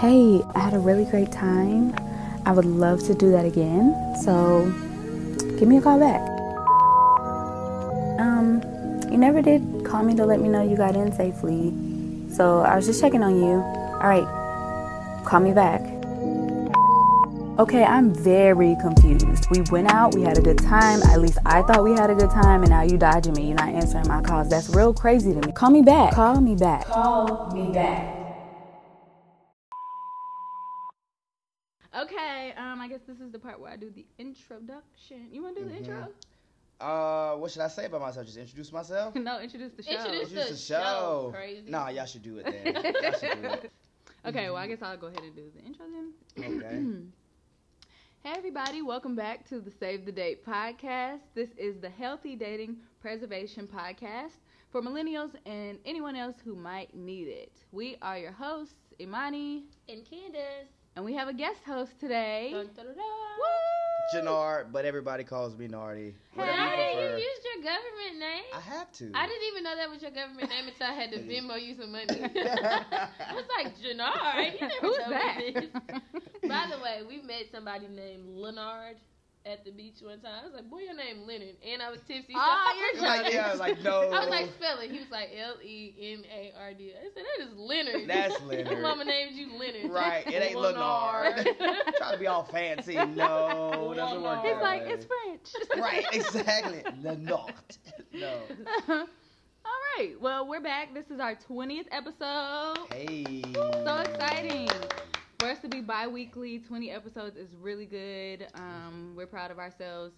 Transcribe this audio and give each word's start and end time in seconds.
Hey, 0.00 0.40
I 0.54 0.60
had 0.60 0.74
a 0.74 0.78
really 0.78 1.04
great 1.06 1.32
time. 1.32 1.92
I 2.46 2.52
would 2.52 2.64
love 2.64 3.04
to 3.08 3.14
do 3.14 3.32
that 3.32 3.44
again. 3.44 4.14
So 4.22 4.72
give 5.58 5.66
me 5.66 5.78
a 5.78 5.80
call 5.80 5.98
back. 5.98 6.20
Um, 8.20 8.62
you 9.10 9.18
never 9.18 9.42
did 9.42 9.84
call 9.84 10.04
me 10.04 10.14
to 10.14 10.24
let 10.24 10.40
me 10.40 10.50
know 10.50 10.62
you 10.62 10.76
got 10.76 10.94
in 10.94 11.10
safely. 11.10 11.74
So 12.32 12.60
I 12.60 12.76
was 12.76 12.86
just 12.86 13.00
checking 13.00 13.24
on 13.24 13.42
you. 13.42 13.54
All 13.54 14.08
right, 14.08 15.24
call 15.26 15.40
me 15.40 15.52
back. 15.52 15.80
Okay, 17.58 17.82
I'm 17.82 18.14
very 18.14 18.76
confused. 18.80 19.46
We 19.50 19.62
went 19.72 19.90
out, 19.90 20.14
we 20.14 20.22
had 20.22 20.38
a 20.38 20.42
good 20.42 20.58
time. 20.58 21.02
At 21.10 21.20
least 21.20 21.38
I 21.44 21.62
thought 21.62 21.82
we 21.82 21.90
had 21.90 22.08
a 22.08 22.14
good 22.14 22.30
time, 22.30 22.62
and 22.62 22.70
now 22.70 22.82
you 22.82 22.98
dodging 22.98 23.32
me. 23.32 23.48
You're 23.48 23.56
not 23.56 23.70
answering 23.70 24.06
my 24.06 24.22
calls. 24.22 24.48
That's 24.48 24.68
real 24.68 24.94
crazy 24.94 25.32
to 25.34 25.44
me. 25.44 25.52
Call 25.52 25.70
me 25.70 25.82
back. 25.82 26.12
Call 26.12 26.40
me 26.40 26.54
back. 26.54 26.86
Call 26.86 27.50
me 27.52 27.72
back. 27.72 28.18
Okay, 31.98 32.54
um, 32.56 32.80
I 32.80 32.86
guess 32.86 32.97
this 33.08 33.20
is 33.20 33.32
the 33.32 33.38
part 33.38 33.58
where 33.60 33.72
I 33.72 33.76
do 33.76 33.90
the 33.90 34.04
introduction. 34.18 35.28
You 35.32 35.42
want 35.42 35.56
to 35.56 35.62
do 35.62 35.68
the 35.68 35.74
Mhm. 35.74 35.78
intro? 35.78 36.08
Uh, 36.80 37.36
what 37.36 37.50
should 37.50 37.62
I 37.62 37.68
say 37.68 37.86
about 37.86 38.02
myself? 38.02 38.26
Just 38.26 38.38
introduce 38.38 38.70
myself? 38.72 39.14
no, 39.28 39.40
introduce 39.40 39.72
the 39.72 39.82
show. 39.82 39.90
Introduce 39.92 40.22
Introduce 40.30 40.44
the 40.48 40.50
the 40.54 40.58
show. 40.58 40.74
show. 40.78 41.30
Crazy. 41.34 41.70
Nah, 41.70 41.88
y'all 41.88 42.06
should 42.06 42.22
do 42.22 42.38
it 42.38 42.44
then. 42.44 42.74
y'all 43.02 43.12
should 43.18 43.42
do 43.42 43.48
it. 43.48 43.72
Okay, 44.26 44.46
well, 44.50 44.56
I 44.56 44.66
guess 44.66 44.82
I'll 44.82 44.96
go 44.96 45.06
ahead 45.06 45.22
and 45.22 45.34
do 45.34 45.48
the 45.54 45.62
intro 45.64 45.86
then. 45.88 46.12
Okay. 46.62 46.84
Hey, 48.24 48.32
everybody, 48.36 48.82
welcome 48.82 49.14
back 49.14 49.48
to 49.48 49.60
the 49.60 49.70
Save 49.70 50.04
the 50.04 50.10
Date 50.12 50.44
podcast. 50.44 51.20
This 51.34 51.50
is 51.56 51.78
the 51.80 51.88
Healthy 51.88 52.34
Dating 52.34 52.76
Preservation 53.00 53.68
Podcast 53.68 54.32
for 54.70 54.82
millennials 54.82 55.30
and 55.46 55.78
anyone 55.86 56.16
else 56.16 56.34
who 56.44 56.56
might 56.56 56.92
need 56.94 57.28
it. 57.28 57.52
We 57.70 57.96
are 58.02 58.18
your 58.18 58.32
hosts, 58.32 58.74
Imani, 59.00 59.66
And 59.88 60.04
Candace. 60.04 60.68
And 60.98 61.04
we 61.04 61.14
have 61.14 61.28
a 61.28 61.32
guest 61.32 61.60
host 61.64 61.92
today. 62.00 62.50
Dun, 62.52 62.66
dun, 62.74 62.86
dun, 62.86 62.96
dun. 62.96 63.04
Jannard, 64.12 64.72
but 64.72 64.84
everybody 64.84 65.22
calls 65.22 65.56
me 65.56 65.68
Nardi. 65.68 66.12
Whatever 66.34 66.50
you 66.50 66.58
Nardi, 66.58 66.82
you 66.82 66.98
prefer. 66.98 67.16
used 67.18 67.42
your 67.44 67.62
government 67.62 68.18
name. 68.18 68.44
I 68.52 68.60
have 68.60 68.90
to. 68.94 69.12
I 69.14 69.26
didn't 69.28 69.46
even 69.52 69.62
know 69.62 69.76
that 69.76 69.88
was 69.90 70.02
your 70.02 70.10
government 70.10 70.50
name 70.50 70.66
until 70.66 70.86
I 70.88 70.94
had 70.94 71.12
to 71.12 71.18
Venmo 71.30 71.62
you 71.62 71.76
some 71.76 71.92
money. 71.92 72.06
I 72.10 73.32
was 73.32 73.44
like, 73.56 73.78
Jannard, 73.80 74.72
Who's 74.80 74.96
that? 75.08 75.52
By 76.48 76.66
the 76.68 76.82
way, 76.82 77.02
we 77.06 77.22
met 77.22 77.44
somebody 77.52 77.86
named 77.86 78.26
Leonard 78.34 78.96
at 79.48 79.64
the 79.64 79.70
beach 79.70 79.96
one 80.00 80.20
time. 80.20 80.32
I 80.42 80.44
was 80.44 80.54
like, 80.54 80.68
boy, 80.68 80.80
your 80.80 80.94
name 80.94 81.26
Leonard. 81.26 81.56
And 81.66 81.80
I 81.82 81.90
was 81.90 82.00
tipsy. 82.06 82.34
so 82.34 82.38
Oh, 82.38 82.42
I 82.42 82.76
you're 82.78 83.02
was 83.02 83.02
like, 83.02 83.32
yeah, 83.32 83.46
I 83.46 83.50
was 83.50 83.60
like, 83.60 83.82
no. 83.82 84.00
I 84.12 84.20
was 84.20 84.28
like, 84.28 84.46
spell 84.54 84.78
it. 84.80 84.90
He 84.90 84.98
was 84.98 85.10
like, 85.10 85.30
L 85.36 85.54
E 85.62 85.94
N 86.00 86.24
A 86.30 86.52
R 86.60 86.74
D. 86.74 86.92
I 86.98 87.04
said, 87.14 87.24
that 87.24 87.44
is 87.46 87.58
Leonard. 87.58 88.08
That's 88.08 88.38
Your 88.40 88.48
Leonard. 88.48 88.82
mama 88.82 89.04
named 89.04 89.32
you 89.34 89.56
Leonard. 89.58 89.90
Right, 89.90 90.26
it 90.26 90.42
ain't 90.42 90.58
Leonard. 90.58 90.76
Trying 91.96 92.12
to 92.12 92.18
be 92.18 92.26
all 92.26 92.44
fancy. 92.44 92.94
No, 92.94 93.92
doesn't 93.96 94.22
work. 94.22 94.44
He's 94.44 94.56
like, 94.60 94.86
way. 94.86 94.92
it's 94.92 95.06
French. 95.06 95.68
Right, 95.80 96.04
exactly. 96.12 96.82
Leonard. 97.02 97.52
No. 98.12 98.40
All 98.88 99.72
right. 99.98 100.14
Well, 100.20 100.46
we're 100.46 100.60
back. 100.60 100.94
This 100.94 101.06
is 101.10 101.20
our 101.20 101.36
20th 101.48 101.86
episode. 101.90 102.86
Hey. 102.92 103.42
So 103.54 103.96
exciting. 104.04 104.68
For 105.38 105.46
us 105.46 105.60
to 105.60 105.68
be 105.68 105.80
bi 105.80 106.08
weekly, 106.08 106.58
20 106.58 106.90
episodes 106.90 107.36
is 107.36 107.48
really 107.60 107.86
good. 107.86 108.48
Um, 108.54 109.14
we're 109.16 109.26
proud 109.28 109.52
of 109.52 109.58
ourselves. 109.60 110.12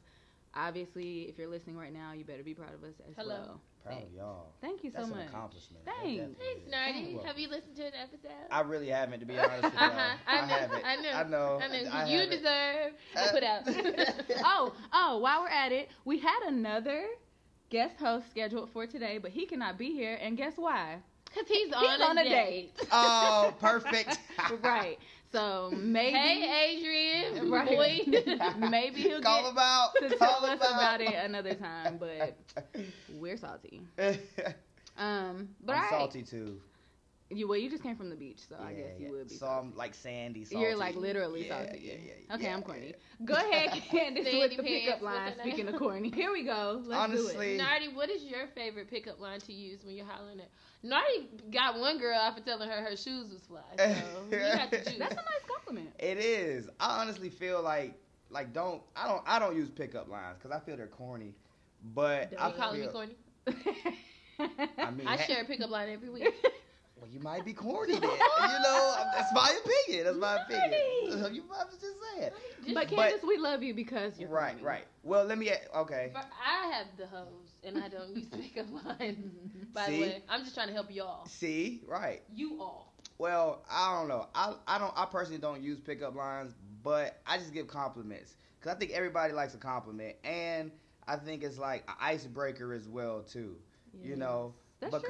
Obviously, 0.55 1.23
if 1.29 1.37
you're 1.39 1.47
listening 1.47 1.77
right 1.77 1.93
now, 1.93 2.13
you 2.13 2.25
better 2.25 2.43
be 2.43 2.55
proud 2.55 2.73
of 2.75 2.83
us 2.83 2.95
as 3.07 3.15
Hello. 3.17 3.29
well. 3.29 3.61
Proud 3.85 4.03
of 4.03 4.13
y'all. 4.13 4.47
Thank 4.63 4.83
you 4.83 4.91
so 4.91 5.01
much. 5.01 5.09
That's 5.09 5.17
much. 5.17 5.23
an 5.25 5.29
accomplishment. 5.29 5.85
Thanks. 5.85 6.03
definitely 6.21 6.37
Thanks, 6.45 6.63
is. 6.65 6.71
Nardi. 6.71 7.15
Well, 7.17 7.25
Have 7.25 7.39
you 7.39 7.49
listened 7.49 7.77
to 7.77 7.87
an 7.87 7.93
episode? 8.03 8.31
I 8.51 8.61
really 8.63 8.89
haven't, 8.89 9.21
to 9.21 9.27
be 9.27 9.39
honest 9.39 9.63
with 9.63 9.73
you. 9.75 9.79
Uh-huh. 9.79 10.17
I 10.27 10.41
know, 10.41 10.47
haven't. 10.47 10.85
I 10.87 10.97
know, 10.97 11.11
I 11.11 11.23
know. 11.25 11.59
I 11.63 11.69
know. 11.69 11.91
I 11.91 12.09
you 12.09 12.19
haven't. 12.21 12.31
deserve 12.31 12.93
to 13.15 13.21
Uh, 13.21 13.31
put 13.31 13.43
out. 13.45 13.63
Oh, 14.45 14.73
oh, 14.93 15.19
while 15.19 15.43
we're 15.43 15.49
at 15.49 15.71
it, 15.71 15.91
we 16.07 16.19
had 16.19 16.41
another 16.47 17.05
guest 17.69 17.97
host 17.99 18.29
scheduled 18.31 18.71
for 18.71 18.87
today, 18.87 19.19
but 19.19 19.31
he 19.33 19.45
cannot 19.47 19.77
be 19.79 19.93
here. 19.93 20.19
And 20.21 20.37
guess 20.37 20.55
why? 20.57 21.03
Cause 21.35 21.45
he's 21.49 21.67
He's 21.67 21.75
on, 21.75 22.03
on 22.03 22.19
a 22.19 22.23
a 22.23 22.25
date. 22.25 22.73
Oh, 22.93 23.55
perfect. 23.61 24.19
right. 24.63 24.99
So 25.33 25.71
maybe. 25.77 26.17
Hey, 26.17 26.77
Adrian. 26.77 27.51
Right. 27.51 27.69
Boy. 27.69 28.01
maybe 28.69 29.01
he'll 29.03 29.21
Call 29.23 29.43
get 29.43 29.51
him 29.53 29.59
out. 29.59 29.91
to 30.01 30.09
Call 30.17 30.41
tell 30.41 30.45
us 30.45 30.55
him 30.55 30.63
out. 30.63 30.75
about 30.75 31.01
it 31.01 31.15
another 31.15 31.55
time, 31.55 31.99
but 31.99 32.37
we're 33.09 33.37
salty. 33.37 33.81
Um, 34.97 35.49
but 35.65 35.73
I'm 35.73 35.77
all 35.77 35.83
right. 35.83 35.91
salty 35.91 36.23
too. 36.23 36.61
You 37.33 37.47
well, 37.47 37.59
you 37.59 37.71
just 37.71 37.83
came 37.83 37.95
from 37.97 38.11
the 38.11 38.17
beach, 38.17 38.41
so 38.49 38.57
I 38.61 38.73
guess 38.73 38.99
you 38.99 39.07
yeah. 39.07 39.13
would 39.13 39.29
be. 39.29 39.35
So 39.37 39.47
salty. 39.47 39.69
I'm 39.69 39.77
like 39.77 39.95
sandy 39.95 40.45
salty. 40.45 40.65
You're 40.65 40.77
like 40.77 40.97
literally 40.97 41.47
yeah, 41.47 41.65
salty. 41.65 41.79
Yeah, 41.81 41.93
yeah, 41.93 42.13
yeah. 42.29 42.35
Okay, 42.35 42.45
yeah, 42.45 42.55
I'm 42.55 42.63
corny. 42.63 42.87
yeah. 42.89 42.93
Go 43.25 43.35
ahead, 43.35 43.71
Candace, 43.91 44.25
with 44.33 44.57
the 44.57 44.63
pickup 44.63 45.01
line. 45.01 45.33
Speaking 45.41 45.69
of 45.69 45.77
corny, 45.77 46.11
here 46.11 46.33
we 46.33 46.43
go. 46.43 46.83
Let's 46.85 47.01
Honestly- 47.01 47.35
do 47.35 47.41
it. 47.41 47.57
Nardi, 47.59 47.89
what 47.89 48.11
is 48.11 48.25
your 48.25 48.47
favorite 48.49 48.89
pickup 48.91 49.21
line 49.21 49.41
to 49.41 49.53
use 49.53 49.85
when 49.85 49.95
you're 49.95 50.07
hollering 50.07 50.41
at? 50.41 50.49
Nardi 50.83 51.29
got 51.53 51.79
one 51.79 51.99
girl 51.99 52.19
off 52.19 52.37
for 52.37 52.43
telling 52.45 52.69
her 52.69 52.83
her 52.83 52.97
shoes 52.97 53.31
was 53.31 53.43
fly. 53.43 53.61
So 53.77 54.25
you 54.33 54.39
got 54.39 54.71
to 54.73 54.85
choose. 54.85 54.99
That's 54.99 55.13
a 55.13 55.17
nice 55.17 55.45
compliment. 55.57 55.91
It 55.99 56.19
is. 56.19 56.69
I 56.81 57.01
honestly 57.01 57.31
feel 57.31 57.63
like 57.63 57.95
like 58.31 58.53
don't 58.53 58.83
I 58.97 59.07
don't 59.07 59.23
I 59.27 59.39
don't 59.39 59.55
use 59.57 59.71
pickup 59.71 60.09
lines 60.09 60.39
because 60.39 60.51
I 60.57 60.59
feel 60.65 60.77
they're 60.77 60.87
corny. 60.87 61.35
But 61.95 62.33
I 62.39 62.49
you 62.49 62.55
calling 62.55 62.81
me 62.81 62.89
corny? 62.89 63.17
I 64.79 64.91
mean, 64.91 65.07
I 65.07 65.17
ha- 65.17 65.23
share 65.25 65.43
a 65.43 65.45
pickup 65.45 65.71
line 65.71 65.91
every 65.91 66.09
week. 66.09 66.29
Well, 67.01 67.11
you 67.11 67.21
might 67.21 67.45
be 67.45 67.53
corny 67.53 67.95
then. 67.95 68.03
you 68.03 68.09
know, 68.63 68.97
that's 69.15 69.33
my 69.33 69.57
opinion. 69.65 70.05
That's 70.05 70.19
my 70.19 70.37
opinion. 70.43 70.81
You 71.35 71.45
I 71.55 71.65
was 71.65 71.79
just 71.81 71.97
saying. 72.17 72.31
but 72.75 72.75
But- 72.75 72.89
Candace, 72.89 73.23
we 73.27 73.37
love 73.39 73.63
you 73.63 73.75
because 73.75 74.19
you're 74.19 74.29
Right, 74.29 74.51
corny. 74.53 74.65
right. 74.65 74.85
Well, 75.03 75.25
let 75.25 75.39
me. 75.39 75.51
Okay. 75.77 76.11
But 76.13 76.27
I 76.47 76.69
have 76.73 76.87
the 76.99 77.07
hose, 77.07 77.55
and 77.65 77.79
I 77.83 77.89
don't 77.89 78.15
use 78.15 78.27
pickup 78.27 78.67
lines. 79.01 79.33
By 79.73 79.87
See? 79.87 79.93
the 79.97 80.01
way, 80.03 80.23
I'm 80.29 80.43
just 80.43 80.55
trying 80.55 80.69
to 80.69 80.75
help 80.75 80.95
y'all. 80.95 81.27
See, 81.27 81.83
right. 81.87 82.23
You 82.35 82.61
all. 82.61 82.93
Well, 83.19 83.63
I 83.71 83.99
don't 83.99 84.09
know. 84.09 84.29
I 84.35 84.55
I 84.67 84.79
don't. 84.79 84.93
I 84.97 85.05
personally 85.07 85.41
don't 85.41 85.63
use 85.63 85.79
pickup 85.81 86.15
lines, 86.15 86.55
but 86.83 87.21
I 87.27 87.37
just 87.39 87.53
give 87.53 87.67
compliments 87.67 88.35
because 88.59 88.75
I 88.75 88.79
think 88.79 88.93
everybody 88.93 89.33
likes 89.33 89.55
a 89.55 89.59
compliment, 89.59 90.17
and 90.25 90.71
I 91.07 91.17
think 91.17 91.43
it's 91.43 91.59
like 91.59 91.85
an 91.89 91.95
icebreaker 92.01 92.73
as 92.73 92.89
well 92.89 93.23
too. 93.23 93.57
You 94.03 94.17
know, 94.17 94.55
That's 94.81 94.91
true. 94.93 95.01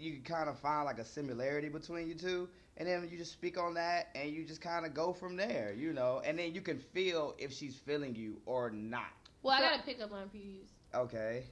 Because 0.00 0.06
you 0.16 0.22
can 0.22 0.34
kind 0.34 0.48
of 0.48 0.58
find 0.58 0.84
like 0.84 0.98
a 0.98 1.04
similarity 1.04 1.68
between 1.68 2.08
you 2.08 2.14
two, 2.14 2.48
and 2.76 2.88
then 2.88 3.06
you 3.10 3.18
just 3.18 3.32
speak 3.32 3.58
on 3.58 3.74
that, 3.74 4.08
and 4.14 4.30
you 4.30 4.44
just 4.44 4.60
kind 4.60 4.86
of 4.86 4.94
go 4.94 5.12
from 5.12 5.36
there. 5.36 5.74
You 5.76 5.92
know, 5.92 6.22
and 6.24 6.38
then 6.38 6.54
you 6.54 6.60
can 6.60 6.78
feel 6.78 7.34
if 7.38 7.52
she's 7.52 7.76
feeling 7.76 8.14
you 8.14 8.40
or 8.46 8.70
not. 8.70 9.12
Well, 9.42 9.54
I 9.54 9.60
got 9.60 9.80
a 9.80 9.82
pickup 9.82 10.10
line 10.10 10.28
for 10.28 10.36
you 10.36 10.42
to 10.44 10.48
use. 10.48 10.68
Okay, 10.94 11.44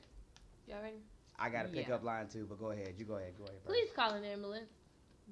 Y'all 0.66 0.82
ready? 0.82 0.96
I 1.38 1.48
got 1.48 1.66
a 1.66 1.68
Yeah. 1.68 1.82
pickup 1.82 2.02
line 2.04 2.28
too, 2.28 2.46
but 2.48 2.58
go 2.58 2.70
ahead. 2.70 2.94
You 2.98 3.04
go 3.04 3.14
ahead. 3.14 3.34
Go 3.38 3.44
ahead. 3.44 3.56
first. 3.62 3.66
Please 3.66 3.90
call 3.94 4.10
an 4.12 4.24
ambulance 4.24 4.70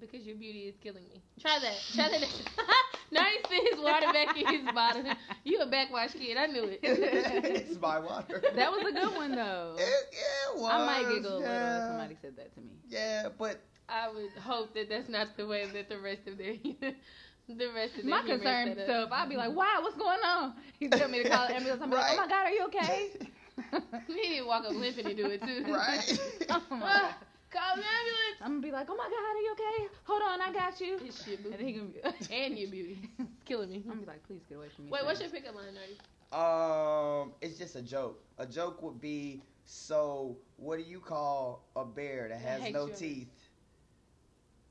because 0.01 0.27
your 0.27 0.37
beauty 0.37 0.63
is 0.63 0.75
killing 0.83 1.05
me. 1.09 1.23
Try 1.41 1.59
that. 1.59 1.77
Try 1.95 2.09
that. 2.09 2.29
Nardi 3.11 3.37
spit 3.45 3.75
his 3.75 3.81
water 3.81 4.07
back 4.13 4.37
in 4.37 4.47
his 4.47 4.75
bottle. 4.75 5.05
You 5.45 5.61
a 5.61 5.67
backwash 5.67 6.13
kid. 6.13 6.37
I 6.37 6.47
knew 6.47 6.65
it. 6.65 6.81
it's 6.83 7.81
my 7.81 7.99
water. 7.99 8.43
That 8.55 8.71
was 8.73 8.85
a 8.89 8.93
good 8.93 9.17
one 9.17 9.33
though. 9.33 9.77
It, 9.79 10.05
yeah, 10.13 10.53
it 10.53 10.61
was. 10.61 10.73
I 10.73 10.87
might 10.87 11.15
giggle 11.15 11.37
a 11.37 11.39
little 11.39 11.77
if 11.77 11.83
somebody 11.89 12.17
said 12.21 12.37
that 12.37 12.55
to 12.55 12.61
me. 12.61 12.73
Yeah, 12.89 13.29
but 13.39 13.61
I 13.89 14.09
would 14.09 14.43
hope 14.43 14.75
that 14.75 14.89
that's 14.89 15.09
not 15.09 15.37
the 15.37 15.47
way 15.47 15.67
that 15.67 15.89
the 15.89 15.99
rest 16.01 16.27
of 16.27 16.37
their 16.39 16.55
the 17.49 17.73
rest 17.75 17.97
of 17.99 18.05
My 18.05 18.23
humor 18.23 18.35
is 18.35 18.41
concern 18.41 18.75
set 18.77 18.91
up. 18.91 19.13
I'd 19.13 19.29
be 19.29 19.37
like, 19.37 19.55
"Wow, 19.55 19.79
what's 19.83 19.97
going 19.97 20.19
on?" 20.25 20.55
He 20.79 20.89
tell 20.89 21.09
me 21.09 21.23
to 21.23 21.29
call 21.29 21.47
an 21.47 21.53
ambulance. 21.53 21.83
I'm 21.83 21.91
like, 21.91 22.13
"Oh 22.13 22.17
my 22.17 22.29
God, 22.29 22.47
are 22.47 22.51
you 22.51 22.65
okay?" 22.67 23.13
He 24.09 24.15
didn't 24.15 24.47
walk 24.47 24.65
up 24.65 24.73
limping 24.73 25.07
and 25.07 25.17
do 25.17 25.27
it 25.31 25.43
too. 25.43 25.73
right. 25.73 26.19
oh 26.51 26.63
my 26.71 26.81
God. 26.81 27.15
Call 27.57 27.73
an 27.77 27.83
ambulance. 27.83 28.39
I'm 28.43 28.51
gonna 28.53 28.61
be 28.67 28.71
like, 28.71 28.87
"Oh 28.91 28.97
my 28.97 29.05
God, 29.05 29.13
are 29.15 29.41
you 29.41 29.53
okay? 29.53 29.95
Hold 30.05 30.23
on, 30.23 30.41
I 30.43 30.53
got 30.53 30.79
you." 30.81 30.99
It's 31.03 31.25
shit, 31.25 31.43
boo. 31.43 31.51
And 31.51 31.59
then 31.59 31.67
he 31.67 31.73
gonna 31.73 31.89
be, 31.89 32.35
And 32.35 32.59
your 32.59 32.71
beauty. 32.71 32.99
It's 33.19 33.31
killing 33.47 33.71
me. 33.71 33.77
I'm 33.85 33.89
gonna 33.89 34.01
be 34.03 34.07
like, 34.07 34.23
"Please 34.27 34.43
get 34.49 34.57
away 34.59 34.69
from 34.75 34.85
me." 34.87 34.91
Wait, 34.91 35.05
what's 35.05 35.19
sir." 35.21 35.25
your 35.25 35.33
pickup 35.33 35.55
line, 35.55 35.65
Nardi? 35.75 35.97
um, 36.33 37.33
it's 37.41 37.57
just 37.59 37.77
a 37.77 37.83
joke. 37.83 38.23
A 38.39 38.45
joke 38.47 38.83
would 38.83 39.01
be 39.01 39.41
so. 39.65 40.37
What 40.59 40.77
do 40.79 40.85
you 40.85 41.01
call 41.01 41.65
a 41.77 41.85
bear 41.85 42.29
that 42.29 42.41
has 42.41 42.73
no 42.73 42.87
you. 42.89 42.93
teeth? 42.95 43.33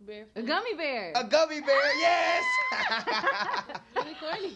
Bear. 0.02 0.26
a 0.36 0.42
gummy 0.44 0.74
bear? 0.76 1.14
A 1.16 1.24
gummy 1.24 1.62
bear. 1.62 1.82
Yes. 1.98 2.44
really 3.96 4.14
corny. 4.20 4.54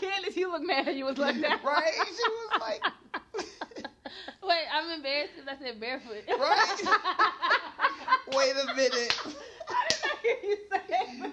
Candace, 0.00 0.36
you 0.36 0.50
look 0.50 0.62
mad. 0.62 0.94
You 0.96 1.04
was 1.04 1.18
like 1.18 1.38
that. 1.40 1.62
right. 1.64 1.92
She 1.94 2.30
was 2.30 2.60
like. 2.60 2.82
Wait, 4.46 4.64
I'm 4.72 4.90
embarrassed 4.90 5.32
because 5.36 5.48
I 5.48 5.64
said 5.64 5.80
barefoot. 5.80 6.24
Right. 6.28 6.82
Wait 8.36 8.52
a 8.52 8.74
minute. 8.74 9.18
I 9.68 9.86
did 9.88 9.98
not 10.04 10.18
hear 10.22 10.36
you 10.42 10.56
say 10.70 10.80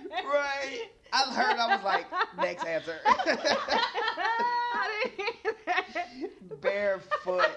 that. 0.09 0.25
Right. 0.25 0.89
I 1.13 1.33
heard. 1.33 1.57
I 1.57 1.75
was 1.75 1.83
like, 1.83 2.05
next 2.37 2.65
answer. 2.65 2.99
I 3.05 4.87
didn't 5.03 5.19
hear 5.43 5.53
that. 5.65 6.61
Barefoot. 6.61 7.49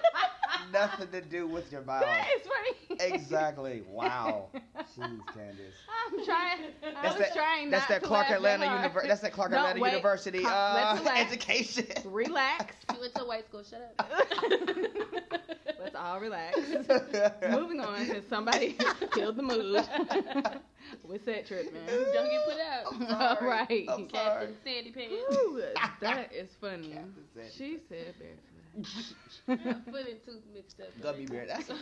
Nothing 0.75 1.07
to 1.09 1.21
do 1.21 1.47
with 1.47 1.71
your 1.71 1.81
mouth. 1.83 2.03
That 2.05 2.27
is 2.35 2.47
funny. 2.47 3.13
Exactly. 3.13 3.83
Wow. 3.89 4.47
Jeez, 4.53 5.19
Candace. 5.33 5.73
I'm 6.09 6.25
trying. 6.25 6.59
I 6.95 7.01
That's 7.01 7.17
was 7.17 7.27
that, 7.27 7.33
trying 7.35 7.69
that's 7.69 7.83
not 7.83 7.89
that 7.89 8.01
to 8.01 8.07
Clark 8.07 8.27
laugh 8.29 8.35
Atlanta 8.37 8.65
that 8.65 8.69
hard. 8.69 8.91
Univer- 8.93 9.07
That's 9.07 9.21
that 9.21 9.33
Clark 9.33 9.51
No, 9.51 9.57
Atlanta 9.57 9.79
wait. 9.81 9.89
University 9.91 10.41
Cal- 10.43 10.53
uh, 10.53 10.73
let's 10.93 10.99
relax. 11.05 11.19
education. 11.33 11.85
Relax. 12.05 12.75
She 12.93 12.99
went 12.99 13.15
to 13.15 13.23
white 13.25 13.45
school. 13.47 13.63
Shut 13.63 13.93
up. 13.99 14.11
Let's 15.79 15.95
all 15.95 16.19
relax. 16.19 16.57
Moving 17.49 17.79
on, 17.79 18.05
since 18.05 18.27
somebody 18.29 18.77
killed 19.13 19.35
the 19.37 19.43
mood 19.43 19.85
with 21.03 21.25
that 21.25 21.47
trip, 21.47 21.73
man. 21.73 21.85
Don't 21.87 22.29
get 22.29 22.45
put 22.45 22.59
out. 22.59 22.93
I'm 22.93 23.07
sorry. 23.39 23.87
I'm 23.89 24.09
sorry. 24.09 24.47
Captain 24.47 24.55
Sandy 24.63 24.91
Pants. 24.91 25.13
Ooh, 25.33 25.61
that 26.01 26.31
is 26.33 26.49
funny. 26.59 26.89
Captain 26.89 27.25
Sandy. 27.33 27.51
She 27.57 27.77
said 27.89 28.15
barefoot. 28.19 29.85
Foot 29.85 30.07
and 30.07 30.23
tooth 30.25 30.43
mixed 30.53 30.81
up. 30.81 30.87
Gummy 31.01 31.25
bear. 31.25 31.45
That's 31.47 31.69
I'm 31.69 31.81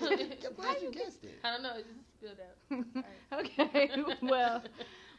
glad 0.56 0.82
you 0.82 0.92
guessed 0.92 1.24
it. 1.24 1.40
I 1.44 1.52
don't 1.52 1.64
know. 1.64 1.78
It 1.78 1.86
just 1.88 2.06
spilled 2.18 3.04
out. 3.34 3.40
okay, 3.40 3.90
well, 4.22 4.64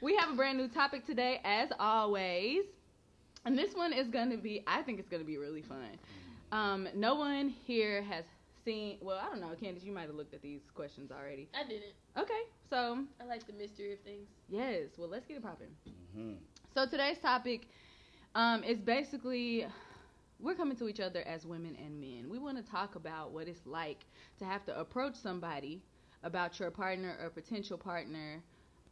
we 0.01 0.17
have 0.17 0.31
a 0.31 0.35
brand 0.37 0.59
new 0.59 0.69
topic 0.69 1.05
today, 1.05 1.41
as 1.45 1.71
always. 1.81 2.65
And 3.45 3.59
this 3.59 3.75
one 3.75 3.93
is 3.93 4.09
going 4.09 4.31
to 4.31 4.37
be, 4.37 4.63
I 4.67 4.83
think 4.83 4.99
it's 5.01 5.09
going 5.09 5.23
to 5.23 5.27
be 5.27 5.37
really 5.37 5.63
fun. 5.63 5.99
Um, 6.53 6.89
no 6.95 7.15
one 7.17 7.49
here 7.49 8.03
has 8.03 8.25
seen, 8.65 8.99
well, 9.01 9.19
I 9.19 9.29
don't 9.29 9.41
know, 9.41 9.55
Candace, 9.61 9.85
you 9.85 9.93
might 9.93 10.07
have 10.07 10.15
looked 10.15 10.35
at 10.35 10.43
these 10.43 10.63
questions 10.75 11.11
already. 11.11 11.49
I 11.55 11.67
didn't. 11.69 11.93
Okay, 12.17 12.43
so, 12.71 12.99
I 13.21 13.25
like 13.25 13.47
the 13.47 13.53
mystery 13.53 13.93
of 13.93 14.01
things. 14.01 14.29
yes, 14.49 14.89
well, 14.97 15.09
let's 15.09 15.27
get 15.27 15.37
it 15.37 15.43
popping. 15.43 15.69
Mhm. 16.17 16.37
So, 16.75 16.87
today's 16.87 17.19
topic 17.19 17.69
um, 18.35 18.65
is 18.65 18.79
basically 18.79 19.67
we're 20.41 20.55
coming 20.55 20.77
to 20.77 20.89
each 20.89 21.01
other 21.01 21.23
as 21.23 21.47
women 21.47 21.77
and 21.83 22.01
men. 22.01 22.29
We 22.29 22.39
want 22.39 22.57
to 22.57 22.71
talk 22.71 22.97
about 22.97 23.31
what 23.33 23.47
it's 23.49 23.65
like 23.67 24.01
to 24.41 24.45
have 24.45 24.65
to 24.67 24.79
approach 24.79 25.15
somebody 25.15 25.81
about 26.23 26.59
your 26.59 26.71
partner 26.71 27.17
or 27.23 27.31
potential 27.31 27.79
partner, 27.79 28.43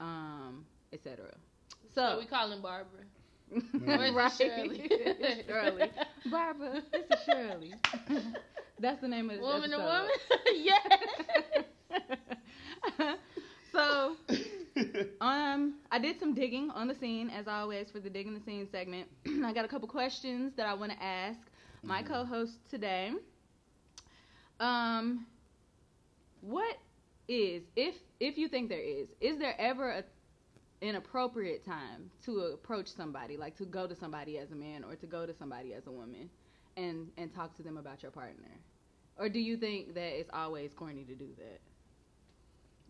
um, 0.00 0.64
etc. 0.92 1.34
So 1.94 2.12
So, 2.12 2.18
we 2.18 2.26
call 2.26 2.52
him 2.52 2.62
Barbara. 2.62 3.00
Or 3.52 4.04
is 4.04 4.10
it 4.10 4.14
right, 4.14 4.32
Shirley? 4.32 4.88
Shirley, 5.46 5.90
Barbara, 6.30 6.80
this 6.92 7.04
is 7.18 7.24
Shirley. 7.26 7.74
That's 8.82 9.00
the 9.00 9.08
name 9.08 9.30
of 9.30 9.38
the 9.38 9.42
Woman 9.42 9.70
to 9.72 9.78
episode. 9.78 9.82
woman? 9.82 10.10
yes. 10.54 11.66
so, 13.72 14.16
um, 15.20 15.74
I 15.90 15.98
did 15.98 16.18
some 16.20 16.34
digging 16.34 16.70
on 16.70 16.88
the 16.88 16.94
scene, 16.94 17.30
as 17.30 17.48
always, 17.48 17.90
for 17.90 18.00
the 18.00 18.10
digging 18.10 18.34
the 18.34 18.40
scene 18.40 18.68
segment. 18.70 19.08
I 19.44 19.52
got 19.52 19.64
a 19.64 19.68
couple 19.68 19.88
questions 19.88 20.54
that 20.56 20.66
I 20.66 20.74
want 20.74 20.92
to 20.92 21.02
ask 21.02 21.40
my 21.86 22.02
Mhm. 22.02 22.06
co-host 22.06 22.58
today. 22.70 23.12
Um, 24.60 25.26
what 26.40 26.76
is 27.28 27.62
if 27.76 27.96
if 28.20 28.38
you 28.38 28.48
think 28.48 28.68
there 28.68 28.80
is 28.82 29.08
is 29.20 29.38
there 29.38 29.54
ever 29.58 29.90
a 29.90 30.04
an 30.82 30.96
appropriate 30.96 31.64
time 31.64 32.10
to 32.24 32.40
approach 32.54 32.88
somebody, 32.88 33.36
like 33.36 33.56
to 33.56 33.64
go 33.66 33.86
to 33.86 33.94
somebody 33.96 34.38
as 34.38 34.52
a 34.52 34.56
man 34.56 34.84
or 34.84 34.96
to 34.96 35.06
go 35.06 35.26
to 35.26 35.34
somebody 35.34 35.74
as 35.74 35.86
a 35.86 35.92
woman, 35.92 36.30
and 36.76 37.10
and 37.18 37.32
talk 37.34 37.54
to 37.56 37.62
them 37.62 37.78
about 37.78 38.02
your 38.02 38.12
partner, 38.12 38.60
or 39.18 39.28
do 39.28 39.38
you 39.38 39.56
think 39.56 39.94
that 39.94 40.18
it's 40.18 40.30
always 40.32 40.72
corny 40.74 41.04
to 41.04 41.14
do 41.14 41.28
that? 41.38 41.60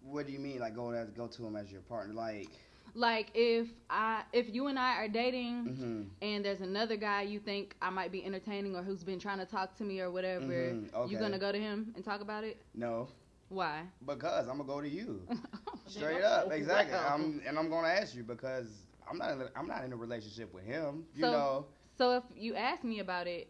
What 0.02 0.26
do 0.26 0.32
you 0.32 0.38
mean, 0.38 0.58
like 0.58 0.74
going 0.74 0.96
as 0.96 1.10
go 1.10 1.26
to 1.26 1.46
him 1.46 1.56
as 1.56 1.70
your 1.70 1.80
partner? 1.82 2.14
Like, 2.14 2.50
Like 2.94 3.30
if 3.34 3.68
I 3.90 4.22
if 4.32 4.52
you 4.52 4.66
and 4.66 4.78
I 4.78 4.96
are 4.96 5.08
dating 5.08 5.64
mm-hmm, 5.64 6.02
and 6.20 6.44
there's 6.44 6.60
another 6.60 6.96
guy 6.96 7.22
you 7.22 7.38
think 7.38 7.76
I 7.80 7.90
might 7.90 8.10
be 8.12 8.24
entertaining 8.24 8.74
or 8.76 8.82
who's 8.82 9.02
been 9.04 9.18
trying 9.18 9.38
to 9.38 9.46
talk 9.46 9.74
to 9.76 9.84
me 9.84 10.00
or 10.00 10.10
whatever, 10.10 10.44
Mhm, 10.52 10.92
okay. 10.94 11.12
you 11.12 11.18
gonna 11.18 11.38
go 11.38 11.52
to 11.52 11.58
him 11.58 11.92
and 11.94 12.04
talk 12.04 12.20
about 12.20 12.44
it? 12.44 12.58
no, 12.74 13.08
Why? 13.48 13.84
because 14.04 14.48
I'm 14.48 14.58
gonna 14.58 14.68
go 14.68 14.80
to 14.80 14.88
you. 14.88 15.26
Straight 15.86 16.22
up, 16.22 16.50
exactly. 16.52 16.94
Wow. 16.94 17.14
I'm, 17.14 17.42
and 17.46 17.58
I'm 17.58 17.68
gonna 17.68 17.88
ask 17.88 18.14
you 18.14 18.22
because 18.24 18.86
I'm 19.08 19.18
not. 19.18 19.32
In 19.32 19.40
a, 19.42 19.50
I'm 19.56 19.66
not 19.66 19.84
in 19.84 19.92
a 19.92 19.96
relationship 19.96 20.52
with 20.52 20.64
him. 20.64 21.04
You 21.14 21.22
So- 21.22 21.30
know. 21.30 21.66
So 21.96 22.16
if 22.16 22.24
you 22.34 22.54
ask 22.54 22.82
me 22.84 23.00
about 23.00 23.26
it 23.26 23.48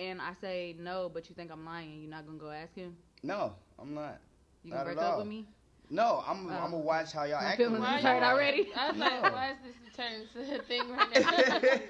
and 0.00 0.20
I 0.20 0.32
say 0.40 0.74
no, 0.78 1.10
but 1.12 1.28
you 1.28 1.34
think 1.34 1.50
I'm 1.52 1.64
lying, 1.64 2.00
you're 2.00 2.10
not 2.10 2.26
gonna 2.26 2.38
go 2.38 2.50
ask 2.50 2.74
him? 2.74 2.96
No, 3.22 3.52
I'm 3.78 3.94
not. 3.94 4.18
You 4.64 4.70
gonna 4.72 4.84
Not 4.84 4.86
break 4.86 4.98
at 4.98 5.04
up 5.04 5.12
all. 5.12 5.18
with 5.18 5.28
me? 5.28 5.46
No, 5.92 6.22
I'm. 6.26 6.46
Oh. 6.46 6.50
I'm 6.50 6.70
gonna 6.70 6.78
watch 6.78 7.12
how 7.12 7.24
y'all 7.24 7.40
My 7.40 7.48
act. 7.48 7.56
feelings 7.58 7.80
with 7.80 7.88
is 7.90 7.96
each 7.98 8.02
hurt 8.04 8.22
already. 8.22 8.68
I 8.76 8.90
was 8.90 8.98
like, 8.98 9.22
No. 9.22 9.30
why 9.32 9.50
is 9.50 9.56
this 9.64 9.96
turning 9.96 10.26
to 10.32 10.60
a 10.60 10.62
thing 10.62 10.88
right 10.90 11.10
now? 11.14 11.28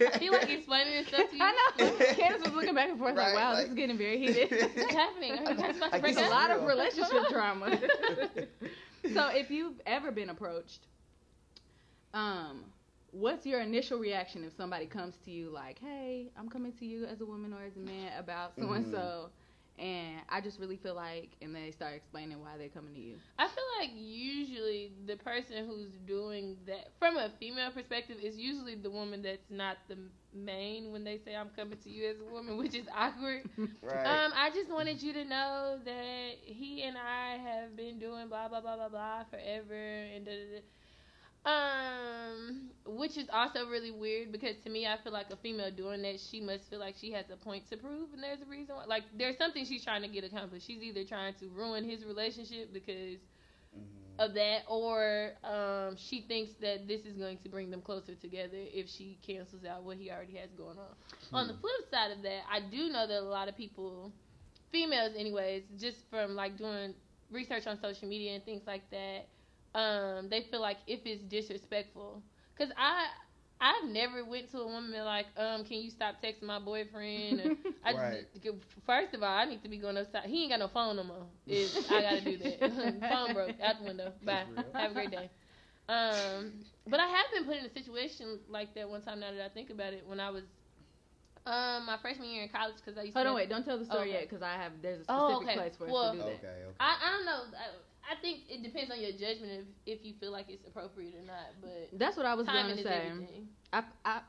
I 0.15 0.19
feel 0.19 0.33
like 0.33 0.51
explaining 0.51 0.93
this 0.95 1.09
stuff 1.09 1.31
to 1.31 1.37
you. 1.37 1.43
I 1.43 1.53
know. 1.79 1.91
Candace 2.15 2.43
was 2.45 2.53
looking 2.55 2.75
back 2.75 2.89
and 2.91 2.99
forth 2.99 3.15
like, 3.17 3.35
wow, 3.35 3.51
like- 3.53 3.59
this 3.65 3.69
is 3.69 3.75
getting 3.75 3.99
very 3.99 4.19
heated. 4.19 4.51
What's 4.75 4.95
happening? 4.95 5.33
Are 5.33 5.53
you 5.53 5.57
guys 5.59 5.77
about 5.77 5.87
to 5.87 5.93
Like, 5.93 6.01
break 6.03 6.15
There's 6.15 6.17
a 6.17 6.21
this 6.21 6.25
is 6.27 6.31
lot 6.31 6.51
of 6.51 6.59
real. 6.61 6.69
relationship 6.69 7.29
drama. 7.31 7.79
so 9.15 9.29
if 9.35 9.51
you've 9.51 9.81
ever 9.87 10.11
been 10.11 10.31
approached, 10.31 10.81
um, 12.15 12.65
what's 13.13 13.47
your 13.47 13.61
initial 13.61 13.99
reaction 13.99 14.45
if 14.45 14.55
somebody 14.57 14.87
comes 14.87 15.17
to 15.25 15.31
you 15.31 15.51
like, 15.51 15.79
"Hey, 15.79 16.31
I'm 16.37 16.49
coming 16.49 16.73
to 16.75 16.87
you 16.87 17.05
as 17.07 17.21
a 17.21 17.27
woman 17.27 17.53
or 17.53 17.63
as 17.65 17.77
a 17.77 17.81
man 17.81 18.13
about 18.19 18.55
so 18.59 18.73
and 18.73 18.87
so," 18.87 19.31
and 19.79 20.21
I 20.29 20.41
just 20.41 20.59
really 20.61 20.77
feel 20.77 20.95
like, 20.95 21.31
and 21.41 21.55
they 21.55 21.71
start 21.71 21.95
explaining 21.95 22.41
why 22.41 22.57
they're 22.59 22.69
coming 22.69 22.95
to 22.95 23.01
you. 23.01 23.17
I 23.39 23.47
feel 23.49 23.65
like 23.81 23.91
usually 23.95 24.93
the 25.07 25.17
person 25.17 25.67
who's 25.67 25.93
doing 26.07 26.57
that, 26.67 26.89
from 26.99 27.17
a 27.17 27.31
female 27.41 27.71
perspective, 27.71 28.19
is 28.23 28.37
usually 28.37 28.75
the 28.75 28.91
woman 28.91 29.23
that's 29.23 29.51
not 29.51 29.79
the 29.89 29.97
main 30.35 30.93
when 30.93 31.03
they 31.05 31.19
say 31.19 31.35
I'm 31.35 31.51
coming 31.57 31.79
to 31.79 31.91
you 31.91 32.09
as 32.11 32.17
a 32.21 32.25
woman, 32.25 32.57
which 32.59 32.75
is 32.75 32.87
awkward. 32.95 33.43
Right. 33.83 34.07
Um, 34.07 34.33
I 34.37 34.51
just 34.51 34.71
wanted 34.71 35.03
you 35.03 35.13
to 35.15 35.25
know 35.25 35.79
that 35.85 36.31
he 36.45 36.83
and 36.83 36.97
I 36.99 37.39
have 37.39 37.75
been 37.77 37.99
doing 37.99 38.29
blah 38.29 38.49
blah 38.49 38.61
blah 38.61 38.77
blah 38.77 38.89
blah 38.91 39.25
forever 39.25 39.75
and 40.15 40.25
da 40.27 40.33
da 40.33 40.57
da. 40.59 40.61
Um, 41.45 42.71
which 42.85 43.17
is 43.17 43.29
also 43.33 43.67
really 43.67 43.91
weird 43.91 44.31
because 44.31 44.57
to 44.65 44.71
me, 44.71 44.87
I 44.87 44.99
feel 45.03 45.13
like 45.13 45.31
a 45.31 45.37
female 45.37 45.71
doing 45.71 46.03
that, 46.03 46.21
she 46.21 46.41
must 46.41 46.69
feel 46.69 46.79
like 46.81 46.97
she 47.01 47.13
has 47.13 47.31
a 47.31 47.37
point 47.37 47.69
to 47.71 47.77
prove, 47.79 48.13
and 48.13 48.23
there's 48.23 48.43
a 48.43 48.47
reason 48.47 48.77
why. 48.77 48.85
Like, 48.85 49.05
there's 49.17 49.39
something 49.39 49.65
she's 49.65 49.83
trying 49.83 50.03
to 50.03 50.09
get 50.09 50.23
accomplished. 50.25 50.67
She's 50.67 50.83
either 50.83 51.05
trying 51.05 51.35
to 51.35 51.49
ruin 51.49 51.89
his 51.89 52.05
relationship 52.05 52.73
because 52.75 53.21
Mhm. 53.75 54.19
of 54.19 54.35
that, 54.35 54.65
or 54.69 55.33
um, 55.45 55.97
she 55.97 56.21
thinks 56.23 56.53
that 56.61 56.87
this 56.87 57.07
is 57.07 57.17
going 57.17 57.39
to 57.39 57.49
bring 57.49 57.71
them 57.71 57.81
closer 57.81 58.15
together 58.15 58.59
if 58.75 58.89
she 58.89 59.19
cancels 59.23 59.65
out 59.65 59.83
what 59.83 59.97
he 59.97 60.11
already 60.11 60.35
has 60.37 60.51
going 60.53 60.79
on. 60.79 60.95
On 61.33 61.47
the 61.49 61.55
flip 61.55 61.91
side 61.91 62.11
of 62.11 62.23
that, 62.23 62.43
I 62.51 62.61
do 62.61 62.89
know 62.91 63.07
that 63.07 63.21
a 63.21 63.25
lot 63.25 63.49
of 63.49 63.57
people, 63.57 64.13
females 64.71 65.13
anyways, 65.17 65.65
just 65.79 66.09
from 66.11 66.35
like 66.35 66.59
doing 66.59 66.95
research 67.31 67.67
on 67.67 67.79
social 67.81 68.09
media 68.09 68.35
and 68.35 68.45
things 68.45 68.67
like 68.67 68.91
that, 68.91 69.29
um, 69.75 70.29
they 70.29 70.43
feel 70.51 70.61
like 70.61 70.79
if 70.87 71.01
it's 71.05 71.23
disrespectful, 71.23 72.23
because 72.57 72.73
I. 72.77 73.07
I've 73.63 73.91
never 73.91 74.25
went 74.25 74.51
to 74.53 74.59
a 74.61 74.67
woman 74.67 74.95
and 74.95 75.05
like, 75.05 75.27
um, 75.37 75.65
can 75.65 75.83
you 75.83 75.91
stop 75.91 76.23
texting 76.23 76.45
my 76.45 76.59
boyfriend? 76.59 77.41
Or, 77.41 77.51
I 77.85 77.93
Right. 77.93 78.27
just, 78.43 78.57
first 78.87 79.13
of 79.13 79.23
all, 79.23 79.29
I 79.37 79.45
need 79.45 79.63
to 79.63 79.69
be 79.69 79.77
going 79.77 79.99
outside. 79.99 80.25
He 80.25 80.43
ain't 80.45 80.51
got 80.53 80.61
no 80.61 80.69
phone 80.69 80.97
no 80.97 81.05
more. 81.05 81.27
Is 81.47 81.71
I 81.91 82.01
gotta 82.01 82.23
do 82.23 82.39
that. 82.39 83.05
phone 83.11 83.35
broke 83.35 83.61
out 83.61 83.79
the 83.81 83.85
window. 83.85 84.13
Bye. 84.25 84.45
Have 84.75 84.93
a 84.93 84.95
great 84.95 85.11
day. 85.11 85.29
Um, 85.91 86.53
but 86.89 87.01
I 87.01 87.07
have 87.07 87.27
been 87.35 87.45
put 87.45 87.57
in 87.59 87.67
a 87.67 87.71
situation 87.71 88.39
like 88.49 88.75
that 88.77 88.89
one 88.89 89.03
time. 89.03 89.21
Now 89.21 89.31
that 89.33 89.45
I 89.45 89.49
think 89.51 89.69
about 89.71 89.93
it, 89.93 90.05
when 90.07 90.21
I 90.21 90.31
was 90.31 90.45
um 91.47 91.87
my 91.87 91.97
freshman 92.01 92.29
year 92.31 92.43
in 92.45 92.49
college, 92.49 92.77
because 92.77 92.99
I 92.99 93.03
used 93.03 93.15
Hold 93.15 93.25
to. 93.27 93.31
on, 93.31 93.37
wait, 93.37 93.49
don't 93.49 93.65
tell 93.65 93.79
the 93.79 93.85
story 93.85 94.11
Okay. 94.11 94.21
yet 94.21 94.29
because 94.29 94.43
I 94.43 94.53
have 94.55 94.73
there's 94.83 95.01
a 95.01 95.05
specific 95.05 95.29
Oh, 95.31 95.41
okay. 95.43 95.55
place 95.55 95.77
for 95.77 95.85
us 95.87 95.93
Well- 95.93 96.13
to 96.13 96.19
do 96.19 96.25
Okay. 96.25 96.39
that. 96.43 96.49
Okay. 96.49 96.77
I, 96.81 96.97
I 97.05 97.11
don't 97.11 97.27
know. 97.27 97.43
I, 97.57 97.67
I 98.11 98.21
think 98.21 98.41
it 98.49 98.63
depends 98.63 98.91
on 98.91 99.01
your 99.01 99.13
judgment 99.13 99.53
if 99.87 99.99
if 99.99 100.05
you 100.05 100.15
feel 100.21 100.33
like 100.33 100.47
it's 100.49 100.67
appropriate 100.67 101.15
or 101.15 101.25
not. 101.27 101.55
But 101.61 101.99
That's 101.99 102.17
what 102.17 102.27
I 102.27 102.35
was 102.35 102.47
going 102.47 102.77
to 102.77 102.83
say. 102.83 103.11
everything. 103.11 103.49
I, 103.73 103.83
I, 104.05 104.21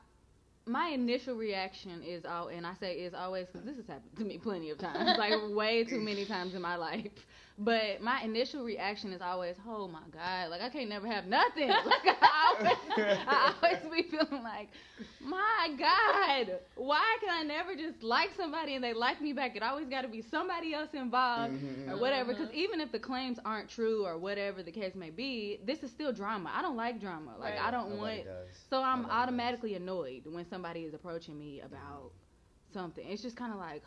my 0.66 0.88
initial 0.88 1.34
reaction 1.34 2.02
is 2.02 2.24
all, 2.24 2.48
and 2.48 2.64
I 2.66 2.74
say 2.78 2.94
is 2.94 3.14
always 3.14 3.46
because 3.48 3.66
this 3.66 3.76
has 3.76 3.86
happened 3.86 4.16
to 4.18 4.24
me 4.24 4.38
plenty 4.38 4.70
of 4.70 4.78
times, 4.78 5.10
like 5.18 5.34
way 5.50 5.84
too 5.84 6.00
many 6.00 6.24
times 6.24 6.54
in 6.54 6.62
my 6.62 6.76
life. 6.76 7.10
But 7.58 8.00
my 8.00 8.22
initial 8.22 8.64
reaction 8.64 9.12
is 9.12 9.20
always, 9.20 9.56
"Oh 9.68 9.86
my 9.86 10.00
God!" 10.10 10.50
Like 10.50 10.62
I 10.62 10.70
can't 10.70 10.88
never 10.88 11.06
have 11.06 11.26
nothing. 11.26 11.68
Like 11.84 12.16
I 12.20 12.54
always, 12.58 12.78
I 13.26 13.54
always 13.62 14.04
be 14.04 14.08
feeling 14.10 14.42
like, 14.42 14.70
"My 15.20 15.68
God, 15.78 16.58
why 16.76 17.16
can 17.20 17.28
I 17.30 17.42
never 17.42 17.74
just 17.76 18.02
like 18.02 18.30
somebody 18.36 18.74
and 18.74 18.82
they 18.82 18.94
like 18.94 19.20
me 19.20 19.32
back? 19.32 19.54
It 19.54 19.62
always 19.62 19.86
got 19.88 20.02
to 20.02 20.08
be 20.08 20.22
somebody 20.22 20.72
else 20.74 20.88
involved." 20.94 21.54
Mhm. 21.54 21.90
or 21.90 21.98
whatever. 22.00 22.32
Because 22.32 22.50
even 22.54 22.80
if 22.80 22.90
the 22.90 22.98
claims 22.98 23.38
aren't 23.44 23.68
true 23.68 24.04
or 24.06 24.16
whatever 24.18 24.62
the 24.62 24.72
case 24.72 24.94
may 24.94 25.10
be, 25.10 25.60
this 25.64 25.82
is 25.82 25.90
still 25.90 26.12
drama. 26.12 26.50
I 26.54 26.62
don't 26.62 26.76
like 26.76 27.00
drama. 27.00 27.32
Like 27.38 27.54
Right. 27.54 27.62
I 27.62 27.70
don't 27.70 27.90
Nobody 27.90 28.16
want. 28.18 28.24
does. 28.24 28.48
So 28.70 28.82
I'm 28.82 29.02
Nobody 29.02 29.08
does. 29.14 29.22
automatically 29.22 29.74
annoyed 29.74 30.22
when 30.26 30.48
somebody 30.48 30.80
is 30.84 30.94
approaching 30.94 31.38
me 31.38 31.60
about 31.60 32.12
something. 32.72 33.06
It's 33.06 33.22
just 33.22 33.36
kind 33.36 33.52
of 33.52 33.58
like, 33.58 33.82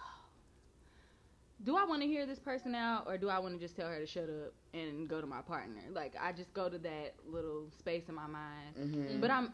do 1.66 1.76
I 1.78 1.84
want 1.86 2.02
to 2.04 2.08
hear 2.08 2.26
this 2.26 2.40
person 2.40 2.76
out 2.76 3.06
or 3.08 3.18
do 3.18 3.28
I 3.30 3.40
want 3.40 3.56
to 3.56 3.60
just 3.60 3.76
tell 3.76 3.88
her 3.90 4.00
to 4.00 4.06
shut 4.06 4.30
up 4.30 4.54
and 4.74 5.10
go 5.10 5.20
to 5.20 5.28
my 5.28 5.42
partner? 5.42 5.82
Like 5.92 6.14
I 6.22 6.32
just 6.32 6.54
go 6.54 6.70
to 6.70 6.78
that 6.80 7.16
little 7.28 7.66
space 7.80 8.04
in 8.08 8.16
my 8.16 8.28
mind. 8.28 8.76
Mhm. 8.78 9.20
But 9.22 9.32
I'm 9.32 9.52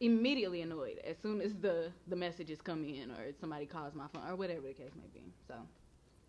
immediately 0.00 0.62
annoyed 0.62 0.98
as 1.04 1.16
soon 1.18 1.40
as 1.40 1.54
the 1.56 1.90
the 2.06 2.16
messages 2.16 2.60
come 2.62 2.84
in 2.84 3.10
or 3.10 3.32
somebody 3.40 3.66
calls 3.66 3.94
my 3.94 4.06
phone 4.12 4.22
or 4.28 4.36
whatever 4.36 4.68
the 4.68 4.72
case 4.74 4.92
may 4.94 5.08
be. 5.12 5.32
So 5.48 5.54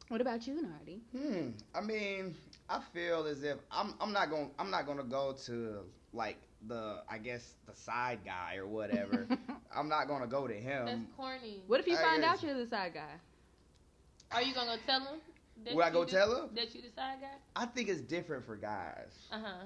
What 0.07 0.21
about 0.21 0.47
you, 0.47 0.59
Nardi? 0.63 1.01
Hmm. 1.15 1.49
I 1.75 1.81
mean, 1.81 2.35
I 2.67 2.81
feel 2.93 3.25
as 3.27 3.43
if 3.43 3.59
I'm 3.71 3.93
I'm 4.01 4.11
not 4.11 4.29
going 4.31 4.49
I'm 4.57 4.71
not 4.71 4.87
gonna 4.87 5.03
go 5.03 5.33
to 5.45 5.83
like 6.13 6.37
the 6.67 7.03
I 7.07 7.19
guess 7.19 7.53
the 7.67 7.75
side 7.75 8.19
guy 8.25 8.55
or 8.55 8.65
whatever. 8.67 9.27
I'm 9.75 9.87
not 9.87 10.07
gonna 10.07 10.25
go 10.27 10.47
to 10.47 10.53
him. 10.55 10.85
That's 10.87 11.05
corny. 11.15 11.61
What 11.67 11.79
if 11.79 11.87
you 11.87 11.95
I 11.97 12.01
find 12.01 12.21
guess- 12.23 12.37
out 12.39 12.43
you're 12.43 12.57
the 12.57 12.65
side 12.67 12.95
guy? 12.95 13.13
Are 14.31 14.41
you 14.41 14.53
gonna 14.53 14.75
go 14.75 14.77
tell 14.85 14.99
him? 15.01 15.19
that 15.65 15.75
Would 15.75 15.83
I 15.83 15.87
you 15.87 15.93
go 15.93 16.05
the- 16.05 16.11
tell 16.11 16.35
him? 16.43 16.49
that 16.55 16.73
you 16.75 16.81
the 16.81 16.89
side 16.95 17.17
guy? 17.21 17.27
I 17.55 17.65
think 17.65 17.89
it's 17.89 18.01
different 18.01 18.45
for 18.45 18.55
guys 18.55 19.27
Uh 19.31 19.39
huh. 19.43 19.65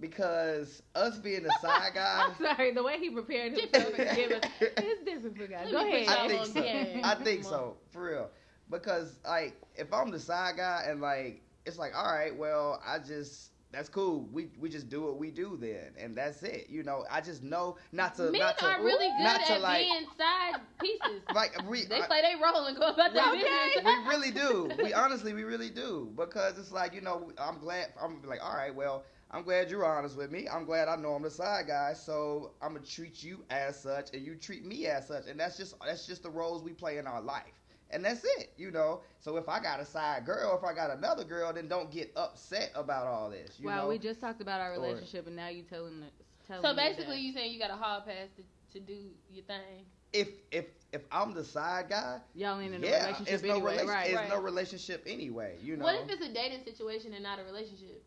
because 0.00 0.82
us 0.94 1.18
being 1.18 1.42
the 1.44 1.54
side 1.60 1.92
guy. 1.94 2.26
I'm 2.28 2.36
sorry, 2.44 2.72
the 2.72 2.82
way 2.82 2.98
he 2.98 3.10
prepared 3.10 3.52
himself 3.56 3.94
to 3.94 4.04
give 4.16 4.32
us 4.32 4.42
it's 4.60 5.04
different 5.04 5.36
for 5.36 5.46
guys. 5.46 5.70
Go 5.70 5.86
ahead. 5.86 6.08
I 6.08 6.28
think 6.28 6.46
so. 6.46 6.62
game. 6.62 7.00
I 7.04 7.14
think 7.14 7.44
so, 7.44 7.76
for 7.90 8.04
real. 8.10 8.30
Because 8.70 9.18
like, 9.24 9.54
if 9.76 9.92
I'm 9.92 10.10
the 10.10 10.18
side 10.20 10.56
guy 10.56 10.84
and 10.88 11.00
like, 11.00 11.42
it's 11.66 11.78
like, 11.78 11.92
all 11.96 12.12
right, 12.12 12.34
well, 12.36 12.82
I 12.84 12.98
just 12.98 13.51
that's 13.72 13.88
cool. 13.88 14.28
We 14.32 14.48
we 14.58 14.68
just 14.68 14.88
do 14.88 15.02
what 15.02 15.18
we 15.18 15.30
do 15.30 15.56
then, 15.60 15.92
and 15.98 16.16
that's 16.16 16.42
it. 16.42 16.68
You 16.68 16.82
know, 16.82 17.04
I 17.10 17.20
just 17.20 17.42
know 17.42 17.76
not 17.92 18.14
to 18.16 18.30
Men 18.30 18.40
not 18.40 18.58
to 18.58 18.66
are 18.66 18.82
really 18.82 19.08
good 19.08 19.24
not 19.24 19.44
to 19.46 19.52
at 19.54 19.60
like 19.60 19.82
being 19.82 20.06
side 20.18 20.60
pieces. 20.80 21.22
like 21.34 21.52
we 21.68 21.84
They 21.84 22.00
I- 22.00 22.06
play 22.06 22.20
their 22.22 22.36
role 22.38 22.66
and 22.66 22.76
go 22.76 22.88
about 22.88 23.12
their 23.14 23.32
business. 23.32 23.84
we 23.84 23.94
really 24.08 24.30
do. 24.30 24.70
We 24.82 24.92
honestly, 24.92 25.32
we 25.32 25.44
really 25.44 25.70
do 25.70 26.12
because 26.16 26.58
it's 26.58 26.72
like 26.72 26.94
you 26.94 27.00
know, 27.00 27.30
I'm 27.38 27.58
glad. 27.58 27.88
I'm 28.00 28.22
like, 28.22 28.42
all 28.44 28.54
right, 28.54 28.74
well, 28.74 29.04
I'm 29.30 29.42
glad 29.42 29.70
you're 29.70 29.84
honest 29.86 30.16
with 30.16 30.30
me. 30.30 30.48
I'm 30.48 30.64
glad 30.64 30.88
I 30.88 30.96
know 30.96 31.14
I'm 31.14 31.22
the 31.22 31.30
side 31.30 31.66
guy, 31.66 31.94
so 31.94 32.52
I'm 32.60 32.74
gonna 32.74 32.84
treat 32.84 33.22
you 33.22 33.44
as 33.50 33.80
such, 33.80 34.10
and 34.12 34.24
you 34.24 34.34
treat 34.36 34.64
me 34.64 34.86
as 34.86 35.08
such, 35.08 35.26
and 35.26 35.38
that's 35.40 35.56
just 35.56 35.74
that's 35.84 36.06
just 36.06 36.22
the 36.22 36.30
roles 36.30 36.62
we 36.62 36.72
play 36.72 36.98
in 36.98 37.06
our 37.06 37.22
life, 37.22 37.61
and 37.92 38.04
that's 38.04 38.24
it, 38.24 38.52
you 38.56 38.70
know. 38.70 39.02
So 39.20 39.36
if 39.36 39.48
I 39.48 39.60
got 39.60 39.80
a 39.80 39.84
side 39.84 40.24
girl, 40.24 40.56
if 40.56 40.64
I 40.64 40.74
got 40.74 40.90
another 40.90 41.24
girl, 41.24 41.52
then 41.52 41.68
don't 41.68 41.90
get 41.90 42.12
upset 42.16 42.70
about 42.74 43.06
all 43.06 43.30
this. 43.30 43.58
You 43.58 43.66
wow, 43.66 43.82
know? 43.82 43.88
we 43.88 43.98
just 43.98 44.20
talked 44.20 44.40
about 44.40 44.60
our 44.60 44.74
Or- 44.74 44.80
relationship, 44.80 45.26
and 45.26 45.36
now 45.36 45.48
you 45.48 45.62
telling 45.62 46.02
us. 46.02 46.10
Telling 46.46 46.62
So 46.62 46.74
basically, 46.74 47.18
you 47.20 47.32
saying 47.32 47.52
you 47.52 47.58
got 47.58 47.70
a 47.70 47.76
hall 47.76 48.00
pass 48.00 48.28
to, 48.36 48.42
to 48.78 48.80
do 48.84 49.10
your 49.30 49.44
thing. 49.44 49.84
if 50.12 50.28
if 50.50 50.66
if 50.92 51.02
I'm 51.10 51.32
the 51.34 51.44
side 51.44 51.88
guy, 51.88 52.20
y'all 52.34 52.60
ain't 52.60 52.74
in 52.74 52.82
a 52.82 52.86
yeah, 52.86 53.04
relationship 53.04 53.34
it's 53.34 53.42
no 53.44 53.50
anyway, 53.54 53.72
relation- 53.72 53.88
right? 53.88 54.06
It's 54.06 54.16
right. 54.16 54.28
no 54.28 54.40
relationship 54.40 55.02
anyway. 55.06 55.58
You 55.62 55.76
know. 55.76 55.84
What 55.84 55.94
if 55.96 56.10
it's 56.10 56.22
a 56.24 56.32
dating 56.32 56.64
situation 56.64 57.14
and 57.14 57.22
not 57.22 57.38
a 57.38 57.44
relationship? 57.44 58.02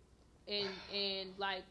And 0.48 0.70
and 0.94 1.30
like 1.38 1.64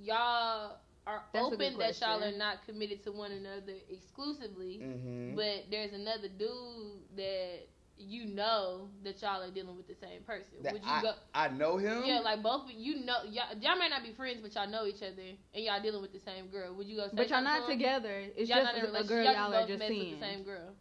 y'all 0.00 0.76
are 1.06 1.22
That's 1.32 1.46
open 1.46 1.78
that 1.78 2.00
y'all 2.00 2.22
are 2.22 2.36
not 2.36 2.64
committed 2.66 3.02
to 3.04 3.12
one 3.12 3.32
another 3.32 3.74
exclusively, 3.90 4.78
hmm 4.78 5.34
but 5.34 5.64
there's 5.70 5.92
another 5.92 6.28
dude 6.28 7.00
that 7.16 7.60
you 7.98 8.24
know 8.26 8.88
that 9.04 9.20
y'all 9.22 9.42
are 9.42 9.50
dealing 9.50 9.76
with 9.76 9.86
the 9.86 9.94
same 9.94 10.22
person. 10.22 10.62
that 10.62 10.72
Would 10.72 10.82
you 10.84 10.90
I, 10.90 11.02
go? 11.02 11.12
I 11.34 11.48
know 11.48 11.76
him. 11.76 12.02
Yeah, 12.04 12.20
like 12.20 12.42
both 12.42 12.64
of 12.64 12.70
you 12.72 13.04
know 13.04 13.22
y'all, 13.28 13.54
y'all 13.60 13.76
might 13.78 13.90
not 13.90 14.02
be 14.02 14.12
friends, 14.12 14.40
but 14.42 14.54
y'all 14.54 14.68
know 14.68 14.86
each 14.86 15.02
other 15.02 15.22
and 15.54 15.64
y'all 15.64 15.80
dealing 15.82 16.02
with 16.02 16.12
the 16.12 16.20
same 16.20 16.46
girl. 16.48 16.74
Would 16.74 16.86
you 16.86 16.96
go? 16.96 17.08
Say 17.08 17.12
But 17.16 17.30
y'all 17.30 17.42
not 17.42 17.66
to 17.66 17.72
together. 17.72 18.22
It's 18.36 18.48
y'all 18.48 18.62
just 18.62 18.74
not 18.74 18.74
a 18.74 18.78
a, 18.78 18.80
a 18.80 18.86
relationship. 18.86 19.08
girl 19.08 19.24
y'all, 19.24 19.34
y'all 19.34 19.54
are 19.54 19.66
just 19.66 19.78
mess 19.78 19.88
seeing. 19.88 20.10
with 20.10 20.20
the 20.20 20.26
same 20.26 20.42
girl. 20.44 20.74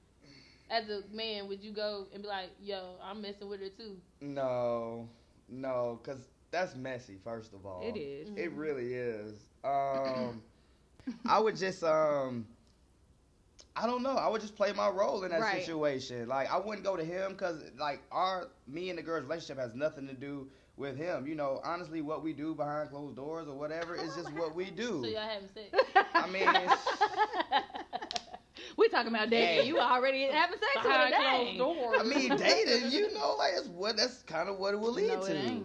As 0.70 0.90
a 0.90 1.02
man, 1.14 1.48
would 1.50 1.62
you 1.62 1.72
go 1.74 2.08
and 2.14 2.22
be 2.24 2.28
like, 2.30 2.50
"Yo, 2.62 2.96
I'm 3.04 3.22
messing 3.22 3.50
with 3.50 3.60
her 3.62 3.70
too"? 3.70 3.98
No, 4.22 5.10
no, 5.50 6.00
because 6.02 6.30
that's 6.50 6.76
messy. 6.76 7.18
First 7.24 7.54
of 7.54 7.66
all, 7.66 7.82
It 7.84 7.98
is. 7.98 8.30
Mm-hmm. 8.30 8.38
It 8.38 8.52
really 8.54 8.94
is. 8.94 9.51
Um, 9.64 10.42
I 11.26 11.40
would 11.40 11.56
just 11.58 11.84
um, 11.84 12.46
I 13.76 13.86
don't 13.88 14.04
know. 14.04 14.16
I 14.16 14.28
would 14.28 14.42
just 14.42 14.56
play 14.56 14.72
my 14.74 14.90
role 14.90 15.24
in 15.24 15.32
that 15.32 15.42
Right. 15.42 15.62
situation. 15.62 16.28
Like 16.28 16.52
I 16.52 16.58
wouldn't 16.58 16.84
go 16.84 16.96
to 16.96 17.04
him 17.04 17.32
because 17.32 17.64
like 17.80 18.02
our 18.12 18.50
me 18.68 18.90
and 18.90 18.98
the 18.98 19.04
girl's 19.04 19.24
relationship 19.24 19.60
has 19.60 19.74
nothing 19.76 20.08
to 20.08 20.14
do 20.14 20.48
with 20.78 20.98
him. 20.98 21.28
You 21.28 21.36
know, 21.36 21.62
honestly, 21.64 22.02
what 22.02 22.24
we 22.24 22.34
do 22.34 22.54
behind 22.56 22.90
closed 22.90 23.16
doors 23.16 23.48
or 23.48 23.56
whatever 23.56 23.96
is 23.96 24.16
just 24.16 24.32
what 24.34 24.56
we 24.56 24.72
do. 24.72 25.02
So 25.04 25.10
y'all 25.10 25.22
having 25.22 25.50
sex? 25.50 25.70
I 26.14 26.28
mean, 26.28 26.48
we 28.78 28.88
talking 28.90 29.14
about 29.14 29.30
dating. 29.30 29.64
Hey. 29.64 29.68
You 29.68 29.80
already 29.80 30.24
having 30.26 30.58
sex 30.60 30.72
with 30.76 30.84
Behind 30.84 31.14
a 31.14 31.18
closed 31.18 31.58
doors. 31.58 31.96
I 32.00 32.04
mean, 32.04 32.36
dating. 32.38 32.92
You 32.92 33.14
know, 33.14 33.36
like 33.38 33.54
it's 33.58 33.68
what 33.68 33.98
that's 33.98 34.24
kind 34.24 34.50
of 34.50 34.58
what 34.60 34.74
it 34.74 34.80
will 34.80 34.94
lead 34.94 35.08
No, 35.08 35.26
to. 35.26 35.64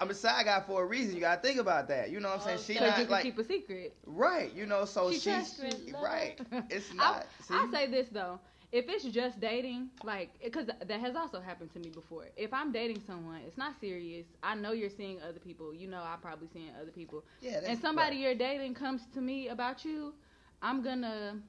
I'm 0.00 0.10
a 0.10 0.14
side 0.14 0.46
guy 0.46 0.60
for 0.60 0.82
a 0.82 0.86
reason. 0.86 1.14
You 1.14 1.20
gotta 1.20 1.42
think 1.42 1.58
about 1.60 1.88
that. 1.88 2.10
You 2.10 2.20
know 2.20 2.28
what 2.30 2.36
I'm 2.40 2.58
saying? 2.58 2.58
She. 2.58 2.72
Because 2.74 2.98
you 2.98 3.06
can 3.06 3.12
like 3.12 3.22
keep 3.22 3.38
a 3.38 3.44
secret. 3.44 3.96
right. 4.06 4.52
You 4.54 4.66
know, 4.66 4.84
so 4.84 5.10
She 5.10 5.18
she's 5.18 5.22
trusts 5.22 5.62
right. 6.02 6.40
It's 6.70 6.92
not. 6.94 7.26
see? 7.40 7.54
I 7.54 7.66
say 7.70 7.86
this 7.86 8.08
though. 8.08 8.40
If 8.72 8.88
it's 8.88 9.04
just 9.04 9.40
dating, 9.40 9.90
like, 10.02 10.30
because 10.42 10.66
that 10.66 11.00
has 11.00 11.16
also 11.16 11.40
happened 11.40 11.70
to 11.72 11.78
me 11.80 11.90
before. 11.90 12.26
If 12.36 12.52
I'm 12.52 12.72
dating 12.72 13.00
someone, 13.00 13.40
it's 13.46 13.56
not 13.58 13.78
serious. 13.80 14.26
I 14.42 14.54
know 14.54 14.72
you're 14.72 14.90
seeing 14.90 15.20
other 15.20 15.40
people. 15.40 15.74
You 15.74 15.88
know, 15.88 16.02
I'm 16.02 16.20
probably 16.20 16.48
seeing 16.48 16.70
other 16.80 16.90
people. 16.92 17.24
yeah, 17.40 17.60
and 17.66 17.78
somebody 17.78 18.16
right. 18.16 18.22
you're 18.22 18.34
dating 18.34 18.74
comes 18.74 19.06
to 19.14 19.20
me 19.20 19.48
about 19.48 19.84
you, 19.84 20.14
I'm 20.62 20.82
gonna, 20.82 21.40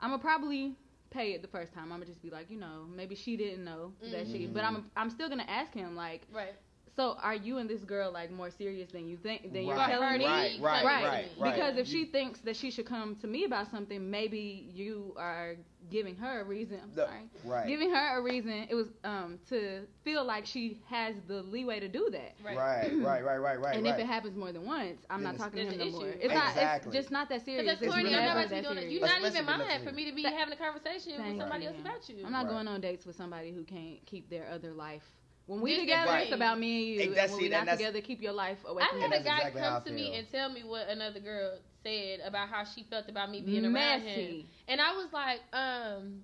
I'm 0.00 0.10
gonna 0.10 0.22
probably 0.22 0.76
pay 1.16 1.32
it 1.32 1.42
the 1.42 1.48
first 1.48 1.72
time. 1.72 1.84
I'm 1.84 1.98
gonna 1.98 2.06
just 2.06 2.22
be 2.22 2.30
like, 2.30 2.50
you 2.50 2.58
know, 2.58 2.84
maybe 2.94 3.14
she 3.14 3.36
didn't 3.36 3.64
know 3.64 3.92
that 4.12 4.26
she, 4.26 4.44
mm-hmm. 4.44 4.52
but 4.52 4.64
I'm, 4.64 4.90
I'm 4.96 5.10
still 5.10 5.28
gonna 5.28 5.46
ask 5.48 5.72
him 5.72 5.96
like, 5.96 6.22
Right. 6.32 6.54
So 6.96 7.16
are 7.22 7.34
you 7.34 7.58
and 7.58 7.68
this 7.68 7.82
girl 7.82 8.10
like 8.10 8.30
more 8.30 8.50
serious 8.50 8.90
than 8.90 9.06
you 9.06 9.16
think 9.18 9.52
than 9.52 9.64
you're 9.66 9.76
Right, 9.76 9.90
telling 9.90 10.18
me? 10.18 10.24
right, 10.24 10.56
right, 10.60 10.84
right, 10.84 11.04
right, 11.04 11.26
right. 11.38 11.54
Because 11.54 11.76
if 11.76 11.86
You- 11.88 12.04
she 12.06 12.10
thinks 12.10 12.40
that 12.40 12.56
she 12.56 12.70
should 12.70 12.86
come 12.86 13.16
to 13.16 13.26
me 13.26 13.44
about 13.44 13.70
something, 13.70 14.10
maybe 14.10 14.70
you 14.74 15.14
are 15.18 15.56
giving 15.90 16.16
her 16.16 16.40
a 16.40 16.44
reason. 16.44 16.80
I'm 16.82 16.90
The- 16.94 17.06
sorry, 17.06 17.28
right, 17.44 17.66
giving 17.68 17.90
her 17.90 18.18
a 18.18 18.22
reason. 18.22 18.66
It 18.68 18.74
was 18.74 18.88
um 19.04 19.38
to 19.50 19.86
feel 20.02 20.24
like 20.24 20.44
she 20.46 20.80
has 20.88 21.14
the 21.28 21.42
leeway 21.42 21.78
to 21.80 21.88
do 21.88 22.08
that. 22.10 22.34
Right. 22.42 22.56
right, 22.56 22.92
right, 22.96 23.22
right, 23.24 23.38
right, 23.38 23.60
right. 23.60 23.76
and 23.76 23.84
right. 23.84 23.94
if 23.94 24.00
it 24.00 24.06
happens 24.06 24.36
more 24.36 24.50
than 24.50 24.64
once, 24.66 24.98
I'm 25.10 25.22
Then 25.22 25.36
not 25.36 25.38
talking 25.38 25.58
to 25.68 25.72
him 25.72 25.78
There's 25.78 25.92
no 25.92 25.98
an 26.00 26.04
more. 26.06 26.08
issue. 26.10 26.18
It's 26.22 26.34
not. 26.34 26.48
Exactly. 26.48 26.88
It's 26.88 26.96
just 26.96 27.10
not 27.12 27.28
that 27.28 27.44
serious. 27.44 27.62
Because 27.62 27.78
that's 27.78 27.82
It's 27.82 27.92
corny. 27.94 28.04
really 28.04 28.16
I'm 28.16 28.24
never 28.24 28.40
not 28.40 28.48
that 28.48 28.56
to 28.56 28.62
be 28.62 28.66
doing 28.66 28.78
it. 28.78 28.80
serious. 28.80 28.98
You're 28.98 29.08
not 29.08 29.18
even 29.20 29.32
with 29.46 29.46
the 29.58 29.64
mine 29.64 29.84
for 29.84 29.92
me 29.92 30.04
to 30.10 30.14
be 30.16 30.22
That- 30.22 30.32
having 30.32 30.54
a 30.54 30.56
conversation 30.56 31.12
with 31.24 31.38
somebody 31.38 31.66
else 31.66 31.78
about 31.78 32.08
you. 32.08 32.24
I'm 32.24 32.32
not 32.32 32.48
going 32.48 32.66
on 32.66 32.80
dates 32.80 33.04
with 33.06 33.16
somebody 33.16 33.52
who 33.52 33.62
can't 33.64 34.04
keep 34.06 34.28
their 34.30 34.48
other 34.50 34.72
life. 34.72 35.04
When 35.46 35.60
we 35.60 35.70
This 35.74 35.80
together, 35.80 36.10
right. 36.10 36.24
it's 36.26 36.34
about 36.34 36.58
me 36.58 36.78
and 36.78 36.86
you. 36.88 36.98
Hey, 36.98 37.04
And 37.22 37.30
when 37.32 37.40
we 37.40 37.48
that- 37.48 37.56
not 37.58 37.66
that's- 37.66 37.78
together, 37.78 38.00
keep 38.00 38.20
your 38.20 38.32
life 38.32 38.58
away 38.66 38.82
from 38.84 38.98
me. 38.98 39.04
I 39.04 39.08
from 39.08 39.12
had 39.12 39.20
a 39.20 39.24
guy 39.24 39.36
exactly 39.38 39.60
come 39.60 39.82
to 39.84 39.92
me 39.92 40.14
and 40.18 40.28
tell 40.30 40.48
me 40.50 40.64
what 40.64 40.88
another 40.88 41.20
girl 41.20 41.58
said 41.82 42.20
about 42.20 42.48
how 42.48 42.64
she 42.64 42.82
felt 42.82 43.08
about 43.08 43.30
me 43.30 43.40
being 43.42 43.64
around 43.64 44.00
him, 44.02 44.44
and 44.66 44.80
I 44.80 44.92
was 44.96 45.12
like, 45.12 45.40
um, 45.52 46.22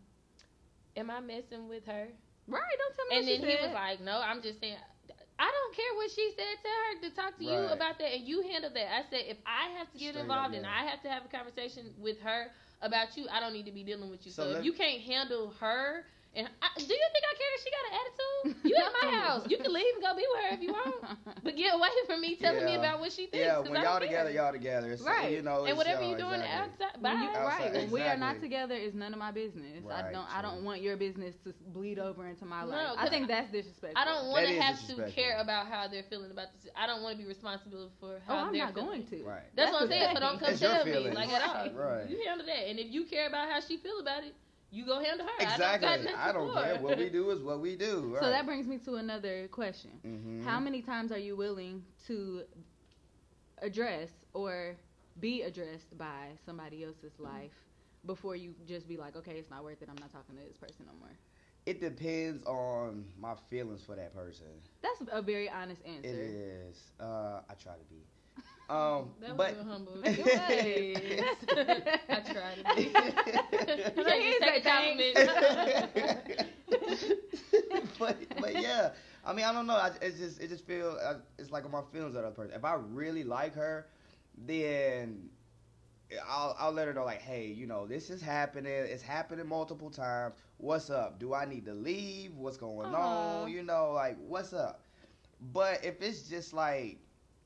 "Am 0.97 1.11
I 1.11 1.21
messing 1.21 1.69
with 1.69 1.87
her?" 1.87 2.09
Right, 2.49 2.79
don't 2.79 2.95
tell 2.97 3.07
me 3.07 3.17
And 3.17 3.27
what 3.27 3.31
then 3.31 3.41
she 3.41 3.47
he 3.47 3.57
said. 3.59 3.67
was 3.67 3.75
like, 3.75 4.01
"No, 4.01 4.21
I'm 4.21 4.43
just 4.43 4.59
saying." 4.61 4.77
I 5.39 5.51
don't 5.51 5.75
care 5.75 5.95
what 5.95 6.11
she 6.11 6.31
said. 6.37 6.59
Tell 6.63 6.73
her 6.73 7.09
to 7.09 7.11
talk 7.17 7.39
to 7.39 7.45
you 7.45 7.59
about 7.73 7.99
that, 7.99 8.13
and 8.15 8.27
you 8.29 8.43
handle 8.43 8.71
that. 8.71 8.95
I 8.95 9.03
said, 9.11 9.25
if 9.27 9.39
I 9.47 9.71
have 9.79 9.91
to 9.93 9.99
get 9.99 10.11
Straight 10.11 10.17
up, 10.17 10.23
involved 10.23 10.55
and. 10.55 10.67
I 10.67 10.85
have 10.85 11.01
to 11.03 11.09
have 11.11 11.25
a 11.25 11.29
conversation 11.29 11.95
with 11.99 12.21
her 12.21 12.53
about 12.81 13.17
you, 13.17 13.27
I 13.29 13.41
don't 13.41 13.53
need 13.53 13.67
to 13.67 13.73
be 13.73 13.83
dealing 13.83 14.11
with 14.11 14.25
you. 14.27 14.31
So 14.31 14.53
So, 14.53 14.59
if 14.59 14.65
you 14.65 14.73
can't 14.73 15.01
handle 15.01 15.51
her, 15.59 16.05
and 16.35 16.49
I, 16.63 16.69
do 16.77 16.93
you 16.95 17.09
think 17.13 17.25
I 17.29 17.35
care 17.37 17.53
if 17.57 17.61
she 17.63 17.71
got 17.71 17.85
an 17.91 17.95
attitude? 18.01 18.71
You 18.71 18.77
at 18.77 18.93
my 19.03 19.07
house. 19.21 19.43
You 19.49 19.59
can 19.59 19.73
leave 19.73 19.95
and 19.95 20.03
go 20.03 20.15
be 20.17 20.25
with 20.33 20.43
her 20.45 20.55
if 20.55 20.61
you 20.63 20.73
want, 20.73 21.19
but 21.45 21.57
get 21.57 21.75
away 21.75 21.89
from 22.07 22.21
me 22.21 22.37
telling 22.37 22.65
me 22.65 22.75
about 22.75 23.01
what 23.01 23.13
she 23.13 23.27
thinks. 23.27 23.37
yeah, 23.47 23.57
'cause 23.57 23.69
when 23.69 23.77
I 23.79 23.83
y'all 23.83 23.99
don't 24.01 24.09
together, 24.09 24.31
care. 24.33 24.43
y'all 24.43 24.53
together. 24.53 24.97
So, 24.97 25.05
Right. 25.05 25.33
You 25.33 25.43
know, 25.43 25.65
and 25.65 25.77
whatever 25.77 26.01
y'all, 26.03 26.11
you're 26.11 26.19
doing 26.19 26.41
exactly. 26.41 26.87
outside, 26.87 27.03
When 27.03 27.13
bye. 27.17 27.23
you, 27.23 27.29
Outside, 27.37 27.61
right, 27.61 27.73
when 27.75 27.91
we 27.91 28.01
are 28.03 28.17
not 28.17 28.41
together, 28.41 28.75
it's 28.75 28.95
none 28.95 29.13
of 29.13 29.19
my 29.19 29.31
business. 29.31 29.83
Right, 29.85 30.05
I 30.05 30.13
don't. 30.13 30.29
I 30.33 30.41
don't 30.43 30.65
want 30.65 30.81
your 30.83 30.97
business 30.97 31.35
to 31.45 31.55
bleed 31.75 31.99
over 31.99 32.27
into 32.27 32.45
my 32.47 32.63
life. 32.63 32.71
No, 32.71 32.77
life. 32.77 32.95
I 32.97 33.01
'cause 33.03 33.11
think 33.11 33.29
that's 33.29 33.51
disrespectful. 33.53 34.01
I 34.01 34.05
don't 34.05 34.29
want 34.31 34.47
to 34.47 34.55
have 34.61 34.79
to 34.89 34.95
care 35.11 35.39
about 35.39 35.67
how 35.67 35.89
they're 35.89 36.05
feeling 36.09 36.31
about 36.31 36.49
this. 36.55 36.71
I 36.77 36.87
don't 36.87 37.03
want 37.03 37.17
to 37.17 37.23
be 37.23 37.29
responsible 37.29 37.91
for 38.01 38.21
Oh, 38.29 38.35
how 38.35 38.47
I'm 38.47 38.53
they're 38.53 38.65
not 38.65 38.75
feeling. 38.75 39.05
going 39.05 39.07
to. 39.07 39.23
Right. 39.25 39.43
That's, 39.55 39.73
what 39.73 39.83
I'm 39.83 39.89
saying. 39.89 40.15
So 40.15 40.21
don't 40.21 40.39
come 40.41 40.51
It's 40.51 40.61
tell 40.61 40.85
me 40.85 40.93
feelings. 40.93 41.15
like 41.15 41.29
at 41.29 41.43
all. 41.43 41.71
Right. 41.73 42.09
You 42.09 42.19
handle 42.27 42.47
that, 42.47 42.69
and 42.69 42.79
if 42.79 42.91
you 42.91 43.05
care 43.05 43.27
about 43.29 43.51
how 43.51 43.61
she 43.61 43.77
feel 43.77 44.01
about 44.01 44.25
it, 44.25 44.35
you 44.73 44.87
go 44.87 44.99
handle 45.01 45.27
her. 45.27 45.33
Exactly. 45.39 45.87
I 45.87 45.97
don't, 45.97 46.07
got 46.07 46.17
I 46.17 46.33
don't 46.33 46.55
care. 46.55 46.77
What 46.81 46.99
we 46.99 47.11
do 47.11 47.31
is 47.31 47.41
what 47.43 47.61
we 47.61 47.77
do. 47.77 48.01
Right. 48.15 48.23
So 48.23 48.31
that 48.31 48.47
brings 48.47 48.67
me 48.67 48.79
to 48.79 48.95
another 48.95 49.47
question. 49.49 49.91
Mhm. 50.05 50.45
How 50.45 50.59
many 50.59 50.81
times 50.83 51.13
are 51.13 51.19
you 51.19 51.37
willing 51.37 51.85
to 52.07 52.43
address 53.59 54.11
or 54.33 54.77
be 55.21 55.43
addressed 55.43 55.97
by 55.99 56.31
somebody 56.47 56.85
else's 56.85 57.13
life 57.19 57.53
before 58.07 58.35
you 58.35 58.55
just 58.67 58.89
be 58.89 58.97
like, 58.97 59.15
okay, 59.15 59.33
it's 59.33 59.51
not 59.51 59.63
worth 59.63 59.83
it. 59.83 59.89
I'm 59.89 60.01
not 60.01 60.11
talking 60.11 60.37
to 60.37 60.43
this 60.43 60.57
person 60.57 60.87
no 60.87 60.93
more. 60.99 61.17
It 61.67 61.81
depends 61.81 62.43
on 62.45 63.05
my 63.21 63.35
feelings 63.49 63.85
for 63.85 63.95
that 63.95 64.13
person. 64.15 64.47
That's 64.83 65.03
a 65.13 65.23
very 65.23 65.49
honest 65.49 65.83
answer. 65.87 66.09
is. 66.09 66.93
Uh, 66.99 67.41
I 67.49 67.55
try 67.55 67.75
to 67.75 67.85
be. 67.89 68.03
Um, 68.69 69.11
That 69.21 69.37
was 69.37 69.39
but 69.39 69.51
real 69.51 69.65
humble. 69.65 70.01
It 70.05 70.19
was. 70.19 70.33
I 72.09 72.21
try 72.21 72.55
to 72.55 72.65
be. 72.65 72.97
You 73.97 74.05
can't 74.05 74.25
just 74.25 74.41
take 74.41 74.57
a 74.57 74.61
compliment. 74.63 75.17
but 77.99 78.17
but 78.41 78.57
yeah, 78.57 78.91
I 79.25 79.33
mean 79.33 79.45
I 79.45 79.53
don't 79.53 79.67
know. 79.67 79.75
I, 79.77 79.91
it's 80.01 80.19
just 80.19 80.41
it 80.41 80.49
just 80.49 80.67
feel 80.67 80.99
I, 81.05 81.15
it's 81.39 81.51
like 81.51 81.65
on 81.65 81.71
my 81.71 81.83
feelings 81.93 82.15
of 82.15 82.23
that 82.23 82.35
person. 82.35 82.55
If 82.55 82.65
I 82.65 82.75
really 82.75 83.25
like 83.25 83.55
her, 83.55 83.87
then 84.37 85.31
I'll 86.29 86.57
I'll 86.59 86.73
let 86.73 86.87
her 86.87 86.95
know 86.95 87.05
like, 87.05 87.23
hey, 87.23 87.47
you 87.47 87.67
know, 87.67 87.87
this 87.87 88.11
is 88.11 88.21
happening. 88.23 88.73
It's 88.73 89.03
happening 89.03 89.47
multiple 89.47 89.91
times. 89.91 90.35
What's 90.59 90.91
up? 90.91 91.19
Do 91.19 91.35
I 91.35 91.45
need 91.45 91.65
to 91.67 91.75
leave? 91.75 92.35
What's 92.37 92.57
going 92.57 92.95
Aw. 92.95 92.95
on? 92.95 93.51
You 93.51 93.63
know, 93.63 93.93
like 93.93 94.17
what's 94.27 94.53
up? 94.53 94.83
But 95.41 95.85
if 95.85 96.01
it's 96.03 96.23
just 96.29 96.53
like, 96.53 96.99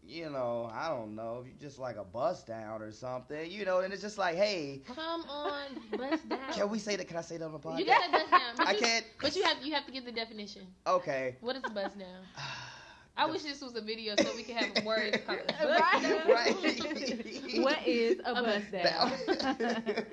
you 0.07 0.31
know, 0.31 0.71
I 0.73 0.89
don't 0.89 1.15
know, 1.17 1.41
if 1.43 1.49
you 1.49 1.55
just 1.61 1.79
like 1.79 1.97
a 1.97 2.05
bust 2.05 2.47
down 2.47 2.83
or 2.83 2.93
something, 2.93 3.51
you 3.51 3.65
know, 3.65 3.81
and 3.81 3.93
it's 3.93 4.03
just 4.03 4.19
like, 4.19 4.37
hey, 4.37 4.83
Come 4.87 5.23
on, 5.29 5.63
bust 5.97 6.29
down. 6.29 6.53
can 6.53 6.69
we 6.71 6.79
say 6.79 6.97
that? 6.97 7.09
Can 7.09 7.17
I 7.17 7.23
say 7.23 7.37
that 7.39 7.45
on 7.45 7.53
the 7.53 7.59
podcast? 7.59 7.79
You 7.81 7.85
can 7.87 8.01
say 8.03 8.11
bust 8.13 8.31
down. 8.31 8.41
But 8.57 8.67
I 8.69 8.73
you, 8.73 8.79
can't. 8.79 9.05
But 9.21 9.37
you 9.37 9.43
have 9.45 9.57
you 9.63 9.75
have 9.75 9.87
to 9.87 9.93
give 9.93 10.05
the 10.05 10.13
definition. 10.13 10.63
Okay. 10.87 11.37
What 11.41 11.57
is 11.57 11.63
a 11.67 11.71
bust 11.71 11.99
down? 11.99 12.23
I 13.19 13.25
wish 13.27 13.43
this 13.45 13.63
was 13.63 13.75
a 13.77 13.81
video 13.81 14.15
so 14.17 14.35
we 14.37 14.43
could 14.43 14.57
have 14.57 14.85
words. 14.85 15.17
called 15.27 15.41
bust 15.47 16.05
Right. 16.05 16.27
right. 16.29 17.63
what 17.63 17.87
is 17.87 18.19
a 18.25 18.31
A 18.31 18.43
bust 18.43 18.71
bust 18.71 18.73
down? 18.73 19.13
down. 19.59 19.83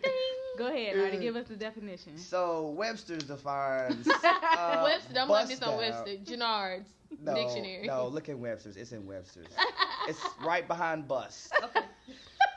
Go 0.57 0.67
ahead, 0.67 0.95
Nardi. 0.95 1.17
Give 1.17 1.35
us 1.35 1.47
the 1.47 1.55
definition. 1.55 2.17
So 2.17 2.69
Webster's 2.69 3.23
defines 3.23 4.07
uh, 4.23 4.81
Webster, 4.83 5.19
I'm 5.19 5.27
like 5.29 5.47
bust 5.47 5.49
this 5.49 5.61
on 5.61 5.69
down. 5.69 5.77
Webster. 5.79 6.17
Jannard's 6.23 6.89
No, 7.21 7.33
dictionary. 7.35 7.87
No, 7.87 8.07
look 8.07 8.29
at 8.29 8.37
Webster's. 8.37 8.77
It's 8.77 8.91
in 8.91 9.05
Webster's. 9.05 9.47
it's 10.07 10.19
right 10.45 10.67
behind 10.67 11.07
bus. 11.07 11.49
Okay. 11.63 11.85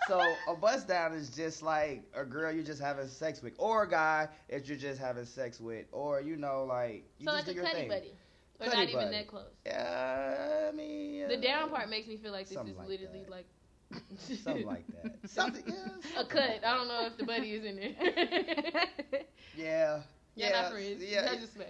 So 0.08 0.20
a 0.48 0.54
bust 0.54 0.86
down 0.86 1.14
is 1.14 1.30
just 1.30 1.62
like 1.62 2.04
a 2.14 2.24
girl 2.24 2.52
you're 2.52 2.62
just 2.62 2.80
having 2.80 3.08
sex 3.08 3.42
with, 3.42 3.54
or 3.58 3.82
a 3.84 3.88
guy 3.90 4.28
that 4.50 4.68
you're 4.68 4.76
just 4.78 5.00
having 5.00 5.24
sex 5.24 5.58
with, 5.60 5.86
or 5.90 6.20
you 6.20 6.36
know, 6.36 6.64
like 6.64 7.04
you 7.18 7.24
So 7.26 7.32
just 7.32 7.34
like 7.34 7.44
do 7.46 7.50
a 7.50 7.54
your 7.54 7.64
cuddy 7.64 7.80
thing. 7.80 7.88
buddy. 7.88 8.12
Or 8.60 8.66
Cuddy 8.66 8.76
not 8.76 8.88
even 9.02 9.10
that 9.12 9.26
close. 9.26 9.50
Yeah, 9.66 10.68
I 10.70 10.74
mean 10.74 11.28
The 11.28 11.36
uh, 11.36 11.40
down 11.40 11.70
part 11.70 11.90
makes 11.90 12.06
me 12.08 12.16
feel 12.16 12.32
like 12.32 12.46
this 12.46 12.54
something 12.54 12.72
is 12.72 12.78
like 12.78 12.88
literally 12.88 13.22
that. 13.24 13.30
like 13.30 13.46
something 14.19 14.66
like 14.75 14.85
that. 15.02 15.31
Something, 15.31 15.64
yeah, 15.66 16.21
a 16.21 16.25
cut. 16.25 16.49
like 16.49 16.64
I 16.64 16.76
don't 16.76 16.88
know 16.88 17.07
if 17.07 17.16
the 17.16 17.25
buddy 17.25 17.52
is 17.52 17.64
in 17.64 17.76
there. 17.76 19.23
Yeah, 19.57 19.95
Y'all 19.95 20.02
yeah, 20.35 20.50
not 20.62 20.73
friends. 20.73 21.02
yeah, 21.02 21.31
Y'all 21.31 21.40
just 21.40 21.55
smash. 21.55 21.69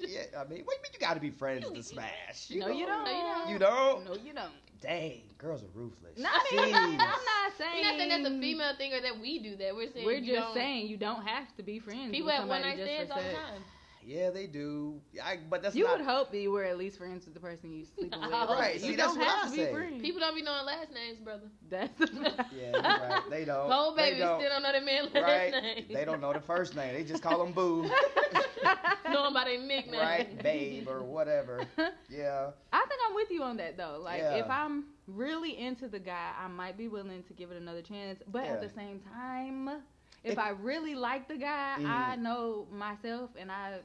yeah. 0.00 0.22
I 0.38 0.44
mean, 0.48 0.62
what 0.64 0.72
do 0.74 0.76
you 0.76 0.82
mean 0.82 0.92
you 0.94 0.98
got 0.98 1.14
to 1.14 1.20
be 1.20 1.28
friends 1.30 1.68
to 1.70 1.82
smash? 1.82 2.48
No, 2.50 2.68
you 2.68 2.86
don't. 2.86 3.04
No, 3.04 3.10
you 3.10 3.18
don't. 3.22 3.50
You 3.50 3.58
don't. 3.58 4.04
No, 4.06 4.14
you 4.14 4.32
don't. 4.32 4.52
Dang, 4.80 5.20
girls 5.36 5.62
are 5.62 5.66
ruthless. 5.74 6.16
No, 6.18 6.28
I 6.32 6.64
mean, 6.66 6.74
I'm 6.74 6.96
not 6.96 7.52
saying. 7.58 7.72
We're 7.74 7.82
not 7.90 7.98
saying 7.98 8.08
that's 8.22 8.34
a 8.34 8.40
female 8.40 8.72
thing 8.78 8.94
or 8.94 9.00
that 9.02 9.18
we 9.20 9.38
do 9.38 9.56
that. 9.56 9.74
We're 9.74 9.90
saying 9.92 10.06
We're 10.06 10.16
you 10.18 10.32
just 10.34 10.46
don't- 10.46 10.54
saying 10.54 10.86
you 10.88 10.96
don't 10.96 11.26
have 11.26 11.54
to 11.56 11.62
be 11.62 11.78
friends. 11.78 12.10
people 12.10 12.26
with 12.26 12.34
have 12.36 12.48
one 12.48 12.62
night 12.62 12.78
just 12.78 12.88
stands 12.90 13.12
for 13.12 13.18
all 13.18 13.22
the 13.24 13.32
time. 13.34 13.62
Yeah, 14.06 14.30
they 14.30 14.46
do. 14.46 15.00
I, 15.22 15.38
but 15.50 15.62
that's 15.64 15.74
You 15.74 15.82
not 15.84 15.98
would 15.98 16.06
hope 16.06 16.30
that 16.30 16.38
you 16.38 16.52
were 16.52 16.62
at 16.62 16.78
least 16.78 16.96
friends 16.96 17.24
with 17.24 17.34
the 17.34 17.40
person 17.40 17.72
you 17.72 17.84
sleeping 17.84 18.20
with. 18.20 18.30
Right, 18.30 18.74
You 18.74 18.80
see, 18.90 18.96
don't 18.96 19.18
what 19.18 19.26
have 19.26 19.46
I 19.46 19.50
to 19.50 19.56
say. 19.56 19.66
be 19.66 19.72
friends. 19.72 20.00
People 20.00 20.20
don't 20.20 20.34
be 20.36 20.42
knowing 20.42 20.64
last 20.64 20.92
names, 20.94 21.18
brother. 21.18 21.48
That's 21.68 21.92
Yeah, 22.56 22.76
right. 22.76 23.22
They 23.30 23.44
don't. 23.44 23.68
Whole 23.68 23.96
They 23.96 24.10
baby 24.10 24.20
don't. 24.20 24.38
still 24.40 24.50
don't 24.50 24.62
know 24.62 24.72
the 24.72 24.80
man 24.80 25.04
last 25.12 25.14
Right. 25.24 25.52
name. 25.62 25.84
They 25.92 26.04
don't 26.04 26.20
know 26.20 26.32
the 26.32 26.40
first 26.40 26.76
name. 26.76 26.94
They 26.94 27.02
just 27.02 27.20
call 27.20 27.44
them 27.44 27.52
Boo, 27.52 27.82
know 29.10 29.26
him 29.26 29.34
by 29.34 29.44
their 29.44 29.58
nickname. 29.60 30.00
right? 30.00 30.40
Babe 30.42 30.88
or 30.88 31.02
whatever. 31.02 31.64
Yeah. 32.08 32.50
I 32.72 32.86
think 32.88 33.00
I'm 33.08 33.14
with 33.16 33.30
you 33.32 33.42
on 33.42 33.56
that 33.56 33.76
though. 33.76 33.98
Like 34.02 34.20
Yeah. 34.20 34.36
if 34.36 34.48
I'm 34.48 34.84
really 35.08 35.58
into 35.58 35.88
the 35.88 35.98
guy, 35.98 36.30
I 36.40 36.46
might 36.46 36.76
be 36.78 36.86
willing 36.86 37.24
to 37.24 37.32
give 37.32 37.50
it 37.50 37.56
another 37.60 37.82
chance. 37.82 38.22
But 38.28 38.44
at 38.44 38.60
the 38.60 38.68
same 38.68 39.00
time, 39.12 39.68
if, 40.22 40.32
If- 40.34 40.38
I 40.38 40.50
really 40.50 40.94
like 40.94 41.26
the 41.28 41.36
guy, 41.36 41.76
Mhm. 41.80 41.86
I 41.88 42.16
know 42.16 42.66
myself 42.72 43.30
and 43.38 43.50
I 43.50 43.78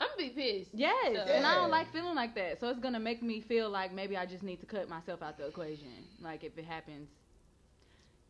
I'm 0.00 0.08
gonna 0.16 0.28
be 0.28 0.30
pissed. 0.30 0.70
yes, 0.72 1.14
So- 1.14 1.32
and 1.32 1.46
I 1.46 1.54
don't 1.56 1.70
like 1.70 1.92
feeling 1.92 2.14
like 2.14 2.34
that. 2.34 2.58
So 2.60 2.68
it's 2.68 2.80
gonna 2.80 3.00
make 3.00 3.22
me 3.22 3.40
feel 3.40 3.68
like 3.68 3.92
maybe 3.92 4.16
I 4.16 4.24
just 4.26 4.42
need 4.42 4.60
to 4.60 4.66
cut 4.66 4.88
myself 4.88 5.22
out 5.22 5.36
the 5.36 5.46
equation. 5.46 5.92
Like 6.20 6.42
if 6.42 6.56
it 6.56 6.64
happens 6.64 7.08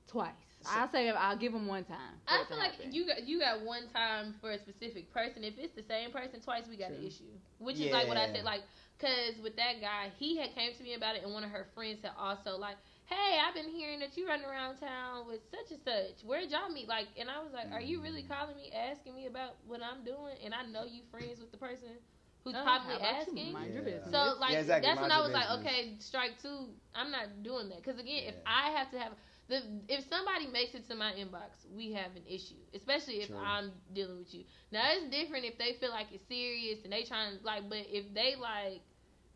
twice, 0.09 0.33
So- 0.63 0.71
I'll 0.73 0.91
say 0.91 1.09
I'll 1.11 1.37
give 1.37 1.55
him 1.55 1.67
one 1.67 1.85
time. 1.85 2.21
I 2.27 2.45
feel 2.49 2.59
like 2.59 2.73
happen. 2.73 2.93
you 2.93 3.07
got 3.07 3.27
you 3.27 3.39
got 3.41 3.63
one 3.63 3.89
time 3.95 4.35
for 4.41 4.51
a 4.51 4.59
specific 4.59 5.13
person. 5.13 5.45
If 5.45 5.59
it's 5.59 5.75
the 5.75 5.85
same 5.85 6.11
person 6.11 6.41
twice, 6.41 6.65
we 6.69 6.77
got 6.77 6.91
an 6.91 7.05
issue. 7.07 7.25
Which 7.59 7.79
is 7.79 7.93
like 7.93 8.09
what 8.09 8.17
I 8.17 8.33
said, 8.33 8.45
like, 8.45 8.63
cause 8.99 9.39
with 9.43 9.57
that 9.57 9.81
guy, 9.81 10.11
he 10.19 10.37
had 10.37 10.55
came 10.55 10.75
to 10.75 10.83
me 10.83 10.95
about 10.95 11.15
it, 11.17 11.23
and 11.23 11.33
one 11.33 11.45
of 11.45 11.51
her 11.51 11.67
friends 11.75 12.01
had 12.03 12.13
also 12.19 12.57
like, 12.59 12.77
"Hey, 13.11 13.41
I've 13.43 13.55
been 13.55 13.69
hearing 13.71 14.01
that 14.01 14.17
you 14.17 14.29
running 14.29 14.47
around 14.47 14.79
town 14.79 15.27
with 15.29 15.41
such 15.51 15.73
and 15.73 15.81
such. 15.83 16.25
Where'd 16.25 16.51
y'all 16.51 16.71
meet?" 16.71 16.89
Like, 16.89 17.09
and 17.19 17.29
I 17.31 17.43
was 17.43 17.53
like, 17.53 17.69
"Are 17.73 17.83
you 17.83 18.03
really 18.03 18.23
mm-hmm. 18.23 18.33
calling 18.33 18.57
me, 18.57 18.71
asking 18.73 19.15
me 19.15 19.27
about 19.27 19.57
what 19.67 19.83
I'm 19.83 20.05
doing?" 20.05 20.37
And 20.45 20.55
I 20.55 20.65
know 20.65 20.85
you 20.85 21.03
friends 21.11 21.41
with 21.41 21.53
the 21.53 21.59
person 21.59 21.99
who's 22.45 22.55
Oh, 22.55 22.63
probably 22.63 22.95
how 22.95 23.01
you? 23.01 23.07
asking. 23.21 23.53
Mind 23.53 23.75
your 23.75 23.83
Yeah. 23.83 23.99
business. 24.01 24.11
So 24.13 24.39
like 24.41 24.53
Yeah, 24.53 24.61
exactly. 24.61 24.91
that's 24.91 25.01
when 25.01 25.11
I 25.11 25.19
your 25.19 25.25
was 25.25 25.33
like, 25.33 25.51
okay, 25.61 25.95
strike 25.99 26.41
two. 26.43 26.69
I'm 26.95 27.11
not 27.11 27.43
doing 27.43 27.69
that 27.71 27.83
because 27.83 27.99
again, 28.01 28.25
if 28.27 28.35
I 28.47 28.71
have 28.71 28.91
to 28.93 28.99
have 28.99 29.13
the 29.49 29.63
if 29.89 30.09
somebody 30.09 30.47
makes 30.47 30.75
it 30.75 30.87
to 30.89 30.95
my 30.95 31.13
inbox, 31.13 31.67
we 31.75 31.93
have 31.93 32.17
an 32.17 32.25
issue. 32.27 32.61
Especially 32.75 33.23
if 33.23 33.29
True. 33.29 33.39
I'm 33.39 33.73
dealing 33.93 34.19
with 34.19 34.35
you. 34.35 34.45
Now 34.73 34.83
it's 34.93 35.11
different 35.11 35.45
if 35.45 35.59
they 35.59 35.75
feel 35.81 35.91
like 35.91 36.09
it's 36.13 36.25
serious 36.29 36.85
and 36.85 36.93
they 36.93 37.05
trying 37.05 37.39
to 37.39 37.45
like, 37.45 37.69
but 37.69 37.87
if 37.91 38.13
they 38.15 38.37
like 38.37 38.83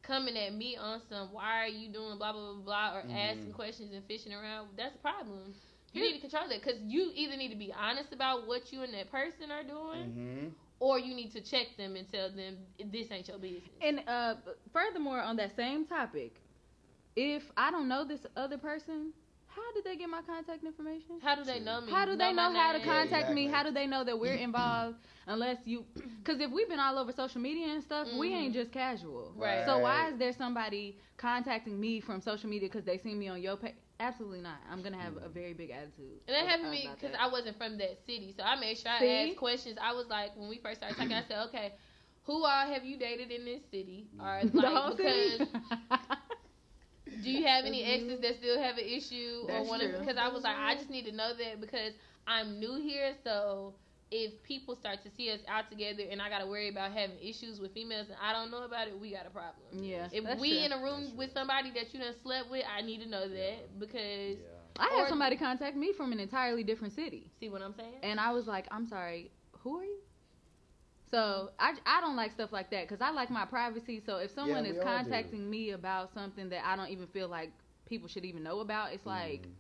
coming 0.05 0.37
at 0.39 0.55
me 0.55 0.77
on 0.77 1.01
some, 1.09 1.33
why 1.33 1.65
are 1.65 1.69
you 1.69 1.89
doing 1.89 2.19
blah 2.19 2.33
blah 2.33 2.53
blah 2.55 2.63
blah, 2.63 2.97
or 2.99 3.05
Mhm. 3.05 3.17
asking 3.17 3.53
questions 3.53 3.93
and 3.95 4.05
fishing 4.07 4.33
around, 4.35 4.69
that's 4.77 4.95
a 4.97 4.99
problem. 4.99 5.55
You 5.93 6.03
need 6.03 6.15
to 6.15 6.21
control 6.21 6.49
that 6.49 6.63
because 6.63 6.81
you 6.83 7.11
either 7.15 7.37
need 7.37 7.51
to 7.51 7.57
be 7.57 7.73
honest 7.73 8.13
about 8.13 8.47
what 8.47 8.73
you 8.73 8.83
and 8.83 8.95
that 8.95 9.11
person 9.11 9.51
are 9.51 9.65
doing, 9.65 10.11
Mm-hmm. 10.11 10.49
or 10.81 10.99
you 10.99 11.15
need 11.15 11.33
to 11.33 11.41
check 11.41 11.77
them 11.77 11.97
and 11.97 12.09
tell 12.11 12.31
them 12.31 12.59
this 12.93 13.11
ain't 13.11 13.29
your 13.29 13.39
business. 13.39 13.71
And 13.81 14.01
uh, 14.09 14.35
furthermore, 14.73 15.21
on 15.21 15.37
that 15.37 15.57
same 15.57 15.87
topic, 15.87 16.41
if 17.17 17.51
I 17.57 17.71
don't 17.71 17.89
know 17.89 18.05
this 18.05 18.27
other 18.37 18.59
person, 18.59 19.13
how 19.55 19.73
did 19.75 19.85
they 19.85 19.97
get 19.97 20.09
my 20.09 20.23
contact 20.23 20.65
information? 20.65 21.17
How 21.23 21.35
do 21.35 21.45
they 21.45 21.61
know 21.61 21.81
me? 21.81 21.93
How 21.93 22.05
do 22.05 22.17
they 22.17 22.33
know 22.33 22.51
my 22.53 22.59
how 22.59 22.73
to 22.73 22.81
contact 22.81 23.31
me? 23.31 23.45
exactly. 23.45 23.47
How 23.49 23.63
do 23.63 23.71
they 23.71 23.87
know 23.87 24.05
that 24.05 24.19
we're 24.19 24.35
involved? 24.35 24.97
Unless 25.27 25.59
you, 25.67 25.85
because 26.23 26.41
if 26.41 26.51
we've 26.51 26.69
been 26.69 26.81
all 26.81 26.99
over 26.99 27.13
social 27.13 27.41
media 27.41 27.69
and 27.75 27.83
stuff, 27.83 28.09
we 28.19 28.31
Mhm. 28.31 28.37
ain't 28.37 28.55
just 28.55 28.73
casual. 28.73 29.33
Right. 29.37 29.65
So 29.65 29.79
why 29.79 30.09
is 30.11 30.19
there 30.19 30.33
somebody 30.33 30.99
contacting 31.17 31.79
me 31.81 32.01
from 32.01 32.21
social 32.21 32.49
media 32.51 32.69
because 32.69 32.85
they 32.85 32.99
see 32.99 33.15
me 33.15 33.29
on 33.29 33.41
your 33.43 33.57
page? 33.57 33.75
Absolutely 34.01 34.41
not. 34.41 34.59
I'm 34.71 34.83
gonna 34.83 34.99
have 34.99 35.17
a 35.23 35.29
very 35.29 35.53
big 35.55 35.71
attitude. 35.71 36.19
And 36.27 36.35
that 36.35 36.47
happened 36.47 36.67
to 36.67 36.71
me 36.71 36.89
because. 36.95 37.17
I 37.19 37.29
wasn't 37.29 37.57
from 37.57 37.79
that 37.79 37.97
city, 38.07 38.35
so 38.37 38.43
I 38.43 38.57
made 38.59 38.77
sure 38.77 38.91
I 38.91 38.99
See? 38.99 39.29
asked 39.31 39.37
questions. 39.39 39.79
I 39.81 39.93
was 39.93 40.07
like, 40.09 40.37
when 40.37 40.49
we 40.49 40.59
first 40.59 40.81
started 40.81 40.97
talking, 40.99 41.13
I 41.17 41.23
said, 41.23 41.39
okay, 41.49 41.73
who 42.25 42.45
all 42.45 42.67
have 42.67 42.85
you 42.85 42.97
dated 42.99 43.31
in 43.31 43.45
this 43.45 43.63
city? 43.71 44.09
Or 44.19 44.43
the 44.45 44.53
like, 44.63 44.75
whole 44.75 44.97
because 44.97 45.41
city. 45.41 45.47
do 47.23 47.31
you 47.31 47.45
have 47.47 47.65
any 47.65 47.83
mm-hmm. 47.83 48.11
exes 48.11 48.21
that 48.21 48.37
still 48.39 48.61
have 48.61 48.79
an 48.79 48.85
issue 48.85 49.43
or 49.45 49.47
That's 49.49 49.69
one? 49.69 49.81
true. 49.81 49.99
Because 49.99 50.17
I 50.17 50.29
was 50.29 50.43
like, 50.43 50.57
I 50.57 50.73
mm-hmm. 50.73 50.79
just 50.79 50.91
need 50.91 51.05
to 51.07 51.13
know 51.13 51.33
that 51.37 51.61
because 51.61 51.93
I'm 52.27 52.59
new 52.59 52.81
here, 52.81 53.15
so. 53.23 53.75
If 54.11 54.45
people 54.45 54.77
start 54.77 55.03
to 55.03 55.11
see 55.11 55.33
us 55.33 55.41
out 55.49 55.71
together 55.71 56.05
and 56.09 56.23
I 56.23 56.29
gotta 56.29 56.47
worry 56.47 56.69
about 56.69 56.93
having 56.93 57.17
issues 57.21 57.59
with 57.59 57.73
females 57.75 58.07
and 58.07 58.17
I 58.23 58.33
don't 58.33 58.49
know 58.49 58.63
about 58.63 58.87
it, 58.87 59.01
we 59.01 59.11
got 59.11 59.27
a 59.27 59.31
problem. 59.31 59.83
yeah. 59.83 60.07
If 60.13 60.39
we 60.39 60.51
true. 60.51 60.59
in 60.59 60.73
a 60.73 60.77
room 60.77 61.05
That's 61.05 61.17
with 61.17 61.33
true. 61.33 61.41
somebody 61.41 61.73
that 61.73 61.93
you 61.93 61.99
done 61.99 62.15
slept 62.23 62.49
with, 62.49 62.65
I 62.71 62.83
need 62.83 63.03
to 63.03 63.09
know 63.09 63.29
that 63.29 63.81
because 63.81 64.37
I 64.79 64.89
had 64.99 65.09
somebody 65.09 65.37
contact 65.37 65.77
me 65.77 65.93
from 65.93 66.13
an 66.13 66.21
entirely 66.21 66.63
different 66.63 66.95
city. 66.95 67.31
see 67.41 67.49
what 67.49 67.63
I'm 67.63 67.75
saying? 67.75 67.95
And 68.03 68.21
I 68.21 68.31
was 68.31 68.47
like, 68.47 68.67
I'm 68.71 68.87
sorry, 68.87 69.33
who 69.65 69.79
are 69.79 69.85
you? 69.85 69.99
So 71.15 71.51
I, 71.61 71.75
I 71.87 72.01
don't 72.01 72.17
like 72.17 72.33
stuff 72.33 72.51
like 72.53 72.71
that 72.71 72.89
because 72.89 73.01
I 73.01 73.11
like 73.11 73.31
my 73.31 73.45
privacy. 73.45 74.01
So 74.05 74.17
if 74.17 74.33
someone 74.33 74.65
we 74.65 74.71
is 74.71 74.79
contacting 74.83 75.49
me 75.49 75.71
about 75.71 76.13
something 76.13 76.49
that 76.49 76.67
I 76.67 76.75
don't 76.75 76.89
even 76.91 77.07
feel 77.07 77.29
like 77.29 77.53
people 77.87 78.09
should 78.09 78.25
even 78.25 78.43
know 78.43 78.61
about, 78.61 78.93
it's 78.93 79.07
like, 79.07 79.43
Mhm. 79.43 79.53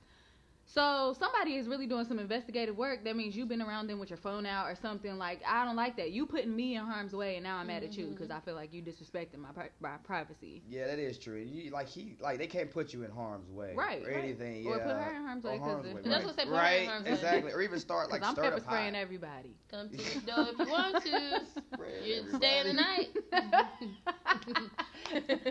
So 0.66 1.14
somebody 1.18 1.56
is 1.56 1.68
really 1.68 1.86
doing 1.86 2.04
some 2.06 2.18
investigative 2.18 2.76
work. 2.76 3.04
That 3.04 3.16
means 3.16 3.36
you've 3.36 3.48
been 3.48 3.60
around 3.62 3.86
them 3.86 3.98
with 3.98 4.08
your 4.10 4.16
phone 4.16 4.46
out 4.46 4.66
or 4.66 4.74
something. 4.74 5.18
Like 5.18 5.40
I 5.46 5.64
don't 5.64 5.76
like 5.76 5.96
that. 5.98 6.10
You 6.10 6.26
putting 6.26 6.54
me 6.56 6.76
in 6.76 6.84
harm's 6.84 7.12
way, 7.12 7.36
and 7.36 7.44
now 7.44 7.56
I'm 7.58 7.66
mad 7.66 7.84
at 7.84 7.96
you 7.96 8.04
mm-hmm. 8.06 8.14
because 8.14 8.30
I 8.30 8.40
feel 8.40 8.54
like 8.54 8.72
you 8.72 8.82
disrespecting 8.82 9.38
my 9.38 9.50
pri- 9.52 9.70
my 9.80 9.96
privacy. 10.04 10.62
Yeah, 10.68 10.86
that 10.86 10.98
is 10.98 11.18
true. 11.18 11.36
You, 11.38 11.70
like 11.70 11.86
he, 11.88 12.16
like 12.20 12.38
they 12.38 12.46
can't 12.46 12.70
put 12.70 12.92
you 12.92 13.02
in 13.04 13.10
harm's 13.10 13.48
way, 13.50 13.74
Right, 13.76 14.02
Or 14.04 14.08
right. 14.10 14.24
anything, 14.24 14.66
Or 14.66 14.78
yeah. 14.78 14.84
put 14.86 14.96
her 14.96 15.10
in 15.16 15.22
harm's 15.24 15.44
Or 15.44 15.50
way 15.50 15.58
'cause 15.58 15.66
harm's 15.68 15.86
if- 15.86 15.94
way, 15.94 16.00
That's 16.04 16.16
right. 16.16 16.26
what 16.26 16.36
they 16.36 16.44
put 16.44 16.50
her 16.50 16.56
in 16.56 16.60
right, 16.60 16.86
harm's 16.88 17.04
way. 17.06 17.12
exactly. 17.12 17.52
Or 17.52 17.60
even 17.62 17.78
start 17.78 18.10
like 18.10 18.22
I'm 18.24 18.32
stir 18.34 18.42
pepper 18.44 18.56
the 18.56 18.62
pot. 18.62 18.70
spraying 18.72 18.94
everybody. 18.96 19.54
Come 19.70 19.88
to 19.90 19.96
the 19.96 20.20
door 20.26 20.46
if 20.52 20.58
you 20.66 20.72
want 20.72 21.04
to. 21.04 21.40
Spraying 21.74 22.04
You're 22.04 22.18
everybody. 22.18 22.38
staying 22.38 22.66
the 22.66 22.72
night. 22.72 23.08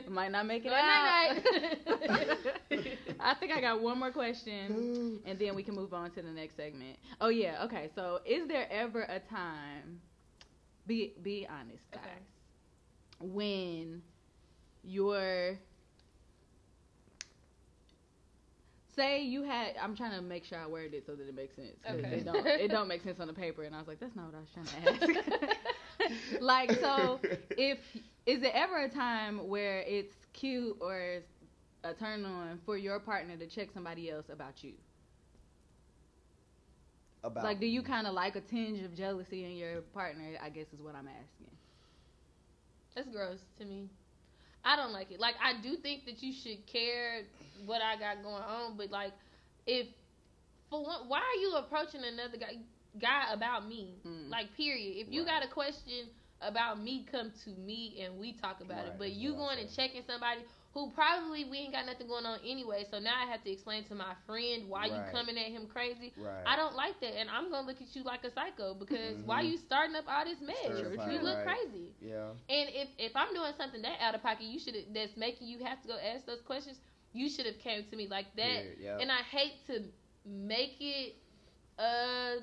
Might 0.09 0.31
not 0.31 0.45
make 0.45 0.65
it 0.65 0.69
Good 0.69 0.73
out. 0.73 1.35
night-night. 1.35 2.97
I 3.19 3.33
think 3.35 3.51
I 3.51 3.61
got 3.61 3.81
one 3.81 3.99
more 3.99 4.11
question, 4.11 5.02
and 5.25 5.39
then 5.39 5.55
we 5.55 5.63
can 5.63 5.75
move 5.75 5.93
on 5.93 6.11
to 6.11 6.21
the 6.21 6.31
next 6.31 6.55
segment. 6.55 6.97
Oh 7.21 7.29
yeah, 7.29 7.63
okay. 7.65 7.89
So, 7.95 8.19
is 8.25 8.47
there 8.47 8.67
ever 8.71 9.03
a 9.03 9.19
time? 9.19 10.01
Be 10.87 11.13
be 11.21 11.47
honest, 11.49 11.89
guys. 11.91 12.01
Okay. 12.03 12.19
When 13.19 14.01
your 14.83 15.59
say 18.95 19.23
you 19.23 19.43
had, 19.43 19.75
I'm 19.81 19.95
trying 19.95 20.11
to 20.11 20.21
make 20.21 20.45
sure 20.45 20.59
I 20.59 20.67
word 20.67 20.93
it 20.93 21.05
so 21.05 21.15
that 21.15 21.27
it 21.27 21.35
makes 21.35 21.55
sense. 21.55 21.77
Okay. 21.89 22.17
It 22.17 22.25
don't, 22.25 22.45
it 22.45 22.67
don't 22.69 22.87
make 22.87 23.03
sense 23.03 23.19
on 23.19 23.27
the 23.27 23.33
paper, 23.33 23.63
and 23.63 23.75
I 23.75 23.79
was 23.79 23.87
like, 23.87 23.99
that's 23.99 24.15
not 24.15 24.25
what 24.25 24.35
I 24.35 24.39
was 24.39 24.49
trying 24.53 24.67
to 24.67 25.05
ask. 25.05 25.59
like 26.41 26.71
so 26.79 27.19
if 27.57 27.77
is 28.25 28.41
there 28.41 28.51
ever 28.53 28.83
a 28.83 28.89
time 28.89 29.47
where 29.47 29.79
it's 29.81 30.15
cute 30.33 30.77
or 30.81 31.19
a 31.83 31.93
turn 31.93 32.25
on 32.25 32.59
for 32.65 32.77
your 32.77 32.99
partner 32.99 33.35
to 33.37 33.47
check 33.47 33.69
somebody 33.73 34.09
else 34.09 34.25
about 34.29 34.63
you 34.63 34.73
about 37.23 37.43
Like, 37.43 37.59
do 37.59 37.65
you 37.67 37.81
kind 37.83 38.07
of 38.07 38.13
like 38.13 38.35
a 38.35 38.41
tinge 38.41 38.81
of 38.83 38.93
jealousy 38.95 39.43
in 39.45 39.55
your 39.57 39.81
partner? 39.81 40.37
I 40.41 40.49
guess 40.49 40.67
is 40.73 40.81
what 40.81 40.95
I'm 40.95 41.07
asking. 41.07 41.51
That's 42.95 43.07
gross 43.09 43.39
to 43.57 43.65
me. 43.65 43.89
I 44.63 44.75
don't 44.75 44.91
like 44.91 45.11
it. 45.11 45.19
Like 45.19 45.35
I 45.43 45.61
do 45.61 45.75
think 45.77 46.05
that 46.05 46.21
you 46.23 46.31
should 46.33 46.65
care 46.67 47.23
what 47.65 47.81
I 47.81 47.97
got 47.97 48.23
going 48.23 48.43
on, 48.43 48.77
but 48.77 48.91
like 48.91 49.13
if 49.65 49.87
for 50.69 50.83
one, 50.83 51.07
why 51.07 51.19
are 51.19 51.39
you 51.41 51.55
approaching 51.55 52.01
another 52.03 52.37
guy 52.37 52.57
guy 52.99 53.31
about 53.33 53.67
me? 53.67 53.95
Mm. 54.05 54.29
Like 54.29 54.53
period. 54.55 54.97
If 55.05 55.11
you 55.11 55.23
Right. 55.23 55.27
got 55.41 55.43
a 55.43 55.47
question 55.47 56.07
about 56.41 56.81
me, 56.81 57.05
come 57.09 57.31
to 57.43 57.49
me 57.51 58.01
and 58.01 58.19
we 58.19 58.33
talk 58.33 58.61
about 58.61 58.85
it. 58.85 58.93
But 58.97 59.11
you 59.11 59.33
what 59.33 59.37
going 59.37 59.59
and 59.59 59.69
checking 59.73 60.03
somebody 60.05 60.41
who 60.73 60.89
probably 60.91 61.45
we 61.45 61.57
ain't 61.59 61.73
got 61.73 61.85
nothing 61.85 62.07
going 62.07 62.25
on 62.25 62.39
anyway. 62.45 62.85
So 62.89 62.99
now 62.99 63.13
I 63.21 63.29
have 63.29 63.43
to 63.43 63.51
explain 63.51 63.83
to 63.85 63.95
my 63.95 64.13
friend 64.25 64.67
why 64.67 64.85
you 64.87 65.03
coming 65.11 65.37
at 65.37 65.45
him 65.51 65.67
crazy. 65.67 66.13
Right. 66.17 66.43
I 66.45 66.55
don't 66.55 66.75
like 66.75 66.99
that, 67.01 67.15
and 67.17 67.29
I'm 67.29 67.49
gonna 67.51 67.67
look 67.67 67.81
at 67.81 67.95
you 67.95 68.03
like 68.03 68.23
a 68.23 68.31
psycho 68.31 68.73
because 68.73 69.21
why 69.23 69.43
Mhm. 69.43 69.51
you 69.51 69.57
starting 69.57 69.95
up 69.95 70.05
all 70.07 70.25
this 70.25 70.41
mess? 70.41 70.55
Certified, 70.65 71.11
You 71.13 71.19
look 71.19 71.37
right. 71.37 71.45
crazy. 71.45 71.93
Yeah. 72.01 72.31
And 72.49 72.69
if 72.69 72.89
if 72.97 73.15
I'm 73.15 73.33
doing 73.33 73.53
something 73.57 73.81
that 73.83 73.99
out 74.01 74.15
of 74.15 74.21
pocket, 74.21 74.43
you 74.45 74.59
should 74.59 74.75
that's 74.93 75.15
making 75.17 75.47
you 75.47 75.59
have 75.63 75.81
to 75.81 75.87
go 75.87 75.97
ask 75.97 76.25
those 76.25 76.41
questions. 76.41 76.79
You 77.13 77.29
should 77.29 77.45
have 77.45 77.59
came 77.59 77.85
to 77.85 77.95
me 77.95 78.07
like 78.07 78.35
that. 78.35 78.65
Yeah. 78.79 78.97
And 78.99 79.11
I 79.11 79.21
hate 79.21 79.65
to 79.67 79.83
make 80.25 80.77
it 80.79 81.15
a 81.77 82.37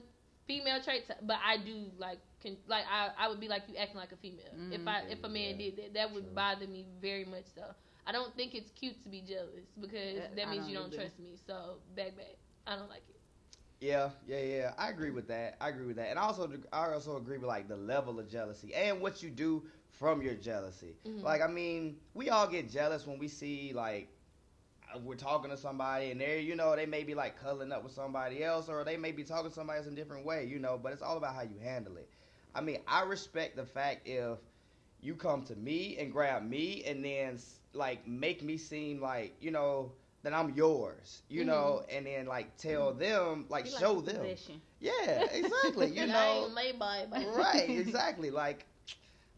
female 0.46 0.80
trait, 0.82 1.06
to- 1.06 1.16
but 1.22 1.38
I 1.44 1.56
do 1.58 1.90
like 1.98 2.18
can, 2.40 2.56
like 2.66 2.84
I, 2.90 3.10
I 3.18 3.28
would 3.28 3.40
be 3.40 3.48
like 3.48 3.62
you 3.68 3.76
acting 3.76 3.96
like 3.98 4.12
a 4.12 4.16
female 4.16 4.54
if 4.70 4.86
I 4.86 5.02
if 5.08 5.22
a 5.24 5.28
man 5.28 5.54
Mm, 5.54 5.58
Yeah, 5.58 5.58
did 5.58 5.76
that. 5.76 5.94
That 5.94 6.12
would 6.12 6.24
true. 6.24 6.34
bother 6.34 6.66
me 6.66 6.86
very 7.00 7.24
much. 7.24 7.44
So 7.54 7.62
I 8.06 8.12
don't 8.12 8.34
think 8.34 8.54
it's 8.54 8.70
cute 8.70 9.02
to 9.02 9.08
be 9.08 9.20
jealous 9.22 9.66
because 9.80 10.22
Uh, 10.22 10.34
that 10.34 10.48
means 10.48 10.66
don't 10.66 10.68
you 10.68 10.74
don't 10.74 10.92
either. 10.92 11.02
trust 11.02 11.18
me. 11.18 11.36
So 11.36 11.78
back 11.94 12.16
back. 12.16 12.36
I 12.66 12.76
don't 12.76 12.88
like 12.88 13.08
it. 13.08 13.20
Yeah, 13.80 14.10
yeah, 14.26 14.40
yeah. 14.40 14.72
I 14.78 14.88
agree 14.90 15.10
with 15.10 15.28
that. 15.28 15.56
I 15.60 15.68
agree 15.68 15.86
with 15.86 15.96
that, 15.96 16.08
and 16.10 16.18
I 16.18 16.22
also 16.22 16.50
I 16.72 16.92
also 16.92 17.16
agree 17.16 17.38
with 17.38 17.48
like 17.48 17.68
the 17.68 17.76
level 17.76 18.18
of 18.18 18.28
jealousy 18.28 18.74
and 18.74 19.00
what 19.00 19.22
you 19.22 19.30
do 19.30 19.64
from 19.90 20.22
your 20.22 20.34
jealousy. 20.34 20.96
Mhm. 21.04 21.22
Like, 21.22 21.40
I 21.42 21.46
mean, 21.48 21.98
we 22.14 22.28
all 22.30 22.46
get 22.46 22.68
jealous 22.70 23.06
when 23.06 23.18
we 23.18 23.28
see 23.28 23.72
like 23.72 24.08
we're 25.02 25.14
talking 25.16 25.50
to 25.50 25.56
somebody 25.56 26.10
and 26.10 26.20
they're 26.20 26.38
you 26.38 26.54
know 26.56 26.74
they 26.76 26.86
may 26.86 27.02
be 27.04 27.14
like 27.14 27.36
cuddling 27.40 27.72
up 27.72 27.82
with 27.82 27.92
somebody 27.92 28.42
else 28.42 28.68
or 28.68 28.84
they 28.84 28.96
may 28.96 29.12
be 29.12 29.22
talking 29.24 29.48
to 29.48 29.54
somebody 29.54 29.78
else 29.78 29.86
in 29.86 29.92
a 29.92 29.96
different 29.96 30.24
way, 30.24 30.44
you 30.46 30.58
know. 30.58 30.78
But 30.82 30.92
it's 30.92 31.02
all 31.02 31.16
about 31.16 31.34
how 31.34 31.42
you 31.42 31.58
handle 31.62 31.96
it. 31.96 32.08
I 32.54 32.60
mean, 32.60 32.78
I 32.86 33.02
respect 33.02 33.56
the 33.56 33.64
fact 33.64 34.06
if 34.06 34.38
you 35.00 35.14
come 35.14 35.42
to 35.44 35.54
me 35.56 35.96
and 35.98 36.12
grab 36.12 36.42
me 36.42 36.84
and 36.84 37.04
then 37.04 37.38
like 37.72 38.06
make 38.06 38.42
me 38.42 38.56
seem 38.56 39.00
like 39.00 39.37
you 39.40 39.50
know 39.50 39.92
that 40.22 40.35
I'm 40.35 40.50
yours, 40.54 41.22
you 41.28 41.44
know, 41.44 41.83
and 41.88 42.06
then 42.06 42.26
like 42.26 42.56
tell 42.56 42.92
them 42.92 43.46
like 43.48 43.66
show 43.66 44.00
the 44.00 44.12
them, 44.12 44.22
possession. 44.22 44.61
yeah, 44.80 45.26
exactly, 45.33 45.88
you 45.94 46.06
know, 46.06 46.48
ain't 46.59 46.78
by 46.78 46.98
it. 47.00 47.35
right 47.35 47.68
exactly 47.70 48.30
like 48.30 48.66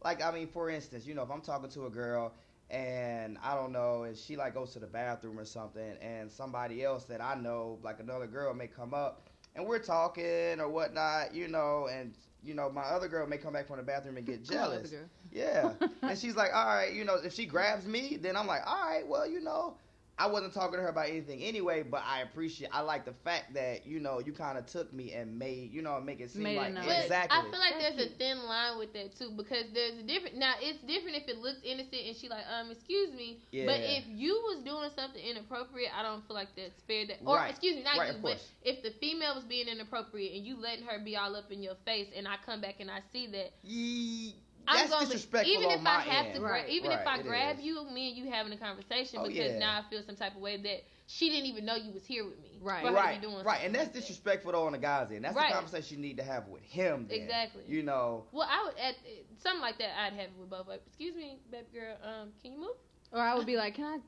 like 0.04 0.22
i 0.22 0.30
mean 0.30 0.46
for 0.46 0.68
instance 0.70 1.06
you 1.06 1.14
know 1.14 1.22
if 1.22 1.30
i'm 1.30 1.40
talking 1.40 1.68
to 1.70 1.86
a 1.86 1.90
girl 1.90 2.32
and 2.70 3.38
i 3.42 3.54
don't 3.54 3.72
know 3.72 4.04
and 4.04 4.16
she 4.16 4.36
like 4.36 4.54
goes 4.54 4.72
to 4.72 4.78
the 4.78 4.86
bathroom 4.86 5.38
or 5.38 5.44
something 5.44 5.96
and 6.00 6.30
somebody 6.30 6.82
else 6.84 7.04
that 7.04 7.20
i 7.20 7.34
know 7.34 7.78
like 7.82 8.00
another 8.00 8.26
girl 8.26 8.52
may 8.54 8.66
come 8.66 8.94
up 8.94 9.28
and 9.54 9.66
we're 9.66 9.78
talking 9.78 10.58
or 10.60 10.68
whatnot 10.68 11.34
you 11.34 11.48
know 11.48 11.88
and 11.92 12.14
you 12.42 12.54
know 12.54 12.70
my 12.70 12.82
other 12.82 13.08
girl 13.08 13.26
may 13.26 13.38
come 13.38 13.52
back 13.52 13.66
from 13.66 13.76
the 13.76 13.82
bathroom 13.82 14.16
and 14.16 14.26
get 14.26 14.44
jealous. 14.44 14.94
Yeah 15.32 15.72
and 16.02 16.18
she's 16.18 16.36
like 16.36 16.50
all 16.54 16.66
right 16.66 16.92
you 16.92 17.04
know 17.04 17.16
if 17.16 17.32
she 17.32 17.46
grabs 17.46 17.86
me 17.86 18.18
then 18.20 18.36
i'm 18.36 18.46
like 18.46 18.62
all 18.66 18.88
right 18.88 19.06
well 19.06 19.26
you 19.26 19.40
know 19.40 19.74
I 20.18 20.26
wasn't 20.26 20.52
talking 20.52 20.76
to 20.76 20.82
her 20.82 20.88
about 20.88 21.08
anything 21.08 21.42
anyway, 21.42 21.82
but 21.82 22.02
I 22.06 22.20
appreciate. 22.20 22.70
I 22.72 22.82
like 22.82 23.06
the 23.06 23.14
fact 23.24 23.54
that 23.54 23.86
you 23.86 23.98
know 23.98 24.20
you 24.20 24.32
kind 24.32 24.58
of 24.58 24.66
took 24.66 24.92
me 24.92 25.12
and 25.14 25.38
made 25.38 25.72
you 25.72 25.80
know 25.80 25.98
make 26.00 26.20
it 26.20 26.30
seem 26.30 26.42
Made 26.42 26.58
like 26.58 26.74
known. 26.74 26.84
But 26.84 27.00
exactly. 27.02 27.38
I 27.38 27.42
feel 27.50 27.58
like 27.58 27.78
there's 27.78 28.06
a 28.06 28.14
thin 28.18 28.38
line 28.44 28.78
with 28.78 28.92
that 28.92 29.16
too 29.16 29.30
because 29.36 29.64
there's 29.72 29.98
a 29.98 30.02
different. 30.02 30.36
Now 30.36 30.54
it's 30.60 30.78
different 30.84 31.16
if 31.16 31.28
it 31.28 31.38
looks 31.38 31.58
innocent 31.64 32.02
and 32.06 32.14
she 32.14 32.28
like, 32.28 32.44
um, 32.46 32.70
excuse 32.70 33.12
me. 33.14 33.38
Yeah. 33.52 33.66
But 33.66 33.80
if 33.80 34.04
you 34.06 34.34
was 34.44 34.62
doing 34.62 34.90
something 34.94 35.20
inappropriate, 35.20 35.90
I 35.98 36.02
don't 36.02 36.24
feel 36.26 36.36
like 36.36 36.54
that's 36.56 36.80
fair. 36.86 37.06
That, 37.06 37.18
or 37.24 37.36
Right. 37.36 37.50
excuse 37.50 37.76
me, 37.76 37.82
not 37.82 37.96
Right, 37.96 38.14
you, 38.14 38.20
but 38.22 38.36
course. 38.36 38.48
if 38.62 38.82
the 38.82 38.90
female 39.00 39.34
was 39.34 39.44
being 39.44 39.66
inappropriate 39.66 40.34
and 40.36 40.46
you 40.46 40.56
letting 40.56 40.84
her 40.84 40.98
be 41.02 41.16
all 41.16 41.34
up 41.34 41.50
in 41.50 41.62
your 41.62 41.76
face, 41.86 42.08
and 42.14 42.28
I 42.28 42.36
come 42.44 42.60
back 42.60 42.76
and 42.80 42.90
I 42.90 43.00
see 43.12 43.26
that, 43.28 43.50
Ye- 43.62 44.36
I'm 44.68 44.76
that's 44.76 44.90
gonna 44.90 45.04
disrespectful 45.06 45.52
even 45.52 45.66
on 45.70 45.72
if 45.78 45.82
my 45.82 45.90
I 45.96 46.00
have 46.00 46.26
end. 46.26 46.34
to, 46.34 46.40
gra- 46.40 46.50
Right. 46.50 46.68
even 46.68 46.92
if 46.92 47.06
I 47.06 47.18
it 47.18 47.26
grab 47.26 47.58
is. 47.58 47.64
you, 47.64 47.84
me 47.90 48.08
and 48.10 48.16
you 48.18 48.30
having 48.30 48.52
a 48.52 48.56
conversation 48.56 49.18
Oh, 49.20 49.26
because 49.26 49.52
yeah. 49.52 49.58
now 49.58 49.78
I 49.78 49.90
feel 49.90 50.02
some 50.02 50.16
type 50.16 50.34
of 50.36 50.40
way 50.40 50.56
that 50.56 50.84
she 51.06 51.28
didn't 51.30 51.46
even 51.46 51.64
know 51.64 51.74
you 51.74 51.92
was 51.92 52.04
here 52.06 52.24
with 52.24 52.38
me. 52.40 52.58
Right. 52.60 52.80
for 52.82 52.88
her 52.88 52.94
to 52.94 53.00
right, 53.00 53.20
doing 53.20 53.44
right, 53.44 53.60
and 53.64 53.74
that's 53.74 53.86
like 53.86 53.92
that. 53.94 53.98
disrespectful 54.00 54.52
though 54.52 54.66
on 54.66 54.72
the 54.72 54.78
guy's 54.78 55.10
end. 55.10 55.24
That's 55.24 55.34
Right. 55.34 55.48
the 55.48 55.54
conversation 55.54 55.96
you 55.98 56.02
need 56.02 56.16
to 56.18 56.22
have 56.22 56.46
with 56.46 56.62
him. 56.62 57.06
Then. 57.08 57.18
Exactly. 57.20 57.62
You 57.66 57.82
know, 57.82 58.24
Well, 58.30 58.48
I 58.48 58.64
would 58.64 58.78
at 58.78 58.94
something 59.38 59.60
like 59.60 59.78
that. 59.78 59.98
I'd 59.98 60.12
have 60.12 60.26
it 60.30 60.32
with 60.38 60.48
both. 60.48 60.68
Like, 60.68 60.82
excuse 60.86 61.16
me, 61.16 61.38
baby 61.50 61.66
girl. 61.74 61.96
Um, 62.04 62.28
can 62.42 62.52
you 62.52 62.58
move? 62.60 62.76
Or 63.12 63.20
I 63.20 63.34
would 63.34 63.46
be 63.46 63.56
like, 63.56 63.74
can 63.74 63.84
I? 63.84 63.98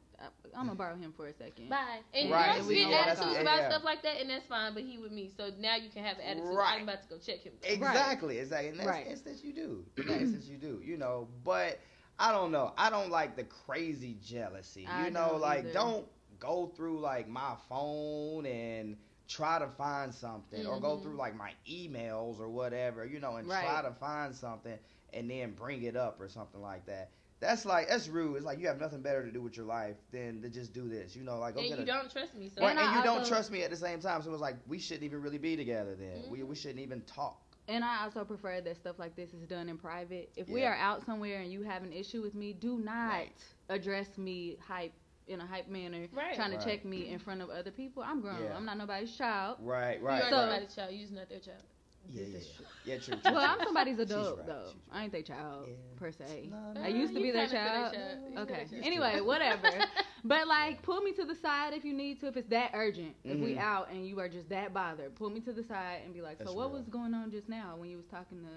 I'm 0.57 0.67
gonna 0.67 0.75
borrow 0.77 0.97
him 0.97 1.13
for 1.13 1.27
a 1.27 1.33
second. 1.33 1.69
Bye. 1.69 2.01
And 2.13 2.31
Right, 2.31 2.55
girls 2.57 2.69
we 2.69 2.75
get 2.77 2.85
gonna 2.85 2.97
walk 2.97 3.07
attitudes 3.09 3.37
about 3.41 3.57
Yeah. 3.59 3.69
stuff 3.71 3.85
like 3.85 4.03
that, 4.03 4.21
and 4.21 4.31
that's 4.31 4.47
fine. 4.47 4.75
But 4.75 4.85
he 4.85 4.99
with 4.99 5.13
me, 5.13 5.29
so 5.37 5.51
now 5.59 5.77
you 5.77 5.91
can 5.91 6.05
have 6.05 6.19
an 6.19 6.25
attitude. 6.25 6.55
Right. 6.57 6.77
I'm 6.77 6.83
about 6.89 7.03
to 7.03 7.09
go 7.09 7.19
check 7.19 7.41
him. 7.41 7.55
though. 7.61 7.69
exactly, 7.69 8.39
exactly. 8.39 8.69
In 8.69 8.77
that 8.79 8.87
Right. 8.87 9.07
instance, 9.07 9.43
you 9.43 9.53
do. 9.53 9.85
In 9.97 10.07
that 10.07 10.21
instance, 10.21 10.47
you 10.49 10.59
do. 10.59 10.81
You 10.85 10.97
know, 10.97 11.29
but 11.43 11.81
I 12.19 12.31
don't 12.33 12.53
know. 12.53 12.73
I 12.77 12.91
don't 12.91 13.11
like 13.11 13.37
the 13.37 13.45
crazy 13.45 14.17
jealousy. 14.23 14.87
I 14.87 15.07
you 15.07 15.11
know, 15.11 15.31
don't 15.33 15.41
like 15.41 15.59
either. 15.61 15.73
don't 15.73 16.09
go 16.39 16.67
through 16.77 17.01
like 17.01 17.29
my 17.29 17.57
phone 17.69 18.47
and 18.47 18.97
try 19.27 19.59
to 19.59 19.67
find 19.69 20.13
something 20.15 20.67
or 20.67 20.79
go 20.79 20.97
Mhm. 20.99 21.03
through 21.03 21.17
like 21.17 21.35
my 21.35 21.53
emails 21.69 22.39
or 22.41 22.49
whatever, 22.49 23.05
you 23.05 23.19
know, 23.21 23.37
and 23.37 23.49
Right. 23.49 23.65
try 23.65 23.83
to 23.83 23.93
find 23.95 24.35
something 24.35 24.79
and 25.13 25.31
then 25.31 25.53
bring 25.55 25.83
it 25.83 25.97
up 25.97 26.21
or 26.21 26.29
something 26.29 26.61
like 26.61 26.85
that. 26.87 27.11
That's 27.41 27.65
like 27.65 27.89
that's 27.89 28.09
rude. 28.09 28.37
It's 28.37 28.45
like 28.47 28.59
you 28.59 28.67
have 28.69 28.81
nothing 28.81 29.03
better 29.03 29.25
to 29.25 29.31
do 29.31 29.43
with 29.43 29.57
your 29.57 29.67
life 29.67 29.97
than 30.13 30.41
to 30.43 30.49
just 30.49 30.73
do 30.73 30.89
this. 30.89 31.15
You 31.15 31.25
know, 31.25 31.39
like 31.39 31.55
go 31.55 31.61
And 31.61 31.69
you 31.71 31.77
a 31.77 31.85
don't 31.85 32.11
trust 32.11 32.35
me, 32.35 32.49
so 32.49 32.63
Right, 32.63 32.71
And 32.71 32.79
and, 32.79 32.89
I 32.89 32.97
you 32.99 33.03
don't 33.05 33.27
trust 33.27 33.51
me 33.51 33.63
at 33.63 33.71
the 33.71 33.77
same 33.77 34.01
time. 34.01 34.23
So 34.23 34.29
it 34.29 34.33
was 34.33 34.41
like 34.41 34.57
we 34.67 34.79
shouldn't 34.79 35.05
even 35.05 35.21
really 35.21 35.39
be 35.39 35.57
together 35.57 35.95
then. 35.95 36.31
We 36.31 36.39
Mhm. 36.39 36.47
we 36.49 36.55
shouldn't 36.55 36.81
even 36.81 37.03
talk. 37.03 37.41
And 37.67 37.83
I 37.85 38.05
also 38.05 38.25
prefer 38.25 38.61
that 38.61 38.77
stuff 38.77 38.99
like 38.99 39.17
this 39.17 39.33
is 39.33 39.47
done 39.47 39.69
in 39.69 39.79
private. 39.79 40.31
If 40.37 40.49
we 40.49 40.65
are 40.65 40.75
out 40.75 41.05
somewhere 41.07 41.41
and 41.41 41.51
you 41.51 41.63
have 41.63 41.83
an 41.83 41.93
issue 41.93 42.21
with 42.23 42.35
me, 42.35 42.53
do 42.53 42.79
not 42.79 43.09
Right. 43.09 43.33
address 43.69 44.17
me 44.19 44.57
hype 44.67 44.93
in 45.27 45.41
a 45.41 45.47
hype 45.47 45.69
manner, 45.69 46.07
Right. 46.13 46.35
trying 46.35 46.51
to 46.51 46.59
Right. 46.59 46.67
check 46.67 46.85
me 46.85 47.09
in 47.09 47.19
front 47.19 47.41
of 47.41 47.49
other 47.49 47.71
people. 47.71 48.03
I'm 48.03 48.21
grown. 48.21 48.43
Yeah. 48.45 48.55
I'm 48.55 48.67
not 48.67 48.77
nobody's 48.77 49.17
child. 49.17 49.57
Right, 49.61 50.01
right. 50.03 50.19
You 50.19 50.25
are 50.25 50.31
So- 50.31 50.37
right. 50.37 50.43
somebody's 50.51 50.75
child. 50.75 50.93
You're 50.95 51.11
not 51.19 51.29
their 51.31 51.41
child. 51.41 51.63
Yeah, 52.13 52.25
yeah, 52.27 52.39
yeah. 52.85 52.99
True. 52.99 53.15
true, 53.23 53.33
Well, 53.33 53.39
I'm 53.51 53.59
somebody's 53.65 53.99
adult 53.99 54.39
right, 54.39 54.47
though. 54.47 54.73
I 54.93 55.03
ain't 55.05 55.13
their 55.13 55.23
child 55.23 55.67
Yeah. 55.69 55.75
per 55.97 56.13
se. 56.13 56.49
No, 56.51 56.73
no, 56.73 56.81
I 56.83 56.89
used 56.89 57.15
to 57.15 57.21
be 57.23 57.31
their 57.31 57.47
child. 57.49 57.95
child. 57.95 58.19
Okay. 58.39 58.67
their 58.71 58.83
Anyway, 58.85 59.21
whatever. 59.23 59.69
But 60.25 60.47
like, 60.47 60.83
pull 60.83 61.01
me 61.01 61.13
to 61.13 61.25
the 61.25 61.35
side 61.35 61.73
if 61.75 61.85
you 61.85 61.93
need 61.93 62.21
to. 62.21 62.29
If 62.29 62.37
it's 62.37 62.49
that 62.51 62.71
urgent, 62.75 63.15
if 63.25 63.39
we 63.39 63.55
Mhm. 63.55 63.59
out 63.59 63.91
and 63.91 64.07
you 64.07 64.21
are 64.21 64.29
just 64.29 64.49
that 64.51 64.73
bothered, 64.73 65.15
pull 65.15 65.31
me 65.31 65.41
to 65.41 65.53
the 65.53 65.63
side 65.65 66.03
and 66.05 66.13
be 66.15 66.21
like, 66.23 66.39
"So 66.39 66.45
That's 66.45 66.55
what 66.57 66.69
real. 66.71 66.79
was 66.81 66.89
going 66.89 67.15
on 67.15 67.31
just 67.31 67.49
now 67.49 67.77
when 67.77 67.89
you 67.91 67.97
was 67.97 68.07
talking 68.07 68.39
to 68.43 68.49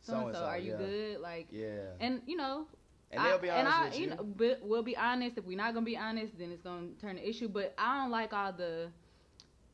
so 0.00 0.14
and 0.14 0.22
So-and-so. 0.34 0.44
Are 0.44 0.58
you 0.58 0.72
yeah. 0.72 0.76
good?" 0.78 1.20
Like, 1.20 1.48
Yeah. 1.50 1.90
and 2.00 2.22
you 2.26 2.36
know, 2.36 2.66
And 3.10 3.24
they'll 3.24 3.34
I- 3.34 3.38
be 3.38 3.50
honest 3.50 3.76
I, 3.76 3.84
with 3.86 3.98
you. 3.98 4.06
know, 4.10 4.24
but 4.24 4.62
we'll 4.62 4.82
be 4.82 4.96
honest. 4.96 5.36
If 5.38 5.44
we're 5.44 5.56
not 5.56 5.74
gonna 5.74 5.84
be 5.86 5.96
honest, 5.98 6.38
then 6.38 6.50
it's 6.50 6.62
gonna 6.62 6.88
turn 7.00 7.16
to 7.16 7.28
issue. 7.28 7.48
But 7.48 7.74
I 7.76 8.00
don't 8.00 8.10
like 8.10 8.32
all 8.32 8.52
the 8.52 8.90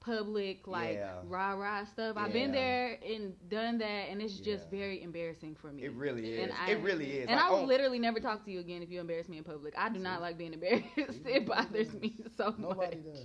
public 0.09 0.67
like 0.67 0.95
Yeah. 0.95 1.21
rah 1.25 1.53
rah 1.53 1.85
stuff. 1.85 2.17
I've 2.17 2.33
been 2.33 2.53
there 2.53 2.99
and 3.05 3.35
done 3.49 3.79
that, 3.79 4.09
and 4.11 4.21
it's 4.23 4.39
just 4.41 4.65
Yeah. 4.73 4.79
very 4.81 5.03
embarrassing 5.03 5.55
for 5.61 5.73
me. 5.73 5.85
It 5.85 5.93
really 5.93 6.33
is. 6.33 6.45
And. 6.45 6.53
I- 6.53 6.71
it 6.71 6.81
really 6.83 7.11
is. 7.19 7.29
and 7.29 7.37
Like, 7.37 7.45
I 7.45 7.51
will 7.51 7.59
oh, 7.61 7.65
literally 7.65 7.99
never 7.99 8.21
talk 8.21 8.45
to 8.47 8.51
you 8.51 8.61
again 8.61 8.83
if 8.83 8.91
you 8.91 9.01
embarrass 9.01 9.29
me 9.29 9.39
in 9.39 9.45
public. 9.45 9.75
I 9.77 9.89
do 9.89 9.99
not 9.99 10.21
like 10.21 10.39
being 10.39 10.55
embarrassed. 10.55 10.87
it 10.97 11.47
bothers 11.47 11.93
me 11.95 12.17
so 12.37 12.55
Nobody 12.59 12.97
much. 12.97 13.05
does. 13.15 13.25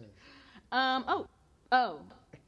Um. 0.72 1.06
Oh. 1.08 1.28
Oh. 1.72 2.00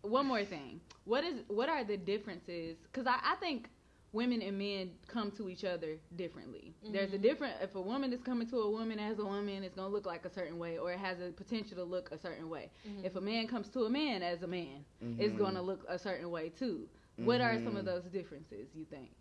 One 0.02 0.26
more 0.28 0.44
thing. 0.46 0.82
What 1.06 1.24
is? 1.24 1.42
What 1.48 1.70
are 1.70 1.84
the 1.84 1.98
differences? 1.98 2.78
Because 2.84 3.08
I, 3.08 3.20
I 3.24 3.36
think 3.40 3.70
women 4.16 4.42
and 4.42 4.58
men 4.58 4.92
come 5.08 5.30
to 5.32 5.50
each 5.50 5.64
other 5.66 5.98
differently. 6.16 6.74
There's 6.90 7.14
a 7.14 7.18
Mhm. 7.18 7.22
different. 7.22 7.54
If 7.62 7.76
a 7.76 7.82
woman 7.82 8.14
is 8.14 8.22
coming 8.22 8.48
to 8.48 8.58
a 8.62 8.72
woman 8.72 8.98
as 8.98 9.20
a 9.20 9.26
woman, 9.26 9.64
it's 9.64 9.76
gonna 9.76 9.90
look 9.90 10.06
like 10.06 10.26
a 10.26 10.30
certain 10.30 10.58
way, 10.58 10.78
or 10.80 10.92
it 10.94 11.00
has 11.00 11.20
a 11.20 11.32
potential 11.32 11.76
to 11.78 11.84
look 11.84 12.12
a 12.12 12.18
certain 12.18 12.50
way. 12.50 12.72
Mhm. 12.88 13.04
If 13.06 13.16
a 13.18 13.22
man 13.22 13.46
comes 13.48 13.68
to 13.70 13.84
a 13.84 13.90
man 13.90 14.24
as 14.24 14.42
a 14.42 14.48
man, 14.48 14.86
it's 15.20 15.34
Mhm. 15.34 15.38
gonna 15.38 15.62
look 15.62 15.84
a 15.88 16.00
certain 16.00 16.32
way 16.32 16.50
too. 16.50 16.88
What 17.18 17.42
are 17.42 17.60
some 17.60 17.76
of 17.76 17.84
Mhm. 17.84 17.86
those 17.86 18.04
differences 18.06 18.74
you 18.74 18.86
think? 18.86 19.12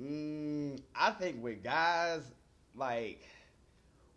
Mm, 0.00 0.80
I 0.94 1.10
think 1.12 1.42
with 1.42 1.62
guys, 1.62 2.22
like, 2.74 3.22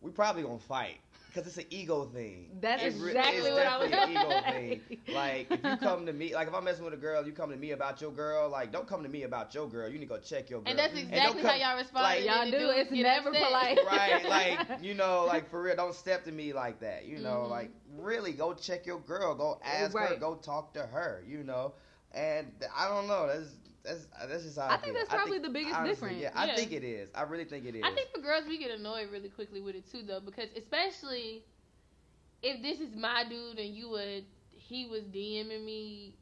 we 0.02 0.12
probably 0.12 0.44
gonna 0.44 0.60
fight 0.60 1.00
because 1.34 1.48
it's 1.48 1.58
an 1.58 1.66
ego 1.72 2.06
thing. 2.06 2.50
That's 2.62 2.84
It 2.84 2.88
exactly 2.88 3.50
it's 3.50 3.50
what 3.52 3.66
I 3.68 3.78
was 3.78 3.90
definitely 3.90 4.16
an 4.16 4.22
ego 4.22 4.30
saying. 4.46 4.82
thing. 4.88 4.98
Like, 5.08 5.52
if 5.52 5.64
you 5.64 5.76
come 5.78 6.06
to 6.06 6.14
me, 6.14 6.34
like, 6.36 6.48
if 6.48 6.54
I'm 6.54 6.64
messing 6.64 6.86
with 6.86 6.94
a 6.94 6.98
girl, 6.98 7.26
you 7.26 7.32
come 7.34 7.50
to 7.50 7.58
me 7.58 7.72
about 7.72 8.02
your 8.02 8.12
girl. 8.12 8.50
Like, 8.50 8.72
don't 8.72 8.88
come 8.88 9.04
to 9.04 9.10
me 9.10 9.24
about 9.24 9.54
your 9.54 9.68
girl. 9.68 9.88
You 9.90 10.00
need 10.00 10.06
to 10.06 10.14
go 10.16 10.20
check 10.20 10.50
your 10.50 10.62
girl. 10.62 10.70
And 10.70 10.80
that's 10.80 10.94
don't 10.94 11.04
exactly 11.04 11.42
come- 11.42 11.52
how 11.52 11.56
y'all 11.58 11.78
respond. 11.78 12.04
like- 12.04 12.26
Y'all 12.26 12.52
do. 12.52 12.70
It's 12.70 12.92
never 12.92 13.30
upset. 13.30 13.44
polite. 13.48 13.80
right, 13.86 14.30
like 14.30 14.82
you 14.84 14.94
know, 14.94 15.26
like 15.26 15.50
for 15.50 15.62
real, 15.62 15.76
don't 15.76 15.96
step 15.96 16.24
to 16.26 16.32
me 16.32 16.54
like 16.54 16.80
that. 16.82 17.06
You 17.06 17.20
know, 17.20 17.46
Mhm. 17.46 17.50
like 17.50 17.72
really 17.98 18.34
go 18.34 18.54
check 18.54 18.86
your 18.86 19.00
girl, 19.00 19.36
go 19.36 19.60
ask 19.64 19.98
her, 19.98 20.16
go 20.16 20.36
talk 20.36 20.74
to 20.76 20.86
her. 20.86 21.24
You 21.28 21.44
know, 21.44 21.74
and 22.14 22.48
I 22.76 22.88
don't 22.90 23.08
know. 23.08 23.28
That's 23.28 23.50
that's 23.84 24.08
that's 24.28 24.44
just 24.44 24.58
how 24.58 24.68
I, 24.68 24.76
I 24.76 24.78
think 24.78 24.94
feel. 24.94 24.94
that's 24.96 25.10
probably 25.10 25.40
the 25.40 25.50
biggest 25.50 25.76
honestly, 25.76 26.16
difference. 26.16 26.22
Yeah, 26.22 26.32
I 26.36 26.48
think 26.56 26.72
it 26.72 26.84
is. 26.84 27.10
I 27.16 27.24
really 27.24 27.46
think 27.46 27.66
it 27.66 27.76
is. 27.76 27.84
I 27.84 27.92
think 27.92 28.10
for 28.14 28.22
girls 28.22 28.46
we 28.48 28.58
get 28.58 28.72
annoyed 28.72 29.10
really 29.12 29.30
quickly 29.30 29.62
with 29.62 29.76
it 29.76 29.90
too 29.92 30.04
though 30.04 30.20
because 30.20 30.50
especially 30.56 31.44
if 32.42 32.62
this 32.62 32.80
is 32.80 32.96
my 32.96 33.24
dude 33.28 33.60
and 33.60 33.76
you 33.76 33.90
would 33.90 34.26
he 34.52 34.86
was 34.86 35.04
DMing 35.04 35.64
me 35.66 36.16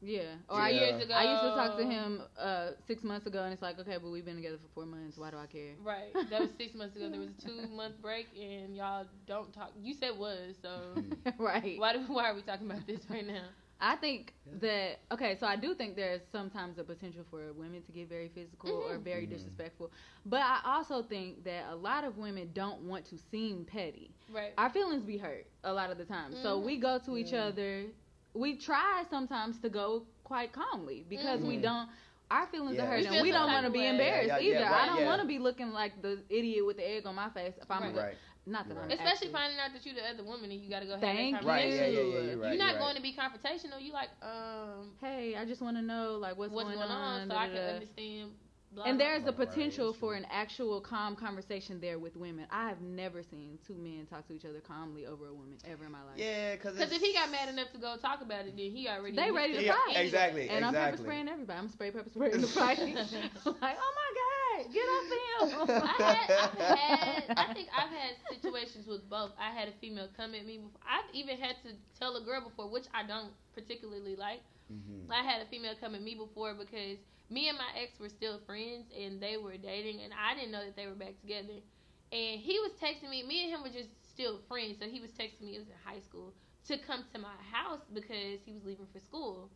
Yeah. 0.00 0.34
Or 0.48 0.58
Yeah. 0.58 0.64
I, 0.64 0.68
years 0.68 1.02
ago. 1.02 1.14
I 1.14 1.24
used 1.24 1.42
to 1.42 1.50
talk 1.50 1.76
to 1.76 1.84
him 1.84 2.22
uh, 2.38 2.70
six 2.86 3.02
months 3.04 3.26
ago, 3.26 3.42
and 3.42 3.52
it's 3.52 3.62
like, 3.62 3.78
okay, 3.80 3.96
but 3.98 4.10
we've 4.10 4.24
been 4.24 4.36
together 4.36 4.58
for 4.58 4.68
four 4.74 4.86
months. 4.86 5.18
Why 5.18 5.30
do 5.30 5.36
I 5.38 5.46
care? 5.46 5.74
Right. 5.82 6.12
That 6.30 6.40
was 6.40 6.50
six 6.56 6.74
months 6.74 6.96
ago. 6.96 7.08
There 7.08 7.20
was 7.20 7.30
a 7.30 7.46
two 7.46 7.68
month 7.74 8.00
break 8.00 8.28
and 8.38 8.74
y'all 8.76 9.06
don't 9.26 9.52
talk 9.52 9.72
you 9.80 9.94
said 9.94 10.16
was, 10.18 10.56
so 10.62 11.04
right. 11.38 11.78
why 11.78 11.92
do 11.92 12.00
why 12.08 12.30
are 12.30 12.34
we 12.34 12.42
talking 12.42 12.70
about 12.70 12.86
this 12.86 13.00
right 13.10 13.26
now? 13.26 13.44
I 13.80 13.96
think 13.96 14.34
that 14.60 14.98
okay, 15.10 15.36
so 15.40 15.46
I 15.46 15.56
do 15.56 15.74
think 15.74 15.96
there's 15.96 16.20
sometimes 16.30 16.78
a 16.78 16.84
potential 16.84 17.24
for 17.30 17.52
women 17.54 17.82
to 17.82 17.92
get 17.92 18.08
very 18.08 18.28
physical 18.28 18.70
or 18.70 18.98
Mhm. 18.98 19.02
very 19.02 19.26
Mhm. 19.26 19.30
disrespectful, 19.30 19.90
but 20.26 20.42
I 20.42 20.60
also 20.64 21.02
think 21.02 21.44
that 21.44 21.64
a 21.70 21.74
lot 21.76 22.04
of 22.04 22.18
women 22.18 22.50
don't 22.52 22.82
want 22.82 23.06
to 23.06 23.16
seem 23.16 23.64
petty. 23.64 24.10
Right. 24.30 24.52
Our 24.58 24.68
feelings 24.70 25.04
be 25.04 25.16
hurt 25.16 25.46
a 25.64 25.72
lot 25.72 25.90
of 25.90 25.96
the 25.98 26.04
time, 26.04 26.34
so 26.42 26.60
Mhm. 26.60 26.64
we 26.64 26.76
go 26.76 26.98
to 26.98 27.16
each 27.16 27.32
Yeah. 27.32 27.44
other. 27.46 27.86
We 28.34 28.56
try 28.56 29.04
sometimes 29.08 29.58
to 29.60 29.68
go 29.70 30.06
quite 30.24 30.52
calmly 30.52 31.04
because 31.08 31.40
we 31.42 31.56
Mhm. 31.56 31.62
don't. 31.62 31.90
Our 32.30 32.46
feelings 32.46 32.76
Yeah. 32.76 32.84
are 32.84 32.86
hurt, 32.86 33.06
and 33.06 33.22
we 33.22 33.32
don't 33.32 33.50
want 33.50 33.66
to 33.66 33.72
be 33.72 33.80
way. 33.80 33.88
embarrassed 33.88 34.28
Yeah, 34.28 34.38
yeah, 34.38 34.48
either. 34.50 34.60
yeah, 34.60 34.72
I 34.82 34.86
don't 34.86 35.00
yeah. 35.00 35.06
want 35.06 35.20
to 35.22 35.26
be 35.26 35.40
looking 35.40 35.72
like 35.72 36.00
the 36.00 36.22
idiot 36.28 36.64
with 36.64 36.76
the 36.76 36.88
egg 36.88 37.04
on 37.06 37.16
my 37.16 37.28
face 37.30 37.58
if 37.58 37.68
I'm 37.68 37.82
Right. 37.82 37.96
a, 37.96 37.98
right. 37.98 38.16
Not 38.50 38.66
Right. 38.68 38.92
Especially 38.92 39.06
actually- 39.10 39.28
finding 39.32 39.58
out 39.58 39.72
that 39.72 39.84
you're 39.86 39.94
the 39.94 40.06
other 40.08 40.24
woman 40.24 40.50
and 40.50 40.60
you 40.60 40.68
gotta 40.70 40.86
go 40.86 40.92
have 40.92 41.00
Thank 41.00 41.34
that 41.36 41.42
you. 41.42 41.48
Right. 41.48 41.68
Yeah, 41.68 41.74
yeah, 41.74 41.86
yeah, 41.86 42.00
you're, 42.00 42.36
right. 42.38 42.48
you're 42.50 42.58
not 42.58 42.74
right. 42.74 42.78
going 42.80 42.96
to 42.96 43.02
be 43.02 43.12
confrontational. 43.14 43.80
You 43.80 43.92
like, 43.92 44.10
um, 44.22 44.92
Hey, 45.00 45.36
I 45.36 45.44
just 45.44 45.62
want 45.62 45.76
to 45.76 45.82
know 45.82 46.18
like 46.20 46.36
what's, 46.36 46.52
what's, 46.52 46.68
going 46.68 46.78
on, 46.80 47.28
so 47.28 47.34
da, 47.34 47.40
I 47.40 47.46
da, 47.48 47.52
can 47.54 47.62
da. 47.66 47.72
understand. 47.74 48.30
Blah, 48.72 48.84
And 48.84 49.00
there's 49.00 49.22
blah. 49.22 49.30
a 49.30 49.32
Right, 49.32 49.38
right, 49.40 49.48
potential 49.48 49.92
for 49.94 50.14
an 50.14 50.24
actual 50.30 50.80
calm 50.80 51.16
conversation 51.16 51.80
there 51.80 51.98
with 51.98 52.14
women. 52.14 52.46
I 52.52 52.68
have 52.68 52.80
never 52.80 53.20
seen 53.24 53.58
two 53.66 53.74
men 53.74 54.06
talk 54.08 54.28
to 54.28 54.32
each 54.32 54.44
other 54.44 54.60
calmly 54.60 55.06
over 55.06 55.26
a 55.26 55.34
woman 55.34 55.58
ever 55.68 55.86
in 55.86 55.90
my 55.90 55.98
life. 56.04 56.14
Yeah, 56.16 56.54
because 56.54 56.74
Because 56.78 56.92
if 56.92 57.02
he 57.02 57.12
got 57.12 57.32
mad 57.32 57.48
enough 57.48 57.72
to 57.72 57.78
go 57.78 57.96
talk 58.00 58.20
about 58.22 58.46
it, 58.46 58.54
then 58.56 58.70
he 58.70 58.86
already 58.88 59.16
They 59.16 59.32
ready 59.32 59.54
to 59.54 59.64
Yeah, 59.64 59.74
fight. 59.88 59.96
exactly. 59.96 60.48
And 60.48 60.64
I'm 60.64 60.72
pepper 60.72 60.98
spraying 60.98 61.28
everybody. 61.28 61.58
I'm 61.58 61.68
spray 61.68 61.90
pepper 61.90 62.10
spraying 62.10 62.40
the 62.40 62.46
fight. 62.62 62.78
like, 62.84 62.94
oh 62.94 63.54
my 63.54 63.60
god, 63.64 64.39
get 64.72 64.86
off 64.88 65.06
him. 65.08 65.80
I 65.84 66.02
had, 66.02 66.30
I've 66.30 66.58
had, 66.58 67.24
I 67.36 67.54
think 67.54 67.68
I've 67.76 67.90
had 67.90 68.12
situations 68.30 68.86
with 68.86 69.08
both. 69.08 69.32
I 69.38 69.50
had 69.50 69.68
a 69.68 69.72
female 69.80 70.08
come 70.16 70.34
at 70.34 70.44
me. 70.46 70.58
Before. 70.58 70.80
I've 70.88 71.14
even 71.14 71.38
had 71.38 71.56
to 71.64 71.72
tell 71.98 72.16
a 72.16 72.24
girl 72.24 72.42
before, 72.42 72.70
which 72.70 72.86
I 72.94 73.06
don't 73.06 73.32
particularly 73.54 74.16
like. 74.16 74.40
Mhm. 74.72 75.10
I 75.10 75.22
had 75.22 75.42
a 75.42 75.46
female 75.46 75.74
come 75.80 75.94
at 75.94 76.02
me 76.02 76.14
before 76.14 76.54
because 76.54 76.98
me 77.28 77.48
and 77.48 77.58
my 77.58 77.70
ex 77.80 77.98
were 77.98 78.08
still 78.08 78.38
friends 78.46 78.86
and 78.96 79.20
they 79.20 79.36
were 79.36 79.56
dating, 79.56 80.02
and 80.02 80.12
I 80.12 80.34
didn't 80.34 80.52
know 80.52 80.64
that 80.64 80.76
they 80.76 80.86
were 80.86 80.94
back 80.94 81.20
together. 81.20 81.58
And 82.12 82.40
he 82.40 82.58
was 82.60 82.72
texting 82.80 83.10
me. 83.10 83.22
Me 83.22 83.44
and 83.44 83.52
him 83.54 83.62
were 83.62 83.70
just 83.70 83.90
still 84.10 84.38
friends, 84.48 84.78
so 84.80 84.86
he 84.86 85.00
was 85.00 85.10
texting 85.12 85.42
me. 85.42 85.56
It 85.56 85.60
was 85.60 85.68
in 85.68 85.80
high 85.84 86.00
school 86.00 86.34
to 86.66 86.78
come 86.78 87.04
to 87.12 87.18
my 87.18 87.34
house 87.52 87.80
because 87.92 88.40
he 88.44 88.52
was 88.52 88.64
leaving 88.64 88.86
for 88.92 89.00
school. 89.00 89.50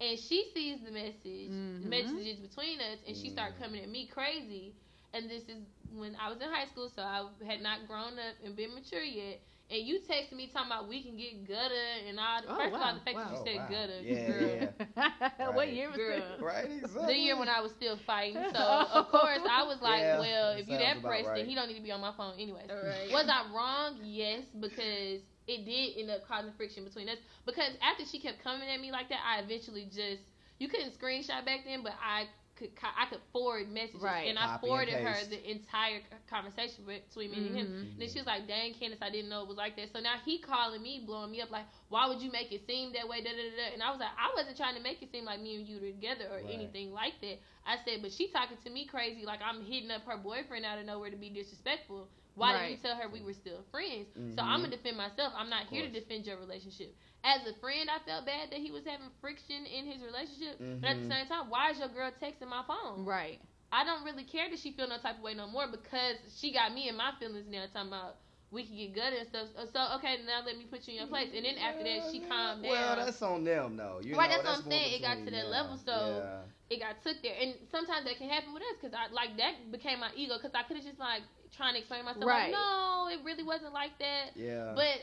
And 0.00 0.18
she 0.18 0.44
sees 0.54 0.80
the 0.82 0.90
message, 0.90 1.50
Mhm. 1.50 1.82
the 1.82 1.88
messages 1.88 2.38
between 2.38 2.80
us, 2.80 2.98
and 3.06 3.16
she 3.16 3.30
started 3.30 3.56
Mhm. 3.56 3.58
coming 3.58 3.82
at 3.82 3.88
me 3.88 4.06
crazy. 4.06 4.74
And 5.12 5.28
this 5.30 5.48
is 5.48 5.62
when 5.92 6.14
I 6.16 6.28
was 6.28 6.40
in 6.40 6.48
high 6.48 6.66
school, 6.66 6.88
so 6.88 7.02
I 7.02 7.26
had 7.44 7.60
not 7.62 7.86
grown 7.86 8.18
up 8.18 8.34
and 8.44 8.54
been 8.56 8.74
mature 8.74 9.02
yet. 9.02 9.40
And 9.70 9.82
you 9.82 10.00
texted 10.00 10.32
me 10.32 10.46
talking 10.48 10.70
about 10.70 10.88
we 10.88 11.02
can 11.02 11.16
get 11.16 11.44
gutter 11.46 11.88
and 12.06 12.18
all. 12.18 12.40
Oh, 12.46 12.56
First 12.56 12.74
of 12.76 12.82
all, 12.82 12.94
the 12.94 13.00
fact 13.00 13.18
that 13.18 13.28
wow. 13.28 13.30
you 13.30 13.36
said 13.36 13.54
Oh, 13.54 13.56
wow. 13.56 13.68
gutter, 13.68 14.02
Yeah, 14.02 14.14
girl. 14.26 14.58
yeah. 14.96 15.48
what 15.52 15.70
year 15.72 15.90
was 15.90 16.00
Girl. 16.00 16.06
this? 16.06 16.40
Right. 16.40 16.70
Exactly. 16.70 17.06
The 17.06 17.16
year 17.16 17.36
when 17.38 17.48
I 17.48 17.60
was 17.60 17.72
still 17.72 17.96
fighting. 17.96 18.44
So 18.44 18.58
of 18.92 19.08
course 19.08 19.40
I 19.48 19.62
was 19.64 19.80
like, 19.80 20.00
Yeah, 20.00 20.18
well, 20.18 20.52
if 20.52 20.68
you 20.68 20.78
sounds 20.78 20.78
that 20.78 21.00
about 21.00 21.04
pressed, 21.04 21.26
right. 21.26 21.34
then 21.34 21.46
he 21.46 21.54
don't 21.54 21.68
need 21.68 21.76
to 21.76 21.82
be 21.82 21.92
on 21.92 22.00
my 22.00 22.12
phone 22.16 22.34
anyway. 22.38 22.66
Right. 22.68 23.10
Was 23.10 23.28
I 23.28 23.52
wrong? 23.54 23.98
Yes, 24.02 24.44
because 24.58 25.22
it 25.48 25.64
did 25.66 25.98
end 25.98 26.10
up 26.10 26.26
causing 26.28 26.52
friction 26.52 26.84
between 26.84 27.08
us. 27.08 27.18
Because 27.46 27.72
after 27.82 28.04
she 28.06 28.20
kept 28.20 28.42
coming 28.42 28.68
at 28.68 28.80
me 28.80 28.92
like 28.92 29.08
that, 29.10 29.20
I 29.26 29.40
eventually 29.40 29.86
just 29.86 30.22
you 30.58 30.68
couldn't 30.68 30.98
screenshot 30.98 31.44
back 31.46 31.64
then, 31.64 31.82
but 31.82 31.94
I 32.02 32.26
could 32.56 32.70
I 32.82 33.06
could 33.06 33.20
forward 33.32 33.68
messages, 33.70 34.02
Right. 34.02 34.24
and 34.24 34.38
I 34.38 34.46
Copy 34.46 34.52
and 34.52 34.60
forwarded 34.60 34.98
her 35.00 35.24
the 35.24 35.50
entire 35.50 36.00
conversation 36.28 36.84
between 36.86 37.30
me 37.30 37.48
and 37.48 37.56
him. 37.56 37.66
Mhm. 37.66 37.80
And 37.94 38.02
then 38.02 38.08
she 38.08 38.18
was 38.18 38.26
like, 38.26 38.46
"Dang, 38.48 38.74
Candace, 38.74 39.00
I 39.02 39.10
didn't 39.10 39.30
know 39.30 39.42
it 39.42 39.48
was 39.48 39.56
like 39.56 39.76
that." 39.76 39.92
So 39.92 40.00
now 40.00 40.16
he 40.24 40.38
calling 40.38 40.82
me, 40.82 41.00
blowing 41.06 41.30
me 41.30 41.40
up, 41.40 41.50
like, 41.50 41.66
"Why 41.88 42.06
would 42.08 42.20
you 42.20 42.30
make 42.30 42.52
it 42.52 42.66
seem 42.66 42.92
that 42.92 43.08
way?" 43.08 43.22
Da 43.22 43.30
da 43.30 43.36
da. 43.36 43.56
da. 43.56 43.72
And 43.74 43.82
I 43.82 43.90
was 43.90 44.00
like, 44.00 44.10
"I 44.18 44.32
wasn't 44.34 44.56
trying 44.56 44.74
to 44.76 44.80
make 44.82 45.02
it 45.02 45.10
seem 45.10 45.24
like 45.24 45.40
me 45.40 45.56
and 45.56 45.68
you 45.68 45.80
were 45.80 45.86
together 45.86 46.26
or 46.30 46.42
Right. 46.42 46.44
anything 46.48 46.92
like 46.92 47.20
that." 47.20 47.38
I 47.66 47.76
said, 47.84 48.02
"But 48.02 48.12
she 48.12 48.28
talking 48.28 48.56
to 48.58 48.70
me 48.70 48.86
crazy, 48.86 49.24
like 49.24 49.40
I'm 49.42 49.62
hitting 49.64 49.90
up 49.90 50.04
her 50.04 50.16
boyfriend 50.16 50.64
out 50.64 50.78
of 50.78 50.86
nowhere 50.86 51.10
to 51.10 51.16
be 51.16 51.30
disrespectful. 51.30 52.08
Why 52.38 52.52
didn't 52.54 52.70
you 52.70 52.76
tell 52.78 52.96
her 52.96 53.08
we 53.08 53.22
were 53.22 53.34
still 53.34 53.64
friends?" 53.70 54.08
So 54.34 54.42
Mhm. 54.42 54.46
I'm 54.46 54.62
gonna 54.62 54.76
defend 54.76 54.96
myself. 54.96 55.32
I'm 55.36 55.50
not 55.50 55.66
here 55.66 55.82
to 55.82 55.90
defend 55.90 56.26
your 56.26 56.38
relationship. 56.38 56.96
As 57.24 57.46
a 57.46 57.54
friend, 57.60 57.90
I 57.90 57.98
felt 58.00 58.26
bad 58.26 58.50
that 58.50 58.60
he 58.60 58.70
was 58.70 58.84
having 58.86 59.10
friction 59.20 59.66
in 59.66 59.86
his 59.86 60.02
relationship. 60.02 60.60
But 60.80 60.90
at 60.90 60.98
the 60.98 61.04
Mhm. 61.04 61.08
same 61.08 61.26
time, 61.26 61.50
why 61.50 61.70
is 61.70 61.78
your 61.78 61.88
girl 61.88 62.10
texting 62.12 62.48
my 62.48 62.62
phone? 62.66 63.04
Right. 63.04 63.40
I 63.72 63.84
don't 63.84 64.04
really 64.04 64.24
care 64.24 64.48
that 64.48 64.58
she 64.58 64.72
feel 64.72 64.88
no 64.88 64.98
type 64.98 65.16
of 65.18 65.22
way 65.22 65.34
no 65.34 65.46
more 65.46 65.66
because 65.68 66.16
she 66.38 66.52
got 66.52 66.72
me 66.72 66.88
in 66.88 66.96
my 66.96 67.12
feelings 67.18 67.46
now 67.48 67.66
talking 67.72 67.88
about 67.88 68.16
we 68.50 68.64
can 68.64 68.76
get 68.76 68.94
good 68.94 69.12
and 69.12 69.28
stuff. 69.28 69.48
Uh, 69.56 69.66
so 69.72 69.96
okay, 69.98 70.16
now 70.26 70.40
let 70.44 70.56
me 70.56 70.64
put 70.70 70.86
you 70.88 70.94
in 70.94 70.98
your 71.00 71.08
place. 71.08 71.28
And 71.34 71.44
then 71.44 71.58
after 71.58 71.84
that, 71.84 72.10
she 72.10 72.20
calmed 72.20 72.62
down. 72.62 72.70
Well, 72.70 72.96
that's 72.96 73.20
on 73.22 73.44
them, 73.44 73.76
though. 73.76 74.00
You 74.02 74.16
Right, 74.16 74.30
know, 74.30 74.36
that's 74.42 74.48
what 74.48 74.64
I'm 74.64 74.70
saying. 74.70 74.94
It 74.94 75.02
got 75.02 75.18
to 75.18 75.24
that 75.24 75.30
them. 75.30 75.50
level, 75.50 75.76
so- 75.76 76.24
Yeah. 76.24 76.76
it 76.76 76.80
got 76.80 77.02
took 77.02 77.20
there, 77.22 77.36
and 77.40 77.54
sometimes 77.70 78.04
that 78.06 78.16
can 78.16 78.28
happen 78.28 78.52
with 78.54 78.62
us 78.62 78.76
because 78.80 78.94
I 78.96 79.12
like 79.12 79.36
that 79.36 79.70
became 79.70 80.00
my 80.00 80.10
ego 80.16 80.36
because 80.36 80.52
I 80.54 80.62
could 80.64 80.76
have 80.76 80.84
just 80.86 80.98
like 80.98 81.22
trying 81.56 81.74
to 81.74 81.80
explain 81.80 82.04
myself. 82.04 82.24
Right. 82.24 82.52
Like, 82.52 82.60
no, 82.60 83.08
it 83.12 83.20
really 83.24 83.42
wasn't 83.44 83.72
like 83.74 83.98
that. 83.98 84.36
Yeah. 84.36 84.72
But 84.74 85.00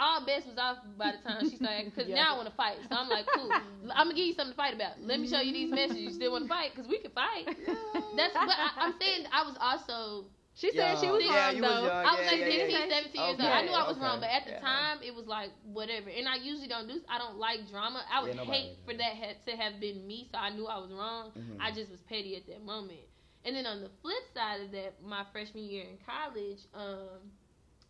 all 0.00 0.24
bets 0.24 0.46
was 0.46 0.58
off 0.58 0.78
by 0.96 1.10
the 1.18 1.28
time 1.28 1.50
she 1.50 1.56
started 1.56 1.86
because 1.92 2.06
Yeah. 2.12 2.14
now 2.22 2.34
I 2.34 2.36
want 2.38 2.48
to 2.48 2.54
fight. 2.54 2.76
So 2.88 2.94
I'm 2.94 3.08
like, 3.08 3.26
cool. 3.34 3.50
I'm 3.50 4.06
gonna 4.06 4.14
give 4.14 4.26
you 4.26 4.34
something 4.34 4.52
to 4.52 4.56
fight 4.56 4.74
about. 4.74 5.00
Let 5.02 5.18
me 5.18 5.26
show 5.26 5.40
you 5.40 5.52
these 5.52 5.70
messages. 5.74 6.02
You 6.02 6.10
still 6.12 6.30
want 6.32 6.44
to 6.44 6.48
fight? 6.48 6.70
Because 6.74 6.88
we 6.88 6.98
can 6.98 7.10
fight. 7.10 7.46
That's. 8.16 8.34
what 8.34 8.54
I, 8.54 8.70
I'm 8.78 8.94
saying 9.00 9.26
I 9.32 9.42
was 9.42 9.56
also 9.60 10.26
She 10.58 10.72
said 10.74 10.98
she 10.98 11.06
was 11.06 11.22
Yeah, 11.22 11.46
wrong 11.46 11.56
you 11.56 11.62
was 11.62 11.70
though. 11.70 11.86
young. 11.86 12.04
I 12.04 12.12
was 12.18 12.26
yeah, 12.26 12.30
like 12.34 12.40
yeah, 12.42 12.66
16, 12.66 12.70
yeah. 12.74 12.88
17 12.90 13.22
years 13.22 13.38
old. 13.38 13.52
I 13.54 13.62
knew 13.62 13.72
I 13.78 13.86
was 13.86 13.96
okay, 13.96 14.04
wrong, 14.04 14.18
but 14.20 14.30
at 14.30 14.44
the 14.44 14.50
yeah. 14.58 14.60
time 14.60 14.96
it 15.06 15.14
was 15.14 15.26
like 15.26 15.50
whatever. 15.62 16.10
And 16.10 16.26
I 16.28 16.36
usually 16.36 16.66
don't 16.68 16.88
do. 16.88 16.98
I 17.08 17.18
don't 17.18 17.38
like 17.38 17.68
drama. 17.70 18.02
I 18.10 18.22
would 18.22 18.34
Yeah, 18.34 18.44
hate 18.44 18.76
for 18.84 18.94
that 18.94 19.14
ha- 19.22 19.38
to 19.46 19.52
have 19.56 19.78
been 19.80 20.06
me. 20.06 20.28
So 20.32 20.38
I 20.38 20.50
knew 20.50 20.66
I 20.66 20.78
was 20.78 20.90
wrong. 20.90 21.30
Mhm. 21.32 21.56
I 21.60 21.70
just 21.70 21.90
was 21.90 22.00
petty 22.02 22.34
at 22.36 22.46
that 22.48 22.62
moment. 22.64 23.06
And 23.46 23.54
then 23.54 23.66
on 23.66 23.80
the 23.80 23.88
flip 24.02 24.24
side 24.34 24.60
of 24.62 24.70
that, 24.72 25.00
my 25.02 25.24
freshman 25.32 25.64
year 25.64 25.84
in 25.86 25.96
college, 26.04 26.58
um, 26.74 27.30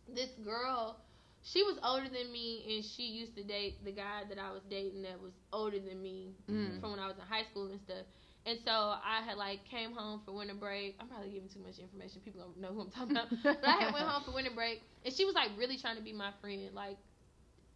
this 0.07 0.29
girl, 0.45 1.01
she 1.41 1.63
was 1.63 1.77
older 1.83 2.07
than 2.09 2.31
me, 2.31 2.63
and 2.75 2.85
she 2.85 3.03
used 3.03 3.35
to 3.35 3.43
date 3.43 3.83
the 3.83 3.91
guy 3.91 4.23
that 4.29 4.37
I 4.37 4.51
was 4.51 4.61
dating 4.69 5.01
that 5.03 5.19
was 5.19 5.33
older 5.51 5.79
than 5.79 6.01
me 6.01 6.35
Mm. 6.47 6.79
from 6.79 6.91
when 6.91 6.99
I 6.99 7.07
was 7.07 7.17
in 7.17 7.25
high 7.25 7.45
school 7.49 7.67
and 7.71 7.79
stuff. 7.81 8.05
And 8.49 8.57
so 8.65 8.71
I 8.71 9.21
had 9.23 9.37
like 9.37 9.63
came 9.69 9.91
home 9.93 10.21
for 10.25 10.31
winter 10.31 10.55
break. 10.55 10.95
I'm 10.99 11.07
probably 11.07 11.29
giving 11.29 11.49
too 11.49 11.59
much 11.59 11.77
information. 11.77 12.21
People 12.25 12.41
don't 12.41 12.59
know 12.59 12.73
who 12.73 12.81
I'm 12.81 12.89
talking 12.89 13.11
about. 13.11 13.29
But 13.43 13.63
I 13.67 13.83
had 13.83 13.93
went 13.93 14.07
home 14.07 14.23
for 14.23 14.31
winter 14.31 14.49
break, 14.55 14.81
and 15.05 15.13
she 15.13 15.23
was 15.23 15.35
like 15.35 15.49
really 15.55 15.77
trying 15.77 15.97
to 15.97 16.01
be 16.01 16.13
my 16.13 16.31
friend, 16.41 16.61
like 16.73 16.97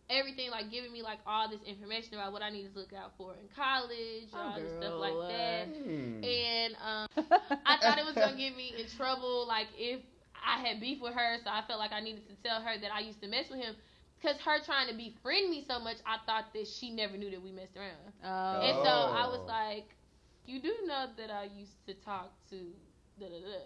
everything, 0.10 0.50
like 0.50 0.72
giving 0.72 0.92
me 0.92 1.04
like 1.04 1.20
all 1.28 1.48
this 1.48 1.60
information 1.68 2.16
about 2.16 2.34
what 2.34 2.42
I 2.42 2.50
need 2.50 2.74
to 2.74 2.80
look 2.80 2.92
out 2.92 3.12
for 3.18 3.34
in 3.34 3.48
college, 3.56 4.28
Oh, 4.34 4.38
all 4.38 4.60
this 4.60 4.72
stuff 4.72 4.98
girl. 4.98 5.00
like 5.00 5.30
that. 5.30 5.68
Hmm. 5.78 6.24
And 6.24 6.74
um, 6.82 7.08
I 7.66 7.78
thought 7.78 8.00
it 8.00 8.06
was 8.06 8.16
gonna 8.16 8.36
get 8.36 8.58
me 8.58 8.74
in 8.78 8.88
trouble, 8.98 9.46
like 9.48 9.68
if 9.78 10.02
I 10.44 10.60
had 10.60 10.82
beef 10.82 11.02
with 11.02 11.14
her, 11.14 11.38
so 11.44 11.52
I 11.52 11.62
felt 11.68 11.80
like 11.80 11.92
I 11.94 12.02
needed 12.02 12.28
to 12.30 12.36
tell 12.44 12.62
her 12.62 12.80
that 12.82 12.92
I 12.92 13.00
used 13.02 13.22
to 13.22 13.28
mess 13.28 13.46
with 13.50 13.60
him. 13.60 13.76
Cause 14.24 14.36
her 14.46 14.58
trying 14.66 14.88
to 14.88 14.96
befriend 14.96 15.52
me 15.52 15.66
so 15.68 15.80
much, 15.80 15.98
I 16.06 16.18
thought 16.26 16.46
that 16.54 16.66
she 16.68 16.90
never 16.92 17.18
knew 17.18 17.30
that 17.30 17.44
we 17.44 17.52
messed 17.52 17.76
around. 17.76 18.10
Oh. 18.24 18.62
And 18.66 18.78
so 18.82 18.90
I 18.90 19.28
was 19.28 19.44
like, 19.48 19.86
"You 20.46 20.62
do 20.62 20.74
know 20.86 21.08
that 21.18 21.30
I 21.32 21.44
used 21.46 21.86
to 21.88 21.94
talk 21.94 22.32
to 22.50 22.74
da 23.20 23.28
da 23.28 23.40
da." 23.42 23.62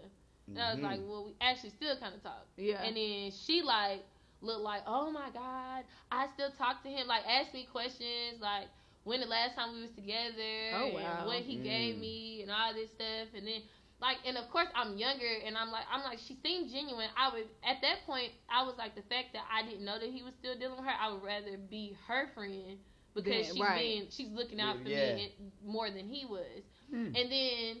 And 0.54 0.62
I 0.64 0.72
was 0.72 0.82
like, 0.82 1.00
"Well, 1.00 1.24
we 1.26 1.34
actually 1.40 1.70
still 1.70 1.96
kind 1.96 2.14
of 2.14 2.22
talk." 2.22 2.46
yeah. 2.56 2.82
And 2.84 2.96
then 2.96 3.30
she 3.30 3.62
like 3.62 4.04
looked 4.40 4.62
like, 4.62 4.82
"Oh 4.86 5.10
my 5.10 5.30
god, 5.30 5.84
I 6.10 6.26
still 6.34 6.50
talk 6.50 6.82
to 6.82 6.88
him." 6.88 7.06
Like 7.06 7.24
ask 7.26 7.52
me 7.54 7.64
questions 7.64 8.40
like 8.40 8.68
when 9.04 9.20
the 9.20 9.26
last 9.26 9.54
time 9.56 9.74
we 9.74 9.82
was 9.82 9.92
together, 9.92 10.34
Oh, 10.72 10.88
and 10.88 10.94
wow. 10.94 11.26
what 11.26 11.40
he 11.42 11.56
gave 11.56 11.96
Mm. 11.96 12.00
me, 12.00 12.42
and 12.42 12.50
all 12.50 12.72
this 12.74 12.90
stuff. 12.90 13.28
And 13.34 13.46
then 13.46 13.62
like, 14.00 14.18
and 14.26 14.36
of 14.36 14.48
course 14.50 14.68
I'm 14.74 14.96
younger, 14.96 15.32
and 15.44 15.56
I'm 15.56 15.70
like, 15.70 15.84
I'm 15.90 16.02
like, 16.04 16.18
she 16.18 16.34
seemed 16.34 16.70
genuine. 16.70 17.08
I 17.16 17.30
would 17.32 17.46
at 17.64 17.80
that 17.82 18.04
point, 18.06 18.32
I 18.48 18.62
was 18.64 18.76
like, 18.78 18.94
the 18.94 19.02
fact 19.02 19.32
that 19.34 19.44
I 19.50 19.62
didn't 19.62 19.84
know 19.84 19.98
that 19.98 20.08
he 20.10 20.22
was 20.22 20.34
still 20.34 20.56
dealing 20.58 20.76
with 20.76 20.86
her, 20.86 20.94
I 20.98 21.12
would 21.12 21.22
rather 21.22 21.56
be 21.58 21.96
her 22.06 22.28
friend 22.34 22.78
because 23.22 23.46
Then- 23.46 23.54
she's 23.56 23.62
right. 23.62 23.78
being, 23.78 24.06
she's 24.10 24.28
looking 24.30 24.60
out 24.60 24.76
for 24.82 24.88
Yeah. 24.88 25.14
me 25.14 25.32
more 25.64 25.90
than 25.90 26.08
he 26.08 26.24
was. 26.24 26.62
Hmm. 26.90 27.14
And 27.14 27.30
then, 27.30 27.76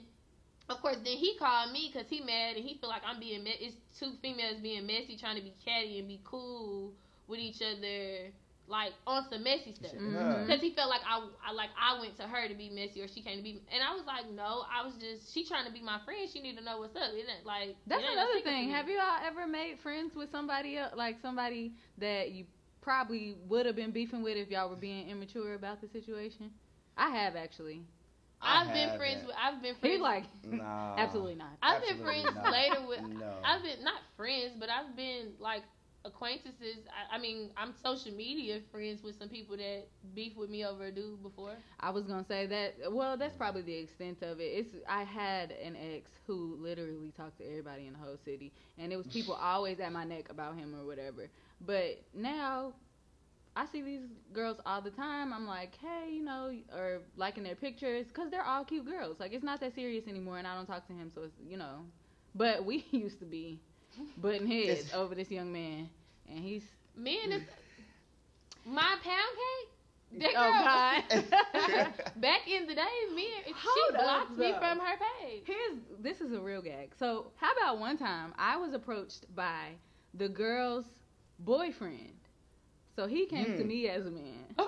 of 0.68 0.80
course, 0.82 0.96
then 0.96 1.16
he 1.16 1.36
called 1.38 1.72
me 1.72 1.90
because 1.92 2.08
he 2.08 2.20
mad 2.20 2.56
and 2.56 2.64
he 2.64 2.74
feel 2.78 2.90
like 2.90 3.02
I'm 3.04 3.18
being. 3.20 3.42
Me- 3.42 3.56
it's 3.60 3.76
two 3.98 4.12
females 4.20 4.58
being 4.60 4.86
messy, 4.86 5.16
trying 5.16 5.36
to 5.36 5.42
be 5.42 5.54
catty 5.64 5.98
and 5.98 6.08
be 6.08 6.20
cool 6.24 6.92
with 7.26 7.40
each 7.40 7.60
other 7.62 8.32
like 8.70 8.92
on 9.06 9.24
some 9.30 9.42
messy 9.42 9.72
stuff. 9.72 9.92
Mhm. 9.92 10.46
Because 10.46 10.60
he 10.60 10.74
felt 10.74 10.90
like 10.90 11.00
I, 11.06 11.26
I 11.42 11.52
like 11.52 11.70
I 11.80 11.98
went 12.00 12.16
to 12.18 12.24
her 12.24 12.48
to 12.48 12.54
be 12.54 12.68
messy 12.68 13.00
or 13.00 13.08
she 13.08 13.22
came 13.22 13.38
to 13.38 13.42
be, 13.42 13.62
and 13.72 13.82
I 13.82 13.94
was 13.94 14.04
like, 14.04 14.28
no, 14.30 14.66
I 14.70 14.84
was 14.84 14.92
just 15.00 15.32
she 15.32 15.46
trying 15.46 15.64
to 15.64 15.72
be 15.72 15.80
my 15.80 15.98
friend. 16.04 16.28
She 16.30 16.40
need 16.42 16.58
to 16.58 16.62
know 16.62 16.78
what's 16.80 16.94
up. 16.94 17.10
It 17.14 17.24
ain't 17.34 17.46
like 17.46 17.76
That's 17.86 18.02
it 18.02 18.04
ain't 18.04 18.12
another 18.12 18.40
thing. 18.42 18.68
Have 18.68 18.90
you 18.90 18.98
all 19.00 19.18
ever 19.24 19.46
made 19.46 19.78
friends 19.78 20.14
with 20.14 20.30
somebody 20.30 20.76
else, 20.76 20.92
like 20.96 21.16
somebody 21.22 21.72
that 21.96 22.32
you 22.32 22.44
probably 22.80 23.36
would 23.48 23.66
have 23.66 23.76
been 23.76 23.90
beefing 23.90 24.22
with 24.22 24.36
if 24.36 24.50
y'all 24.50 24.68
were 24.70 24.76
being 24.76 25.08
immature 25.08 25.54
about 25.54 25.80
the 25.80 25.88
situation? 25.88 26.50
I 26.96 27.10
have 27.10 27.36
actually. 27.36 27.82
I 28.40 28.62
I've 28.62 28.72
been 28.72 28.90
haven't. 28.90 28.98
friends 28.98 29.24
with. 29.26 29.34
I've 29.40 29.62
been 29.62 29.74
friends. 29.80 29.94
He's 29.94 30.00
like, 30.00 30.24
Nah. 30.44 30.94
absolutely 30.96 31.34
not. 31.34 31.56
I've 31.62 31.82
been 31.82 31.98
friends 32.02 32.34
not. 32.34 32.52
later 32.52 32.86
with. 32.86 33.00
No. 33.02 33.32
I've 33.44 33.62
been 33.62 33.82
not 33.84 34.00
friends, 34.16 34.54
but 34.58 34.68
I've 34.68 34.94
been 34.96 35.32
like 35.40 35.62
acquaintances. 36.04 36.78
I, 36.88 37.16
I 37.16 37.18
mean, 37.18 37.50
I'm 37.56 37.74
social 37.82 38.12
media 38.12 38.60
friends 38.70 39.02
with 39.02 39.16
some 39.18 39.28
people 39.28 39.56
that 39.56 39.84
beef 40.14 40.36
with 40.36 40.50
me 40.50 40.64
over 40.64 40.86
a 40.86 40.92
dude 40.92 41.22
before. 41.22 41.56
I 41.80 41.90
was 41.90 42.04
gonna 42.06 42.24
say 42.24 42.46
that. 42.46 42.92
Well, 42.92 43.16
that's 43.16 43.34
probably 43.36 43.62
the 43.62 43.74
extent 43.74 44.22
of 44.22 44.40
it. 44.40 44.44
It's 44.44 44.74
I 44.88 45.02
had 45.02 45.50
an 45.52 45.76
ex 45.76 46.10
who 46.26 46.56
literally 46.60 47.12
talked 47.16 47.38
to 47.38 47.44
everybody 47.46 47.86
in 47.86 47.94
the 47.94 47.98
whole 47.98 48.16
city, 48.24 48.52
and 48.78 48.92
it 48.92 48.96
was 48.96 49.06
people 49.08 49.34
always 49.40 49.80
at 49.80 49.92
my 49.92 50.04
neck 50.04 50.28
about 50.30 50.56
him 50.56 50.74
or 50.74 50.84
whatever. 50.86 51.28
But 51.60 52.02
now, 52.14 52.74
I 53.56 53.66
see 53.66 53.82
these 53.82 54.02
girls 54.32 54.58
all 54.66 54.80
the 54.80 54.90
time. 54.90 55.32
I'm 55.32 55.46
like, 55.46 55.76
hey, 55.80 56.12
you 56.12 56.22
know, 56.22 56.52
or 56.74 57.00
liking 57.16 57.42
their 57.44 57.56
pictures 57.56 58.06
because 58.06 58.30
they're 58.30 58.44
all 58.44 58.64
cute 58.64 58.84
girls. 58.86 59.18
Like 59.20 59.32
it's 59.32 59.44
not 59.44 59.60
that 59.60 59.74
serious 59.74 60.06
anymore, 60.06 60.38
and 60.38 60.46
I 60.46 60.54
don't 60.54 60.66
talk 60.66 60.86
to 60.88 60.92
him, 60.92 61.10
so 61.14 61.22
it's 61.22 61.34
you 61.46 61.56
know. 61.56 61.84
But 62.34 62.64
we 62.64 62.84
used 62.90 63.18
to 63.20 63.26
be 63.26 63.60
butting 64.16 64.46
heads 64.46 64.92
over 64.92 65.14
this 65.14 65.30
young 65.30 65.52
man, 65.52 65.90
and 66.28 66.38
he's 66.38 66.64
Me 66.96 67.20
and 67.22 67.32
this, 67.32 67.42
mm. 67.42 67.46
my 68.64 68.96
pound 69.02 69.34
cake. 69.36 69.68
That 70.20 70.30
oh 70.36 70.52
girl- 70.52 70.64
god. 70.64 71.92
Back 72.20 72.48
in 72.48 72.66
the 72.66 72.74
day, 72.74 73.14
me 73.14 73.26
and 73.46 73.54
Hold 73.56 73.92
she 73.92 73.96
up, 73.96 74.02
blocked 74.02 74.38
me 74.38 74.52
from 74.58 74.78
her 74.78 74.96
page. 75.20 75.42
Here's 75.46 75.78
this 76.00 76.20
is 76.20 76.32
a 76.32 76.40
real 76.40 76.62
gag. 76.62 76.94
So 76.98 77.32
how 77.36 77.52
about 77.52 77.78
one 77.78 77.98
time 77.98 78.32
I 78.38 78.56
was 78.56 78.72
approached 78.72 79.34
by 79.34 79.76
the 80.14 80.28
girl's 80.28 80.86
boyfriend. 81.38 82.14
So 82.96 83.06
he 83.06 83.26
came 83.26 83.56
to 83.56 83.62
Hmm. 83.62 83.68
me 83.68 83.88
as 83.88 84.06
a 84.06 84.10
man. 84.10 84.44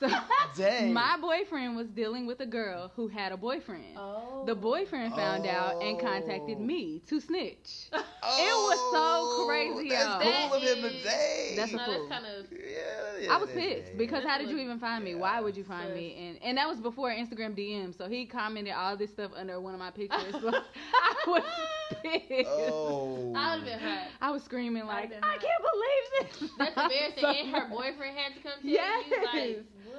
So 0.00 0.08
Dang. 0.56 0.92
my 0.94 1.16
boyfriend 1.20 1.76
was 1.76 1.86
dealing 1.88 2.26
with 2.26 2.40
a 2.40 2.46
girl 2.46 2.90
who 2.96 3.06
had 3.08 3.32
a 3.32 3.36
boyfriend. 3.36 3.96
Oh. 3.96 4.44
The 4.46 4.54
boyfriend 4.54 5.14
found 5.14 5.46
out 5.46 5.82
and 5.82 6.00
contacted 6.00 6.56
Oh. 6.58 6.62
me 6.62 7.02
to 7.08 7.20
snitch. 7.20 7.88
Oh, 8.22 8.36
It 8.38 8.52
was 8.52 8.78
so 8.92 9.42
oh, 9.42 9.46
crazy, 9.48 9.88
That's 9.88 10.04
y'all. 10.24 10.48
cool 10.50 10.54
of 10.58 10.62
him 10.62 10.76
to 10.76 10.82
That 10.82 11.20
is- 11.50 11.56
That's 11.56 11.72
a 11.72 11.76
no, 11.76 11.84
fool. 11.86 12.08
that's 12.08 12.22
kind 12.22 12.26
of. 12.26 12.46
yeah, 12.52 13.18
yeah, 13.22 13.32
I 13.34 13.38
was 13.38 13.48
pissed 13.50 13.92
yeah. 13.92 13.96
because 13.98 14.24
how 14.24 14.36
did 14.36 14.50
you 14.50 14.58
even 14.58 14.78
find 14.78 15.02
me? 15.02 15.12
yeah. 15.12 15.16
Why 15.16 15.40
would 15.40 15.56
you 15.56 15.64
find 15.64 15.88
Sus. 15.88 15.94
me? 15.96 16.16
And 16.28 16.42
and 16.42 16.58
that 16.58 16.68
was 16.68 16.80
before 16.80 17.10
Instagram 17.10 17.56
DM. 17.56 17.96
So 17.96 18.08
he 18.08 18.26
commented 18.26 18.74
all 18.74 18.94
this 18.96 19.10
stuff 19.10 19.30
under 19.34 19.58
one 19.60 19.72
of 19.74 19.80
my 19.80 19.90
pictures. 19.90 20.34
So 20.40 20.48
I 20.52 21.14
was 21.26 21.42
pissed. 22.02 22.48
Oh. 22.50 23.32
I 23.34 23.56
would 23.56 23.66
have 23.68 23.80
been 23.80 23.88
hurt. 23.88 24.08
I 24.20 24.30
was 24.30 24.42
screaming 24.44 24.84
like, 24.86 25.10
been 25.10 25.24
I 25.24 25.36
can't 25.38 25.62
believe 25.72 26.04
this. 26.40 26.50
That's 26.58 26.76
embarrassing. 26.76 27.20
So 27.22 27.28
and 27.28 27.50
her 27.56 27.68
boyfriend 27.70 28.16
had 28.18 28.34
to 28.34 28.40
come 28.42 28.52
tell 28.60 28.70
Yes. 28.70 29.04
you. 29.10 29.24
Like, 29.24 29.64
what? 29.86 29.89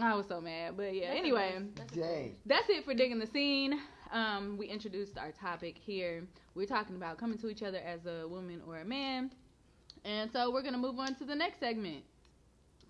I 0.00 0.14
was 0.14 0.26
so 0.28 0.40
mad, 0.40 0.76
but 0.76 0.94
yeah. 0.94 1.08
That's 1.08 1.18
anyway. 1.18 1.62
That's. 1.76 1.92
Dang. 1.92 2.34
that's 2.46 2.68
it 2.68 2.84
for 2.84 2.94
digging 2.94 3.18
the 3.18 3.26
scene. 3.26 3.78
Um, 4.12 4.56
we 4.58 4.66
introduced 4.66 5.16
our 5.18 5.32
topic 5.32 5.76
here. 5.78 6.24
We're 6.54 6.66
talking 6.66 6.96
about 6.96 7.18
coming 7.18 7.38
to 7.38 7.48
each 7.48 7.62
other 7.62 7.78
as 7.78 8.04
a 8.06 8.28
woman 8.28 8.60
or 8.66 8.78
a 8.78 8.84
man, 8.84 9.30
and 10.04 10.30
so 10.32 10.50
we're 10.50 10.62
gonna 10.62 10.78
move 10.78 10.98
on 10.98 11.14
to 11.16 11.24
the 11.24 11.34
next 11.34 11.60
segment. 11.60 12.04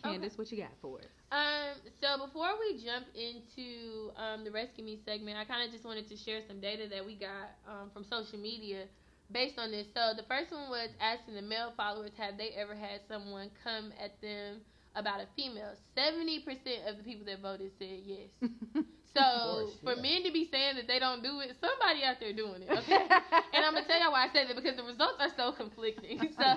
Candace, 0.02 0.36
what 0.36 0.50
you 0.50 0.58
got 0.58 0.72
for 0.80 0.98
us? 0.98 1.04
Um, 1.30 1.78
so 2.00 2.26
before 2.26 2.50
we 2.58 2.82
jump 2.82 3.06
into 3.14 4.10
um, 4.16 4.44
the 4.44 4.50
Rescue 4.50 4.84
Me 4.84 4.98
segment, 5.04 5.38
I 5.38 5.44
kind 5.44 5.64
of 5.64 5.72
just 5.72 5.84
wanted 5.84 6.08
to 6.08 6.16
share 6.16 6.40
some 6.46 6.60
data 6.60 6.88
that 6.90 7.06
we 7.06 7.14
got 7.14 7.54
um, 7.70 7.90
from 7.94 8.04
social 8.04 8.38
media 8.38 8.84
based 9.30 9.58
on 9.58 9.70
this. 9.70 9.86
So 9.94 10.12
the 10.16 10.24
first 10.28 10.50
one 10.50 10.68
was 10.68 10.90
asking 11.00 11.34
the 11.34 11.42
male 11.42 11.72
followers, 11.76 12.10
have 12.18 12.36
they 12.36 12.50
ever 12.58 12.74
had 12.74 13.00
someone 13.08 13.50
come 13.64 13.92
at 14.02 14.20
them 14.20 14.60
about 14.94 15.20
a 15.20 15.26
female? 15.36 15.74
70% 15.96 16.88
of 16.88 16.98
the 16.98 17.04
people 17.04 17.24
that 17.26 17.40
voted 17.40 17.70
said 17.78 18.00
yes. 18.04 18.30
So 19.14 19.20
course, 19.20 19.76
for 19.84 19.94
yeah. 19.94 20.02
men 20.02 20.24
to 20.24 20.32
be 20.32 20.48
saying 20.50 20.76
that 20.76 20.88
they 20.88 20.98
don't 20.98 21.22
do 21.22 21.40
it, 21.40 21.52
somebody 21.60 22.00
out 22.02 22.16
there 22.18 22.32
doing 22.32 22.62
it, 22.64 22.70
okay? 22.80 23.04
and 23.52 23.60
I'm 23.60 23.74
gonna 23.74 23.86
tell 23.86 24.00
y'all 24.00 24.12
why 24.12 24.24
I 24.24 24.32
said 24.32 24.48
that 24.48 24.56
because 24.56 24.76
the 24.76 24.84
results 24.84 25.20
are 25.20 25.32
so 25.36 25.52
conflicting. 25.52 26.16
So 26.32 26.48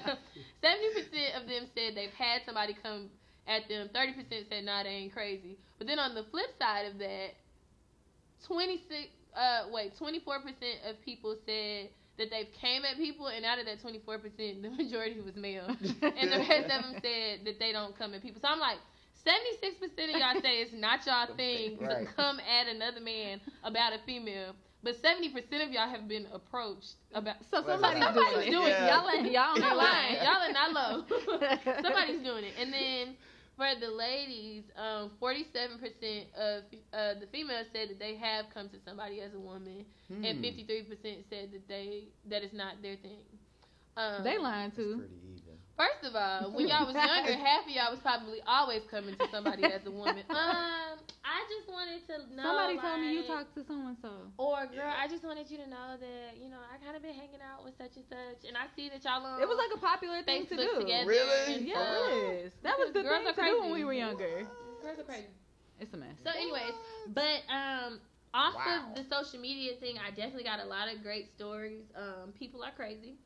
70% 0.64 1.36
of 1.36 1.48
them 1.48 1.68
said 1.76 1.96
they've 1.96 2.16
had 2.18 2.42
somebody 2.46 2.76
come 2.82 3.10
at 3.46 3.68
them. 3.68 3.90
30% 3.94 4.50
said 4.50 4.64
nah, 4.64 4.84
they 4.84 4.90
ain't 4.90 5.14
crazy. 5.14 5.58
But 5.78 5.88
then 5.88 6.00
on 6.00 6.16
the 6.16 6.24
flip 6.32 6.48
side 6.58 6.88
of 6.88 6.98
that, 7.00 7.36
26 8.48 9.12
uh 9.36 9.68
wait, 9.72 9.94
24% 10.00 10.16
of 10.90 11.02
people 11.04 11.36
said 11.46 11.90
that 12.18 12.30
they've 12.32 12.52
came 12.62 12.84
at 12.86 12.98
people, 12.98 13.28
and 13.28 13.44
out 13.46 13.60
of 13.60 13.66
that 13.66 13.82
24%, 13.84 14.62
the 14.62 14.70
majority 14.84 15.20
was 15.22 15.36
male, 15.36 15.68
and 15.70 16.32
the 16.32 16.38
rest 16.50 16.66
of 16.66 16.82
them 16.84 16.96
said 17.02 17.46
that 17.46 17.60
they 17.60 17.72
don't 17.72 17.98
come 17.98 18.14
at 18.14 18.22
people. 18.22 18.42
So 18.42 18.48
I'm 18.50 18.60
like. 18.60 18.78
76% 19.26 20.14
of 20.14 20.20
y'all 20.22 20.40
say 20.40 20.62
it's 20.62 20.72
not 20.72 21.04
y'all 21.08 21.36
thing 21.36 21.80
Right. 21.82 22.06
to 22.06 22.14
come 22.14 22.40
at 22.42 22.68
another 22.68 23.00
man 23.02 23.42
about 23.64 23.92
a 23.94 23.98
female, 24.06 24.54
but 24.84 25.02
70% 25.02 25.34
of 25.66 25.72
y'all 25.72 25.90
have 25.90 26.08
been 26.08 26.28
approached 26.32 26.94
about. 27.12 27.38
So 27.50 27.64
somebody's, 27.66 28.04
doing 28.14 28.48
it. 28.48 28.52
doing 28.52 28.68
it. 28.68 28.88
Y'all, 28.88 29.10
ain't- 29.10 29.32
y'all 29.32 29.58
Y'all 29.58 29.58
not 29.58 29.78
lying. 29.78 30.14
lying. 30.14 30.16
Y'all 30.18 30.44
are 30.44 30.52
not 30.52 30.74
low. 30.78 31.06
Somebody's 31.82 32.22
doing 32.22 32.44
it. 32.44 32.54
And 32.60 32.72
then 32.72 33.16
for 33.56 33.68
the 33.80 33.90
ladies, 33.90 34.64
um, 34.76 35.12
47% 35.20 36.28
of 36.36 36.64
uh, 36.94 37.14
the 37.20 37.28
females 37.32 37.68
said 37.72 37.90
that 37.90 38.00
they 38.00 38.16
have 38.16 38.46
come 38.54 38.70
to 38.70 38.78
somebody 38.86 39.22
as 39.22 39.34
a 39.34 39.40
woman, 39.40 39.86
and 40.24 40.38
Hmm. 40.38 40.42
53% 40.42 41.26
said 41.30 41.52
that 41.52 41.68
they 41.68 42.10
that 42.30 42.44
is 42.44 42.54
not 42.54 42.82
their 42.82 42.96
thing. 42.98 43.26
Um, 43.98 44.24
They 44.24 44.38
lying 44.38 44.72
That's 44.72 44.78
too. 44.78 45.04
Pretty 45.78 45.92
even. 46.02 46.02
First 46.02 46.04
of 46.08 46.14
all, 46.16 46.52
when 46.56 46.68
y'all 46.68 46.86
was 46.88 46.96
younger, 46.96 47.36
half 47.46 47.64
of 47.68 47.72
y'all 47.72 47.92
was 47.92 48.00
probably 48.00 48.40
always 48.48 48.82
coming 48.90 49.16
to 49.16 49.26
somebody 49.32 49.64
as 49.64 49.82
a 49.86 49.92
woman. 49.92 50.24
Um, 50.36 51.00
I 51.26 51.42
just 51.50 51.68
wanted 51.68 52.06
to 52.08 52.16
know. 52.36 52.44
Somebody 52.46 52.78
told 52.80 53.02
me 53.02 53.12
you 53.14 53.24
talked 53.26 53.54
to 53.58 53.66
someone 53.66 53.98
so. 54.02 54.30
Or 54.38 54.66
girl, 54.68 54.88
Yeah. 54.88 54.94
I 55.02 55.08
just 55.10 55.24
wanted 55.26 55.50
you 55.50 55.58
to 55.58 55.68
know 55.68 55.98
that 56.00 56.38
you 56.38 56.50
know 56.50 56.62
I 56.62 56.78
kind 56.84 56.96
of 56.96 57.02
been 57.02 57.14
hanging 57.18 57.42
out 57.42 57.66
with 57.66 57.74
such 57.78 57.98
and 57.98 58.06
such, 58.08 58.46
and 58.48 58.56
I 58.56 58.70
see 58.78 58.90
that 58.90 59.04
y'all 59.04 59.26
on 59.26 59.42
It 59.42 59.48
was 59.50 59.58
like 59.58 59.74
a 59.76 59.82
popular 59.82 60.22
thing 60.24 60.46
to 60.48 60.56
do. 60.56 60.86
together. 60.86 61.10
Really? 61.10 61.56
and 61.56 61.66
Yes, 61.68 62.54
stuff. 62.54 62.64
that 62.64 62.76
was 62.78 62.94
the 62.94 63.02
Girls 63.04 63.26
thing 63.26 63.36
to 63.36 63.42
do 63.42 63.62
when 63.62 63.74
we 63.74 63.84
were 63.84 63.94
younger. 63.98 64.46
Girls 64.82 65.00
are 65.00 65.04
crazy. 65.04 65.28
It's 65.80 65.92
a 65.94 65.98
mess. 65.98 66.16
So, 66.24 66.30
anyways, 66.32 66.74
but 67.10 67.42
um, 67.52 68.00
off 68.36 68.56
Wow. 68.56 68.90
of 68.90 68.96
the 68.96 69.04
social 69.10 69.40
media 69.40 69.74
thing, 69.80 69.98
I 69.98 70.10
definitely 70.12 70.44
got 70.44 70.60
a 70.60 70.66
lot 70.66 70.94
of 70.94 71.02
great 71.04 71.30
stories. 71.36 71.86
Um, 71.96 72.34
people 72.34 72.64
are 72.64 72.72
crazy. 72.72 73.16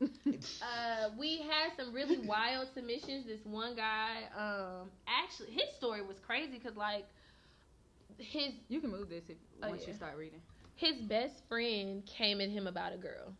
Uh, 0.62 1.10
we 1.18 1.38
had 1.40 1.70
some 1.76 1.92
really 1.94 2.18
wild 2.26 2.68
submissions. 2.74 3.26
This 3.26 3.44
one 3.44 3.76
guy, 3.76 4.24
um, 4.36 4.90
actually, 5.08 5.50
his 5.52 5.64
story 5.76 6.02
was 6.02 6.18
crazy 6.20 6.58
because 6.58 6.76
like 6.76 7.06
his 8.18 8.54
You 8.68 8.80
can 8.80 8.90
move 8.90 9.08
this 9.08 9.28
if 9.28 9.38
Oh, 9.62 9.68
once 9.68 9.82
yeah. 9.82 9.88
you 9.88 9.94
start 9.94 10.16
reading. 10.16 10.42
his 10.76 10.96
best 11.02 11.42
friend 11.48 12.04
came 12.06 12.40
at 12.40 12.50
him 12.50 12.66
about 12.66 12.92
a 12.92 12.98
girl. 12.98 13.34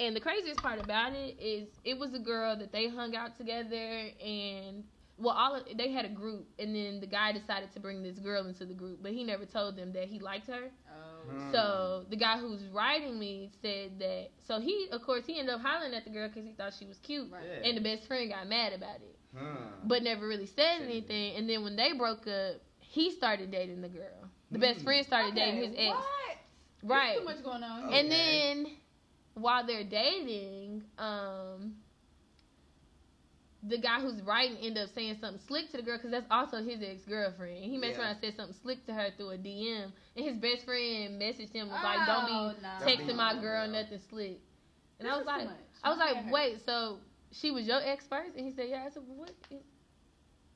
And 0.00 0.16
the 0.16 0.20
craziest 0.20 0.60
part 0.62 0.78
about 0.80 1.12
it 1.14 1.38
is 1.40 1.68
it 1.84 1.98
was 1.98 2.14
a 2.14 2.18
girl 2.18 2.56
that 2.56 2.72
they 2.72 2.88
hung 2.88 3.14
out 3.14 3.36
together 3.36 4.08
and 4.24 4.84
well 5.18 5.34
all 5.34 5.54
of, 5.54 5.62
they 5.76 5.90
had 5.90 6.04
a 6.04 6.08
group 6.08 6.46
and 6.58 6.74
then 6.74 7.00
the 7.00 7.06
guy 7.06 7.32
decided 7.32 7.72
to 7.72 7.80
bring 7.80 8.02
this 8.02 8.18
girl 8.18 8.46
into 8.46 8.64
the 8.66 8.74
group 8.74 8.98
but 9.02 9.12
he 9.12 9.24
never 9.24 9.44
told 9.44 9.76
them 9.76 9.92
that 9.92 10.04
he 10.08 10.18
liked 10.18 10.46
her. 10.48 10.70
Oh. 10.88 11.30
Hmm. 11.30 11.50
So 11.52 12.04
the 12.10 12.16
guy 12.16 12.38
who's 12.38 12.62
writing 12.68 13.18
me 13.18 13.50
said 13.62 13.98
that 14.00 14.28
so 14.46 14.60
he 14.60 14.88
of 14.92 15.02
course 15.02 15.24
he 15.26 15.38
ended 15.38 15.54
up 15.54 15.60
hollering 15.60 15.94
at 15.94 16.04
the 16.04 16.10
girl 16.10 16.28
cuz 16.28 16.44
he 16.44 16.52
thought 16.52 16.72
she 16.78 16.86
was 16.86 16.98
cute 16.98 17.30
Right. 17.30 17.42
Yeah. 17.62 17.68
and 17.68 17.76
the 17.76 17.80
best 17.82 18.06
friend 18.06 18.28
got 18.30 18.46
mad 18.48 18.72
about 18.72 18.96
it 18.96 19.16
Hmm. 19.36 19.88
but 19.88 20.02
never 20.02 20.26
really 20.28 20.46
said 20.46 20.78
Said 20.78 20.82
anything 20.82 21.36
and 21.36 21.48
then 21.48 21.62
when 21.62 21.76
they 21.76 21.92
broke 21.92 22.26
up 22.26 22.56
he 22.80 23.10
started 23.10 23.50
dating 23.50 23.80
the 23.82 23.88
girl. 23.88 24.28
The 24.52 24.58
best 24.58 24.80
Hmm. 24.80 24.84
friend 24.84 25.04
started 25.06 25.34
dating 25.34 25.62
his 25.62 25.74
ex. 25.76 25.96
What? 25.96 26.36
Right. 26.84 27.18
Too 27.18 27.24
much 27.24 27.42
going 27.42 27.62
on. 27.62 27.84
Okay. 27.84 27.98
And 28.00 28.10
then 28.10 28.66
while 29.34 29.66
they're 29.66 29.84
dating, 29.84 30.84
um, 30.98 31.74
the 33.68 33.78
guy 33.78 34.00
who's 34.00 34.20
writing 34.22 34.56
end 34.58 34.76
up 34.78 34.88
saying 34.94 35.16
something 35.20 35.40
slick 35.46 35.70
to 35.70 35.76
the 35.78 35.82
girl 35.82 35.96
because 35.96 36.10
that's 36.10 36.26
also 36.30 36.62
his 36.62 36.82
ex 36.82 37.02
girlfriend. 37.04 37.64
He 37.64 37.78
messed 37.78 37.94
Yeah. 37.94 38.02
around 38.02 38.10
and 38.12 38.20
said 38.20 38.36
something 38.36 38.56
slick 38.62 38.84
to 38.86 38.94
her 38.94 39.10
through 39.16 39.30
a 39.30 39.38
DM, 39.38 39.92
and 40.16 40.24
his 40.24 40.36
best 40.36 40.64
friend 40.64 41.20
messaged 41.20 41.52
him 41.52 41.68
was 41.70 41.82
like, 41.82 42.06
"Don't 42.06 42.24
Oh, 42.24 42.54
be 42.54 42.62
no. 42.62 42.78
Don't 42.78 42.88
texting 42.88 43.16
my 43.16 43.40
girl 43.40 43.66
nothing 43.68 43.98
slick." 44.10 44.40
And 44.98 45.08
I 45.08 45.16
was 45.16 45.26
like. 45.26 45.48
I 45.82 45.90
was 45.90 45.98
like, 45.98 46.32
wait, 46.32 46.64
so 46.64 46.98
she 47.30 47.50
was 47.50 47.66
your 47.66 47.80
ex 47.84 48.06
first? 48.06 48.36
And 48.36 48.46
he 48.46 48.52
said, 48.52 48.70
yeah. 48.70 48.84
I 48.86 48.88
said, 48.88 49.02
what? 49.06 49.32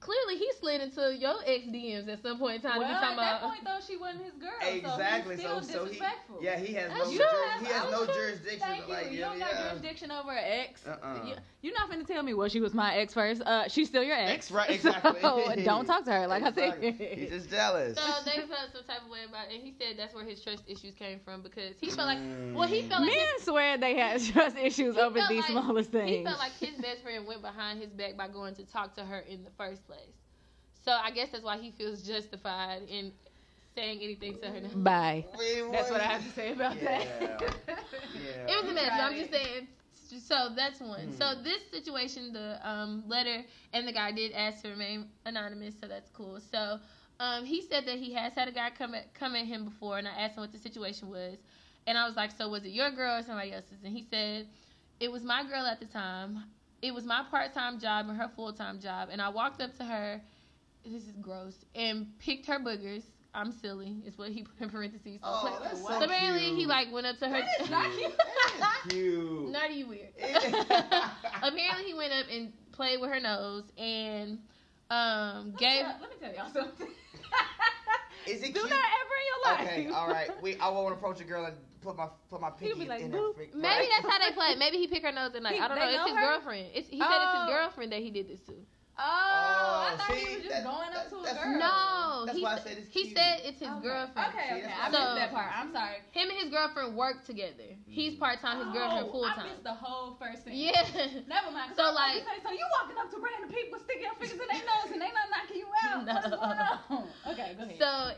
Clearly 0.01 0.37
he 0.37 0.51
slid 0.59 0.81
into 0.81 1.15
your 1.17 1.37
ex 1.47 1.67
DMs 1.67 2.09
at 2.09 2.23
some 2.23 2.39
point 2.39 2.57
in 2.65 2.71
time. 2.71 2.79
well, 2.79 2.89
to 2.89 2.93
be 2.93 2.95
at 2.95 3.01
talking 3.01 3.17
that 3.17 3.41
about, 3.41 3.43
uh, 3.43 3.49
point 3.51 3.65
though, 3.65 3.79
she 3.87 3.97
wasn't 3.97 4.25
his 4.25 4.35
girl. 4.35 4.51
Exactly. 4.63 5.37
So, 5.37 5.43
So 5.43 5.59
he's 5.61 5.69
so 5.71 5.79
he 5.85 5.91
disrespectful. 5.91 6.39
yeah 6.41 6.59
he 6.59 6.73
has 6.75 6.89
That's 6.93 7.05
no 7.07 7.11
You 7.11 7.19
true. 7.19 7.27
jur- 7.31 7.59
he 7.61 7.65
have- 7.73 7.83
has 7.85 7.93
no 7.93 8.01
was- 8.07 8.17
jurisdiction. 8.17 8.61
Thank 8.61 8.87
you. 8.89 8.93
Like 8.95 9.13
you 9.13 9.19
yeah, 9.19 9.29
don't 9.29 9.39
got 9.39 9.57
jurisdiction 9.69 10.11
over 10.11 10.31
an 10.33 10.45
ex. 10.45 10.87
Uh-uh. 10.87 11.27
You, 11.27 11.35
you're 11.63 11.75
not 11.75 11.91
finna 11.91 12.07
tell 12.07 12.23
me, 12.23 12.35
well, 12.35 12.49
she 12.49 12.61
was 12.61 12.73
my 12.75 12.95
ex 12.97 13.13
first. 13.15 13.43
Uh, 13.43 13.67
she's 13.69 13.89
still 13.89 14.03
your 14.05 14.15
ex. 14.17 14.31
Ex, 14.33 14.51
right, 14.53 14.71
exactly. 14.79 15.21
so 15.21 15.41
uh, 15.43 15.57
don't 15.57 15.85
talk 15.87 16.05
to 16.05 16.13
her, 16.13 16.27
like 16.29 16.45
Exactly. 16.47 16.89
I 16.89 16.93
said. 16.97 17.19
He's 17.19 17.31
just 17.31 17.51
jealous. 17.51 17.99
So 17.99 18.03
they 18.25 18.37
felt 18.47 18.71
some 18.73 18.85
type 18.85 19.03
of 19.05 19.11
way 19.11 19.21
about 19.29 19.49
it, 19.51 19.55
and 19.55 19.63
he 19.63 19.73
said 19.79 19.97
that's 19.99 20.15
where 20.15 20.25
his 20.25 20.41
trust 20.43 20.63
issues 20.69 20.95
came 20.95 21.19
from 21.25 21.43
because 21.43 21.75
he 21.81 21.91
felt 21.91 22.07
like, 22.07 22.19
mm. 22.19 22.55
well, 22.55 22.69
he 22.69 22.83
felt 22.83 23.03
like 23.03 23.11
Men 23.11 23.27
his, 23.37 23.45
swear 23.45 23.77
they 23.79 23.97
had 23.97 24.23
trust 24.33 24.57
issues 24.57 24.97
over 24.97 25.19
felt 25.19 25.29
these 25.29 25.41
like- 25.41 25.51
smallest 25.51 25.91
things. 25.91 26.09
he 26.11 26.25
felt 26.25 26.39
like 26.39 26.53
his 26.61 26.77
best 26.81 27.03
friend 27.03 27.27
went 27.27 27.43
behind 27.43 27.81
his 27.81 27.91
back 27.91 28.17
by 28.17 28.29
going 28.29 28.55
to 28.55 28.65
talk 28.65 28.95
to 28.95 29.05
her 29.05 29.19
in 29.29 29.43
the 29.43 29.51
first 29.59 29.83
place. 29.89 30.17
So 30.85 30.93
I 30.93 31.11
guess 31.11 31.31
that's 31.33 31.45
why 31.45 31.59
he 31.59 31.71
feels 31.73 32.03
justified 32.03 32.83
in 32.89 33.13
saying 33.75 34.01
anything 34.03 34.39
to 34.41 34.49
her. 34.49 34.61
Now. 34.61 34.69
Bye. 34.75 35.27
Wait, 35.39 35.63
That's 35.73 35.91
what 35.91 36.01
I 36.01 36.05
have 36.05 36.25
to 36.25 36.31
say 36.31 36.53
about 36.53 36.77
Yeah. 36.81 37.05
that. 37.21 37.55
Yeah. 38.15 38.47
It 38.49 38.63
was 38.63 38.71
a 38.71 38.75
mess. 38.75 38.89
Right. 38.91 39.01
I'm 39.01 39.15
just 39.17 39.31
saying. 39.33 39.69
So 40.27 40.51
that's 40.57 40.81
one. 40.81 41.09
Hmm. 41.09 41.13
So 41.13 41.35
this 41.43 41.63
situation, 41.71 42.33
the 42.33 42.59
um, 42.69 43.05
letter 43.07 43.45
and 43.75 43.87
the 43.87 43.93
guy 43.93 44.11
did 44.13 44.33
ask 44.33 44.63
to 44.63 44.71
remain 44.71 45.07
anonymous, 45.27 45.75
so 45.81 45.87
that's 45.87 46.11
cool. 46.11 46.41
So 46.41 46.79
um, 47.21 47.45
he 47.45 47.61
said 47.63 47.85
that 47.87 47.99
he 47.99 48.15
has 48.15 48.33
had 48.35 48.49
a 48.49 48.53
guy 48.53 48.71
come 48.71 48.95
at 48.95 49.13
come 49.15 49.37
at 49.37 49.47
him 49.47 49.67
before, 49.67 49.99
and 49.99 50.09
I 50.09 50.13
asked 50.13 50.37
him 50.37 50.43
what 50.43 50.53
the 50.53 50.59
situation 50.59 51.11
was, 51.11 51.37
and 51.87 51.99
I 51.99 52.07
was 52.07 52.17
like, 52.17 52.31
"So 52.33 52.49
was 52.49 52.65
it 52.65 52.71
your 52.71 52.91
girl 52.91 53.19
or 53.19 53.23
somebody 53.23 53.53
else's?" 53.53 53.83
And 53.85 53.93
he 53.95 54.03
said, 54.11 54.47
"It 54.99 55.13
was 55.13 55.23
my 55.25 55.43
girl 55.45 55.67
at 55.67 55.79
the 55.81 55.87
time. 55.87 56.45
It 56.81 56.95
was 56.95 57.05
my 57.05 57.25
part 57.31 57.55
time 57.55 57.81
job 57.81 58.09
and 58.09 58.17
her 58.19 58.29
full 58.35 58.53
time 58.53 58.81
job, 58.81 59.09
and 59.11 59.21
I 59.21 59.29
walked 59.31 59.61
up 59.61 59.77
to 59.79 59.85
her. 59.85 60.21
This 60.85 61.03
is 61.03 61.13
gross, 61.21 61.55
and 61.75 62.19
picked 62.19 62.47
her 62.47 62.59
boogers." 62.59 63.03
I'm 63.35 63.53
silly. 63.53 63.95
Is 64.07 64.17
what 64.17 64.31
he 64.31 64.43
put 64.59 64.61
in 64.61 64.71
parentheses. 64.71 65.21
Oh, 65.23 65.61
that's 65.63 65.81
so 65.81 65.87
so 65.87 66.03
apparently 66.03 66.55
he 66.55 66.67
like 66.67 66.91
went 66.93 67.07
up 67.07 67.19
to 67.19 67.29
her. 67.29 67.41
That 67.69 67.91
is 67.91 67.97
cute. 68.01 68.17
That 68.19 68.79
is 68.87 68.93
cute. 68.93 69.51
Not 69.51 69.75
you 69.75 69.87
weird. 69.87 70.09
Apparently 70.21 71.85
he 71.85 71.95
went 71.95 72.13
up 72.13 72.27
and 72.33 72.53
played 72.73 73.01
with 73.01 73.11
her 73.11 73.21
nose 73.21 73.65
and 73.77 74.39
um 74.91 75.55
gave 75.59 75.85
Let 75.85 76.01
me 76.01 76.07
tell 76.21 76.35
y'all 76.35 76.53
something. 76.53 76.89
Is 78.27 78.43
it 78.43 78.55
Do 78.55 78.61
cute? 78.61 78.71
that 78.71 78.99
ever 79.01 79.15
in 79.15 79.27
your 79.27 79.55
life. 79.55 79.73
Okay, 79.73 79.95
all 79.95 80.09
right. 80.09 80.43
We 80.43 80.57
I 80.59 80.69
won't 80.71 80.95
approach 80.95 81.21
a 81.21 81.25
girl 81.25 81.45
and 81.45 81.55
put 81.81 81.97
my 81.97 82.09
put 82.31 82.41
my 82.41 82.51
pinky 82.51 82.87
like, 82.87 83.01
in 83.01 83.13
her. 83.13 83.19
"Boop." 83.19 83.35
freak- 83.37 83.55
maybe 83.55 83.67
right? 83.67 83.89
that's 83.91 84.13
how 84.13 84.19
they 84.19 84.35
play. 84.35 84.55
Maybe 84.57 84.77
he 84.79 84.87
picked 84.89 85.05
her 85.05 85.13
nose 85.13 85.33
and 85.35 85.45
like 85.45 85.55
He- 85.55 85.61
I 85.61 85.69
don't 85.69 85.79
they 85.79 85.85
know. 85.85 85.91
It's 85.91 85.97
know 85.99 86.07
his 86.07 86.15
her? 86.17 86.21
girlfriend. 86.33 86.67
It's, 86.75 86.89
he 86.89 86.99
said 86.99 87.07
it's 87.09 87.35
Oh. 87.35 87.41
his 87.47 87.55
girlfriend 87.55 87.93
that 87.93 88.01
he 88.01 88.11
did 88.11 88.29
this 88.29 88.41
to. 88.47 88.55
Oh, 88.99 89.03
oh, 89.03 89.07
I 89.07 89.93
Oh, 89.93 89.97
thought 89.97 90.11
see, 90.11 90.25
he 90.27 90.35
was 90.35 90.45
just 90.45 90.55
that- 90.59 90.65
going 90.65 90.89
up 90.91 90.95
that- 90.95 91.09
to 91.11 91.17
a 91.19 91.23
that's- 91.23 91.45
girl. 91.45 91.59
No, 91.59 92.25
That's 92.27 92.39
he 92.39 92.43
why 92.45 92.51
I 92.51 92.57
s- 92.59 92.65
said 92.65 92.79
it's 92.79 92.91
he 92.93 93.03
cute. 93.05 93.17
said 93.17 93.41
it's 93.45 93.61
his 93.61 93.69
Okay. 93.69 93.81
girlfriend. 93.87 94.29
Okay, 94.35 94.49
See, 94.49 94.55
okay. 94.59 94.63
that's 94.67 94.75
I 94.75 94.83
what- 94.83 94.91
missed 94.91 95.09
So- 95.09 95.15
that 95.15 95.31
part. 95.33 95.51
I'm 95.55 95.73
sorry. 95.73 95.97
Him 96.11 96.29
and 96.31 96.39
his 96.39 96.51
girlfriend 96.51 96.97
work 96.97 97.25
together. 97.25 97.71
He's 97.87 98.13
mm-hmm. 98.15 98.19
part 98.21 98.41
time. 98.41 98.59
His 98.59 98.75
girlfriend 98.75 99.07
Oh, 99.09 99.13
full 99.13 99.25
I 99.25 99.35
time. 99.35 99.49
missed 99.49 99.63
the 99.63 99.75
whole 99.75 100.15
first 100.19 100.43
thing. 100.43 100.55
Yeah. 100.59 100.83
Never 101.31 101.51
mind. 101.55 101.77
So, 101.77 101.85
So 101.87 101.93
like- 101.95 102.27
like, 102.27 102.43
say, 102.43 102.43
so 102.43 102.51
you 102.51 102.67
walking 102.83 102.99
up 102.99 103.11
to 103.11 103.19
random 103.23 103.51
people 103.55 103.79
sticking 103.87 104.03
your 104.03 104.15
fingers 104.19 104.41
in 104.41 104.49
their 104.51 104.67
nose 104.67 104.91
and 104.93 105.01
they 105.01 105.13
not 105.15 105.31
knocking 105.31 105.57
you 105.63 105.69
out. 105.79 106.05
What's 106.07 106.27
No. 106.27 106.37
going 106.37 106.59
on? 106.59 107.09
Okay, 107.29 107.55
go 107.57 107.63
ahead. 107.65 107.79
So, 107.79 108.13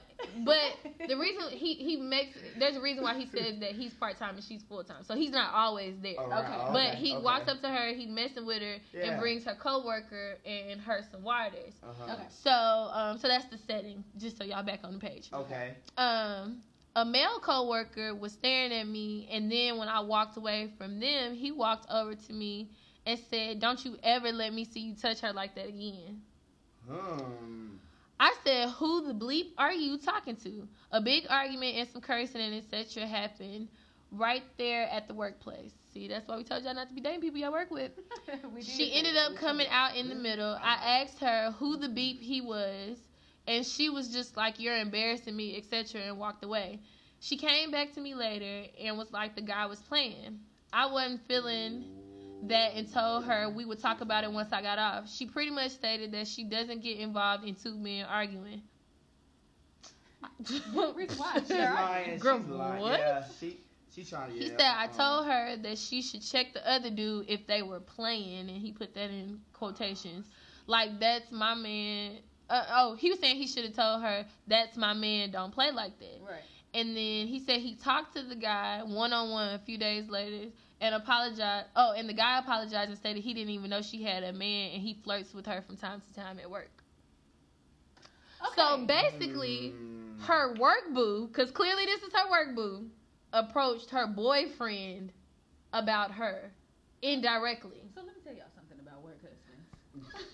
but 0.44 1.08
the 1.08 1.16
reason 1.16 1.50
he 1.50 1.74
he 1.74 1.96
makes 1.96 2.38
there's 2.58 2.76
a 2.76 2.80
reason 2.80 3.02
why 3.02 3.14
he 3.18 3.26
says 3.26 3.58
that 3.60 3.72
he's 3.72 3.92
part 3.94 4.16
time 4.18 4.36
and 4.36 4.44
she's 4.44 4.62
full 4.62 4.82
time. 4.84 5.02
So 5.02 5.14
he's 5.14 5.30
not 5.30 5.52
always 5.52 5.98
there. 6.00 6.14
All 6.18 6.28
right, 6.28 6.44
Okay. 6.44 6.54
Oh, 6.56 6.62
okay, 6.70 6.72
But 6.72 6.94
he 6.98 7.14
okay. 7.14 7.22
walks 7.24 7.48
up 7.48 7.60
to 7.62 7.68
her, 7.68 7.88
he's 7.92 8.08
messing 8.08 8.46
with 8.46 8.62
her, 8.62 8.76
Yeah. 8.92 9.10
and 9.12 9.20
brings 9.20 9.44
her 9.44 9.54
coworker 9.56 10.38
and 10.46 10.69
her 10.78 11.00
some 11.10 11.22
waters. 11.22 11.74
Uh-huh. 11.82 12.14
Okay. 12.14 12.22
So, 12.42 12.50
um, 12.50 13.18
so 13.18 13.28
that's 13.28 13.46
the 13.46 13.58
setting. 13.58 14.04
Just 14.18 14.38
so 14.38 14.44
y'all 14.44 14.62
back 14.62 14.80
on 14.84 14.94
the 14.94 14.98
page. 14.98 15.28
Okay. 15.32 15.74
Um, 15.96 16.62
a 16.96 17.04
male 17.04 17.38
coworker 17.40 18.14
was 18.14 18.32
staring 18.32 18.72
at 18.72 18.86
me, 18.86 19.28
and 19.30 19.50
then 19.50 19.78
when 19.78 19.88
I 19.88 20.00
walked 20.00 20.36
away 20.36 20.70
from 20.76 21.00
them, 21.00 21.34
he 21.34 21.52
walked 21.52 21.86
over 21.90 22.14
to 22.14 22.32
me 22.32 22.70
and 23.06 23.18
said, 23.30 23.60
"Don't 23.60 23.84
you 23.84 23.96
ever 24.02 24.32
let 24.32 24.52
me 24.52 24.64
see 24.64 24.80
you 24.80 24.94
touch 24.94 25.20
her 25.20 25.32
like 25.32 25.54
that 25.54 25.68
again." 25.68 26.22
Hmm. 26.88 27.76
I 28.18 28.34
said, 28.44 28.68
"Who 28.70 29.06
the 29.06 29.14
bleep 29.14 29.52
are 29.56 29.72
you 29.72 29.98
talking 29.98 30.36
to?" 30.36 30.68
A 30.90 31.00
big 31.00 31.26
argument 31.30 31.76
and 31.76 31.88
some 31.88 32.02
cursing 32.02 32.40
and 32.40 32.54
etc. 32.54 33.06
happened 33.06 33.68
right 34.10 34.42
there 34.58 34.88
at 34.90 35.08
the 35.08 35.14
workplace. 35.14 35.72
See, 35.92 36.06
that's 36.06 36.26
why 36.28 36.36
we 36.36 36.44
told 36.44 36.62
y'all 36.62 36.74
not 36.74 36.88
to 36.88 36.94
be 36.94 37.00
dating 37.00 37.20
people 37.20 37.40
y'all 37.40 37.52
work 37.52 37.70
with. 37.70 37.92
She 38.62 38.92
ended 38.94 39.16
up 39.16 39.34
coming 39.36 39.66
out 39.70 39.96
in 39.96 40.08
the 40.08 40.14
middle. 40.14 40.56
I 40.62 41.02
asked 41.02 41.18
her 41.20 41.52
who 41.58 41.76
the 41.76 41.88
beep 41.88 42.20
he 42.20 42.40
was, 42.40 42.98
and 43.46 43.66
she 43.66 43.90
was 43.90 44.08
just 44.08 44.36
like, 44.36 44.60
"You're 44.60 44.76
embarrassing 44.76 45.34
me," 45.34 45.56
etc., 45.56 46.02
and 46.02 46.18
walked 46.18 46.44
away. 46.44 46.80
She 47.20 47.36
came 47.36 47.70
back 47.70 47.92
to 47.94 48.00
me 48.00 48.14
later 48.14 48.68
and 48.80 48.96
was 48.96 49.10
like, 49.12 49.34
"The 49.34 49.42
guy 49.42 49.66
was 49.66 49.80
playing." 49.80 50.40
I 50.72 50.86
wasn't 50.86 51.26
feeling 51.26 51.84
that 52.44 52.74
and 52.74 52.90
told 52.92 53.24
her 53.24 53.50
we 53.50 53.64
would 53.64 53.80
talk 53.80 54.00
about 54.00 54.24
it 54.24 54.32
once 54.32 54.52
I 54.52 54.62
got 54.62 54.78
off. 54.78 55.10
She 55.10 55.26
pretty 55.26 55.50
much 55.50 55.72
stated 55.72 56.12
that 56.12 56.28
she 56.28 56.44
doesn't 56.44 56.82
get 56.82 56.98
involved 56.98 57.44
in 57.44 57.54
two 57.56 57.74
men 57.76 58.04
arguing. 58.06 58.62
Reason 60.48 61.18
why? 61.18 61.34
She's 61.38 61.50
lying. 61.50 62.18
Girl, 62.18 62.38
she's 62.38 62.48
lying. 62.48 62.80
what? 62.80 63.00
Yeah, 63.00 63.24
she 63.40 63.58
she 63.90 64.04
trying 64.04 64.30
to. 64.30 64.36
He 64.36 64.46
yeah, 64.46 64.56
said 64.56 64.66
I 64.66 64.86
um, 64.86 64.90
told 64.90 65.26
her 65.26 65.56
that 65.56 65.78
she 65.78 66.02
should 66.02 66.22
check 66.22 66.52
the 66.54 66.68
other 66.68 66.90
dude 66.90 67.26
if 67.28 67.46
they 67.46 67.62
were 67.62 67.80
playing, 67.80 68.48
and 68.50 68.58
he 68.58 68.72
put 68.72 68.94
that 68.94 69.10
in 69.10 69.40
quotations. 69.52 70.26
Like 70.66 71.00
that's 71.00 71.30
my 71.32 71.54
man. 71.54 72.18
Uh, 72.48 72.64
oh, 72.70 72.94
he 72.96 73.10
was 73.10 73.18
saying 73.20 73.36
he 73.36 73.46
should 73.46 73.64
have 73.64 73.74
told 73.74 74.02
her 74.02 74.26
that's 74.46 74.76
my 74.76 74.94
man. 74.94 75.30
Don't 75.32 75.52
play 75.52 75.70
like 75.72 75.98
that. 75.98 76.20
Right. 76.22 76.42
And 76.74 76.96
then 76.96 77.26
he 77.26 77.38
said 77.40 77.60
he 77.60 77.74
talked 77.76 78.14
to 78.16 78.22
the 78.22 78.36
guy 78.36 78.82
one 78.82 79.12
on 79.12 79.30
one 79.30 79.54
a 79.54 79.58
few 79.58 79.78
days 79.78 80.08
later 80.08 80.50
and 80.80 80.94
apologized. 80.94 81.68
Oh, 81.76 81.92
and 81.96 82.08
the 82.08 82.14
guy 82.14 82.38
apologized 82.38 82.90
and 82.90 82.98
stated 82.98 83.22
he 83.22 83.34
didn't 83.34 83.50
even 83.50 83.70
know 83.70 83.82
she 83.82 84.02
had 84.02 84.22
a 84.22 84.32
man 84.32 84.72
and 84.72 84.82
he 84.82 84.94
flirts 84.94 85.34
with 85.34 85.46
her 85.46 85.62
from 85.62 85.76
time 85.76 86.00
to 86.00 86.14
time 86.14 86.38
at 86.38 86.50
work. 86.50 86.70
Okay. 88.46 88.54
So 88.56 88.86
basically, 88.86 89.74
Mm. 89.74 90.20
her 90.20 90.54
work 90.54 90.92
boo, 90.92 91.28
because 91.28 91.50
clearly 91.50 91.86
this 91.86 92.02
is 92.02 92.12
her 92.12 92.30
work 92.30 92.54
boo, 92.54 92.90
approached 93.32 93.90
her 93.90 94.06
boyfriend 94.06 95.12
about 95.72 96.10
her 96.12 96.52
indirectly. 97.02 97.82
So 97.94 98.02
let 98.02 98.14
me 98.16 98.22
tell 98.24 98.34
y'all 98.34 98.44
something 98.54 98.78
about 98.80 99.02
work 99.02 99.18
husbands. 99.22 100.24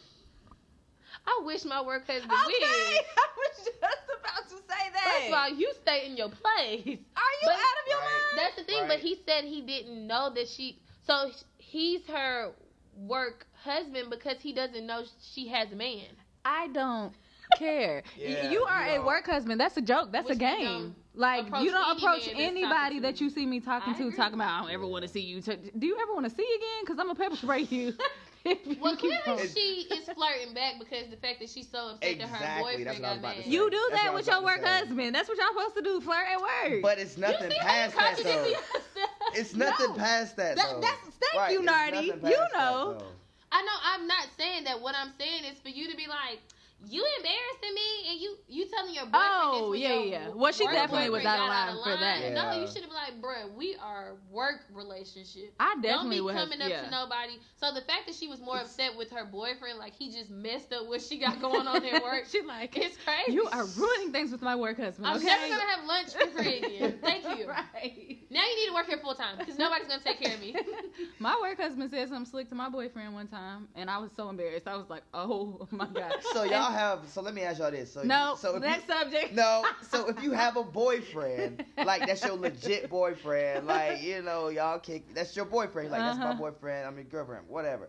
I 1.26 1.42
wish 1.44 1.64
my 1.64 1.82
work 1.82 2.06
husband 2.06 2.30
Okay, 2.32 2.44
would. 2.46 2.60
I 3.18 3.26
was 3.36 3.56
just 3.64 3.76
about 4.20 4.48
to 4.48 4.56
say 4.56 4.90
that. 4.92 5.02
First 5.04 5.26
of 5.28 5.34
all, 5.34 5.48
you 5.50 5.72
stay 5.82 6.06
in 6.06 6.16
your 6.16 6.28
place. 6.28 6.86
are 6.86 6.90
you 6.90 6.96
but- 7.44 7.54
out 7.54 7.58
of 7.58 7.88
your 7.88 7.98
Right. 7.98 8.04
mind? 8.06 8.38
That's 8.38 8.56
the 8.56 8.64
thing, 8.64 8.80
Right. 8.82 8.88
but 8.88 8.98
he 9.00 9.18
said 9.26 9.44
he 9.44 9.60
didn't 9.62 10.06
know 10.06 10.30
that 10.34 10.48
she. 10.48 10.78
So 11.06 11.30
he's 11.58 12.06
her 12.08 12.52
work 12.96 13.46
husband 13.62 14.10
because 14.10 14.40
he 14.40 14.52
doesn't 14.52 14.86
know 14.86 15.04
she 15.34 15.48
has 15.48 15.72
a 15.72 15.76
man. 15.76 16.06
I 16.44 16.68
don't 16.68 17.12
care. 17.58 18.02
Yeah, 18.16 18.50
you 18.50 18.62
are 18.64 18.86
you 18.94 19.00
a 19.00 19.04
work 19.04 19.26
husband. 19.26 19.60
That's 19.60 19.76
a 19.76 19.82
joke. 19.82 20.12
That's 20.12 20.28
Which 20.28 20.38
a 20.40 20.40
you 20.40 20.56
game. 20.56 20.96
Don't 21.16 21.20
Like 21.22 21.46
approach 21.46 21.62
you 21.64 21.70
don't 21.70 21.98
approach 21.98 22.28
anybody 22.34 23.00
that 23.00 23.20
you 23.20 23.30
see 23.30 23.46
me 23.46 23.60
talking 23.60 23.94
I 23.94 23.96
to, 23.98 24.02
agree. 24.04 24.16
talking 24.16 24.34
about. 24.34 24.50
I 24.50 24.60
don't 24.62 24.70
ever 24.74 24.86
want 24.86 25.02
to 25.02 25.08
see 25.08 25.20
you. 25.20 25.40
T- 25.40 25.56
Do 25.78 25.86
you 25.86 25.96
ever 26.00 26.12
want 26.14 26.28
to 26.28 26.34
see 26.34 26.42
you 26.42 26.56
again? 26.56 26.84
Because 26.84 26.98
I'm 26.98 27.06
gonna 27.06 27.18
pepper 27.18 27.36
spray 27.36 27.62
you. 27.62 27.94
if 28.44 28.58
you 28.66 28.76
Well, 28.80 28.96
keep 28.96 29.12
clearly 29.24 29.42
on- 29.42 29.48
she 29.48 29.86
is 29.90 30.04
flirting 30.14 30.54
back 30.54 30.74
because 30.78 31.08
the 31.10 31.16
fact 31.16 31.40
that 31.40 31.48
she's 31.48 31.68
so 31.68 31.90
upset 31.94 32.18
that 32.18 32.28
her 32.28 32.36
Exactly, 32.36 32.38
that's 32.40 32.62
boyfriend 32.62 32.86
what 32.86 32.96
I 32.96 33.00
got 33.00 33.10
was 33.10 33.18
about 33.18 33.30
to 33.32 33.36
mad. 33.38 33.44
say. 33.44 33.50
you 33.50 33.70
do 33.70 33.86
That's 33.90 34.02
that 34.02 34.08
what 34.12 34.14
with 34.14 34.26
your 34.28 34.42
work 34.44 34.64
husband. 34.64 35.14
That's 35.14 35.28
what 35.28 35.38
y'all 35.38 35.46
supposed 35.56 35.76
to 35.76 35.82
do. 35.82 36.00
Flirt 36.00 36.26
at 36.32 36.40
work. 36.40 36.82
But 36.82 36.98
it's 36.98 37.16
nothing 37.18 37.50
past 37.58 37.96
that 37.96 38.18
though. 38.22 38.52
It's 39.34 39.54
nothing 39.54 39.88
No. 39.90 39.94
past 39.96 40.36
that 40.36 40.56
That- 40.56 40.66
though. 40.74 40.80
that's- 40.80 41.12
thank 41.20 41.34
Right, 41.34 41.52
you, 41.52 41.58
it's 41.58 41.66
Nardi. 41.66 41.96
You 42.06 42.12
past 42.12 42.22
that, 42.22 42.52
know. 42.54 42.98
I 43.52 43.62
know 43.62 43.72
I'm 43.84 44.06
not 44.06 44.26
saying 44.36 44.64
that. 44.64 44.80
What 44.80 44.94
I'm 44.96 45.12
saying 45.18 45.44
is 45.44 45.58
for 45.60 45.68
you 45.68 45.90
to 45.90 45.96
be 45.96 46.06
like, 46.06 46.40
you 46.84 47.04
embarrassing 47.18 47.74
me, 47.74 48.10
and 48.10 48.20
you 48.20 48.36
you 48.48 48.66
telling 48.68 48.94
your 48.94 49.06
boyfriend. 49.06 49.24
Oh, 49.24 49.72
yeah, 49.72 49.94
your 49.94 50.04
yeah. 50.04 50.28
Well, 50.34 50.52
she 50.52 50.66
definitely 50.66 51.10
was 51.10 51.22
boyfriend 51.22 51.26
out 51.26 51.68
of 51.68 51.74
got 51.74 51.80
line 51.80 51.96
for 51.96 52.00
that. 52.00 52.32
No, 52.32 52.60
you 52.60 52.66
should 52.66 52.82
have 52.82 52.90
been 52.90 52.92
like, 52.92 53.20
bruh, 53.20 53.54
we 53.56 53.76
are 53.82 54.14
work 54.30 54.60
relationship. 54.72 55.54
I 55.58 55.74
definitely 55.82 55.90
Don't 55.90 56.10
be 56.10 56.20
would 56.20 56.34
have. 56.36 56.48
coming 56.48 56.62
up 56.62 56.68
yeah. 56.68 56.82
to 56.82 56.90
nobody. 56.90 57.38
So 57.56 57.72
the 57.72 57.80
fact 57.80 58.06
that 58.06 58.14
she 58.14 58.28
was 58.28 58.40
more 58.40 58.58
upset 58.58 58.96
with 58.96 59.10
her 59.10 59.24
boyfriend, 59.24 59.78
like 59.78 59.94
he 59.94 60.10
just 60.12 60.30
messed 60.30 60.72
up 60.72 60.86
what 60.86 61.00
she 61.02 61.18
got 61.18 61.40
going 61.40 61.66
on 61.66 61.84
at 61.84 62.02
work, 62.02 62.24
she 62.30 62.42
like 62.42 62.76
it's 62.76 62.96
crazy. 63.04 63.32
you 63.32 63.48
are 63.50 63.64
ruining 63.64 64.12
things 64.12 64.30
with 64.30 64.42
my 64.42 64.54
work 64.54 64.76
husband. 64.76 65.06
I'm 65.06 65.16
okay? 65.16 65.26
never 65.26 65.48
gonna 65.48 65.70
have 65.70 65.84
lunch 65.86 66.12
for 66.12 66.26
free 66.42 66.58
again. 66.58 66.98
Thank 67.02 67.24
you. 67.38 67.48
right. 67.48 68.18
Now 68.30 68.42
you 68.44 68.56
need 68.56 68.68
to 68.68 68.74
work 68.74 68.86
here 68.86 68.98
full 68.98 69.14
time 69.14 69.38
because 69.38 69.58
nobody's 69.58 69.88
gonna 69.88 70.02
take 70.02 70.20
care 70.20 70.34
of 70.34 70.40
me. 70.40 70.54
my 71.18 71.36
work 71.40 71.58
husband 71.58 71.90
said 71.90 72.08
something 72.08 72.30
slick 72.30 72.48
to 72.50 72.54
my 72.54 72.68
boyfriend 72.68 73.14
one 73.14 73.28
time, 73.28 73.68
and 73.74 73.90
I 73.90 73.98
was 73.98 74.10
so 74.16 74.28
embarrassed. 74.28 74.68
I 74.68 74.76
was 74.76 74.88
like, 74.88 75.02
"Oh 75.14 75.66
my 75.70 75.86
god." 75.86 76.14
So 76.32 76.44
y'all 76.44 76.65
have. 76.72 77.08
So 77.08 77.20
let 77.22 77.34
me 77.34 77.42
ask 77.42 77.58
y'all 77.58 77.70
this. 77.70 77.92
So 77.92 78.02
no. 78.02 78.34
So 78.38 78.58
next 78.58 78.88
you, 78.88 78.94
subject. 78.94 79.32
no. 79.34 79.64
So 79.82 80.08
if 80.08 80.20
you 80.20 80.32
have 80.32 80.56
a 80.56 80.64
boyfriend, 80.64 81.60
like 81.82 82.06
that's 82.06 82.24
your 82.24 82.36
legit 82.36 82.88
boyfriend, 82.88 83.66
like 83.66 84.00
you 84.02 84.22
know 84.22 84.48
y'all 84.48 84.78
kick. 84.78 85.14
That's 85.14 85.34
your 85.36 85.44
boyfriend. 85.46 85.90
Like 85.90 86.04
that's 86.04 86.20
my 86.22 86.30
Uh-huh. 86.30 86.34
boyfriend. 86.34 86.86
I'm 86.86 86.94
your 86.96 87.04
girlfriend. 87.04 87.48
Whatever. 87.48 87.88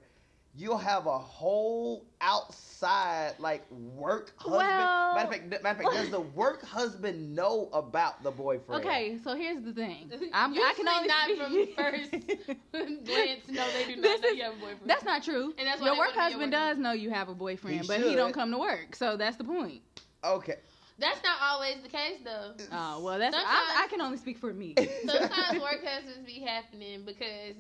You'll 0.57 0.77
have 0.77 1.05
a 1.05 1.17
whole 1.19 2.05
outside 2.19 3.33
like 3.39 3.63
work 3.71 4.33
husband. 4.37 4.57
Well- 4.67 5.15
matter 5.15 5.27
of 5.27 5.33
fact, 5.33 5.63
matter 5.63 5.69
of 5.69 5.77
fact, 5.77 5.93
does 5.93 6.09
the 6.09 6.19
work 6.21 6.63
husband 6.63 7.35
know 7.35 7.69
about 7.73 8.23
the 8.23 8.31
boyfriend? 8.31 8.83
Okay, 8.83 9.17
so 9.23 9.35
here's 9.35 9.61
the 9.63 9.73
thing. 9.73 10.11
I'm, 10.33 10.53
I 10.53 10.73
can 10.75 10.85
Usually 10.85 10.95
only 10.95 11.07
not 11.07 11.23
speak- 11.23 11.75
from 11.75 11.85
first 11.85 12.11
glance. 13.05 13.41
No, 13.49 13.65
they 13.71 13.85
do 13.85 13.95
not 14.01 14.01
This 14.01 14.21
know 14.21 14.27
is- 14.29 14.37
you 14.37 14.43
have 14.43 14.53
a 14.53 14.57
boyfriend. 14.57 14.89
That's 14.89 15.03
not 15.03 15.23
true. 15.23 15.53
And 15.57 15.67
that's 15.67 15.79
why 15.81 15.87
your 15.87 15.97
work 15.97 16.15
wanna 16.15 16.29
your 16.29 16.39
husband 16.39 16.51
does 16.51 16.77
know 16.77 16.91
you 16.91 17.09
have 17.11 17.29
a 17.29 17.35
boyfriend, 17.35 17.81
He 17.81 17.87
but 17.87 18.01
he 18.01 18.15
don't 18.15 18.33
come 18.33 18.51
to 18.51 18.57
work. 18.57 18.95
So 18.95 19.17
that's 19.17 19.37
the 19.37 19.43
point. 19.43 19.81
Okay. 20.23 20.55
That's 20.99 21.21
not 21.23 21.37
always 21.43 21.77
the 21.83 21.89
case 21.89 22.19
though. 22.23 22.53
Oh 22.71 23.01
well, 23.03 23.19
that's 23.19 23.35
I, 23.35 23.83
I 23.85 23.87
can 23.87 24.01
only 24.01 24.17
speak 24.17 24.37
for 24.39 24.51
me. 24.53 24.73
Sometimes 25.05 25.61
work 25.61 25.85
husbands 25.85 26.25
be 26.25 26.39
happening 26.41 27.03
because 27.05 27.55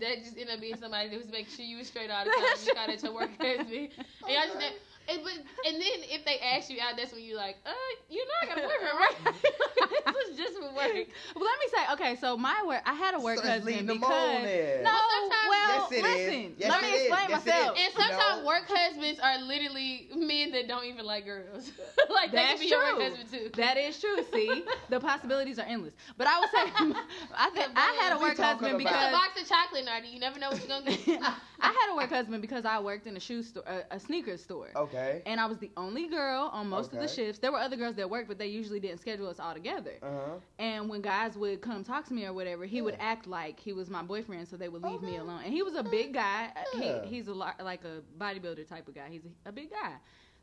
that 0.00 0.18
just 0.24 0.36
ended 0.36 0.54
up 0.54 0.60
being 0.60 0.76
somebody 0.76 1.08
that 1.08 1.18
was 1.18 1.28
making 1.30 1.54
sure 1.54 1.64
you 1.64 1.76
was 1.78 1.86
straight 1.86 2.10
all 2.10 2.24
the 2.24 2.30
time. 2.30 2.42
You 2.66 2.74
got 2.74 2.90
at 2.90 3.02
your 3.02 3.14
work 3.14 3.30
husband, 3.40 3.70
and 3.70 3.90
y'all 4.26 4.46
just 4.46 4.58
ne- 4.58 4.74
and, 5.08 5.20
but, 5.24 5.32
and 5.66 5.74
then 5.80 5.98
if 6.06 6.24
they 6.24 6.38
ask 6.38 6.70
you 6.70 6.78
out, 6.80 6.94
that's 6.96 7.12
when 7.12 7.24
you're 7.24 7.36
like, 7.36 7.56
uh, 7.66 7.70
you 8.08 8.22
know 8.22 8.36
I 8.42 8.46
got 8.46 8.58
a 8.58 8.62
boyfriend, 8.62 8.94
right? 9.00 10.04
this 10.06 10.28
was 10.28 10.36
just 10.38 10.54
for 10.54 10.70
work. 10.70 11.06
Well, 11.34 11.46
let 11.50 11.58
me 11.58 11.66
say, 11.74 11.82
okay, 11.94 12.14
so 12.20 12.36
my 12.36 12.54
work, 12.66 12.82
I 12.86 12.94
had 12.94 13.14
a 13.14 13.20
work 13.20 13.38
So 13.38 13.44
let's 13.44 13.64
husband 13.64 13.88
because 13.88 14.06
on 14.38 14.42
there. 14.44 14.82
no, 14.84 14.90
Well, 14.92 15.10
sometimes- 15.10 15.48
well, 15.48 15.59
Yes, 15.80 15.92
it 15.92 16.04
is. 16.04 16.26
listen, 16.28 16.54
Yes, 16.58 16.70
let 16.70 16.82
me 16.82 16.88
it 16.88 16.94
is. 16.94 17.06
explain 17.08 17.30
Yes, 17.30 17.46
it 17.46 17.46
myself. 17.50 17.78
is. 17.78 17.84
And 17.84 17.94
sometimes 17.94 18.40
No. 18.40 18.46
work 18.46 18.64
husbands 18.68 19.20
are 19.20 19.38
literally 19.38 20.08
men 20.16 20.52
that 20.52 20.68
don't 20.68 20.84
even 20.84 21.04
like 21.06 21.24
girls. 21.24 21.72
like 22.10 22.30
they 22.30 22.36
That's 22.36 22.52
can 22.52 22.60
be 22.60 22.66
your 22.66 22.80
work 22.80 22.94
true. 22.96 23.04
husband 23.04 23.30
too. 23.30 23.50
That 23.56 23.76
is 23.76 24.00
true. 24.00 24.16
See, 24.32 24.64
the 24.88 25.00
possibilities 25.10 25.58
are 25.58 25.66
endless. 25.66 25.94
But 26.16 26.26
I 26.26 26.38
would 26.40 26.50
say, 26.50 26.62
I 27.36 27.50
think 27.50 27.68
I 27.76 27.98
had 28.00 28.12
a 28.16 28.18
work 28.20 28.36
husband 28.36 28.80
about- 28.80 28.80
It's 28.80 28.90
a 28.90 28.94
because 28.94 29.12
box 29.12 29.40
of 29.42 29.48
chocolate, 29.48 29.84
Nardi. 29.84 30.08
You 30.08 30.18
never 30.20 30.38
know 30.38 30.50
what 30.50 30.58
you're 30.58 30.68
gonna 30.68 30.96
get. 30.96 31.22
I 31.62 31.66
had 31.72 31.92
a 31.92 31.96
work 31.96 32.08
husband 32.10 32.40
because 32.40 32.64
I 32.64 32.78
worked 32.80 33.06
in 33.06 33.16
a 33.16 33.20
shoe 33.20 33.42
store, 33.42 33.62
a, 33.66 33.94
a 33.96 34.00
sneakers 34.00 34.42
store. 34.42 34.68
Okay. 34.74 35.22
And 35.26 35.38
I 35.40 35.46
was 35.46 35.58
the 35.58 35.70
only 35.76 36.08
girl 36.08 36.50
on 36.52 36.68
most 36.68 36.92
of 36.92 37.00
the 37.00 37.08
shifts. 37.08 37.38
There 37.38 37.52
were 37.52 37.58
other 37.58 37.76
girls 37.76 37.96
that 37.96 38.08
worked, 38.08 38.28
but 38.28 38.38
they 38.38 38.46
usually 38.46 38.80
didn't 38.80 38.98
schedule 39.00 39.28
us 39.28 39.38
all 39.38 39.52
together. 39.54 39.92
Uh 40.02 40.06
huh. 40.06 40.34
And 40.58 40.88
when 40.88 41.02
guys 41.02 41.36
would 41.36 41.60
come 41.60 41.84
talk 41.84 42.06
to 42.06 42.14
me 42.14 42.24
or 42.24 42.32
whatever, 42.32 42.64
he 42.64 42.80
would 42.82 42.96
act 42.98 43.26
like 43.26 43.60
he 43.60 43.72
was 43.72 43.90
my 43.90 44.02
boyfriend, 44.02 44.48
so 44.48 44.56
they 44.56 44.68
would 44.68 44.82
leave 44.82 45.02
me 45.02 45.16
alone. 45.16 45.40
And 45.44 45.52
he 45.52 45.62
was 45.62 45.69
a 45.76 45.82
big 45.82 46.14
guy. 46.14 46.50
Yeah. 46.74 47.02
He, 47.04 47.08
he's 47.16 47.28
a 47.28 47.34
lot 47.34 47.62
like 47.62 47.84
a 47.84 48.02
bodybuilder 48.22 48.68
type 48.68 48.88
of 48.88 48.94
guy. 48.94 49.08
He's 49.10 49.22
a, 49.24 49.48
a 49.48 49.52
big 49.52 49.70
guy. 49.70 49.94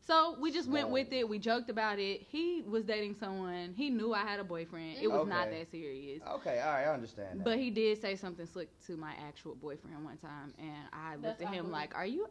So 0.06 0.38
we 0.40 0.52
just 0.52 0.70
went 0.70 0.90
with 0.90 1.12
it. 1.12 1.28
We 1.28 1.38
joked 1.38 1.70
about 1.70 2.00
it. 2.00 2.22
He 2.30 2.64
was 2.66 2.86
dating 2.86 3.16
someone. 3.20 3.74
He 3.76 3.90
knew 3.90 4.14
I 4.14 4.20
had 4.22 4.40
a 4.40 4.44
boyfriend. 4.44 4.98
It 5.02 5.08
was 5.10 5.28
not 5.28 5.50
that 5.52 5.70
serious. 5.70 6.22
Okay. 6.36 6.60
All 6.62 6.72
right. 6.72 6.84
I 6.86 6.94
understand. 6.94 7.40
That. 7.40 7.44
But 7.44 7.58
he 7.60 7.70
did 7.70 8.00
say 8.02 8.16
something 8.16 8.46
slick 8.46 8.70
to 8.86 8.96
my 8.96 9.14
actual 9.28 9.56
boyfriend 9.56 10.04
one 10.06 10.18
time, 10.18 10.54
and 10.60 10.88
I 10.94 11.16
looked 11.16 11.42
at 11.42 11.50
him 11.50 11.66
awkward. 11.66 11.72
like, 11.72 11.96
"Are 11.96 12.06
you?" 12.06 12.28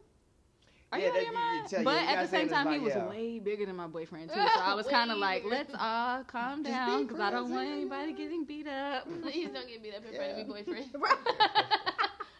Are 0.91 0.97
Yeah, 0.99 1.05
you 1.07 1.11
out 1.11 1.13
that- 1.13 1.19
of 1.19 1.23
your 1.25 1.31
you- 1.33 1.37
you 1.37 1.83
mind? 1.83 1.83
but 1.85 2.01
you 2.01 2.07
at 2.07 2.21
the 2.23 2.27
same 2.29 2.47
this 2.47 2.53
time, 2.53 2.71
he 2.71 2.79
was 2.79 2.93
yeah. 2.95 3.09
way 3.09 3.39
bigger 3.39 3.65
than 3.65 3.75
my 3.75 3.87
boyfriend 3.87 4.29
too. 4.29 4.35
So 4.35 4.61
I 4.61 4.73
was 4.73 4.87
kind 4.97 5.11
of 5.11 5.17
like, 5.17 5.43
"Let's 5.45 5.73
all 5.77 6.23
calm 6.23 6.63
down, 6.63 7.03
because 7.05 7.19
I 7.19 7.29
don't 7.29 7.51
want 7.51 7.67
anybody 7.67 8.13
getting 8.13 8.45
beat 8.45 8.67
up." 8.67 9.03
Please 9.21 9.49
don't 9.49 9.67
get 9.67 9.83
beat 9.83 9.93
up 9.93 10.05
in 10.05 10.15
front 10.15 10.31
of 10.31 10.37
me, 10.37 10.43
boyfriend. 10.45 10.85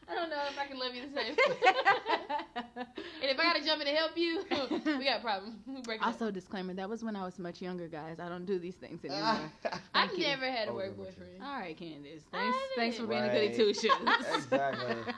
Right. 0.07 0.17
I 0.17 0.19
don't 0.19 0.29
know 0.29 0.37
if 0.49 0.57
I 0.59 0.65
can 0.67 0.79
love 0.79 0.95
you 0.95 1.03
the 1.07 1.13
same. 1.19 1.35
and 3.21 3.29
if 3.31 3.39
I 3.39 3.43
gotta 3.43 3.63
jump 3.63 3.81
in 3.81 3.87
to 3.87 3.93
help 3.93 4.17
you, 4.17 4.43
we 4.99 5.05
got 5.05 5.19
a 5.19 5.21
problem. 5.21 5.59
We 5.67 5.81
break 5.81 5.99
it 5.99 6.03
up. 6.03 6.07
also, 6.13 6.31
disclaimer: 6.31 6.73
that 6.75 6.89
was 6.89 7.03
when 7.03 7.15
I 7.15 7.23
was 7.25 7.37
much 7.39 7.61
younger, 7.61 7.87
guys. 7.87 8.19
I 8.19 8.29
don't 8.29 8.45
do 8.45 8.59
these 8.59 8.75
things 8.75 9.03
anymore. 9.03 9.51
I've 9.93 10.13
you. 10.13 10.19
never 10.23 10.45
had 10.45 10.67
a 10.67 10.71
Oh, 10.71 10.75
work 10.75 10.93
yeah, 10.97 11.03
boyfriend. 11.03 11.43
all 11.43 11.59
right, 11.59 11.77
Candace. 11.77 12.23
Thanks, 12.31 12.57
thanks 12.75 12.97
for 12.97 13.07
being 13.07 13.23
a 13.23 13.27
goody 13.27 13.47
Right. 13.47 13.55
two 13.55 13.73
shoes. 13.73 13.91
Exactly. 14.35 15.13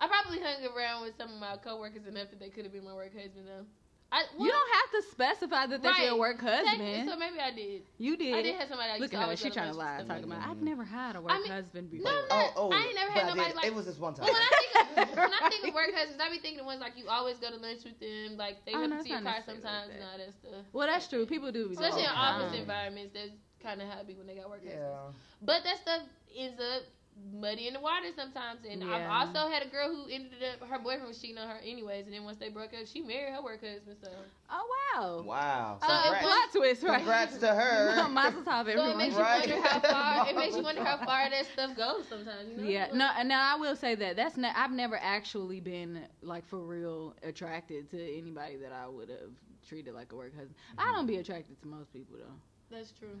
I 0.00 0.08
probably 0.08 0.40
hung 0.40 0.64
around 0.76 1.02
with 1.02 1.16
some 1.16 1.32
of 1.32 1.38
my 1.38 1.56
coworkers 1.62 2.06
enough 2.06 2.30
that 2.30 2.40
they 2.40 2.48
could 2.48 2.64
have 2.64 2.72
been 2.72 2.84
my 2.84 2.94
work 2.94 3.14
husband 3.14 3.46
though. 3.46 3.64
I, 4.12 4.24
well, 4.36 4.46
you 4.46 4.52
don't 4.52 4.72
have 4.76 4.90
to 4.92 5.10
specify 5.10 5.66
that 5.68 5.82
that's 5.82 5.98
your 5.98 6.10
Right. 6.10 6.18
work 6.18 6.40
husband. 6.42 7.08
So 7.08 7.16
maybe 7.16 7.40
I 7.40 7.50
did. 7.50 7.82
you 7.96 8.16
did. 8.16 8.34
I 8.34 8.42
did 8.42 8.56
have 8.56 8.68
somebody. 8.68 8.90
I 8.90 8.96
used 8.96 9.00
Look 9.00 9.10
to 9.12 9.16
at 9.16 9.20
her. 9.20 9.24
always 9.24 9.40
She 9.40 9.48
trying 9.48 9.72
to 9.72 9.78
lunch 9.78 9.88
lie. 9.88 9.98
with 9.98 10.08
Talking 10.08 10.24
stuff 10.24 10.36
about, 10.36 10.50
I've 10.50 10.56
mm-hmm. 10.56 10.64
never 10.66 10.84
had 10.84 11.16
a 11.16 11.20
work 11.22 11.32
mean, 11.32 11.50
husband 11.50 11.90
before. 11.90 12.12
I'm 12.12 12.24
oh, 12.30 12.52
oh. 12.56 12.70
I 12.72 12.82
ain't 12.84 12.94
never 12.94 13.10
had 13.10 13.24
I 13.24 13.28
nobody 13.30 13.48
did. 13.48 13.56
like. 13.56 13.66
It 13.66 13.74
was 13.74 13.86
this 13.86 13.98
one 13.98 14.12
time. 14.12 14.28
Well, 14.28 14.34
when 14.36 14.42
I 14.44 14.52
think 14.52 15.08
of, 15.08 15.16
when 15.16 15.32
I 15.32 15.48
think 15.48 15.68
of 15.68 15.74
work 15.74 15.90
husbands, 15.96 16.20
I 16.20 16.28
be 16.28 16.38
thinking 16.38 16.58
the 16.58 16.68
ones 16.68 16.80
like 16.80 16.92
you 16.96 17.08
always 17.08 17.38
go 17.38 17.48
to 17.48 17.56
lunch 17.56 17.84
with 17.84 17.98
them, 17.98 18.36
like 18.36 18.60
they 18.66 18.72
help 18.72 18.90
no, 18.90 18.96
you 18.98 19.02
to 19.02 19.08
your 19.08 19.20
not 19.22 19.34
car 19.34 19.42
sometimes 19.48 19.88
like 19.88 19.96
and 19.96 20.04
all 20.04 20.18
that 20.20 20.32
stuff. 20.36 20.64
Well, 20.72 20.86
that's 20.86 21.08
true. 21.08 21.24
People 21.24 21.50
do. 21.50 21.72
Especially 21.72 22.04
in 22.04 22.12
office 22.12 22.52
environments, 22.52 23.16
that's 23.16 23.32
kind 23.64 23.80
of 23.80 23.88
how 23.88 24.00
it 24.00 24.06
be 24.06 24.14
when 24.14 24.26
they 24.26 24.36
got 24.36 24.50
work 24.52 24.60
husbands. 24.60 25.16
But 25.40 25.64
that 25.64 25.80
stuff 25.80 26.04
ends 26.36 26.60
up 26.60 26.84
muddy 27.32 27.68
in 27.68 27.74
the 27.74 27.80
water 27.80 28.06
sometimes. 28.14 28.60
And 28.68 28.82
I've 28.84 29.08
also 29.08 29.48
had 29.48 29.62
a 29.62 29.68
girl 29.68 29.88
who 29.88 30.08
ended 30.10 30.42
up 30.42 30.68
her 30.68 30.78
boyfriend 30.78 31.06
was 31.08 31.20
cheating 31.20 31.38
on 31.38 31.48
her 31.48 31.58
anyways, 31.64 32.06
and 32.06 32.14
then 32.14 32.24
once 32.24 32.38
they 32.38 32.48
broke 32.48 32.72
up, 32.74 32.86
she 32.86 33.00
married 33.00 33.34
her 33.34 33.42
work 33.42 33.60
husband. 33.64 33.96
So 34.02 34.08
Oh 34.50 34.68
wow. 34.94 35.22
Wow. 35.26 35.78
So 35.80 35.86
it 35.86 36.02
Congrats. 36.02 36.24
was- 36.24 36.32
plot 36.32 36.52
twist, 36.52 36.82
right? 36.82 36.96
Congrats 36.98 37.38
to 37.38 37.48
her. 37.48 38.08
Mazel 38.10 38.42
tov, 38.42 38.72
So 38.74 38.90
it 38.90 38.96
makes 38.96 39.14
Right. 39.16 39.46
you 39.48 39.54
wonder 39.54 39.68
how 39.68 39.80
far 39.80 40.28
it 40.28 40.36
makes 40.36 40.56
you 40.56 40.62
wonder 40.62 40.84
how 40.84 40.96
far 41.04 41.30
that 41.30 41.46
stuff 41.46 41.76
goes 41.76 42.08
sometimes. 42.08 42.50
You 42.50 42.56
know? 42.56 42.68
Yeah, 42.68 42.88
no, 42.92 43.10
now 43.24 43.54
I 43.54 43.58
will 43.58 43.76
say 43.76 43.94
that 43.94 44.16
that's 44.16 44.36
not. 44.36 44.54
I've 44.56 44.72
never 44.72 44.98
actually 45.00 45.60
been 45.60 46.06
like 46.22 46.46
for 46.46 46.60
real 46.60 47.14
attracted 47.22 47.90
to 47.90 48.18
anybody 48.18 48.56
that 48.56 48.72
I 48.72 48.88
would 48.88 49.08
have 49.08 49.30
treated 49.66 49.94
like 49.94 50.12
a 50.12 50.16
work 50.16 50.34
husband. 50.34 50.54
I 50.78 50.92
don't 50.92 51.06
be 51.06 51.14
mm-hmm. 51.14 51.20
attracted 51.20 51.60
to 51.62 51.68
most 51.68 51.92
people 51.92 52.16
though. 52.18 52.34
That's 52.72 52.92
true. 52.92 53.14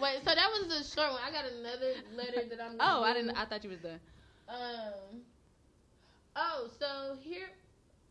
Wait, 0.00 0.18
so 0.24 0.34
that 0.34 0.48
was 0.52 0.70
a 0.72 0.84
short 0.94 1.12
one. 1.12 1.20
I 1.26 1.32
got 1.32 1.44
another 1.46 1.94
letter 2.14 2.48
that 2.50 2.60
I'm. 2.60 2.76
oh, 2.78 3.02
I 3.02 3.14
didn't. 3.14 3.30
I 3.30 3.46
thought 3.46 3.64
you 3.64 3.70
was 3.70 3.80
done. 3.80 4.00
Um. 4.48 5.22
Oh, 6.36 6.68
so 6.78 7.16
here. 7.20 7.48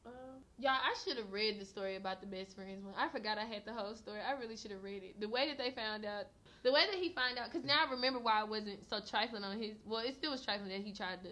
Um, 0.05 0.41
y'all, 0.57 0.71
I 0.71 0.95
should 1.03 1.17
have 1.17 1.31
read 1.31 1.59
the 1.59 1.65
story 1.65 1.95
about 1.95 2.21
the 2.21 2.27
best 2.27 2.55
friends 2.55 2.83
one. 2.83 2.95
I 2.97 3.09
forgot 3.09 3.37
I 3.37 3.45
had 3.45 3.65
the 3.65 3.73
whole 3.73 3.95
story. 3.95 4.19
I 4.19 4.39
really 4.39 4.57
should 4.57 4.71
have 4.71 4.83
read 4.83 5.03
it. 5.03 5.19
The 5.19 5.29
way 5.29 5.47
that 5.47 5.57
they 5.57 5.71
found 5.71 6.05
out, 6.05 6.25
the 6.63 6.71
way 6.71 6.85
that 6.89 6.99
he 6.99 7.09
found 7.13 7.37
out, 7.37 7.51
because 7.51 7.65
now 7.65 7.85
I 7.87 7.91
remember 7.91 8.19
why 8.19 8.41
I 8.41 8.43
wasn't 8.43 8.79
so 8.89 8.99
trifling 9.07 9.43
on 9.43 9.61
his. 9.61 9.75
Well, 9.85 10.01
it 10.03 10.15
still 10.17 10.31
was 10.31 10.43
trifling 10.43 10.69
that 10.69 10.81
he 10.81 10.93
tried 10.93 11.21
to 11.23 11.29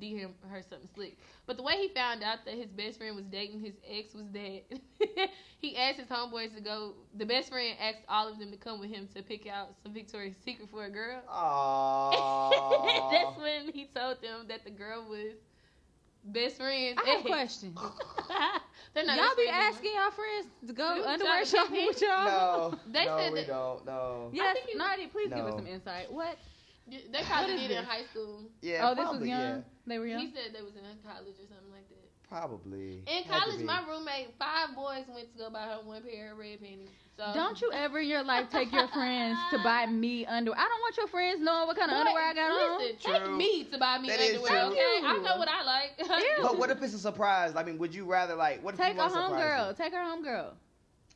DM 0.00 0.30
her 0.48 0.62
something 0.62 0.88
slick. 0.94 1.18
But 1.46 1.56
the 1.56 1.62
way 1.62 1.74
he 1.76 1.88
found 1.88 2.22
out 2.22 2.44
that 2.44 2.54
his 2.54 2.66
best 2.70 2.98
friend 2.98 3.14
was 3.16 3.24
dating 3.26 3.60
his 3.60 3.74
ex 3.88 4.14
was 4.14 4.26
that 4.32 4.62
he 5.58 5.76
asked 5.76 5.98
his 5.98 6.08
homeboys 6.08 6.54
to 6.54 6.60
go. 6.60 6.94
The 7.16 7.26
best 7.26 7.50
friend 7.50 7.76
asked 7.80 8.02
all 8.08 8.28
of 8.28 8.38
them 8.38 8.50
to 8.50 8.56
come 8.56 8.80
with 8.80 8.90
him 8.90 9.08
to 9.14 9.22
pick 9.22 9.46
out 9.46 9.68
some 9.82 9.92
Victoria's 9.94 10.36
Secret 10.44 10.68
for 10.70 10.84
a 10.84 10.90
girl. 10.90 11.22
Aww. 11.30 13.10
That's 13.12 13.36
when 13.38 13.72
he 13.72 13.86
told 13.94 14.20
them 14.22 14.46
that 14.48 14.64
the 14.64 14.70
girl 14.70 15.06
was 15.08 15.34
best 16.24 16.56
friends. 16.56 16.98
I 17.04 17.10
have 17.10 17.24
a 17.24 17.28
question. 17.28 17.74
They're 18.94 19.04
not 19.04 19.16
Y'all 19.18 19.28
be 19.36 19.44
friends 19.44 19.48
anymore. 19.52 19.68
asking 19.74 19.92
y'all 19.94 20.10
friends 20.10 20.46
to 20.66 20.72
go 20.72 20.94
We 20.94 21.00
was 21.00 21.06
underwear 21.06 21.44
shopping 21.44 21.86
with 21.86 22.00
y'all? 22.00 22.70
no, 22.72 22.78
They 22.92 23.04
no, 23.04 23.18
said 23.18 23.32
we 23.32 23.38
that- 23.40 23.46
don't. 23.46 23.84
No. 23.86 24.30
Yes, 24.32 24.54
think 24.56 24.68
you- 24.72 24.78
Nardi, 24.78 25.06
please 25.08 25.28
give 25.28 25.44
us 25.44 25.54
some 25.54 25.66
insight. 25.66 26.10
What? 26.10 26.36
They 26.88 27.22
probably 27.26 27.56
did 27.56 27.70
it 27.72 27.78
in 27.78 27.84
high 27.84 28.04
school. 28.04 28.44
Yeah. 28.62 28.88
oh, 28.88 28.94
this 28.94 29.10
was 29.10 29.20
young. 29.28 29.28
Yeah. 29.28 29.60
They 29.86 29.98
were 29.98 30.06
young. 30.06 30.20
He 30.20 30.32
said 30.32 30.54
they 30.54 30.62
was 30.62 30.74
in 30.74 30.82
college 31.06 31.34
or 31.38 31.46
something 31.48 31.70
like 31.72 31.88
that. 31.88 32.02
Probably. 32.28 33.02
In 33.06 33.22
college, 33.30 33.62
my 33.62 33.82
roommate, 33.88 34.34
five 34.36 34.74
boys 34.74 35.04
went 35.14 35.30
to 35.32 35.38
go 35.38 35.48
buy 35.48 35.62
her 35.62 35.78
one 35.84 36.02
pair 36.02 36.32
of 36.32 36.38
red 36.38 36.60
panties. 36.60 36.88
So 37.16 37.30
Don't 37.32 37.60
you 37.62 37.70
ever 37.72 38.00
in 38.00 38.08
your 38.08 38.24
life 38.24 38.50
take 38.50 38.72
your 38.72 38.88
friends 38.88 39.38
to 39.52 39.58
buy 39.62 39.86
me 39.90 40.26
underwear? 40.26 40.58
I 40.58 40.64
don't 40.68 40.80
want 40.80 40.96
your 40.96 41.06
friends 41.06 41.40
knowing 41.40 41.68
what 41.68 41.76
kind 41.78 41.90
of 41.90 41.94
Boy, 41.96 42.00
underwear 42.00 42.24
I 42.28 42.34
got 42.34 42.50
on. 42.50 42.78
listen, 42.78 42.96
Take 43.12 43.24
True. 43.24 43.36
me 43.36 43.64
to 43.70 43.78
buy 43.78 43.98
me 43.98 44.08
That 44.08 44.20
is 44.20 44.30
underwear, 44.38 44.60
true. 44.64 44.72
okay? 44.72 45.00
I 45.04 45.18
know 45.18 45.36
what 45.38 45.48
I 45.48 45.62
like. 45.62 45.92
But 46.42 46.58
what 46.58 46.70
if 46.70 46.82
it's 46.82 46.94
a 46.94 46.98
surprise? 46.98 47.54
I 47.54 47.62
mean, 47.62 47.78
would 47.78 47.94
you 47.94 48.04
rather 48.04 48.34
like? 48.34 48.62
What 48.62 48.74
if 48.74 48.80
Take 48.80 48.94
you 48.96 49.00
a 49.00 49.04
want 49.08 49.14
to 49.14 49.20
surprise 49.20 49.74
homegirl. 49.74 49.76
Take 49.78 49.92
her 49.94 49.98
homegirl. 50.00 50.50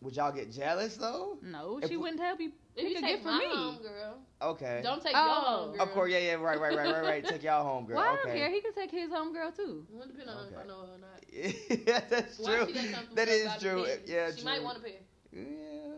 Would 0.03 0.17
y'all 0.17 0.33
get 0.33 0.51
jealous 0.51 0.97
though? 0.97 1.39
No, 1.43 1.79
If 1.83 1.89
she 1.91 1.97
we- 1.97 2.03
wouldn't 2.05 2.21
help 2.21 2.41
you 2.41 2.53
If 2.75 2.85
pick 2.85 2.93
you 2.93 2.99
a 2.99 3.01
take 3.01 3.11
gift 3.17 3.23
for 3.25 3.29
my 3.33 3.39
me. 3.39 3.47
home 3.55 3.79
girl, 3.83 4.19
Okay. 4.41 4.81
don't 4.83 5.03
take 5.03 5.13
Oh. 5.15 5.25
your 5.27 5.35
home 5.35 5.73
girl. 5.77 5.83
Of 5.83 5.91
course, 5.93 6.11
yeah, 6.11 6.19
yeah, 6.19 6.33
right, 6.35 6.59
right, 6.59 6.75
right, 6.75 6.91
right, 6.93 7.03
right. 7.05 7.25
Take 7.25 7.43
y'all 7.43 7.63
home, 7.65 7.85
girl. 7.85 7.97
Well, 7.97 8.07
I 8.07 8.17
don't 8.17 8.27
care. 8.35 8.49
He 8.51 8.61
could 8.63 8.75
take 8.75 8.91
his 8.91 9.11
home, 9.11 9.33
girl 9.35 9.53
too. 9.53 9.87
It 9.93 9.97
would 9.97 10.09
depend 10.09 10.31
on 10.31 10.49
if 10.49 10.57
I 10.59 10.65
know 10.65 10.81
her 10.87 10.95
or 10.95 10.99
not. 10.99 11.21
yeah, 11.87 12.01
that's 12.09 12.39
Why 12.39 12.57
true. 12.57 12.67
she 12.69 12.73
got 12.73 12.95
something 12.95 13.15
That 13.17 13.29
for 13.29 13.35
is 13.35 13.45
about 13.47 13.61
true. 13.61 13.87
Yeah, 14.07 14.31
she 14.31 14.37
true. 14.37 14.45
might 14.45 14.63
want 14.63 14.79
a 14.79 14.81
pair, 14.81 14.93
Yeah. 15.33 15.41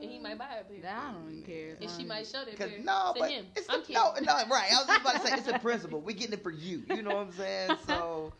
and 0.03 0.11
he 0.11 0.19
might 0.19 0.37
buy 0.37 0.47
her 0.47 0.61
a 0.63 0.65
pair. 0.65 0.91
I 0.97 1.13
don't 1.13 1.31
even 1.31 1.43
care. 1.45 1.77
And 1.81 1.91
she 1.91 2.05
might 2.05 2.27
show 2.27 2.45
that 2.45 2.57
Cause 2.59 2.71
pair 2.71 2.79
no, 2.81 3.13
to 3.15 3.21
but 3.21 3.31
him. 3.31 3.47
it's 3.55 3.67
I'm 3.71 3.83
the, 3.87 3.93
no, 3.93 4.11
kidding. 4.13 4.27
no, 4.27 4.35
right. 4.51 4.73
I 4.73 4.79
was 4.79 4.87
just 4.89 5.01
about 5.01 5.15
to 5.15 5.27
say 5.29 5.35
it's 5.39 5.49
a 5.49 5.59
principle. 5.61 6.01
We're 6.01 6.17
getting 6.17 6.33
it 6.35 6.43
for 6.43 6.51
you. 6.51 6.83
You 6.91 7.03
know 7.03 7.15
what 7.15 7.27
I'm 7.29 7.33
saying? 7.35 7.77
So, 7.87 8.33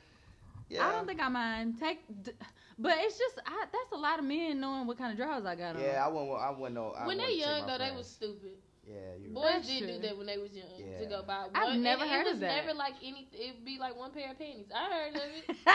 yeah. 0.69 0.89
I 0.89 0.93
don't 0.93 1.07
think 1.07 1.23
I 1.23 1.29
mind. 1.29 1.79
Take, 1.79 2.01
d- 2.25 2.33
but 2.79 2.95
it's 2.99 3.19
just 3.19 3.39
I, 3.47 3.65
that's 3.73 3.93
a 3.93 3.97
lot 3.97 4.19
of 4.19 4.25
men 4.25 4.61
knowing 4.61 4.87
what 4.87 4.99
kind 4.99 5.11
of 5.13 5.17
drawers 5.19 5.45
I 5.45 5.55
got 5.55 5.77
on. 5.77 5.83
Yeah, 5.83 6.05
I 6.05 6.09
wouldn't. 6.09 6.39
I 6.39 6.51
wouldn't 6.51 6.75
know. 6.75 6.93
I 6.97 7.07
when 7.07 7.19
they're 7.19 7.31
young 7.31 7.63
my 7.63 7.67
though, 7.67 7.79
they 7.79 7.91
friends. 7.91 7.99
was 7.99 8.07
stupid. 8.07 8.57
Yeah, 8.93 9.17
you. 9.25 9.31
Boys 9.33 9.45
That's 9.55 9.67
did 9.69 9.79
true. 9.79 9.87
do 9.97 9.99
that 10.07 10.19
when 10.19 10.27
they 10.27 10.37
was 10.37 10.53
young 10.53 10.69
to 10.69 11.07
go 11.07 11.23
buy. 11.27 11.49
One, 11.51 11.57
I've 11.57 11.79
never 11.81 12.03
and 12.03 12.11
heard 12.11 12.21
it 12.23 12.25
was 12.27 12.35
of 12.35 12.41
that. 12.41 12.65
Never 12.67 12.75
like 12.77 12.95
any. 13.03 13.27
It'd 13.33 13.65
be 13.65 13.79
like 13.79 13.97
one 13.97 14.11
pair 14.13 14.31
of 14.31 14.39
panties. 14.39 14.67
I 14.75 14.93
heard 14.93 15.17
of 15.17 15.23
it. 15.33 15.57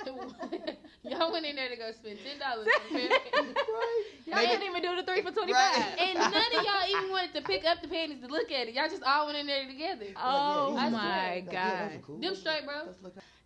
Y'all 1.02 1.32
went 1.32 1.44
in 1.46 1.56
there 1.56 1.68
to 1.68 1.76
go 1.76 1.90
spend 1.92 2.18
ten 2.24 2.38
dollars 2.38 2.68
on 2.68 2.80
a 2.86 2.92
pair 2.92 3.06
of 3.16 3.22
panties. 3.32 3.54
right. 3.56 4.04
Y'all 4.26 4.36
Maybe- 4.36 4.46
didn't 4.52 4.66
even 4.70 4.82
do 4.82 4.96
the 4.96 5.02
three 5.04 5.22
for 5.22 5.30
twenty 5.32 5.52
five, 5.52 5.76
right. 5.76 5.96
And 6.00 6.18
none 6.18 6.32
of 6.56 6.64
y'all 6.64 6.88
even 6.88 7.10
wanted 7.10 7.34
to 7.34 7.42
pick 7.42 7.64
up 7.64 7.80
the 7.82 7.88
panties 7.88 8.20
to 8.20 8.28
look 8.28 8.50
at 8.52 8.68
it. 8.68 8.74
Y'all 8.74 8.88
just 8.88 9.02
all 9.02 9.26
went 9.26 9.38
in 9.38 9.46
there 9.46 9.66
together. 9.66 10.06
Oh 10.16 10.76
I 10.76 10.88
my 10.88 11.42
swear. 11.48 11.52
god, 11.52 12.22
Them 12.22 12.34
straight, 12.36 12.64
bro. 12.66 12.92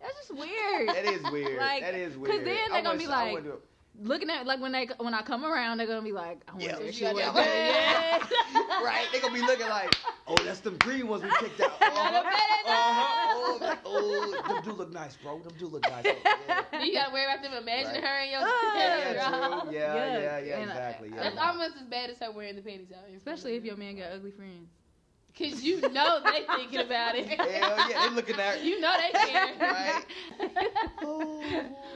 that's 0.01 0.15
just 0.27 0.35
weird. 0.35 0.89
That 0.89 1.05
is 1.05 1.23
weird. 1.31 1.57
Like, 1.59 1.81
that 1.81 1.95
is 1.95 2.13
'cause 2.13 2.17
weird. 2.19 2.31
Cause 2.35 2.43
then 2.45 2.71
they're 2.71 2.83
gonna 2.83 2.97
be 2.99 3.05
sh- 3.05 3.09
I 3.09 3.23
like, 3.23 3.33
wanna 3.33 3.45
do- 3.45 3.61
Looking 4.01 4.29
at 4.29 4.45
like 4.45 4.59
when 4.59 4.71
they 4.71 4.87
when 4.99 5.13
I 5.13 5.21
come 5.21 5.45
around, 5.45 5.77
they're 5.77 5.87
gonna 5.87 6.01
be 6.01 6.11
like, 6.11 6.39
I 6.47 6.51
want 6.51 6.63
Yeah, 6.63 6.75
to 6.75 6.85
you 6.85 6.91
see 6.91 7.05
got 7.05 7.15
what 7.15 7.33
that 7.35 7.45
yeah. 7.45 8.83
right? 8.83 9.07
They're 9.11 9.21
gonna 9.21 9.33
be 9.33 9.41
looking 9.41 9.69
like, 9.69 9.95
oh, 10.27 10.35
that's 10.43 10.59
the 10.59 10.71
green 10.71 11.07
ones 11.07 11.23
we 11.23 11.29
picked 11.39 11.61
out. 11.61 11.71
Uh-huh. 11.81 12.23
Uh-huh. 12.67 13.31
Oh, 13.37 13.77
oh, 13.85 14.53
them 14.53 14.63
do 14.63 14.71
look 14.73 14.91
nice, 14.91 15.15
bro. 15.17 15.39
Them 15.39 15.53
do 15.59 15.67
look 15.67 15.83
nice. 15.83 16.05
Yeah. 16.47 16.83
you 16.83 16.93
gotta 16.93 17.13
worry 17.13 17.23
about 17.25 17.41
them 17.43 17.53
imagining 17.53 18.01
Right. 18.01 18.09
her 18.09 18.23
in 18.23 18.31
your 18.31 18.41
Ah, 18.43 18.75
Yeah, 18.75 19.71
Yeah, 19.71 19.71
Yeah. 19.71 20.19
yeah, 20.19 20.39
yeah, 20.39 20.55
uh, 20.55 20.61
exactly. 20.63 21.09
Yeah. 21.13 21.23
That's 21.23 21.37
almost 21.37 21.75
as 21.77 21.87
bad 21.87 22.09
as 22.09 22.17
her 22.19 22.31
wearing 22.31 22.55
the 22.55 22.61
panties 22.61 22.91
out. 22.91 23.05
Especially 23.15 23.55
if 23.55 23.63
your 23.63 23.77
man 23.77 23.95
got 23.97 24.11
ugly 24.11 24.31
friends. 24.31 24.69
Cause 25.37 25.61
you 25.63 25.81
know 25.91 26.21
they 26.23 26.43
thinking 26.55 26.79
about 26.79 27.15
it. 27.15 27.27
Hell 27.27 27.89
yeah, 27.89 28.07
they 28.09 28.15
looking 28.15 28.39
at 28.39 28.63
You 28.63 28.79
know 28.79 28.93
they 28.97 29.11
care. 29.19 29.53
Right. 29.59 30.05
All 31.03 31.41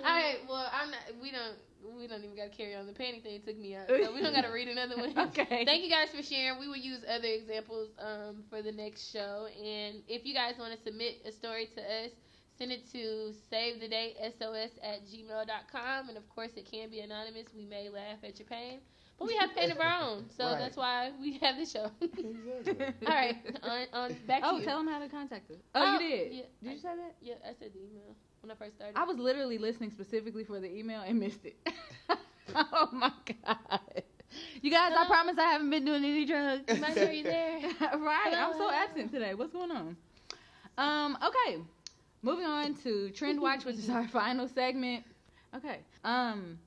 right. 0.04 0.38
Well, 0.48 0.70
I'm 0.74 0.92
not. 0.92 1.00
We 1.22 1.32
don't. 1.32 1.56
We 1.98 2.08
don't 2.08 2.24
even 2.24 2.36
got 2.36 2.52
to 2.52 2.58
carry 2.58 2.76
on. 2.76 2.86
The 2.88 2.94
panty 2.94 3.22
thing 3.24 3.42
took 3.46 3.58
me 3.58 3.76
out, 3.76 3.88
so 3.90 4.14
we 4.14 4.22
don't 4.22 4.34
got 4.34 4.42
to 4.46 4.52
read 4.52 4.68
another 4.68 4.98
one. 4.98 5.18
Okay. 5.30 5.64
Thank 5.66 5.84
you 5.84 5.90
guys 5.90 6.10
for 6.14 6.22
sharing. 6.22 6.60
We 6.60 6.68
will 6.68 6.76
use 6.78 7.00
other 7.10 7.28
examples 7.28 7.90
um, 8.00 8.44
for 8.50 8.62
the 8.62 8.72
next 8.72 9.12
show. 9.12 9.48
And 9.58 10.02
if 10.08 10.26
you 10.26 10.34
guys 10.34 10.56
want 10.60 10.74
to 10.76 10.82
submit 10.84 11.22
a 11.26 11.32
story 11.32 11.68
to 11.76 11.82
us, 11.82 12.12
send 12.58 12.72
it 12.72 12.90
to 12.92 13.34
save 13.50 13.80
the 13.80 13.88
date 13.88 14.16
sos 14.38 14.72
at 14.84 15.06
gmail.com. 15.08 16.10
And 16.10 16.18
of 16.18 16.28
course, 16.30 16.52
it 16.58 16.70
can 16.70 16.90
be 16.90 17.00
anonymous. 17.00 17.48
We 17.56 17.66
may 17.66 17.90
laugh 17.90 18.20
at 18.24 18.38
your 18.40 18.48
pain, 18.48 18.80
but 19.18 19.28
we 19.28 19.36
have 19.38 19.56
pain 19.56 19.72
of 19.72 19.80
our 19.80 20.02
own, 20.02 20.26
so 20.38 20.46
Right. 20.46 20.60
that's 20.60 20.78
why 20.78 21.12
we 21.22 21.38
have 21.40 21.56
this 21.58 21.72
show. 21.72 21.92
Exactly. 22.02 23.08
All 23.08 23.14
right, 23.14 23.36
on, 23.64 23.86
on 23.94 24.16
back 24.28 24.42
Oh, 24.44 24.56
to 24.56 24.60
you. 24.60 24.66
tell 24.66 24.78
them 24.78 24.88
how 24.88 25.00
to 25.00 25.10
contact 25.10 25.50
us. 25.52 25.58
Oh, 25.76 25.82
Oh, 25.82 25.94
you 25.94 26.00
did. 26.10 26.32
yeah, 26.34 26.42
did 26.62 26.70
I- 26.70 26.74
you 26.74 26.80
say 26.80 26.96
that? 26.96 27.16
Yeah, 27.22 27.34
I 27.46 27.54
said 27.60 27.72
the 27.74 27.80
email 27.80 28.16
when 28.42 28.52
I 28.52 28.56
first 28.56 28.76
started. 28.76 28.98
I 28.98 29.04
was 29.04 29.18
literally 29.18 29.58
listening 29.58 29.92
specifically 29.92 30.44
for 30.44 30.60
the 30.60 30.74
email 30.74 31.02
and 31.02 31.20
missed 31.20 31.46
it. 31.46 31.58
oh 32.56 32.90
my 32.92 33.12
god. 33.28 34.04
You 34.62 34.70
guys, 34.72 34.94
I 34.96 35.06
promise 35.08 35.38
I 35.40 35.44
haven't 35.52 35.70
been 35.72 35.86
doing 35.86 36.04
any 36.06 36.26
drugs. 36.26 36.64
Make 36.68 36.94
sure 36.94 37.12
you're 37.12 37.24
there. 37.24 37.60
right. 37.82 38.34
I'm 38.38 38.54
so 38.58 38.70
absent 38.70 39.12
today. 39.12 39.34
What's 39.34 39.52
going 39.52 39.72
on? 39.72 39.98
Um, 40.78 41.18
okay. 41.24 41.58
Moving 42.22 42.46
on 42.46 42.76
to 42.84 43.10
Trend 43.12 43.42
Watch, 43.42 43.66
which 43.66 43.78
is 43.78 43.90
our 43.90 44.08
final 44.10 44.48
segment. 44.48 45.04
Okay. 45.56 45.80
Um 46.04 46.60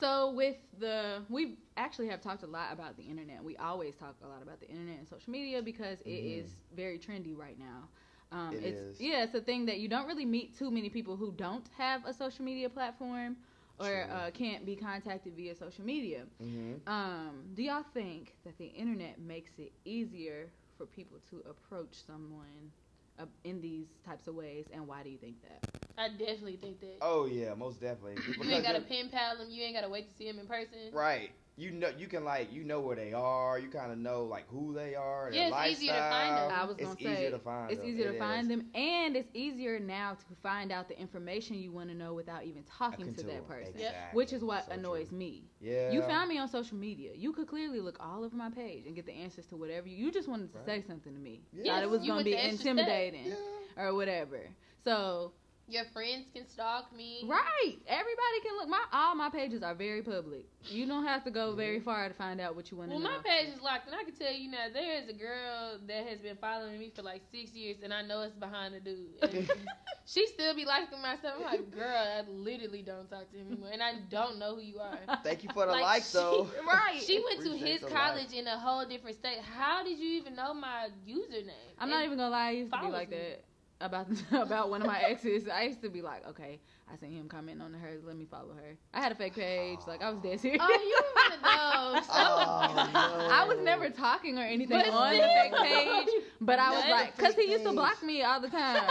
so 0.00 0.32
with 0.32 0.56
the 0.78 1.22
we 1.28 1.58
actually 1.76 2.08
have 2.08 2.20
talked 2.22 2.42
a 2.42 2.46
lot 2.46 2.72
about 2.72 2.96
the 2.96 3.02
internet. 3.02 3.42
We 3.44 3.56
always 3.58 3.94
talk 3.96 4.16
a 4.24 4.28
lot 4.28 4.42
about 4.42 4.60
the 4.60 4.68
internet 4.68 4.98
and 4.98 5.08
social 5.08 5.30
media 5.30 5.62
because 5.62 6.00
it 6.02 6.08
Mhm. 6.08 6.38
is 6.40 6.56
very 6.74 6.98
trendy 6.98 7.36
right 7.36 7.58
now. 7.58 7.88
Um, 8.32 8.52
It 8.54 8.62
it's 8.64 8.80
is. 8.80 9.00
yeah, 9.00 9.24
it's 9.24 9.34
a 9.34 9.40
thing 9.40 9.66
that 9.66 9.78
you 9.78 9.88
don't 9.88 10.06
really 10.06 10.24
meet 10.26 10.56
too 10.56 10.70
many 10.70 10.88
people 10.88 11.16
who 11.16 11.32
don't 11.32 11.66
have 11.76 12.04
a 12.06 12.12
social 12.14 12.44
media 12.44 12.68
platform 12.68 13.36
or 13.78 14.06
uh, 14.12 14.30
can't 14.32 14.64
be 14.66 14.76
contacted 14.76 15.34
via 15.34 15.54
social 15.54 15.84
media. 15.84 16.22
Mm-hmm. 16.42 16.88
Um, 16.88 17.42
do 17.54 17.62
y'all 17.62 17.84
think 17.94 18.34
that 18.44 18.56
the 18.58 18.66
internet 18.66 19.18
makes 19.20 19.52
it 19.58 19.72
easier 19.84 20.48
for 20.76 20.86
people 20.86 21.18
to 21.30 21.42
approach 21.48 21.94
someone 22.06 22.70
uh, 23.18 23.24
in 23.44 23.60
these 23.60 23.86
types 24.06 24.26
of 24.28 24.34
ways, 24.34 24.66
and 24.72 24.86
why 24.86 25.02
do 25.02 25.10
you 25.10 25.18
think 25.18 25.36
that? 25.42 25.70
I 25.98 26.08
definitely 26.08 26.56
think 26.56 26.80
that. 26.80 26.96
Oh 27.02 27.26
yeah, 27.26 27.54
most 27.54 27.80
definitely. 27.80 28.16
you 28.26 28.50
ain't 28.54 28.62
got 28.64 28.72
to 28.72 28.78
you're- 28.78 28.88
pen 29.02 29.08
pal 29.10 29.36
them. 29.38 29.48
You 29.50 29.62
ain't 29.64 29.74
got 29.74 29.82
to 29.82 29.88
wait 29.90 30.08
to 30.08 30.14
see 30.16 30.26
them 30.30 30.38
in 30.38 30.46
person. 30.46 30.78
Right. 30.92 31.30
You 31.60 31.70
know, 31.72 31.90
you 31.98 32.08
can 32.08 32.24
like, 32.24 32.52
you 32.52 32.64
know 32.64 32.80
where 32.80 32.96
they 32.96 33.12
are. 33.12 33.58
You 33.58 33.68
kind 33.68 33.92
of 33.92 33.98
know 33.98 34.24
like 34.24 34.48
who 34.48 34.72
they 34.74 34.94
are. 34.94 35.30
Yeah, 35.32 35.50
their 35.50 35.66
it's 35.70 35.82
easier 35.82 35.92
to 35.94 36.08
find 36.10 36.36
them. 36.36 36.50
I 36.50 36.64
was 36.64 36.78
it's 36.78 36.94
gonna 36.94 37.00
easier 37.00 37.16
say 37.16 37.30
to 37.30 37.38
find. 37.38 37.70
it's 37.72 37.80
them. 37.80 37.88
easier 37.88 38.08
It 38.08 38.12
to 38.12 38.18
find 38.18 38.42
is. 38.42 38.48
them, 38.48 38.70
and 38.74 39.16
it's 39.16 39.30
easier 39.34 39.78
now 39.78 40.14
to 40.14 40.34
find 40.42 40.72
out 40.72 40.88
the 40.88 40.98
information 40.98 41.56
you 41.56 41.72
want 41.72 41.88
to 41.90 41.94
know 41.94 42.14
without 42.14 42.44
even 42.44 42.62
talking 42.64 43.06
Talking 43.06 43.14
to 43.14 43.22
that 43.24 43.46
person. 43.46 43.74
Exactly. 43.74 44.16
Which 44.16 44.32
is 44.32 44.42
what 44.42 44.64
So 44.66 44.72
annoys 44.72 45.08
true. 45.08 45.18
me. 45.18 45.50
Yeah. 45.60 45.92
You 45.92 46.02
found 46.02 46.28
me 46.28 46.38
on 46.38 46.48
social 46.48 46.76
media. 46.78 47.12
You 47.14 47.32
could 47.32 47.46
clearly 47.46 47.80
look 47.80 47.98
all 48.00 48.24
over 48.24 48.36
my 48.36 48.50
page 48.50 48.86
and 48.86 48.94
get 48.96 49.06
the 49.06 49.12
answers 49.12 49.46
to 49.48 49.56
whatever 49.56 49.88
you. 49.88 49.96
You 50.06 50.10
just 50.12 50.28
wanted 50.28 50.52
to 50.52 50.58
Right. 50.58 50.64
say 50.64 50.80
something 50.80 51.12
to 51.14 51.20
me. 51.20 51.42
Yeah. 51.52 51.64
Thought 51.66 51.82
it 51.82 51.90
was 51.90 52.04
you 52.04 52.08
gonna 52.08 52.24
be 52.24 52.32
the 52.32 52.36
extra 52.36 52.68
step. 52.70 52.76
intimidating 52.78 53.26
Yeah. 53.26 53.34
or 53.76 53.94
whatever. 53.94 54.40
So 54.84 55.32
Your 55.70 55.84
friends 55.92 56.26
can 56.34 56.46
stalk 56.48 56.92
me. 56.94 57.24
Right. 57.28 57.76
Everybody 57.86 58.40
can 58.42 58.56
look. 58.58 58.68
My 58.68 58.82
all 58.92 59.14
my 59.14 59.30
pages 59.30 59.62
are 59.62 59.74
very 59.74 60.02
public. 60.02 60.46
You 60.66 60.86
don't 60.86 61.04
have 61.06 61.24
to 61.24 61.30
go 61.30 61.54
very 61.54 61.80
far 61.80 62.08
to 62.08 62.14
find 62.14 62.40
out 62.40 62.54
what 62.56 62.70
you 62.70 62.76
want 62.76 62.90
to 62.90 62.96
Well, 62.96 63.04
know. 63.04 63.10
my 63.10 63.18
page 63.24 63.48
is 63.54 63.62
locked, 63.62 63.86
and 63.86 63.94
I 63.94 64.04
can 64.04 64.14
tell 64.14 64.32
you 64.32 64.50
now, 64.50 64.66
there 64.72 64.98
is 65.00 65.08
a 65.08 65.12
girl 65.14 65.78
that 65.86 66.06
has 66.08 66.18
been 66.18 66.36
following 66.36 66.78
me 66.78 66.90
for 66.94 67.02
like 67.02 67.22
six 67.32 67.52
years, 67.52 67.76
and 67.82 67.94
I 67.94 68.02
know 68.02 68.22
it's 68.22 68.34
behind 68.34 68.74
a 68.74 68.80
dude. 68.80 69.06
And 69.22 69.48
she 70.06 70.26
still 70.26 70.54
be 70.54 70.64
liking 70.64 71.00
my 71.00 71.16
stuff. 71.16 71.34
I'm 71.38 71.44
like, 71.44 71.70
girl, 71.70 71.86
I 71.96 72.22
literally 72.28 72.82
don't 72.82 73.08
talk 73.08 73.30
to 73.30 73.38
him 73.38 73.46
anymore, 73.46 73.70
and 73.72 73.82
I 73.82 73.92
don't 74.10 74.38
know 74.38 74.56
who 74.56 74.60
you 74.62 74.80
are. 74.80 74.98
Thank 75.24 75.44
you 75.44 75.50
for 75.54 75.66
the 75.66 75.72
Like, 75.72 75.82
likes, 75.82 76.10
she- 76.10 76.18
though. 76.18 76.48
right. 76.66 77.00
She 77.00 77.22
went 77.24 77.42
to 77.44 77.56
his 77.56 77.80
college 77.82 78.18
likes. 78.28 78.32
in 78.34 78.46
a 78.48 78.58
whole 78.58 78.84
different 78.84 79.16
state. 79.16 79.38
How 79.40 79.84
did 79.84 79.98
you 79.98 80.18
even 80.18 80.34
know 80.34 80.52
my 80.52 80.88
username? 81.08 81.70
I'm 81.78 81.88
not 81.90 82.04
even 82.04 82.18
gonna 82.18 82.30
lie. 82.30 82.48
I 82.48 82.50
used 82.50 82.72
to 82.72 82.80
be 82.80 82.86
like 82.88 83.10
me. 83.10 83.16
that 83.16 83.44
about 83.80 84.06
about 84.32 84.70
one 84.70 84.80
of 84.82 84.86
my 84.86 85.00
exes. 85.00 85.48
I 85.48 85.62
used 85.64 85.82
to 85.82 85.88
be 85.88 86.02
like, 86.02 86.26
okay, 86.28 86.60
I 86.92 86.96
seen 86.96 87.12
him 87.12 87.28
comment 87.28 87.62
on 87.62 87.72
her. 87.72 87.96
Let 88.06 88.16
me 88.16 88.26
follow 88.30 88.52
her. 88.54 88.76
I 88.92 89.00
had 89.00 89.12
a 89.12 89.14
fake 89.14 89.34
page. 89.34 89.80
Like 89.86 90.02
I 90.02 90.10
was 90.10 90.18
dead 90.20 90.40
serious. 90.40 90.60
Oh, 90.62 90.68
you 90.68 91.00
were 91.02 91.22
one 91.22 91.32
of 91.32 91.42
those. 91.42 92.06
Oh, 92.10 92.90
no. 92.92 93.28
I 93.30 93.44
was 93.46 93.58
never 93.64 93.88
talking 93.90 94.38
or 94.38 94.42
anything 94.42 94.78
But 94.78 94.88
on 94.90 95.12
the 95.16 95.22
fake 95.22 95.52
page, 95.62 96.08
but 96.40 96.58
I 96.58 96.70
was 96.70 96.84
like, 96.90 97.16
cause 97.18 97.34
he 97.34 97.50
used 97.50 97.64
to 97.64 97.72
block 97.72 98.02
me 98.02 98.22
all 98.22 98.40
the 98.40 98.48
time. 98.48 98.82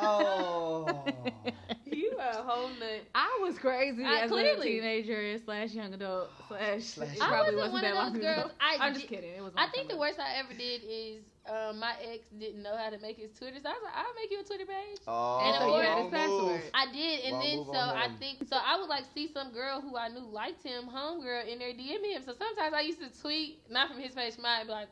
Oh. 0.00 1.04
you 1.84 2.16
are 2.20 2.30
a 2.40 2.42
whole 2.42 2.68
nut. 2.68 3.02
I 3.14 3.38
was 3.42 3.58
crazy 3.58 4.04
I- 4.04 4.20
as 4.22 4.30
a 4.30 4.34
clearly. 4.34 4.68
teenager 4.80 5.38
slash 5.44 5.70
young 5.72 5.94
adult 5.94 6.30
slash. 6.48 6.84
Slash 6.84 7.12
it 7.12 7.18
young 7.18 7.28
probably 7.28 7.52
I 7.54 7.56
wasn't 7.56 7.72
one 7.72 7.82
that 7.82 7.90
of 7.92 7.96
long 7.96 8.12
those 8.14 8.22
girls. 8.22 8.52
I 8.60 8.76
I'm 8.80 8.94
just 8.94 9.06
kidding. 9.08 9.30
It 9.30 9.42
was. 9.42 9.52
I 9.56 9.68
think 9.68 9.88
the 9.88 9.96
worst 9.96 10.18
I 10.18 10.38
ever 10.38 10.52
did 10.54 10.82
is 10.88 11.22
um, 11.50 11.78
my 11.78 11.92
ex 12.12 12.26
didn't 12.38 12.62
know 12.62 12.76
how 12.76 12.88
to 12.90 12.98
make 12.98 13.16
his 13.18 13.30
Twitter. 13.36 13.58
So 13.62 13.68
I 13.68 13.72
was 13.72 13.82
like, 13.84 13.94
I'll 13.96 14.14
make 14.14 14.30
you 14.30 14.40
a 14.40 14.44
Twitter 14.44 14.64
page. 14.66 14.98
Oh, 15.06 15.40
And 15.44 15.56
so 15.60 15.76
you 15.76 15.82
had 15.82 15.96
his 15.96 16.02
wrong 16.04 16.10
password. 16.10 16.52
move. 16.52 16.70
I 16.72 16.86
did, 16.92 17.24
and 17.24 17.32
Wrong 17.34 17.42
then 17.44 17.64
so 17.66 17.80
I 17.80 18.08
think 18.18 18.48
so 18.48 18.56
I 18.56 18.78
would 18.80 18.88
like 18.88 19.04
see 19.14 19.28
some 19.32 19.52
girl 19.52 19.80
who 19.80 19.96
I 19.96 20.08
knew 20.08 20.20
liked 20.24 20.62
him, 20.62 20.84
homegirl, 20.88 21.46
in 21.46 21.58
there 21.58 21.72
DM 21.72 22.04
him. 22.04 22.22
So 22.24 22.32
sometimes 22.38 22.72
I 22.74 22.80
used 22.80 23.00
to 23.00 23.10
tweet, 23.20 23.58
not 23.70 23.88
from 23.90 24.00
his 24.00 24.14
page, 24.14 24.38
mine, 24.38 24.60
and 24.60 24.68
be 24.68 24.72
like, 24.72 24.88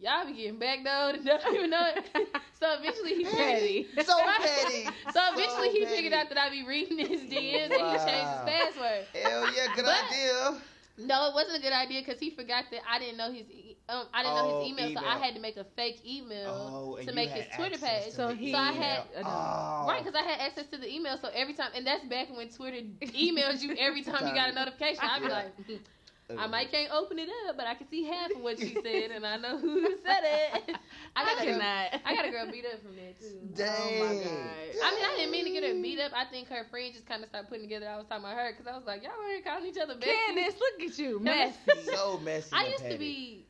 "Y'all 0.00 0.26
be 0.26 0.32
getting 0.34 0.58
back 0.58 0.80
though, 0.82 1.10
and 1.14 1.24
don't 1.24 1.54
even 1.54 1.70
know 1.70 1.86
it." 1.94 2.04
so 2.60 2.66
eventually 2.80 3.14
he 3.14 3.24
Petty. 3.24 3.86
So 4.04 4.14
petty. 4.24 4.88
So 5.12 5.20
eventually 5.34 5.70
he 5.70 5.84
petty. 5.84 5.96
figured 5.96 6.12
out 6.14 6.28
that 6.30 6.38
I 6.38 6.50
be 6.50 6.64
reading 6.66 6.98
his 6.98 7.20
DMs 7.22 7.70
and 7.70 7.74
he 7.74 7.96
changed 8.02 8.26
his 8.26 8.42
password. 8.44 9.06
Hell 9.14 9.54
yeah, 9.54 9.66
good 9.76 9.84
But- 9.84 10.02
idea. 10.10 10.60
No, 10.98 11.28
it 11.28 11.34
wasn't 11.34 11.58
a 11.58 11.60
good 11.60 11.74
idea 11.74 12.00
because 12.00 12.18
he 12.18 12.30
forgot 12.30 12.64
that 12.70 12.80
I 12.90 12.98
didn't 12.98 13.18
know 13.18 13.30
his 13.30 13.44
um 13.88 14.06
I 14.12 14.22
didn't 14.22 14.34
know 14.36 14.50
Oh, 14.50 14.60
his 14.60 14.70
email, 14.70 15.00
so 15.00 15.06
I 15.06 15.18
had 15.18 15.34
to 15.34 15.40
make 15.40 15.56
a 15.56 15.64
fake 15.76 16.00
email 16.04 16.96
Oh, 16.98 17.04
to 17.04 17.12
make 17.12 17.30
his 17.30 17.46
Twitter 17.54 17.78
page. 17.78 18.12
So 18.12 18.28
he 18.34 18.52
So 18.52 18.58
I 18.58 18.72
had- 18.72 19.02
oh. 19.24 19.86
Right, 19.88 20.02
because 20.04 20.14
I 20.18 20.22
had 20.24 20.40
access 20.40 20.66
to 20.68 20.78
the 20.78 20.92
email, 20.92 21.16
so 21.18 21.28
every 21.34 21.54
time, 21.54 21.70
and 21.74 21.86
that's 21.86 22.04
back 22.04 22.28
when 22.34 22.48
Twitter 22.48 22.78
emails 23.02 23.62
you 23.62 23.74
every 23.78 24.02
time 24.02 24.26
you 24.26 24.34
got 24.34 24.50
a 24.50 24.52
notification. 24.60 24.98
I'd 25.02 25.22
be 25.22 25.28
like, 25.28 25.54
"Hmm, 25.66 26.38
I 26.38 26.48
might 26.48 26.72
can't 26.72 26.90
open 26.92 27.20
it 27.20 27.28
up, 27.48 27.56
but 27.56 27.66
I 27.68 27.74
can 27.74 27.88
see 27.88 28.02
half 28.04 28.32
of 28.32 28.40
what 28.42 28.58
she 28.58 28.74
said, 28.74 29.12
and 29.12 29.24
I 29.24 29.36
know 29.36 29.58
who 29.58 29.80
said 30.04 30.22
it. 30.24 30.76
I 31.16 31.24
got 31.24 31.38
I 31.38 31.42
a 31.42 31.46
girl, 31.46 31.58
cannot. 31.60 32.00
I 32.04 32.14
got 32.16 32.24
a 32.26 32.30
girl 32.30 32.50
beat 32.50 32.64
up 32.66 32.82
from 32.82 32.96
that 32.96 33.18
too. 33.20 33.38
Dang. 33.54 33.68
Oh 33.70 34.04
my 34.04 34.14
God. 34.24 34.82
I 34.82 34.90
mean, 34.96 35.04
I 35.04 35.14
didn't 35.16 35.30
mean 35.30 35.44
to 35.44 35.50
get 35.52 35.62
her 35.62 35.80
beat 35.80 36.00
up. 36.00 36.10
I 36.14 36.24
think 36.24 36.48
her 36.48 36.64
friend 36.68 36.92
just 36.92 37.06
kind 37.06 37.22
of 37.22 37.28
started 37.28 37.48
putting 37.48 37.62
together. 37.62 37.88
I 37.88 37.96
was 37.96 38.06
talking 38.06 38.24
about 38.24 38.36
her 38.36 38.50
because 38.50 38.66
I 38.66 38.76
was 38.76 38.84
like, 38.86 39.04
y'all 39.04 39.12
out 39.12 39.30
here 39.30 39.42
calling 39.42 39.66
each 39.66 39.78
other 39.78 39.94
besties. 39.94 40.26
Candace, 40.26 40.54
look 40.58 40.90
at 40.90 40.98
you, 40.98 41.20
messy. 41.20 41.54
So 41.94 42.18
messy. 42.18 42.50
I 42.52 42.62
and 42.64 42.72
used 42.72 42.90
to 42.90 42.98
be. 42.98 43.46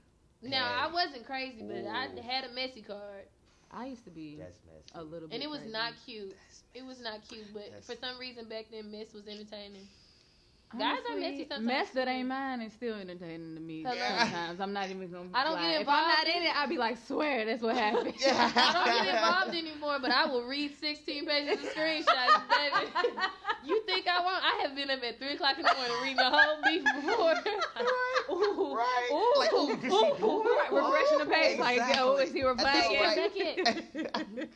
Now 0.48 0.88
I 0.88 0.92
wasn't 0.92 1.26
crazy, 1.26 1.62
but 1.62 1.86
I 1.86 2.08
had 2.22 2.44
a 2.44 2.52
messy 2.52 2.82
card, 2.82 3.24
I 3.70 3.86
used 3.86 4.04
to 4.04 4.10
be 4.10 4.36
That's 4.36 4.58
messy. 4.66 4.84
a 4.94 5.02
little 5.02 5.28
bit, 5.28 5.34
and 5.34 5.42
it 5.42 5.50
was 5.50 5.58
crazy. 5.60 5.72
not 5.72 5.92
cute. 6.04 6.36
It 6.74 6.84
was 6.84 7.00
not 7.00 7.26
cute, 7.28 7.52
but 7.52 7.64
That's- 7.64 7.86
for 7.86 7.96
some 7.96 8.18
reason 8.18 8.48
back 8.48 8.66
then, 8.70 8.90
Miss 8.90 9.12
was 9.12 9.26
entertaining. 9.26 9.88
Guys 10.72 10.82
are 10.82 11.12
Honestly, 11.12 11.20
messy 11.20 11.46
sometimes, 11.48 11.66
Mess 11.66 11.90
that 11.90 12.08
ain't 12.08 12.28
mine 12.28 12.60
is 12.60 12.72
still 12.72 12.96
entertaining 12.96 13.54
to 13.54 13.60
me. 13.60 13.82
Hello. 13.82 13.96
Sometimes 14.18 14.60
I'm 14.60 14.72
not 14.72 14.90
even 14.90 15.08
gonna. 15.10 15.28
I 15.32 15.44
don't 15.44 15.54
lie. 15.54 15.72
get 15.72 15.82
If 15.82 15.88
I'm 15.88 16.08
not 16.08 16.26
in 16.26 16.42
it, 16.42 16.56
I'll 16.56 16.68
be 16.68 16.76
like, 16.76 16.98
swear 17.06 17.44
that's 17.46 17.62
what 17.62 17.76
happened. 17.78 18.14
Yeah. 18.20 18.50
I 18.56 18.72
don't 18.72 19.04
get 19.04 19.14
involved 19.14 19.54
anymore, 19.54 19.98
but 20.02 20.10
I 20.10 20.26
will 20.26 20.44
read 20.44 20.72
16 20.78 21.24
pages 21.24 21.64
of 21.64 21.72
screenshots, 21.72 22.48
baby. 22.50 22.90
You 23.64 23.80
think 23.86 24.06
I 24.06 24.20
won't? 24.20 24.42
I 24.44 24.60
have 24.62 24.74
been 24.76 24.90
up 24.90 25.02
at 25.02 25.18
3 25.18 25.34
o'clock 25.34 25.56
in 25.58 25.64
the 25.64 25.74
morning 25.74 25.96
reading 26.02 26.16
the 26.16 26.30
whole 26.30 26.58
beef 26.64 26.82
before. 26.84 27.34
Ooh. 28.30 28.74
Right. 28.76 29.08
Ooh. 29.12 29.38
Like, 29.38 29.50
oh, 29.52 29.70
ooh, 29.70 29.76
did 29.76 29.90
she 29.92 29.96
Ooh. 29.96 30.16
do 30.18 30.42
it? 30.42 30.56
Right, 30.56 30.72
refreshing 30.72 31.18
the 31.18 31.26
page, 31.26 31.58
like, 31.58 31.80
oh, 31.98 32.16
is 32.18 32.32
he 32.32 32.42
replying 32.42 32.92
That's 32.92 33.36
yet? 33.36 33.56
right. 33.66 34.48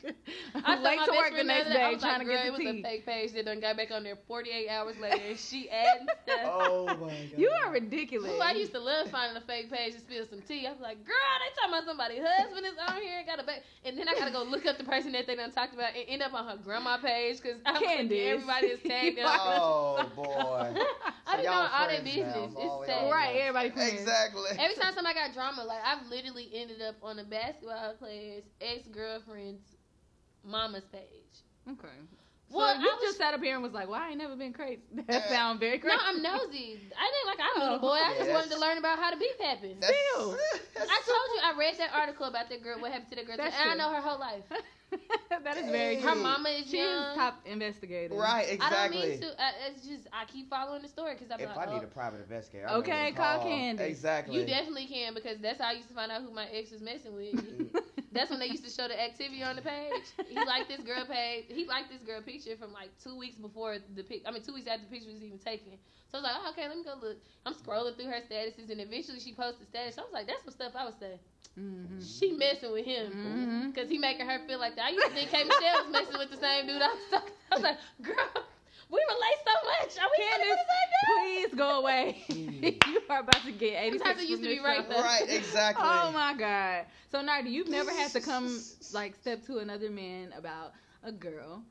I 0.55 0.75
I'm 0.75 0.83
late 0.83 1.05
to 1.05 1.13
work 1.13 1.37
the 1.37 1.45
next 1.45 1.69
day, 1.73 1.85
I 1.85 1.95
trying 1.95 2.19
like, 2.19 2.21
to 2.21 2.25
get 2.25 2.47
it 2.47 2.47
the 2.47 2.51
was 2.53 2.61
a 2.61 2.83
fake 2.83 3.07
page 3.07 3.33
that 3.33 3.45
done 3.47 3.61
got 3.61 3.77
back 3.77 3.91
on 3.91 4.03
there 4.03 4.17
48 4.27 4.69
hours 4.69 4.97
later, 4.99 5.23
and 5.29 5.39
she 5.39 5.69
adding 6.01 6.09
stuff. 6.25 6.41
Oh 6.45 6.87
my 7.01 7.09
god. 7.09 7.39
You 7.39 7.51
are 7.65 7.73
ridiculous. 7.73 8.31
Ooh, 8.33 8.41
I 8.41 8.53
used 8.53 8.73
to 8.73 8.81
love 8.81 9.11
finding 9.11 9.37
a 9.37 9.45
fake 9.47 9.71
page 9.71 9.95
to 9.95 10.01
spill 10.01 10.27
some 10.29 10.41
tea. 10.43 10.67
I 10.67 10.73
was 10.73 10.81
like, 10.81 11.05
girl, 11.05 11.15
they 11.41 11.55
talking 11.61 11.75
about 11.75 11.85
somebody's 11.87 12.21
husband 12.25 12.67
is 12.67 12.73
on 12.89 13.01
here, 13.03 13.19
and 13.19 13.27
got 13.27 13.41
a 13.41 13.45
baby. 13.45 13.61
And 13.85 13.99
then 13.99 14.09
I 14.09 14.15
gotta 14.15 14.31
go 14.33 14.43
look 14.43 14.67
up 14.67 14.79
the 14.79 14.85
person 14.85 15.13
that 15.13 15.27
they 15.27 15.37
done 15.37 15.53
talked 15.53 15.75
about 15.75 15.95
and 15.97 16.05
end 16.09 16.23
up 16.23 16.35
on 16.35 16.47
her 16.47 16.57
grandma 16.63 16.97
page 16.99 17.41
because 17.43 17.61
Candace. 17.79 18.19
everybody 18.41 18.67
is 18.69 18.81
tagged 18.87 19.19
in. 19.19 19.25
Oh 19.27 20.11
boy. 20.17 20.75
I 21.27 21.37
be 21.37 21.43
So 21.45 21.51
y'all 21.51 21.63
knowing 21.63 21.71
all 21.73 21.89
their 21.89 22.01
friends 22.03 22.17
now. 22.17 22.33
business. 22.35 22.53
It's 22.59 22.71
all 22.71 22.83
It's 22.83 22.91
y'all 22.91 23.11
sad. 23.11 23.13
right, 23.13 23.37
everybody 23.37 23.71
friends. 23.71 23.93
Exactly. 24.01 24.51
Every 24.59 24.75
time 24.77 24.93
somebody 24.95 25.15
got 25.15 25.33
drama, 25.35 25.65
like 25.65 25.81
I've 25.85 26.07
literally 26.09 26.51
ended 26.55 26.83
up 26.83 26.97
on 27.03 27.19
a 27.19 27.25
basketball 27.25 27.95
player's 27.99 28.45
ex 28.61 28.87
girlfriend's 28.89 29.63
mama's 30.45 30.85
page. 30.93 31.45
Okay. 31.71 31.89
Well, 32.51 32.75
so 32.75 32.81
you 32.81 32.89
I 32.91 32.95
was- 32.95 33.03
just 33.03 33.19
sat 33.19 33.33
up 33.35 33.41
here 33.43 33.55
and 33.55 33.63
was 33.63 33.73
like, 33.73 33.89
"Well, 33.89 34.01
I 34.01 34.09
ain't 34.11 34.19
never 34.19 34.37
been 34.37 34.53
crazy." 34.53 34.83
That 35.07 35.29
sounds 35.29 35.61
very 35.61 35.79
crazy. 35.79 35.97
No. 35.97 36.03
I'm 36.05 36.23
nosy. 36.23 36.81
I 36.99 37.07
didn't 37.13 37.27
like 37.27 37.39
I 37.41 37.59
knew 37.59 37.65
the 37.67 37.77
oh. 37.77 37.79
boy. 37.79 37.89
I 37.95 38.13
Yeah, 38.13 38.19
just 38.19 38.31
wanted 38.31 38.51
to 38.51 38.59
learn 38.61 38.79
about 38.79 38.99
how 38.99 39.11
the 39.11 39.17
beef 39.17 39.39
happens. 39.41 39.81
That's- 39.81 39.97
Still. 40.15 40.37
that's 40.75 40.91
I 40.91 40.99
told 41.07 41.27
you 41.35 41.41
I 41.45 41.55
read 41.59 41.79
that 41.79 41.91
article 41.95 42.27
about 42.27 42.49
the 42.49 42.59
girl. 42.59 42.81
What 42.81 42.91
happened 42.93 43.11
to 43.11 43.17
the 43.17 43.25
girl? 43.25 43.37
That's 43.37 43.55
and 43.61 43.71
I 43.71 43.75
know 43.75 43.93
her 43.95 44.01
whole 44.01 44.19
life. 44.19 44.43
that 45.45 45.57
is 45.57 45.71
very 45.71 45.97
Hey. 45.97 46.01
Her 46.03 46.15
mama 46.17 46.49
is 46.49 46.69
She 46.69 46.79
young. 46.79 47.13
is 47.13 47.17
top 47.17 47.41
investigator. 47.47 48.15
Right, 48.15 48.47
exactly. 48.51 48.77
I 48.77 48.89
don't 48.89 49.09
mean 49.11 49.21
to. 49.21 49.43
I, 49.43 49.51
it's 49.71 49.87
just 49.87 50.09
I 50.13 50.25
keep 50.25 50.51
following 50.51 50.83
the 50.83 50.89
story 50.89 51.15
because 51.15 51.31
I'm 51.31 51.39
If 51.41 51.55
like, 51.55 51.69
I 51.69 51.73
need 51.73 51.83
oh, 51.83 51.85
a 51.85 51.87
private 51.87 52.21
investigator, 52.23 52.69
I'm 52.69 52.81
Okay, 52.81 53.13
gonna 53.13 53.39
call 53.39 53.43
Candace. 53.45 53.87
Exactly. 53.87 54.35
you 54.37 54.45
definitely 54.47 54.87
can 54.87 55.15
because 55.15 55.39
that's 55.39 55.61
how 55.61 55.69
I 55.69 55.73
used 55.73 55.89
to 55.89 55.95
find 55.95 56.11
out 56.11 56.23
who 56.23 56.31
my 56.33 56.47
ex 56.53 56.73
was 56.73 56.81
messing 56.83 57.15
with. 57.15 57.35
That's 58.13 58.31
when 58.31 58.41
they 58.41 58.47
used 58.47 58.65
to 58.65 58.71
show 58.71 58.89
the 58.89 59.01
activity 59.01 59.43
on 59.43 59.57
the 59.57 59.63
page. 59.63 60.03
He 60.29 60.45
liked 60.45 60.69
this 60.69 60.81
girl 60.81 61.05
page. 61.07 61.45
He 61.49 61.65
liked 61.67 61.91
this 61.91 62.03
girl 62.03 62.21
picture 62.23 62.57
from 62.57 62.73
like 62.73 62.91
two 63.03 63.17
weeks 63.17 63.37
before 63.37 63.77
the 63.95 64.03
pic. 64.03 64.23
I 64.27 64.31
mean, 64.33 64.43
two 64.43 64.55
weeks 64.55 64.67
after 64.67 64.83
the 64.85 64.91
picture 64.91 65.11
was 65.13 65.23
even 65.23 65.39
taken. 65.39 65.79
So 66.11 66.19
I 66.19 66.21
was 66.21 66.25
like, 66.25 66.37
oh, 66.43 66.51
okay, 66.51 66.69
let 66.69 66.77
me 66.77 66.85
go 66.85 66.95
look. 67.01 67.19
I'm 67.47 67.55
scrolling 67.55 67.95
through 67.97 68.07
her 68.11 68.21
statuses, 68.21 68.71
and 68.71 68.81
eventually 68.81 69.21
she 69.21 69.33
posted 69.33 69.69
status. 69.69 69.97
I 69.99 70.03
was 70.03 70.13
like, 70.13 70.27
that's 70.27 70.43
some 70.45 70.53
stuff 70.53 70.73
I 70.75 70.85
would 70.87 70.99
say. 70.99 71.21
Mhm. 71.59 72.03
She 72.19 72.33
messing 72.33 72.73
with 72.73 72.85
him 72.85 73.13
Mhm. 73.13 73.75
because 73.75 73.89
he 73.91 73.99
making 73.99 74.27
her 74.27 74.39
feel 74.47 74.59
like 74.59 74.77
that. 74.77 74.87
I 74.87 74.91
used 74.91 75.07
to 75.07 75.15
think 75.15 75.31
K 75.31 75.45
Michelle 75.45 75.85
was 75.85 75.93
messing 75.93 76.19
with 76.19 76.31
the 76.31 76.37
same 76.37 76.67
dude. 76.67 76.83
I 76.83 76.89
was, 76.89 76.99
talking, 77.11 77.35
I 77.51 77.55
was 77.55 77.63
like, 77.65 77.79
girl, 78.03 78.45
we 78.91 79.01
relate 79.09 79.39
so 79.45 79.55
much. 79.67 79.99
Are 79.99 80.11
we 80.11 80.17
Candace, 80.17 80.47
Candace, 80.47 80.67
the 80.67 80.73
same 80.73 80.91
dude? 80.91 81.51
please 81.51 81.55
go 81.59 81.79
away. 81.81 82.25
Mm. 82.29 82.87
you 82.87 83.03
are 83.09 83.21
about 83.21 83.43
to 83.45 83.53
get 83.53 83.83
86 83.83 83.99
Sometimes 84.05 84.23
it 84.23 84.29
used 84.31 84.43
to 84.43 84.49
be 84.49 84.59
right, 84.61 84.83
show. 84.83 84.89
though. 84.89 85.01
Right, 85.03 85.29
exactly. 85.29 85.83
Oh 85.85 86.13
my 86.13 86.35
god. 86.35 86.87
So 87.11 87.23
Nardi, 87.23 87.51
you've 87.51 87.69
never 87.69 87.91
had 87.91 88.13
to 88.13 88.21
come 88.21 88.61
like 88.93 89.15
step 89.17 89.43
to 89.45 89.59
another 89.59 89.91
man 89.91 90.33
about 90.33 90.73
a 91.03 91.13
girl, 91.13 91.65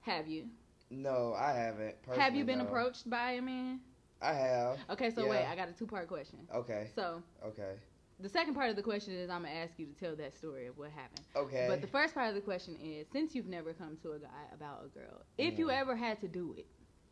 have 0.00 0.26
you? 0.28 0.50
No, 0.90 1.34
I 1.34 1.52
haven't. 1.52 1.96
have 2.14 2.34
you 2.34 2.44
been 2.44 2.58
no. 2.58 2.66
approached 2.66 3.08
by 3.08 3.32
a 3.32 3.42
man? 3.42 3.80
I 4.22 4.32
have. 4.32 4.78
Okay, 4.90 5.10
so 5.10 5.24
Yeah. 5.24 5.30
wait, 5.30 5.44
I 5.46 5.56
got 5.56 5.68
a 5.68 5.72
two 5.72 5.86
part 5.86 6.08
question. 6.08 6.46
Okay. 6.52 6.90
So 6.94 7.22
Okay. 7.44 7.76
The 8.20 8.28
second 8.28 8.54
part 8.54 8.70
of 8.70 8.76
the 8.76 8.82
question 8.82 9.14
is 9.14 9.28
I'm 9.30 9.42
gonna 9.42 9.54
ask 9.54 9.78
you 9.78 9.86
to 9.86 9.92
tell 9.94 10.16
that 10.16 10.36
story 10.36 10.66
of 10.66 10.76
what 10.78 10.90
happened. 10.90 11.26
Okay. 11.34 11.66
But 11.68 11.80
the 11.80 11.86
first 11.86 12.14
part 12.14 12.28
of 12.28 12.34
the 12.34 12.40
question 12.40 12.76
is 12.82 13.06
since 13.12 13.34
you've 13.34 13.46
never 13.48 13.72
come 13.74 13.96
to 14.02 14.12
a 14.12 14.18
guy 14.18 14.44
about 14.54 14.84
a 14.84 14.88
girl, 14.88 15.22
if 15.38 15.58
you 15.58 15.66
Mhm. 15.66 15.80
ever 15.80 15.96
had 15.96 16.20
to 16.20 16.28
do 16.28 16.54
it, 16.56 16.66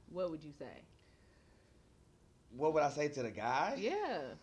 what 0.09 0.31
would 0.31 0.43
you 0.45 0.53
say? 0.53 0.83
what 2.51 2.73
would 2.75 2.83
I 2.83 2.91
say 2.91 3.09
to 3.09 3.23
the 3.23 3.31
guy? 3.31 3.75
Yeah. 3.79 4.35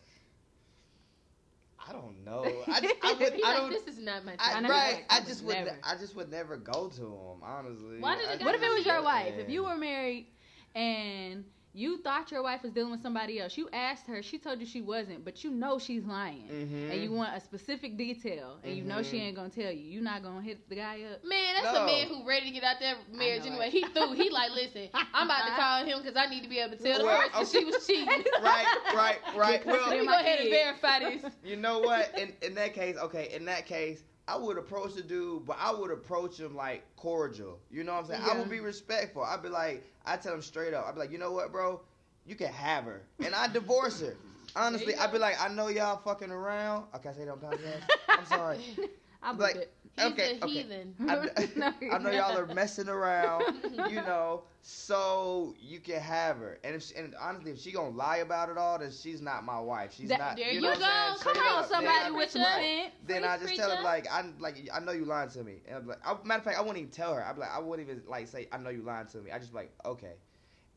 I 1.88 1.93
don't 1.93 2.24
know. 2.24 2.43
I, 2.68 2.80
just, 2.82 2.95
I, 3.01 3.14
would, 3.14 3.34
I 3.43 3.53
like, 3.53 3.57
don't. 3.57 3.70
this 3.72 3.88
is 3.88 3.99
not 3.99 4.24
my 4.26 4.36
I, 4.38 4.49
I 4.49 4.53
type. 4.53 4.64
know, 4.64 4.70
right. 4.70 4.93
like, 4.95 5.05
I 5.09 5.18
I 5.18 5.22
just 5.22 5.43
would 5.43 5.55
never. 5.55 5.78
I 5.84 5.95
just 5.95 6.16
would 6.16 6.30
never 6.30 6.57
go 6.57 6.89
to 6.89 7.01
him. 7.01 7.43
Honestly. 7.43 7.99
Why 7.99 8.16
did 8.18 8.28
I 8.28 8.34
the 8.34 8.38
guy 8.39 8.45
What 8.45 8.55
if 8.55 8.62
it 8.62 8.70
was 8.74 8.86
your 8.86 9.01
wife? 9.01 9.34
If 9.38 9.49
you 9.49 9.64
were 9.64 9.78
married 9.78 10.28
and 10.76 11.43
you 11.74 11.97
thought 12.01 12.32
your 12.32 12.43
wife 12.43 12.63
was 12.63 12.72
dealing 12.72 12.91
with 12.91 13.01
somebody 13.01 13.39
else, 13.39 13.57
you 13.57 13.69
asked 13.72 14.07
her, 14.07 14.22
she 14.22 14.38
told 14.38 14.59
you 14.59 14.65
she 14.65 14.82
wasn't, 14.82 15.24
but 15.24 15.43
you 15.43 15.51
know 15.51 15.80
she's 15.80 16.03
lying. 16.05 16.47
Mhm. 16.49 16.91
And 16.91 17.01
you 17.01 17.11
want 17.11 17.36
a 17.36 17.39
specific 17.39 17.97
detail, 17.97 18.59
and 18.63 18.76
you 18.76 18.84
know 18.84 19.01
she 19.01 19.17
Mhm. 19.17 19.22
ain't 19.22 19.36
gonna 19.36 19.49
tell 19.49 19.72
you. 19.72 19.89
You're 19.89 20.03
not 20.03 20.22
gonna 20.24 20.41
hit 20.41 20.67
the 20.69 20.76
guy 20.76 21.01
up. 21.03 21.24
Man, 21.24 21.55
that's 21.55 21.74
No. 21.74 21.84
a 21.84 21.86
man 21.86 22.07
who 22.07 22.28
ready 22.28 22.47
to 22.47 22.51
get 22.51 22.63
out 22.63 22.80
that 22.82 22.97
marriage 23.13 23.45
anyway. 23.45 23.67
it. 23.67 23.72
He 23.74 23.84
threw. 23.84 24.11
He 24.13 24.30
like, 24.30 24.51
listen, 24.51 24.89
I'm 25.13 25.28
about 25.28 25.45
to 25.47 25.51
call 25.61 25.86
him 25.86 25.99
because 25.99 26.15
I 26.17 26.26
need 26.28 26.43
to 26.43 26.49
be 26.49 26.59
able 26.59 26.76
to 26.78 26.84
tell 26.84 26.97
the 26.99 27.05
Well, 27.05 27.30
person 27.30 27.59
she 27.59 27.65
was 27.65 27.86
cheating. 27.88 28.24
right, 28.41 28.67
right, 28.93 29.19
right. 29.36 29.63
Get 29.63 29.65
Well, 29.72 29.89
Let 29.89 29.99
me 29.99 30.05
go 30.05 30.11
my 30.11 30.22
ahead 30.22 30.39
and 30.39 30.49
verify 30.49 30.99
this. 30.99 31.24
you 31.43 31.55
know 31.55 31.80
what? 31.80 32.17
In 32.17 32.34
in 32.41 32.55
that 32.55 32.74
case, 32.74 32.97
okay. 32.97 33.30
In 33.34 33.45
that 33.45 33.65
case, 33.65 34.03
I 34.32 34.38
would 34.38 34.57
approach 34.57 34.93
the 34.95 35.01
dude, 35.01 35.45
but 35.45 35.57
I 35.59 35.71
would 35.73 35.91
approach 35.91 36.39
him 36.39 36.55
like 36.55 36.84
cordial. 36.95 37.59
You 37.69 37.84
know 37.84 37.93
what 37.93 38.05
I'm 38.05 38.07
saying? 38.07 38.21
I 38.29 38.38
would 38.38 38.49
be 38.49 38.59
respectful. 38.61 39.23
I'd 39.23 39.43
be 39.43 39.49
like, 39.49 39.84
I 40.05 40.15
tell 40.17 40.34
him 40.34 40.41
straight 40.41 40.73
up. 40.73 40.86
I'd 40.88 40.93
be 40.93 40.99
like, 40.99 41.11
you 41.11 41.17
know 41.17 41.32
what, 41.32 41.51
bro? 41.51 41.82
You 42.25 42.36
can 42.36 42.47
have 42.53 42.86
her, 42.86 43.01
and 43.25 43.34
I 43.36 43.47
divorce 43.47 43.99
her. 44.01 44.15
Honestly, 44.55 44.95
I'd 44.95 45.11
be 45.11 45.17
like, 45.17 45.36
I 45.41 45.47
know 45.47 45.67
y'all 45.69 45.97
fucking 45.97 46.29
around. 46.32 46.86
Okay, 46.95 47.09
I 47.09 47.13
say 47.13 47.25
that 47.25 47.32
on 47.32 47.39
podcast. 47.39 47.82
I'm 48.09 48.25
sorry. 48.25 48.59
I'll 49.23 49.36
Like- 49.36 49.55
it. 49.55 49.73
He's 49.95 50.13
Okay, 50.13 50.31
a 50.41 50.45
okay. 50.45 50.63
heathen. 50.63 50.95
I, 51.07 51.27
I 51.91 51.97
know 51.99 52.09
y'all 52.11 52.37
are 52.37 52.45
messing 52.47 52.87
around, 52.89 53.43
you 53.89 54.01
know, 54.01 54.43
so 54.61 55.55
you 55.59 55.79
can 55.79 55.99
have 55.99 56.37
her. 56.37 56.59
And 56.63 56.75
if 56.75 56.83
she, 56.83 56.95
and 56.95 57.15
honestly, 57.19 57.51
if 57.51 57.59
she 57.59 57.71
gonna 57.71 57.95
lie 57.95 58.17
about 58.17 58.49
it 58.49 58.57
all, 58.57 58.79
then 58.79 58.91
she's 58.91 59.21
not 59.21 59.43
my 59.43 59.59
wife. 59.59 59.93
She's 59.93 60.09
That- 60.09 60.19
not. 60.19 60.37
there 60.37 60.51
you 60.51 60.61
know 60.61 60.75
go. 60.75 61.15
Come 61.19 61.37
on, 61.37 61.63
somebody 61.67 61.85
Then 61.87 62.13
I- 62.13 62.17
with 62.17 62.35
Right. 62.35 62.91
Then 63.05 63.23
I 63.23 63.37
just 63.37 63.55
tell 63.55 63.69
her 63.69 63.81
like 63.83 64.07
I 64.09 64.23
like 64.39 64.67
I 64.73 64.79
know 64.79 64.91
you 64.91 65.05
lying 65.05 65.29
to 65.29 65.43
me. 65.43 65.61
And 65.67 65.77
I'm 65.77 65.87
like, 65.87 65.99
I, 66.05 66.15
matter 66.23 66.39
of 66.39 66.43
fact, 66.45 66.57
I 66.57 66.61
wouldn't 66.61 66.77
even 66.77 66.91
tell 66.91 67.13
her. 67.13 67.23
I'd 67.23 67.35
be 67.35 67.41
like, 67.41 67.51
I 67.51 67.59
wouldn't 67.59 67.87
even 67.89 68.03
like 68.07 68.27
say 68.27 68.47
I 68.51 68.57
know 68.57 68.69
you 68.69 68.81
lying 68.83 69.07
to 69.07 69.17
me. 69.19 69.31
I 69.31 69.37
just 69.39 69.51
be 69.51 69.57
like 69.57 69.71
okay, 69.85 70.15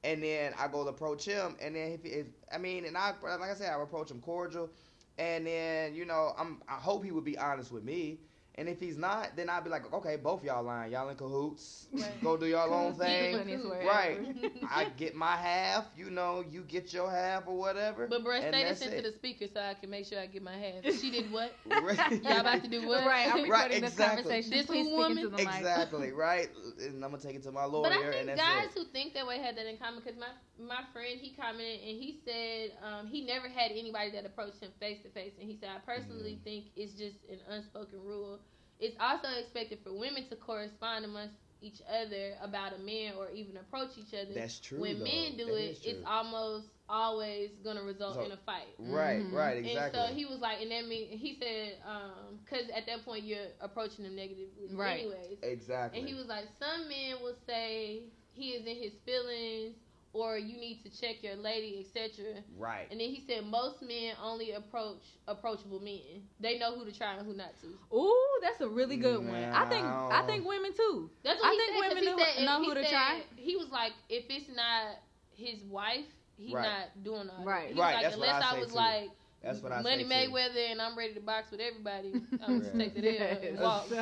and 0.05 0.23
then 0.23 0.53
I 0.59 0.69
go 0.69 0.83
to 0.85 0.91
approach 0.91 1.25
him, 1.25 1.57
and 1.61 1.75
then 1.75 1.93
if, 1.93 2.05
if 2.05 2.27
I 2.53 2.59
mean, 2.59 2.85
and 2.85 2.97
I 2.97 3.13
like 3.23 3.51
I 3.51 3.55
said, 3.55 3.73
I 3.73 3.81
approach 3.83 4.11
him 4.11 4.21
cordial, 4.21 4.71
and 5.19 5.47
then 5.47 5.95
you 5.95 6.05
know 6.05 6.35
I'm 6.39 6.63
I 6.69 6.75
hope 6.75 7.05
he 7.05 7.11
would 7.11 7.25
be 7.25 7.39
honest 7.39 7.73
with 7.73 7.85
me. 7.85 8.21
And 8.57 8.69
if 8.69 8.81
he's 8.81 8.97
not, 8.97 9.37
then 9.37 9.49
I'd 9.49 9.65
be 9.65 9.71
like, 9.71 9.93
okay, 9.93 10.17
both 10.17 10.45
y'all 10.45 10.63
lying. 10.63 10.93
Y'all 10.93 11.09
in 11.09 11.17
cahoots. 11.17 11.89
Right. 11.93 12.21
Go 12.23 12.37
do 12.37 12.47
y'all 12.47 12.73
own 12.73 12.95
thing. 12.99 13.37
Right. 13.85 14.19
I 14.71 14.85
get 14.97 15.15
my 15.15 15.37
half, 15.37 15.87
you 15.97 16.11
know, 16.11 16.45
you 16.49 16.63
get 16.63 16.93
your 16.93 17.11
half 17.11 17.47
or 17.47 17.57
whatever. 17.57 18.07
But 18.07 18.23
bro, 18.25 18.37
and 18.37 18.55
say 18.55 18.65
this 18.65 18.81
into 18.81 19.03
the 19.03 19.13
speaker 19.13 19.47
so 19.53 19.61
I 19.61 19.75
can 19.75 19.91
make 19.91 20.07
sure 20.07 20.19
I 20.19 20.27
get 20.27 20.43
my 20.43 20.57
half. 20.57 20.85
She 20.91 21.11
did 21.11 21.31
what? 21.31 21.57
Right. 21.67 21.99
Y'all 22.23 22.41
about 22.41 22.63
to 22.63 22.69
do 22.69 22.83
what? 22.87 23.05
Right, 23.05 23.29
I'm 23.31 23.43
recording 23.43 23.51
Right, 23.51 23.71
this 23.81 23.93
exactly. 23.93 24.35
conversation. 24.35 24.51
This 24.51 24.67
Please 24.67 24.87
who 24.87 24.93
speak 24.93 25.11
into 25.11 25.29
woman? 25.29 25.31
the 25.31 25.39
mic. 25.39 25.49
Exactly, 25.49 26.13
right? 26.13 26.49
And 26.81 27.05
I'm 27.05 27.11
gonna 27.11 27.23
take 27.23 27.37
it 27.37 27.43
to 27.45 27.53
my 27.53 27.65
lawyer, 27.65 27.89
But 27.89 27.93
I 27.93 28.01
and 28.19 28.27
think 28.27 28.27
that's 28.27 28.41
guys 28.41 28.75
it. 28.77 28.79
who 28.79 28.85
think 28.85 29.15
that 29.15 29.27
way 29.27 29.39
had 29.39 29.57
that 29.57 29.67
in 29.67 29.77
common 29.77 30.01
because 30.03 30.19
my 30.19 30.29
my 30.59 30.83
friend 30.93 31.19
he 31.21 31.35
commented 31.35 31.81
and 31.81 31.97
he 31.99 32.21
said 32.25 32.73
um, 32.83 33.07
he 33.07 33.23
never 33.25 33.49
had 33.49 33.71
anybody 33.73 34.11
that 34.13 34.25
approached 34.25 34.61
him 34.61 34.71
face 34.79 35.03
to 35.03 35.09
face 35.11 35.33
and 35.39 35.49
he 35.49 35.57
said 35.57 35.71
I 35.71 35.79
personally 35.85 36.35
Mm-hmm. 36.35 36.45
think 36.45 36.67
it's 36.77 36.95
just 36.95 37.25
an 37.29 37.41
unspoken 37.49 38.01
rule. 38.03 38.41
It's 38.85 38.97
also 39.01 39.29
expected 39.41 39.79
for 39.83 39.93
women 39.93 40.29
to 40.29 40.37
correspond 40.37 41.05
amongst 41.07 41.35
each 41.63 41.81
other 41.89 42.35
about 42.43 42.75
a 42.75 42.79
man 42.79 43.15
or 43.19 43.31
even 43.31 43.57
approach 43.57 43.97
each 43.97 44.13
other. 44.13 44.35
That's 44.35 44.61
true. 44.61 44.79
when 44.79 44.99
though. 44.99 45.05
men 45.05 45.37
do 45.39 45.47
That 45.47 45.55
it, 45.57 45.71
is 45.71 45.85
it's 45.87 46.05
almost 46.07 46.67
always 46.87 47.51
gonna 47.65 47.83
result 47.83 48.17
So- 48.17 48.25
in 48.25 48.33
a 48.33 48.37
fight. 48.37 48.69
right, 48.79 49.23
Mhm. 49.23 49.33
right, 49.33 49.57
exactly. 49.57 49.99
And 50.01 50.09
so 50.11 50.15
he 50.15 50.27
was 50.27 50.41
like, 50.41 50.61
and 50.61 50.71
that 50.71 50.87
mean 50.87 51.09
he 51.09 51.39
said, 51.41 51.79
um, 51.87 52.39
because 52.45 52.69
at 52.69 52.85
that 52.85 53.03
point 53.07 53.25
you're 53.25 53.49
approaching 53.63 54.05
them 54.05 54.15
negatively, 54.15 54.69
Right. 54.77 55.01
anyways. 55.01 55.39
exactly. 55.43 56.01
And 56.01 56.07
he 56.09 56.15
was 56.15 56.27
like, 56.27 56.45
some 56.59 56.87
men 56.89 57.23
will 57.23 57.37
say 57.47 58.03
he 58.35 58.51
is 58.53 58.67
in 58.67 58.77
his 58.77 58.93
feelings, 59.07 59.77
or 60.15 60.39
you 60.39 60.57
need 60.57 60.81
to 60.85 60.89
check 61.01 61.23
your 61.23 61.35
lady, 61.37 61.85
etc. 61.85 62.25
right. 62.57 62.87
And 62.91 62.99
then 63.01 63.09
he 63.11 63.23
said 63.27 63.45
most 63.47 63.83
men 63.83 64.15
only 64.23 64.53
approach 64.53 65.03
approachable 65.29 65.81
men. 65.81 66.23
They 66.41 66.59
know 66.59 66.75
who 66.79 66.85
to 66.87 66.97
try 66.97 67.15
and 67.15 67.27
who 67.27 67.35
not 67.35 67.53
to. 67.61 67.95
Ooh, 67.97 68.41
that's 68.41 68.61
a 68.63 68.69
really 68.69 68.97
good 68.97 69.19
one. 69.27 69.35
I 69.35 69.69
think 69.69 69.85
I 69.85 70.25
think 70.27 70.47
women 70.47 70.73
too. 70.75 71.11
That's 71.25 71.41
what 71.41 71.49
I 71.49 71.53
he 71.53 71.59
think 71.59 71.69
said. 71.71 71.75
'cause 71.83 71.89
women 71.91 72.03
he 72.05 72.11
know- 72.11 72.25
said, 72.35 72.45
know 72.47 72.61
he 72.63 72.69
who 72.69 72.75
to 72.75 72.83
said- 72.85 72.91
try. 72.91 73.23
He 73.37 73.57
was 73.57 73.69
like, 73.71 73.93
if 74.09 74.25
it's 74.31 74.49
not 74.57 74.97
his 75.37 75.63
wife, 75.65 76.07
he's 76.37 76.55
Right. 76.55 76.63
not 76.63 77.03
doing 77.05 77.29
all 77.29 77.39
that. 77.39 77.47
Right. 77.47 77.69
He 77.69 77.75
was 77.75 77.81
Right, 77.81 77.95
like, 77.95 78.03
that's 78.05 78.17
what 78.17 78.29
unless 78.29 78.45
I 78.45 78.57
I, 78.57 78.61
was 78.61 78.69
too. 78.69 78.75
like 78.77 79.11
That's 79.45 79.61
what 79.61 79.73
I 79.73 79.83
Money 79.83 80.09
say 80.09 80.27
too. 80.27 80.33
Mayweather 80.33 80.71
and 80.71 80.81
I'm 80.81 80.97
ready 80.97 81.15
to 81.15 81.21
box 81.21 81.51
with 81.51 81.61
everybody. 81.61 82.13
I'm 82.43 82.55
Yeah. 82.57 82.61
just 82.63 82.79
take 82.79 82.95
the 82.95 83.21
L 83.21 83.39
and 83.43 83.59
walk. 83.61 83.87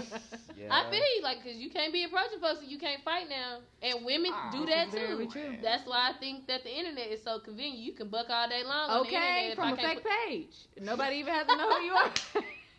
Yeah. 0.57 0.69
I 0.71 0.91
feel 0.91 1.01
you, 1.17 1.23
like, 1.23 1.43
cause 1.43 1.57
you 1.57 1.71
can't 1.71 1.93
be 1.93 2.05
approaching 2.05 2.39
folks 2.39 2.61
and 2.61 2.71
you 2.71 2.79
can't 2.79 3.03
fight 3.03 3.29
now, 3.29 3.59
and 3.83 4.05
women 4.05 4.31
Ah, 4.33 4.51
do 4.53 4.61
this 4.61 4.69
that 4.69 4.89
is 4.89 4.95
very 4.95 5.27
too. 5.27 5.33
true. 5.33 5.57
That's 5.63 5.87
why 5.87 6.11
I 6.11 6.19
think 6.21 6.47
that 6.47 6.63
the 6.63 6.71
internet 6.79 7.09
is 7.09 7.23
so 7.23 7.41
convenient. 7.41 7.79
You 7.79 7.93
can 7.93 8.09
buck 8.09 8.27
all 8.31 8.49
day 8.49 8.63
long 8.63 8.91
on 8.91 9.03
the 9.03 9.09
Okay, 9.09 9.53
from 9.57 9.65
I 9.65 9.73
a 9.73 9.77
can't 9.77 9.99
fake 10.03 10.07
page. 10.29 10.55
Nobody 10.81 11.17
even 11.17 11.33
has 11.35 11.47
to 11.47 11.57
know 11.57 11.71
who 11.71 11.85
you 11.85 11.93
are. 11.93 12.11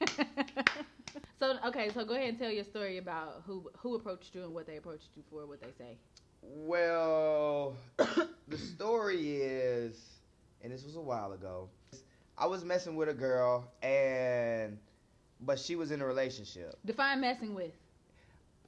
so 1.39 1.57
okay, 1.68 1.89
so 1.93 2.05
go 2.05 2.14
ahead 2.14 2.30
and 2.30 2.38
tell 2.39 2.51
your 2.51 2.64
story 2.64 2.97
about 2.99 3.43
who 3.45 3.70
who 3.80 3.95
approached 3.95 4.34
you 4.36 4.43
and 4.43 4.53
what 4.53 4.66
they 4.68 4.78
approached 4.78 5.09
you 5.16 5.24
for, 5.30 5.45
what 5.45 5.59
they 5.61 5.72
say. 5.78 5.97
Well, 6.41 7.76
the 8.47 8.57
story 8.57 9.38
is, 9.41 10.20
and 10.61 10.72
this 10.72 10.84
was 10.86 10.95
a 10.95 11.01
while 11.01 11.34
ago. 11.34 11.70
I 12.38 12.47
was 12.47 12.63
messing 12.63 12.95
with 12.95 13.09
a 13.09 13.13
girl, 13.13 13.71
and 13.81 14.77
but 15.41 15.59
she 15.59 15.75
was 15.75 15.91
in 15.91 16.01
a 16.01 16.05
relationship. 16.05 16.77
Define 16.86 17.21
messing 17.21 17.53
with. 17.53 17.71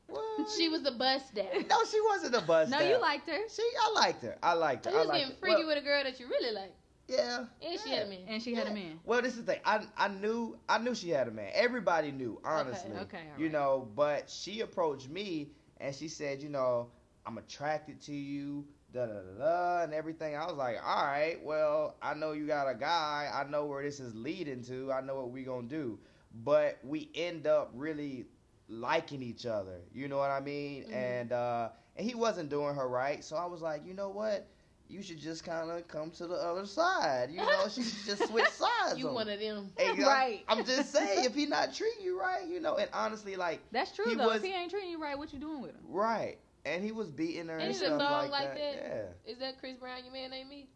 What? 0.07 0.49
She 0.55 0.69
was 0.69 0.83
the 0.83 0.91
bus 0.91 1.29
dad. 1.31 1.65
No, 1.69 1.83
she 1.89 1.99
wasn't 2.01 2.35
a 2.35 2.41
buzz. 2.41 2.69
No, 2.69 2.79
you 2.79 2.99
liked 3.01 3.27
her. 3.27 3.39
She, 3.49 3.63
I 3.81 3.91
liked 3.93 4.21
her. 4.23 4.37
I 4.43 4.53
liked 4.53 4.85
her. 4.85 4.91
You 4.91 4.97
I 4.97 4.99
was 4.99 5.07
liked 5.07 5.19
getting 5.19 5.33
her. 5.35 5.39
freaky 5.39 5.55
Well, 5.65 5.67
with 5.75 5.77
a 5.77 5.81
girl 5.81 6.03
that 6.03 6.19
you 6.19 6.27
really 6.27 6.53
like. 6.53 6.71
Yeah. 7.07 7.45
And 7.61 7.79
she 7.79 7.89
yeah. 7.89 7.95
had 7.97 8.07
a 8.07 8.09
man. 8.09 8.19
And 8.27 8.41
she 8.41 8.53
had 8.53 8.67
a 8.67 8.71
man. 8.73 8.99
Well, 9.03 9.21
this 9.21 9.33
is 9.35 9.43
the 9.45 9.53
thing. 9.53 9.61
I 9.65 9.85
I 9.97 10.07
knew 10.09 10.57
I 10.69 10.77
knew 10.79 10.93
she 10.95 11.09
had 11.09 11.27
a 11.27 11.31
man. 11.31 11.49
Everybody 11.53 12.11
knew, 12.11 12.39
honestly. 12.43 12.91
okay, 13.01 13.17
all 13.33 13.39
You 13.39 13.45
right. 13.45 13.51
know, 13.53 13.87
but 13.95 14.29
she 14.29 14.61
approached 14.61 15.09
me 15.09 15.49
and 15.79 15.93
she 15.93 16.07
said, 16.07 16.41
you 16.41 16.49
know, 16.49 16.89
I'm 17.25 17.37
attracted 17.37 18.01
to 18.01 18.13
you, 18.13 18.65
da 18.95 19.05
da 19.07 19.37
da 19.37 19.83
and 19.83 19.93
everything. 19.93 20.35
I 20.35 20.45
was 20.45 20.55
like, 20.55 20.77
all 20.85 21.05
right, 21.05 21.37
well, 21.43 21.95
I 22.01 22.13
know 22.13 22.31
you 22.31 22.47
got 22.47 22.69
a 22.69 22.75
guy. 22.75 23.29
I 23.33 23.49
know 23.49 23.65
where 23.65 23.83
this 23.83 23.99
is 23.99 24.15
leading 24.15 24.63
to. 24.65 24.91
I 24.91 25.01
know 25.01 25.15
what 25.15 25.31
we 25.31 25.43
gonna 25.43 25.67
do. 25.67 25.99
But 26.43 26.79
we 26.83 27.09
end 27.15 27.47
up 27.47 27.71
really 27.73 28.25
liking 28.67 29.21
each 29.21 29.45
other. 29.45 29.79
You 29.93 30.07
know 30.07 30.17
what 30.17 30.31
I 30.31 30.39
mean? 30.41 30.85
Mhm. 30.85 30.93
And 30.93 31.31
uh, 31.31 31.69
and 31.95 32.07
he 32.07 32.15
wasn't 32.15 32.49
doing 32.49 32.75
her 32.75 32.87
right, 32.87 33.23
so 33.23 33.35
I 33.35 33.45
was 33.45 33.61
like, 33.61 33.85
you 33.85 33.93
know 33.93 34.09
what? 34.09 34.47
You 34.87 35.01
should 35.01 35.19
just 35.19 35.43
kind 35.43 35.71
of 35.71 35.87
come 35.87 36.11
to 36.11 36.27
the 36.27 36.35
other 36.35 36.65
side. 36.67 37.31
You 37.31 37.37
know, 37.37 37.67
she 37.69 37.81
should 37.81 38.05
just 38.05 38.27
switch 38.27 38.47
sides. 38.49 38.99
You 38.99 39.07
on 39.07 39.15
one 39.15 39.29
of 39.29 39.39
them. 39.39 39.71
I'm- 39.79 39.99
Right. 39.99 40.43
I'm, 40.47 40.63
just 40.63 40.91
saying, 40.93 41.25
if 41.25 41.33
he 41.33 41.45
not 41.47 41.73
treating 41.73 42.03
you 42.03 42.19
right, 42.19 42.47
you 42.47 42.59
know, 42.59 42.75
and 42.75 42.87
honestly, 42.93 43.35
like, 43.35 43.61
That's 43.71 43.91
true 43.93 44.05
He 44.05 44.13
though. 44.15 44.27
was- 44.27 44.37
if 44.37 44.43
he 44.43 44.53
ain't 44.53 44.69
treating 44.69 44.91
you 44.91 45.01
right, 45.01 45.17
what 45.17 45.33
you 45.33 45.39
doing 45.39 45.61
with 45.61 45.71
him? 45.71 45.81
right, 45.89 46.37
and 46.65 46.83
he 46.83 46.91
was 46.91 47.09
beating 47.11 47.47
her 47.47 47.59
and, 47.59 47.73
Ain't 47.73 47.81
it 47.81 47.91
a 47.91 47.95
stuff 47.95 48.01
like, 48.11 48.31
like 48.31 48.53
that. 48.55 48.83
that? 48.83 49.17
Is 49.25 49.39
that 49.39 49.59
Chris 49.59 49.77
Brown? 49.77 50.03
Your 50.03 50.13
man 50.13 50.33
ain't 50.33 50.49
me. 50.49 50.67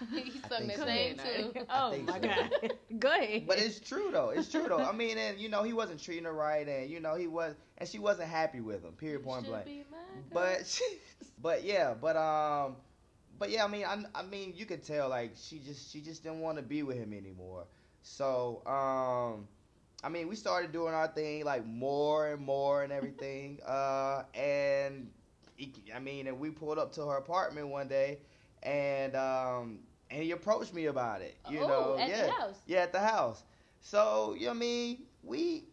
he 0.14 0.40
sung 0.48 0.66
think 0.66 0.68
that 0.68 0.78
so. 0.78 0.84
same 0.84 1.16
Go 1.16 1.22
too. 1.52 1.52
Oh 1.68 1.96
my 2.06 2.20
so. 2.20 2.20
god. 2.20 2.72
Go 2.98 3.08
ahead. 3.10 3.46
But 3.46 3.58
it's 3.58 3.80
true 3.80 4.10
though. 4.10 4.30
It's 4.30 4.48
true 4.50 4.66
though. 4.68 4.82
I 4.82 4.92
mean, 4.92 5.18
and 5.18 5.38
you 5.38 5.48
know, 5.48 5.62
he 5.62 5.72
wasn't 5.72 6.02
treating 6.02 6.24
her 6.24 6.32
right, 6.32 6.66
and 6.66 6.90
you 6.90 7.00
know, 7.00 7.14
he 7.14 7.26
was, 7.26 7.54
and 7.78 7.88
she 7.88 7.98
wasn't 7.98 8.28
happy 8.28 8.60
with 8.60 8.82
him. 8.84 8.92
Period. 8.92 9.22
You 9.24 9.24
Point 9.24 9.44
should 9.44 9.50
blank. 9.50 9.64
be 9.64 9.84
my. 9.90 9.98
But, 10.32 10.66
she, 10.66 10.84
but 11.40 11.64
yeah, 11.64 11.94
but 11.94 12.16
um, 12.16 12.76
but 13.38 13.50
yeah, 13.50 13.64
I 13.64 13.68
mean, 13.68 13.84
I, 13.84 14.02
I 14.14 14.22
mean, 14.22 14.52
you 14.56 14.66
could 14.66 14.82
tell 14.82 15.08
like 15.08 15.32
she 15.36 15.58
just 15.58 15.90
she 15.90 16.00
just 16.00 16.22
didn't 16.22 16.40
want 16.40 16.56
to 16.58 16.62
be 16.62 16.82
with 16.82 16.96
him 16.96 17.12
anymore. 17.12 17.66
So 18.02 18.62
um, 18.66 19.48
I 20.04 20.10
mean, 20.10 20.28
we 20.28 20.36
started 20.36 20.72
doing 20.72 20.94
our 20.94 21.08
thing 21.08 21.44
like 21.44 21.66
more 21.66 22.28
and 22.28 22.42
more 22.44 22.82
and 22.84 22.92
everything. 22.92 23.60
uh, 23.66 24.24
and 24.34 25.10
I 25.94 25.98
mean, 26.00 26.26
and 26.26 26.38
we 26.38 26.50
pulled 26.50 26.78
up 26.78 26.92
to 26.92 27.06
her 27.06 27.16
apartment 27.16 27.68
one 27.68 27.88
day, 27.88 28.18
and 28.62 29.16
um, 29.16 29.80
and 30.10 30.22
he 30.22 30.32
approached 30.32 30.74
me 30.74 30.86
about 30.86 31.22
it. 31.22 31.36
You 31.50 31.60
oh, 31.60 31.68
know, 31.68 31.96
at 31.98 32.08
yeah, 32.08 32.26
the 32.26 32.32
house. 32.32 32.60
yeah, 32.66 32.78
at 32.80 32.92
the 32.92 33.00
house. 33.00 33.44
So 33.80 34.36
you 34.38 34.46
know, 34.46 34.52
I 34.52 34.54
mean, 34.54 35.04
we 35.22 35.64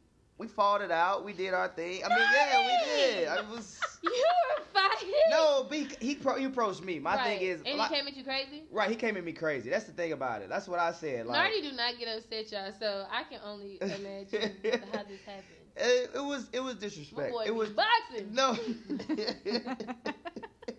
we 0.41 0.47
fought 0.47 0.81
it 0.81 0.89
out. 0.89 1.23
We 1.23 1.33
did 1.33 1.53
our 1.53 1.67
thing. 1.67 2.01
I 2.03 2.09
mean, 2.09 2.17
yeah, 2.33 2.65
we 2.65 2.91
did. 2.91 3.27
I 3.27 3.41
was. 3.41 3.79
You 4.03 4.09
were 4.09 4.63
fighting. 4.73 5.11
No, 5.29 5.67
he 5.69 5.87
he, 5.99 6.15
pro, 6.15 6.35
he 6.35 6.45
approached 6.45 6.81
me. 6.83 6.97
My 6.97 7.15
right. 7.15 7.37
thing 7.37 7.47
is, 7.47 7.61
and 7.63 7.77
like- 7.77 7.91
he 7.91 7.95
came 7.97 8.07
at 8.07 8.17
you 8.17 8.23
crazy. 8.23 8.63
right? 8.71 8.89
He 8.89 8.95
came 8.95 9.15
at 9.15 9.23
me 9.23 9.31
crazy. 9.31 9.69
That's 9.69 9.85
the 9.85 9.91
thing 9.91 10.11
about 10.11 10.41
it. 10.41 10.49
That's 10.49 10.67
what 10.67 10.79
I 10.79 10.91
said. 10.91 11.27
Like, 11.27 11.37
Nardi 11.37 11.61
do 11.69 11.75
not 11.75 11.99
get 11.99 12.07
upset, 12.07 12.51
y'all. 12.51 12.71
So 12.79 13.05
I 13.11 13.21
can 13.29 13.39
only 13.45 13.77
imagine 13.81 14.55
how 14.91 15.03
this 15.03 15.21
happened. 15.23 15.61
it, 15.77 16.09
it 16.15 16.19
was 16.25 16.49
it 16.51 16.61
was 16.61 16.75
disrespect. 16.77 17.35
It 17.45 17.53
was 17.53 17.69
boxing. 17.69 18.33
no. 18.33 18.57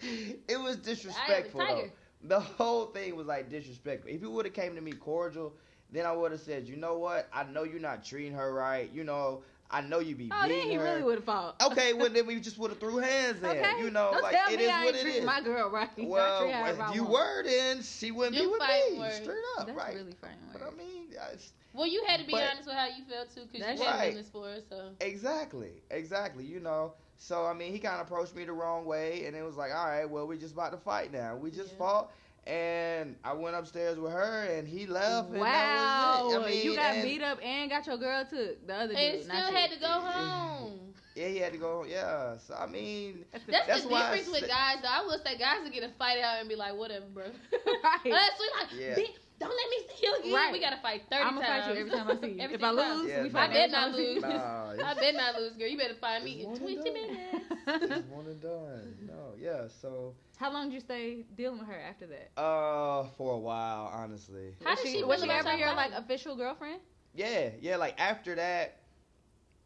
it 0.00 0.58
was 0.58 0.58
I 0.58 0.58
am 0.58 0.66
a 0.66 0.76
disrespectful. 0.76 1.60
though. 1.60 1.90
The 2.24 2.40
whole 2.40 2.86
thing 2.86 3.14
was 3.14 3.26
like 3.28 3.48
disrespectful. 3.50 4.10
If 4.10 4.20
he 4.20 4.26
would 4.26 4.46
have 4.46 4.54
came 4.54 4.74
to 4.74 4.80
me 4.80 4.92
cordial, 4.92 5.54
then 5.90 6.06
I 6.06 6.12
would 6.12 6.32
have 6.32 6.40
said, 6.40 6.66
you 6.68 6.76
know 6.76 6.98
what? 6.98 7.28
I 7.32 7.44
know 7.44 7.64
you're 7.64 7.80
not 7.80 8.04
treating 8.04 8.32
her 8.32 8.52
right. 8.52 8.90
You 8.92 9.04
know, 9.04 9.44
I 9.72 9.80
know 9.80 10.00
you 10.00 10.14
be 10.14 10.28
oh, 10.30 10.48
then 10.48 10.68
he 10.68 10.74
her. 10.74 10.84
really 10.84 11.02
would 11.02 11.16
have 11.16 11.24
fought. 11.24 11.62
Okay, 11.62 11.94
well 11.94 12.10
then 12.10 12.26
we 12.26 12.38
just 12.40 12.58
would 12.58 12.70
have 12.70 12.78
threw 12.80 12.98
hands 12.98 13.38
in. 13.42 13.46
Okay. 13.48 13.72
You 13.80 13.90
know, 13.90 14.10
Don't 14.12 14.22
like 14.22 14.34
tell 14.34 14.52
it 14.52 14.58
me 14.58 14.64
is 14.64 14.70
I 14.70 14.84
what 14.84 14.94
ain't 14.96 15.08
it 15.08 15.24
my 15.24 15.40
girl 15.40 15.70
right. 15.70 15.88
I 15.98 16.04
Well, 16.04 16.44
if 16.44 16.94
you 16.94 17.02
want. 17.04 17.12
were, 17.12 17.42
then 17.44 17.82
she 17.82 18.10
wouldn't 18.10 18.36
Them 18.36 18.44
be 18.46 18.50
with 18.50 18.60
me. 18.60 18.98
words. 18.98 19.16
Straight 19.16 19.38
up, 19.58 19.66
That's 19.66 19.78
right? 19.78 19.94
really 19.94 20.14
funny. 20.20 20.34
But 20.52 20.62
I 20.62 20.70
mean, 20.76 21.06
I, 21.20 21.34
Well, 21.72 21.86
you 21.86 22.04
had 22.06 22.20
to 22.20 22.26
be 22.26 22.32
But- 22.32 22.44
honest 22.50 22.66
with 22.66 22.76
how 22.76 22.86
you 22.86 23.04
felt 23.08 23.34
too, 23.34 23.42
because 23.50 23.78
you 23.80 23.84
had 23.86 23.94
right. 23.98 24.10
feelings 24.10 24.28
for 24.30 24.44
her. 24.44 24.58
So 24.68 24.90
exactly, 25.00 25.70
exactly. 25.90 26.44
You 26.44 26.60
know, 26.60 26.92
so 27.18 27.46
I 27.46 27.54
mean, 27.54 27.72
he 27.72 27.78
kind 27.78 28.00
of 28.00 28.06
approached 28.06 28.36
me 28.36 28.44
the 28.44 28.52
wrong 28.52 28.84
way, 28.84 29.24
and 29.26 29.34
it 29.34 29.42
was 29.42 29.56
like, 29.56 29.70
all 29.74 29.86
right, 29.86 30.08
well, 30.08 30.26
we 30.26 30.36
just 30.36 30.52
about 30.54 30.72
to 30.72 30.78
fight 30.78 31.12
now. 31.12 31.36
We 31.36 31.50
just 31.50 31.72
Yeah. 31.72 31.78
fought, 31.78 32.12
and 32.46 33.16
I 33.24 33.32
went 33.34 33.54
upstairs 33.56 33.98
with 33.98 34.12
her, 34.12 34.44
and 34.44 34.66
he 34.66 34.86
left. 34.86 35.30
And 35.30 35.40
Wow, 35.40 36.28
that 36.30 36.40
was 36.40 36.48
it. 36.48 36.48
I 36.48 36.50
mean, 36.50 36.64
you 36.64 36.74
got 36.76 36.94
and- 36.94 37.02
beat 37.08 37.22
up 37.22 37.38
and 37.42 37.70
got 37.70 37.86
your 37.86 37.96
girl 37.98 38.24
took. 38.24 38.66
The 38.66 38.74
other 38.74 38.94
and 38.96 39.12
dude, 39.18 39.22
still 39.24 39.34
not 39.36 39.52
had 39.52 39.70
you. 39.70 39.76
to 39.76 39.82
go 39.82 39.88
home. 39.88 40.78
Yeah, 41.14 41.28
he 41.28 41.36
had 41.36 41.52
to 41.52 41.58
go. 41.58 41.82
Home. 41.82 41.88
Yeah, 41.90 42.38
so 42.38 42.54
I 42.54 42.66
mean, 42.66 43.26
That's, 43.32 43.44
the- 43.44 43.52
That's, 43.52 43.66
That's 43.66 43.82
the 43.82 43.88
why 43.90 44.00
I 44.00 44.16
difference 44.16 44.32
with 44.32 44.40
said- 44.40 44.48
guys. 44.48 44.76
Though 44.80 44.88
I 44.88 45.02
will 45.04 45.18
say 45.22 45.36
guys 45.36 45.58
will 45.62 45.70
get 45.70 45.82
a 45.82 45.90
fight 45.98 46.18
out 46.22 46.40
and 46.40 46.48
be 46.48 46.56
like, 46.56 46.74
whatever, 46.74 47.04
bro. 47.12 47.24
right. 47.52 48.00
Unless 48.06 48.30
we 48.40 48.48
like, 48.58 48.72
Yeah. 48.80 48.94
"Bitch, 48.96 49.12
don't 49.38 49.50
let 49.52 49.68
me 49.68 49.76
see 49.92 50.06
you 50.06 50.16
again. 50.20 50.32
Right. 50.32 50.52
We 50.54 50.58
gotta 50.60 50.80
fight 50.80 51.02
30 51.10 51.22
I'm 51.22 51.34
gonna 51.34 51.46
times. 51.46 51.64
fight 51.66 51.74
you 51.74 51.80
every 51.80 51.90
time 51.92 52.08
I 52.08 52.16
see 52.18 52.32
you. 52.32 52.48
If 52.56 52.62
I 52.64 52.70
lose, 52.70 53.10
Yeah, 53.10 53.22
we 53.24 53.28
fight. 53.28 53.50
I 53.50 53.52
bet 53.52 53.70
not 53.70 53.88
I 53.88 53.92
lose. 53.92 54.22
nah, 54.22 54.70
I 54.88 54.94
bet 54.94 55.14
not 55.14 55.34
lose, 55.38 55.52
girl. 55.52 55.68
You 55.68 55.76
better 55.76 56.00
find 56.00 56.24
me 56.24 56.44
in 56.44 56.56
20 56.56 56.74
done. 56.76 56.84
minutes. 56.84 57.44
it's 57.66 58.08
one 58.08 58.24
and 58.32 58.40
done. 58.40 58.94
No, 59.06 59.21
yeah. 59.42 59.68
So, 59.68 60.14
How 60.38 60.52
long 60.52 60.68
did 60.68 60.74
you 60.74 60.80
stay 60.80 61.24
dealing 61.36 61.58
with 61.58 61.68
her 61.68 61.80
after 61.80 62.06
that? 62.06 62.30
uh, 62.40 63.04
for 63.16 63.34
a 63.34 63.38
while, 63.38 63.90
honestly. 63.92 64.54
How 64.64 64.74
did 64.74 64.86
she, 64.86 64.98
she 64.98 65.04
was 65.04 65.20
feel 65.20 65.30
she 65.30 65.30
ever 65.30 65.52
your 65.54 65.74
like 65.74 65.92
official 65.92 66.36
girlfriend? 66.36 66.80
Yeah, 67.14 67.50
yeah. 67.60 67.76
Like 67.76 68.00
after 68.00 68.34
that, 68.36 68.78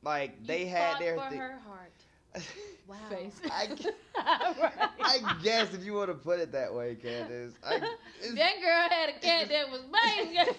like 0.02 0.44
they 0.46 0.66
had 0.66 0.98
their 0.98 1.16
for 1.16 1.28
thing. 1.30 1.38
her 1.38 1.58
heart. 1.66 1.92
Wow. 2.88 2.96
Face. 3.10 3.40
I, 3.50 3.66
Right. 4.62 4.72
I 5.02 5.18
guess 5.42 5.74
if 5.74 5.84
you 5.84 5.94
want 5.94 6.08
to 6.08 6.14
put 6.14 6.38
it 6.38 6.52
that 6.52 6.72
way, 6.72 6.94
Candace. 6.94 7.54
I, 7.64 7.78
That 8.34 8.60
girl 8.60 8.88
had 8.88 9.08
a 9.08 9.18
cat 9.18 9.48
that 9.48 9.70
was 9.70 9.82
banging. 9.92 10.54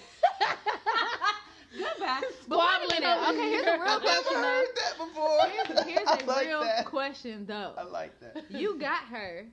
Goodbye. 1.77 2.21
But 2.47 2.57
Wobbling 2.57 2.89
wait 2.89 2.97
a 2.97 3.01
minute. 3.01 3.07
out. 3.07 3.33
Okay, 3.35 3.49
here's 3.49 3.67
a 3.67 3.71
real 3.73 3.81
I've 3.87 4.03
never 4.03 4.23
question 4.23 4.33
though. 4.33 4.41
heard 4.41 4.67
that 4.75 4.97
before. 4.97 5.39
Here's, 5.47 5.83
here's 5.85 6.07
I 6.07 6.17
a 6.17 6.25
like 6.25 6.47
real 6.47 6.61
that. 6.61 6.85
question 6.85 7.45
though. 7.45 7.73
I 7.77 7.83
like 7.83 8.19
that. 8.21 8.45
You 8.49 8.77
got 8.79 9.03
her 9.05 9.45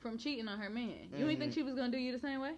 from 0.00 0.18
cheating 0.18 0.48
on 0.48 0.58
her 0.58 0.70
man. 0.70 0.94
You 1.16 1.26
didn't 1.26 1.38
think 1.38 1.52
she 1.52 1.62
was 1.62 1.74
gonna 1.74 1.90
do 1.92 1.98
you 1.98 2.12
the 2.12 2.18
same 2.18 2.40
way? 2.40 2.52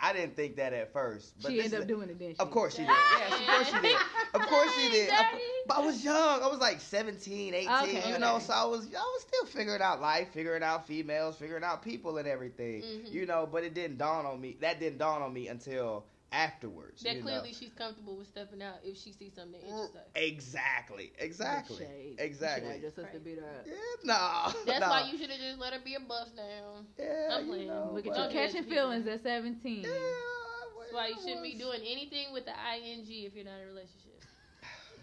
I 0.00 0.12
didn't 0.12 0.36
think 0.36 0.54
that 0.56 0.72
at 0.72 0.92
first, 0.92 1.32
but 1.42 1.50
she 1.50 1.60
ended 1.60 1.80
up 1.80 1.88
doing 1.88 2.08
it 2.08 2.20
then. 2.20 2.36
Of 2.38 2.52
course 2.52 2.74
she 2.76 2.82
did. 2.82 2.88
Yes, 3.18 3.32
of 3.32 3.46
course 3.48 3.66
she 3.72 3.80
did. 3.88 3.96
Of 4.34 4.42
course 4.42 4.74
she 4.76 4.90
did. 4.90 5.08
Dirty. 5.10 5.42
But 5.66 5.76
I 5.78 5.80
was 5.80 6.04
young. 6.04 6.42
I 6.42 6.46
was 6.46 6.60
like 6.60 6.80
17, 6.80 7.52
18, 7.54 7.68
Okay, 7.68 8.12
you 8.12 8.18
know, 8.20 8.36
okay. 8.36 8.44
so 8.44 8.52
I 8.52 8.64
was 8.64 8.86
I 8.86 9.00
was 9.00 9.22
still 9.22 9.44
figuring 9.46 9.82
out 9.82 10.00
life, 10.00 10.28
figuring 10.32 10.62
out 10.62 10.86
females, 10.86 11.34
figuring 11.36 11.64
out 11.64 11.82
people 11.82 12.16
and 12.18 12.28
everything. 12.28 12.82
Mhm. 12.82 13.12
You 13.12 13.26
know, 13.26 13.48
but 13.50 13.64
it 13.64 13.74
didn't 13.74 13.98
dawn 13.98 14.24
on 14.24 14.40
me. 14.40 14.56
That 14.60 14.78
didn't 14.78 14.98
dawn 14.98 15.20
on 15.20 15.32
me 15.32 15.48
until 15.48 16.04
afterwards. 16.32 17.02
That 17.02 17.16
you 17.16 17.22
clearly 17.22 17.50
know. 17.50 17.56
she's 17.58 17.72
comfortable 17.72 18.16
with 18.16 18.28
stepping 18.28 18.62
out 18.62 18.76
if 18.84 18.96
she 18.96 19.12
sees 19.12 19.32
something 19.34 19.60
mm, 19.60 19.64
that 19.64 19.68
interests 19.70 19.94
her. 19.94 20.02
Exactly. 20.16 21.12
Exactly. 21.18 21.76
Shade. 21.78 22.16
Exactly. 22.18 22.72
Shade. 22.72 22.82
Your 22.82 22.90
sister 22.90 23.10
Right. 23.14 23.24
beat 23.24 23.38
her 23.38 23.46
up. 23.46 23.66
Yeah, 23.66 23.74
no. 24.04 24.60
That's 24.66 24.80
no. 24.80 24.88
why 24.88 25.08
you 25.10 25.18
should 25.18 25.30
have 25.30 25.40
just 25.40 25.58
let 25.58 25.72
her 25.72 25.80
be 25.84 25.94
a 25.94 26.00
bust 26.00 26.36
down. 26.36 26.86
Yeah, 26.98 27.28
I'm 27.32 27.48
you 27.52 27.66
know, 27.66 27.90
Look 27.92 28.06
at 28.06 28.12
but- 28.12 28.16
you 28.16 28.22
Don't 28.22 28.28
do 28.28 28.34
that 28.34 28.46
catching 28.52 28.64
feelings 28.64 29.06
at 29.06 29.22
17. 29.22 29.82
Yeah, 29.82 29.90
That's 29.90 30.92
why 30.92 31.08
you 31.08 31.16
shouldn't 31.16 31.42
be 31.42 31.54
doing 31.54 31.80
anything 31.82 32.32
with 32.32 32.44
the 32.44 32.52
ing 32.52 33.04
if 33.08 33.34
you're 33.34 33.44
not 33.44 33.60
in 33.60 33.64
a 33.64 33.66
relationship. 33.66 34.22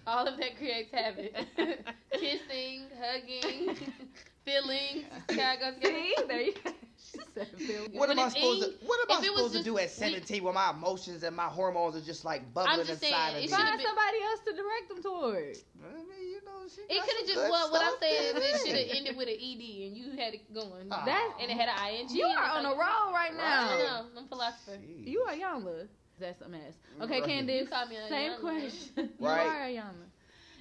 All 0.07 0.27
of 0.27 0.37
that 0.37 0.57
creates 0.57 0.91
havoc. 0.91 1.31
Kissing, 2.13 2.83
hugging, 3.01 3.75
feelings. 4.45 5.05
See 5.29 5.39
how 5.39 5.55
it? 5.55 5.83
See, 5.83 6.15
there 6.27 6.41
you 6.41 6.53
go. 6.63 6.71
She 7.15 7.21
said 7.33 7.47
feel 7.57 7.87
good. 7.87 7.97
What 7.99 8.09
am 8.09 8.19
I 8.19 8.25
it's 8.25 8.35
supposed 8.35 8.61
to? 8.63 8.85
What 8.85 8.99
am 9.09 9.17
I 9.17 9.19
if 9.19 9.25
it 9.25 9.31
was 9.33 9.51
supposed 9.51 9.53
to 9.57 9.63
do 9.63 9.77
at 9.77 9.83
weak- 9.83 9.89
17 9.91 10.43
when 10.43 10.53
my 10.53 10.69
emotions 10.71 11.23
and 11.23 11.35
my 11.35 11.45
hormones 11.47 11.95
are 11.95 12.01
just 12.05 12.25
like 12.25 12.53
bubbling 12.53 12.85
just 12.85 13.03
inside 13.03 13.09
saying, 13.09 13.29
of 13.29 13.41
me? 13.41 13.47
should've 13.47 13.57
Find 13.57 13.77
been- 13.77 13.85
somebody 13.87 14.17
else 14.23 14.39
to 14.47 14.51
direct 14.53 14.85
them 14.89 15.01
toward. 15.03 15.55
I 15.83 15.93
mean, 15.95 16.29
you 16.29 16.41
know, 16.45 16.67
she 16.67 16.81
It 16.81 17.01
could 17.03 17.17
have 17.19 17.27
just 17.27 17.49
well, 17.49 17.71
what 17.71 17.81
I'm 17.83 17.97
saying 17.99 18.35
is 18.35 18.43
it 18.43 18.67
should 18.67 18.77
have 18.77 18.97
ended 18.97 19.17
with 19.17 19.27
an 19.27 19.35
ed 19.39 19.61
and 19.87 19.97
you 19.97 20.11
had 20.17 20.33
it 20.33 20.53
going. 20.53 20.87
Ah. 20.91 21.03
That- 21.05 21.37
and 21.41 21.51
it 21.51 21.57
had 21.57 21.69
an 21.69 21.95
ing. 21.95 22.07
You 22.09 22.25
are 22.25 22.45
it's 22.45 22.55
on 22.55 22.65
a 22.65 22.69
like- 22.69 22.79
roll 22.79 23.13
right 23.13 23.31
I 23.33 23.37
now. 23.37 23.77
know. 23.77 24.05
I'm 24.17 24.25
a 24.25 24.27
philosopher. 24.27 24.77
Jeez. 24.77 25.07
You 25.07 25.21
are 25.27 25.33
Yana. 25.33 25.87
That's 26.19 26.41
a 26.41 26.47
mess. 26.47 26.73
Okay, 27.01 27.19
Right. 27.19 27.29
Candace. 27.29 27.69
You 27.69 27.89
me 27.89 27.97
a 27.97 28.07
same 28.07 28.31
Yana. 28.31 28.39
question. 28.39 28.89
you 29.19 29.25
Right. 29.27 29.47
are 29.47 29.67
Yana. 29.67 30.05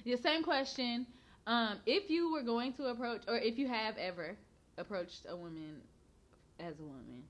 Your 0.03 0.17
same 0.17 0.43
question. 0.43 1.07
Um, 1.47 1.77
if 1.85 2.09
you 2.09 2.31
were 2.33 2.41
going 2.41 2.73
to 2.73 2.87
approach, 2.87 3.21
or 3.27 3.37
if 3.37 3.57
you 3.57 3.67
have 3.67 3.97
ever 3.97 4.35
approached 4.77 5.25
a 5.29 5.35
woman 5.35 5.79
as 6.59 6.79
a 6.79 6.83
woman, 6.83 7.23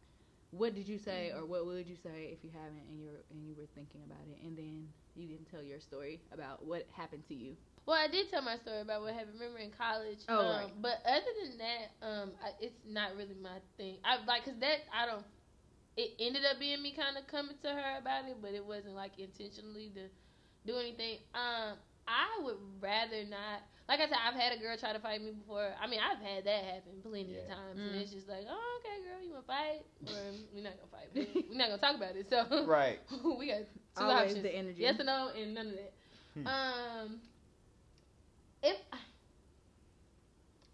what 0.52 0.76
did 0.76 0.88
you 0.88 0.98
say, 0.98 1.32
or 1.36 1.46
what 1.46 1.66
would 1.66 1.88
you 1.88 1.96
say 1.96 2.32
if 2.32 2.44
you 2.44 2.50
haven't, 2.54 2.84
and 2.90 3.00
you're 3.00 3.22
and 3.32 3.46
you 3.46 3.56
were 3.58 3.68
thinking 3.76 4.02
about 4.06 4.24
it, 4.30 4.40
and 4.46 4.58
then 4.58 4.88
you 5.16 5.28
can 5.36 5.46
tell 5.46 5.64
your 5.64 5.80
story 5.80 6.22
about 6.32 6.66
what 6.66 6.88
happened 6.92 7.24
to 7.28 7.36
you. 7.36 7.56
Well, 7.86 7.98
I 7.98 8.08
did 8.08 8.30
tell 8.30 8.42
my 8.42 8.58
story 8.58 8.82
about 8.82 9.02
what 9.02 9.14
happened. 9.14 9.40
Remember 9.40 9.60
in 9.60 9.72
college. 9.72 10.20
Oh, 10.28 10.40
um, 10.40 10.46
right. 10.48 10.72
But 10.82 11.02
other 11.06 11.34
than 11.44 11.58
that, 11.60 12.06
um, 12.06 12.32
I, 12.44 12.50
it's 12.60 12.80
not 12.88 13.16
really 13.16 13.36
my 13.42 13.60
thing. 13.78 13.98
I 14.04 14.24
like 14.26 14.46
because 14.46 14.60
that 14.60 14.86
I 14.94 15.06
don't. 15.06 15.26
It 15.98 16.12
ended 16.20 16.44
up 16.44 16.60
being 16.60 16.82
me 16.82 16.92
kind 16.92 17.18
of 17.18 17.26
coming 17.28 17.56
to 17.62 17.70
her 17.70 17.98
about 18.00 18.26
it, 18.26 18.38
but 18.42 18.54
it 18.54 18.66
wasn't 18.66 18.96
like 18.96 19.18
intentionally 19.18 19.92
to 19.96 20.08
do 20.66 20.78
anything. 20.78 21.20
Um, 21.34 21.78
I 22.08 22.42
would 22.44 22.58
rather 22.82 23.24
not. 23.26 23.62
Like 23.88 24.00
I 24.00 24.08
said, 24.10 24.18
I've 24.18 24.34
had 24.34 24.52
a 24.52 24.58
girl 24.60 24.76
try 24.78 24.94
to 24.94 25.00
fight 25.00 25.22
me 25.22 25.30
before. 25.32 25.70
I 25.80 25.86
mean, 25.86 26.00
I've 26.02 26.18
had 26.18 26.44
that 26.46 26.64
happen 26.64 27.02
plenty 27.04 27.38
of 27.38 27.48
times, 27.48 27.78
Mm. 27.78 27.88
and 27.94 27.96
it's 28.02 28.12
just 28.12 28.28
like, 28.28 28.46
oh, 28.50 28.80
okay, 28.82 28.98
girl, 29.06 29.22
you 29.22 29.30
wanna 29.30 29.46
fight? 29.46 29.86
Or 30.10 30.34
we're 30.54 30.64
not 30.64 30.74
gonna 30.78 30.90
fight. 30.92 31.10
but 31.14 31.50
We're 31.50 31.58
not 31.58 31.70
gonna 31.70 31.82
talk 31.82 31.96
about 31.96 32.16
it. 32.16 32.26
So 32.30 32.66
Right. 32.66 32.98
we 33.38 33.48
got 33.48 33.62
two 33.70 34.04
Always 34.04 34.32
options: 34.34 34.42
the 34.44 34.56
energy. 34.56 34.82
yes 34.82 35.00
or 35.00 35.04
no, 35.04 35.30
and 35.38 35.54
none 35.54 35.68
of 35.68 35.74
that. 35.78 35.94
Hmm. 36.34 36.48
Um, 36.48 37.22
if 38.64 38.78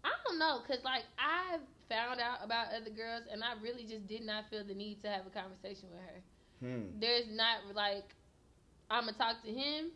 I 0.04 0.10
don't 0.26 0.38
know, 0.38 0.60
cause 0.66 0.78
like 0.82 1.04
I've 1.18 1.60
found 1.88 2.18
out 2.20 2.38
about 2.42 2.68
other 2.74 2.90
girls, 2.90 3.24
and 3.30 3.44
I 3.44 3.52
really 3.62 3.84
just 3.84 4.06
did 4.08 4.22
not 4.24 4.48
feel 4.50 4.64
the 4.64 4.74
need 4.74 5.02
to 5.02 5.08
have 5.08 5.26
a 5.26 5.30
conversation 5.30 5.88
with 5.92 6.00
her. 6.00 6.20
Hmm. 6.60 6.98
There's 6.98 7.28
not 7.30 7.74
like 7.74 8.08
I'm 8.90 9.04
gonna 9.04 9.16
talk 9.18 9.42
to 9.44 9.50
him. 9.52 9.90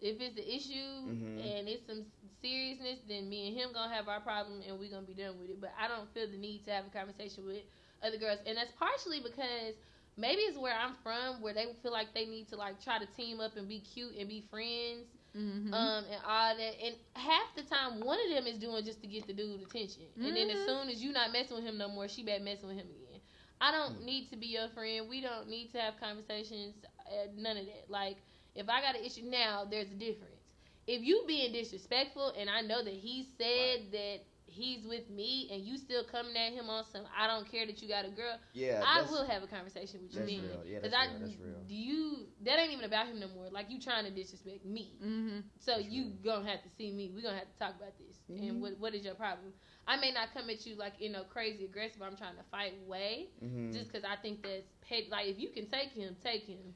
If 0.00 0.20
it's 0.20 0.36
an 0.36 0.44
issue 0.46 1.06
Mhm. 1.06 1.52
and 1.56 1.68
it's 1.68 1.86
some 1.86 2.04
seriousness, 2.40 3.00
then 3.08 3.28
me 3.28 3.48
and 3.48 3.56
him 3.56 3.70
gonna 3.72 3.92
have 3.92 4.08
our 4.08 4.20
problem 4.20 4.62
and 4.66 4.78
we 4.78 4.88
gonna 4.88 5.06
be 5.06 5.14
done 5.14 5.38
with 5.38 5.50
it. 5.50 5.60
But 5.60 5.72
I 5.78 5.88
don't 5.88 6.12
feel 6.12 6.28
the 6.28 6.36
need 6.36 6.64
to 6.64 6.70
have 6.72 6.86
a 6.86 6.90
conversation 6.90 7.44
with 7.44 7.62
other 8.02 8.16
girls, 8.18 8.38
and 8.46 8.56
that's 8.56 8.72
partially 8.72 9.20
because 9.20 9.74
maybe 10.16 10.42
it's 10.42 10.58
where 10.58 10.74
I'm 10.74 10.94
from, 11.02 11.40
where 11.40 11.54
they 11.54 11.66
feel 11.82 11.92
like 11.92 12.14
they 12.14 12.26
need 12.26 12.48
to 12.48 12.56
like 12.56 12.80
try 12.82 12.98
to 12.98 13.06
team 13.06 13.40
up 13.40 13.56
and 13.56 13.68
be 13.68 13.80
cute 13.80 14.16
and 14.16 14.28
be 14.28 14.40
friends, 14.40 15.08
Mm-hmm. 15.36 15.72
um, 15.72 16.04
and 16.10 16.20
all 16.26 16.56
that. 16.56 16.74
And 16.84 16.94
half 17.14 17.54
the 17.56 17.62
time, 17.62 18.00
one 18.00 18.18
of 18.26 18.34
them 18.34 18.46
is 18.46 18.58
doing 18.58 18.84
just 18.84 19.00
to 19.02 19.06
get 19.08 19.26
the 19.26 19.32
dude 19.32 19.60
attention, 19.62 20.04
and 20.22 20.36
then 20.36 20.50
as 20.50 20.58
Mhm. 20.58 20.64
soon 20.64 20.88
as 20.88 21.02
you 21.02 21.12
not 21.12 21.32
messing 21.32 21.56
with 21.56 21.64
him 21.64 21.78
no 21.78 21.88
more, 21.88 22.08
she 22.08 22.22
back 22.22 22.40
messing 22.42 22.68
with 22.68 22.76
him 22.78 22.88
again. 22.90 23.20
I 23.60 23.70
don't 23.72 24.00
Hmm. 24.00 24.04
need 24.04 24.28
to 24.30 24.36
be 24.36 24.46
your 24.46 24.68
friend. 24.68 25.08
We 25.08 25.20
don't 25.20 25.48
need 25.48 25.70
to 25.72 25.78
have 25.80 25.98
conversations. 25.98 26.74
Uh, 27.06 27.26
none 27.36 27.56
of 27.56 27.66
that. 27.66 27.88
Like, 27.88 28.18
if 28.58 28.68
I 28.68 28.82
got 28.82 28.96
an 28.96 29.04
issue 29.04 29.24
now, 29.26 29.64
there's 29.70 29.90
a 29.90 29.94
difference. 29.94 30.42
If 30.86 31.02
you 31.02 31.24
being 31.26 31.52
disrespectful, 31.52 32.32
and 32.38 32.50
I 32.50 32.62
know 32.62 32.82
that 32.84 32.94
he 32.94 33.24
said 33.38 33.92
that 33.92 34.18
he's 34.46 34.86
with 34.86 35.10
me, 35.10 35.48
and 35.52 35.62
you 35.62 35.76
still 35.78 36.04
coming 36.04 36.36
at 36.36 36.52
him 36.52 36.70
on 36.70 36.84
some, 36.84 37.04
I 37.16 37.26
don't 37.26 37.50
care 37.50 37.66
that 37.66 37.82
you 37.82 37.88
got 37.88 38.06
a 38.06 38.10
girl. 38.10 38.38
Yeah. 38.54 38.82
I 38.86 39.02
will 39.02 39.26
have 39.26 39.42
a 39.42 39.46
conversation 39.46 40.00
with 40.02 40.12
you 40.14 40.20
That's 40.20 40.32
then. 40.32 40.42
real. 40.42 40.64
Yeah, 40.66 40.78
that's 40.80 40.94
I, 40.94 41.06
real. 41.06 41.20
That's 41.20 41.36
real. 41.38 41.62
Do 41.68 41.74
you? 41.74 42.26
That 42.44 42.58
ain't 42.58 42.72
even 42.72 42.84
about 42.86 43.06
him 43.08 43.20
no 43.20 43.28
more. 43.28 43.48
Like 43.50 43.70
you 43.70 43.80
trying 43.80 44.04
to 44.06 44.10
disrespect 44.10 44.64
me. 44.64 44.96
Mm-hmm. 45.04 45.40
So 45.60 45.76
That's 45.76 45.88
you 45.88 46.04
real. 46.04 46.12
gonna 46.24 46.48
have 46.50 46.62
to 46.62 46.70
see 46.70 46.90
me. 46.92 47.12
We 47.14 47.22
gonna 47.22 47.38
have 47.38 47.52
to 47.52 47.58
talk 47.58 47.76
about 47.76 47.98
this. 47.98 48.16
Mhm. 48.30 48.48
And 48.48 48.62
what 48.62 48.78
what 48.78 48.94
is 48.94 49.04
your 49.04 49.14
problem? 49.14 49.52
I 49.86 49.96
may 49.96 50.12
not 50.12 50.32
come 50.34 50.50
at 50.50 50.66
you 50.66 50.76
like 50.76 51.00
in 51.00 51.14
a 51.16 51.24
crazy 51.24 51.64
aggressive. 51.64 52.02
I'm 52.02 52.16
trying 52.16 52.36
to 52.36 52.44
fight 52.50 52.74
way 52.86 53.28
Mhm. 53.42 53.72
just 53.72 53.92
because 53.92 54.04
I 54.04 54.16
think 54.16 54.42
that's 54.42 54.72
petty. 54.80 55.08
Like 55.10 55.26
if 55.28 55.38
you 55.38 55.50
can 55.50 55.66
take 55.68 55.90
him, 55.92 56.16
take 56.22 56.44
him. 56.46 56.74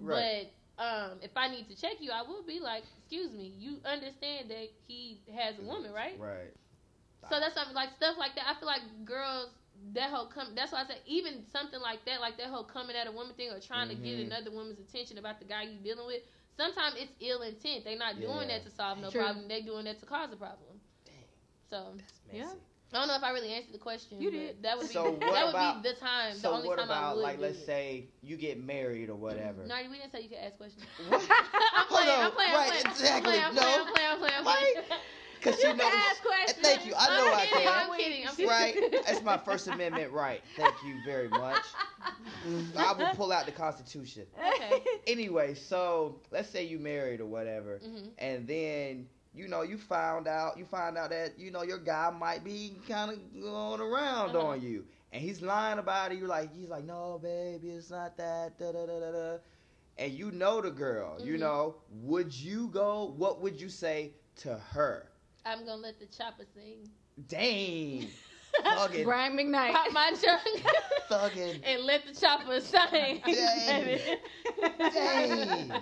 right. 0.00 0.46
But 0.46 0.52
um, 0.78 1.18
if 1.22 1.30
I 1.36 1.48
need 1.48 1.68
to 1.68 1.76
check 1.76 1.96
you, 2.00 2.10
I 2.12 2.22
will 2.22 2.44
be 2.46 2.60
like, 2.60 2.84
excuse 2.98 3.32
me. 3.32 3.52
You 3.58 3.78
understand 3.84 4.50
that 4.50 4.68
he 4.86 5.20
has 5.34 5.58
a 5.58 5.62
woman, 5.62 5.92
right? 5.92 6.18
Right. 6.18 6.52
So 7.28 7.40
that's 7.40 7.54
something 7.54 7.74
like 7.74 7.90
stuff 7.96 8.16
like 8.18 8.34
that. 8.36 8.44
I 8.46 8.54
feel 8.58 8.66
like 8.68 8.82
girls 9.04 9.50
that 9.94 10.10
whole 10.10 10.26
come. 10.26 10.54
That's 10.54 10.72
why 10.72 10.82
I 10.82 10.86
said 10.86 11.00
even 11.06 11.44
something 11.50 11.80
like 11.80 12.04
that, 12.06 12.20
like 12.20 12.36
that 12.38 12.48
whole 12.48 12.64
coming 12.64 12.96
at 12.96 13.06
a 13.06 13.12
woman 13.12 13.34
thing 13.34 13.50
or 13.50 13.60
trying 13.60 13.88
to 13.88 13.94
get 13.94 14.18
Mhm. 14.18 14.26
another 14.26 14.50
woman's 14.50 14.78
attention 14.78 15.18
about 15.18 15.38
the 15.40 15.44
guy 15.44 15.62
you 15.62 15.78
dealing 15.78 16.06
with. 16.06 16.22
Sometimes 16.56 16.94
it's 16.96 17.12
ill 17.20 17.42
intent. 17.42 17.84
They're 17.84 17.98
not 17.98 18.20
doing 18.20 18.48
that 18.48 18.64
to 18.64 18.70
solve 18.70 18.98
no 18.98 19.10
True. 19.10 19.20
problem. 19.22 19.48
They're 19.48 19.62
doing 19.62 19.84
that 19.84 19.98
to 20.00 20.06
cause 20.06 20.32
a 20.32 20.36
problem. 20.36 20.80
Dang. 21.04 21.14
So 21.68 21.94
That's 22.26 22.38
Yeah. 22.38 22.54
Messy. 22.92 22.96
I 22.96 22.98
don't 23.00 23.08
know 23.08 23.16
if 23.16 23.22
I 23.22 23.30
really 23.32 23.52
answered 23.52 23.74
the 23.74 23.78
question. 23.78 24.20
You 24.20 24.30
did. 24.30 24.62
That 24.62 24.76
would 24.78 24.88
be 24.88 24.92
So 24.92 25.10
what 25.12 25.20
that 25.20 25.44
would 25.46 25.50
about- 25.54 25.82
be 25.82 25.88
the 25.90 25.94
time. 25.96 26.34
the 26.34 26.40
So 26.40 26.52
only 26.52 26.68
what 26.68 26.78
time 26.78 26.90
I 26.90 26.98
about 26.98 27.16
would 27.16 27.22
like 27.22 27.38
let's 27.40 27.58
it. 27.58 27.66
say 27.66 28.06
you 28.22 28.36
get 28.36 28.62
married 28.62 29.10
or 29.10 29.16
whatever? 29.16 29.64
Nardi, 29.66 29.88
we 29.88 29.98
didn't 29.98 30.12
say 30.12 30.20
you 30.22 30.28
could 30.28 30.38
ask 30.38 30.56
questions. 30.56 30.84
What? 31.08 31.20
I'm 31.30 31.86
Hold 31.88 32.02
playing. 32.04 32.18
on. 32.20 32.24
I'm 32.26 32.32
playing. 32.32 32.52
Right, 32.54 32.62
I'm 32.64 32.70
playing. 32.70 32.86
exactly. 32.86 33.38
I'm 33.40 33.54
No. 33.54 33.62
playing. 33.62 33.80
I'm 33.80 33.86
playing. 33.92 34.06
I'm 34.08 34.18
playing. 34.18 34.34
I'm 34.38 34.44
playing. 34.44 34.76
I'm 34.78 34.84
playing. 34.84 35.00
Because 35.38 35.62
You 35.62 35.68
you 35.68 35.76
know. 35.76 35.84
can 35.84 35.98
ask 36.10 36.22
questions. 36.22 36.66
Thank 36.66 36.86
you. 36.86 36.94
I 36.98 37.06
know 37.18 37.28
I'm 37.28 37.38
I 37.38 37.46
kidding, 37.46 37.62
can. 37.66 37.90
I'm 37.90 37.96
kidding. 37.98 38.26
I'm 38.26 38.34
kidding. 38.34 38.48
Right. 38.92 39.02
That's 39.06 39.22
my 39.22 39.36
First 39.36 39.68
Amendment 39.68 40.10
right. 40.10 40.42
Thank 40.56 40.74
you 40.84 40.96
very 41.04 41.28
much. 41.28 41.62
I 42.76 42.92
will 42.94 43.14
pull 43.14 43.30
out 43.32 43.44
the 43.46 43.52
Constitution. 43.52 44.24
Okay. 44.54 44.82
Anyway, 45.06 45.54
so 45.54 46.20
let's 46.32 46.48
say 46.48 46.64
you 46.64 46.78
married 46.78 47.20
or 47.20 47.26
whatever, 47.26 47.78
Mhm. 47.84 48.08
and 48.18 48.46
then 48.48 49.08
you 49.36 49.48
know 49.48 49.62
you 49.62 49.76
found 49.78 50.26
out 50.26 50.56
you 50.58 50.64
find 50.64 50.96
out 50.96 51.10
that 51.10 51.38
you 51.38 51.50
know 51.50 51.62
your 51.62 51.78
guy 51.78 52.10
might 52.10 52.42
be 52.44 52.76
kind 52.88 53.10
of 53.12 53.18
going 53.40 53.80
around 53.80 54.34
Uh-huh. 54.36 54.46
on 54.48 54.62
you, 54.62 54.84
and 55.12 55.22
he's 55.22 55.42
lying 55.42 55.78
about 55.78 56.12
it. 56.12 56.18
You're 56.18 56.28
like 56.28 56.52
he's 56.54 56.68
like 56.70 56.84
no 56.84 57.18
baby, 57.22 57.70
it's 57.70 57.90
not 57.90 58.16
that. 58.16 58.58
Da 58.58 58.72
da 58.72 58.86
da 58.86 59.00
da 59.00 59.12
da. 59.12 59.38
And 59.98 60.12
you 60.12 60.30
know 60.30 60.60
the 60.60 60.70
girl. 60.70 61.18
You 61.20 61.34
Mhm. 61.34 61.40
know, 61.40 61.76
would 61.90 62.34
you 62.34 62.68
go? 62.68 63.14
What 63.16 63.40
would 63.42 63.60
you 63.60 63.68
say 63.68 64.12
to 64.36 64.56
her? 64.58 65.08
I'm 65.44 65.60
gonna 65.60 65.76
let 65.82 65.98
the 66.00 66.06
chopper 66.06 66.44
sing. 66.54 66.90
Dang, 67.28 68.08
thugging, 68.64 69.04
Brian 69.04 69.36
McKnight. 69.36 69.72
Pop 69.72 69.92
my 69.92 70.12
trunk 70.22 70.42
thugging. 71.08 71.60
and 71.64 71.84
let 71.84 72.04
the 72.06 72.12
chopper 72.14 72.60
sing. 72.60 73.22
Dang. 73.24 73.98
Dang. 74.92 75.72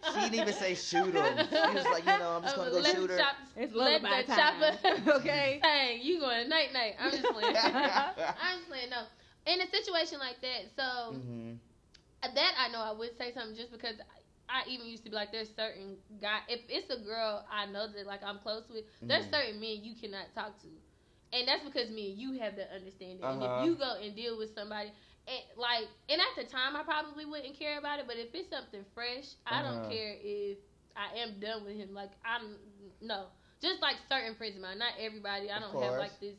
She 0.00 0.20
didn't 0.20 0.34
even 0.36 0.52
say 0.52 0.74
shoot 0.74 1.14
him. 1.14 1.48
She 1.68 1.74
was 1.74 1.88
like, 1.90 2.06
you 2.06 2.16
know, 2.16 2.30
I'm 2.30 2.42
just 2.42 2.54
gonna 2.56 2.70
go 2.70 2.82
let 2.82 2.96
shoot 2.96 3.08
the 3.08 3.08
her. 3.10 3.22
chop- 3.22 3.36
It's 3.56 3.74
let 3.76 4.02
lullaby 4.02 4.08
the 4.08 4.22
time. 4.22 4.32
chopper 4.32 4.72
okay. 5.08 5.60
Hey, 5.62 5.98
you 6.02 6.20
going 6.20 6.48
night 6.48 6.72
night? 6.72 6.94
I'm 6.98 7.14
just 7.14 7.30
playing. 7.30 7.56
I'm 7.64 8.58
just 8.58 8.68
playing. 8.68 8.90
No, 8.90 9.02
in 9.46 9.60
a 9.60 9.66
situation 9.66 10.18
like 10.18 10.40
that, 10.42 10.70
so 10.76 11.16
hmm 11.16 11.54
that 12.22 12.52
I 12.58 12.68
know 12.68 12.80
I 12.80 12.92
would 12.92 13.16
say 13.16 13.32
something 13.32 13.54
just 13.56 13.70
because 13.70 13.96
I, 14.48 14.60
I 14.60 14.68
even 14.68 14.86
used 14.86 15.04
to 15.04 15.10
be 15.10 15.16
like, 15.16 15.32
there's 15.32 15.54
certain 15.54 15.96
guy. 16.20 16.40
If 16.48 16.60
it's 16.68 16.90
a 16.90 16.98
girl 16.98 17.44
I 17.50 17.66
know 17.66 17.86
that 17.88 18.06
like 18.06 18.22
I'm 18.22 18.38
close 18.38 18.68
with, 18.68 18.84
there's 19.08 19.24
Mhm. 19.24 19.30
certain 19.30 19.60
men 19.60 19.78
you 19.82 19.94
cannot 19.94 20.32
talk 20.34 20.60
to, 20.62 20.68
and 21.32 21.46
that's 21.48 21.62
because 21.62 21.90
me 21.90 22.10
and 22.10 22.18
you 22.18 22.32
have 22.40 22.56
that 22.56 22.70
understanding. 22.74 23.26
And 23.30 23.42
Uh-huh. 23.42 23.42
if 23.42 23.56
you 23.56 23.76
go 23.76 23.94
and 24.02 24.14
deal 24.14 24.36
with 24.38 24.54
somebody. 24.54 24.92
Like, 25.56 25.88
and 26.08 26.20
at 26.20 26.34
the 26.36 26.44
time, 26.50 26.76
I 26.76 26.82
probably 26.82 27.24
wouldn't 27.24 27.58
care 27.58 27.78
about 27.78 27.98
it. 28.00 28.06
But 28.06 28.16
if 28.16 28.34
it's 28.34 28.50
something 28.50 28.84
fresh, 28.94 29.34
I 29.46 29.62
Uh-huh. 29.62 29.62
don't 29.62 29.82
care 29.82 30.14
if 30.20 30.58
I 30.96 31.18
am 31.18 31.40
done 31.40 31.64
with 31.64 31.76
him. 31.76 31.94
Like, 31.94 32.10
I'm 32.24 32.56
no, 33.00 33.26
just 33.60 33.80
like 33.82 33.96
certain 34.08 34.34
friends 34.36 34.56
of 34.56 34.62
mine. 34.62 34.78
Not 34.78 34.94
everybody. 34.98 35.50
I 35.50 35.58
don't 35.60 35.78
have 35.78 35.96
like 35.96 36.20
this 36.20 36.36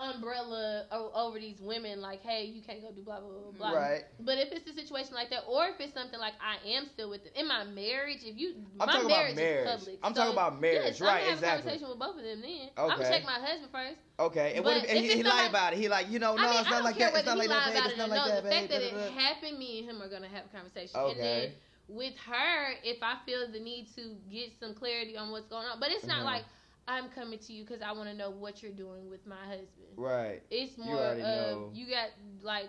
umbrella 0.00 0.86
over 1.14 1.38
these 1.38 1.60
women. 1.60 2.00
Like, 2.00 2.22
hey, 2.22 2.44
you 2.44 2.62
can't 2.62 2.80
go 2.82 2.90
do 2.92 3.02
blah 3.02 3.20
blah 3.20 3.28
blah 3.28 3.70
blah. 3.70 3.78
Right. 3.78 4.04
But 4.20 4.38
if 4.38 4.50
it's 4.52 4.66
a 4.68 4.72
situation 4.72 5.14
like 5.14 5.30
that, 5.30 5.44
or 5.48 5.66
if 5.68 5.80
it's 5.80 5.92
something 5.94 6.18
like 6.18 6.34
I 6.40 6.56
am 6.68 6.86
still 6.86 7.10
with 7.10 7.24
them 7.24 7.32
in 7.36 7.48
my 7.48 7.64
marriage, 7.64 8.20
if 8.24 8.36
you 8.36 8.54
I'm 8.80 8.86
my 8.86 8.92
talking 8.92 9.08
marriage, 9.08 9.32
about 9.32 9.42
marriage. 9.42 9.66
is 9.68 9.78
public. 9.78 9.98
I'm 10.02 10.14
so, 10.14 10.20
talking 10.20 10.32
about 10.32 10.60
marriage. 10.60 10.82
yes, 10.84 11.00
right, 11.00 11.10
I'm 11.10 11.20
have 11.20 11.28
a 11.28 11.32
exactly. 11.32 11.62
conversation 11.62 11.88
with 11.90 11.98
both 11.98 12.16
of 12.18 12.24
them 12.24 12.40
then. 12.40 12.50
okay. 12.50 12.70
I'm 12.76 12.88
gonna 12.98 13.08
check 13.08 13.24
my 13.24 13.38
husband 13.40 13.70
first. 13.72 13.98
Okay. 14.18 14.52
And 14.56 14.64
what 14.64 14.74
But 14.74 14.84
if, 14.84 14.90
and 14.90 14.98
if 14.98 15.10
he, 15.10 15.16
he 15.18 15.22
lied 15.22 15.50
about 15.50 15.72
it? 15.72 15.78
He 15.78 15.88
like, 15.88 16.10
you 16.10 16.18
know, 16.18 16.34
no, 16.36 16.42
I 16.42 16.50
mean, 16.50 16.60
it's 16.60 16.70
not 16.70 16.84
like 16.84 16.98
that. 16.98 17.14
It's 17.14 17.26
not 17.26 17.38
like 17.38 17.48
that, 17.48 17.72
babe. 17.72 17.82
It's 17.84 17.94
it 17.94 17.98
not 17.98 18.10
like 18.10 18.24
no. 18.26 18.28
that, 18.28 18.42
The 18.44 18.50
fact 18.50 18.68
that 18.70 18.82
it 18.82 19.12
happened, 19.12 19.58
me 19.58 19.78
and 19.80 19.88
him 19.90 20.02
are 20.02 20.08
gonna 20.08 20.28
have 20.28 20.44
a 20.46 20.56
conversation. 20.56 20.98
Okay. 20.98 21.52
with 21.88 22.14
her, 22.18 22.72
if 22.84 23.02
I 23.02 23.16
feel 23.26 23.50
the 23.50 23.58
need 23.58 23.88
to 23.96 24.14
get 24.30 24.52
some 24.60 24.74
clarity 24.74 25.16
on 25.16 25.30
what's 25.32 25.48
going 25.48 25.66
on, 25.66 25.80
but 25.80 25.90
it's 25.90 26.06
not 26.06 26.22
Mhm. 26.22 26.24
like 26.24 26.44
I'm 26.90 27.08
coming 27.10 27.38
to 27.38 27.52
you 27.52 27.64
because 27.64 27.82
I 27.82 27.92
want 27.92 28.08
to 28.08 28.14
know 28.16 28.30
what 28.30 28.62
you're 28.62 28.72
doing 28.72 29.08
with 29.08 29.24
my 29.26 29.40
husband. 29.46 29.94
Right. 29.96 30.42
It's 30.50 30.76
more 30.76 30.96
already 30.98 31.20
of 31.22 31.26
know. 31.26 31.70
you 31.72 31.86
got 31.86 32.08
like 32.42 32.68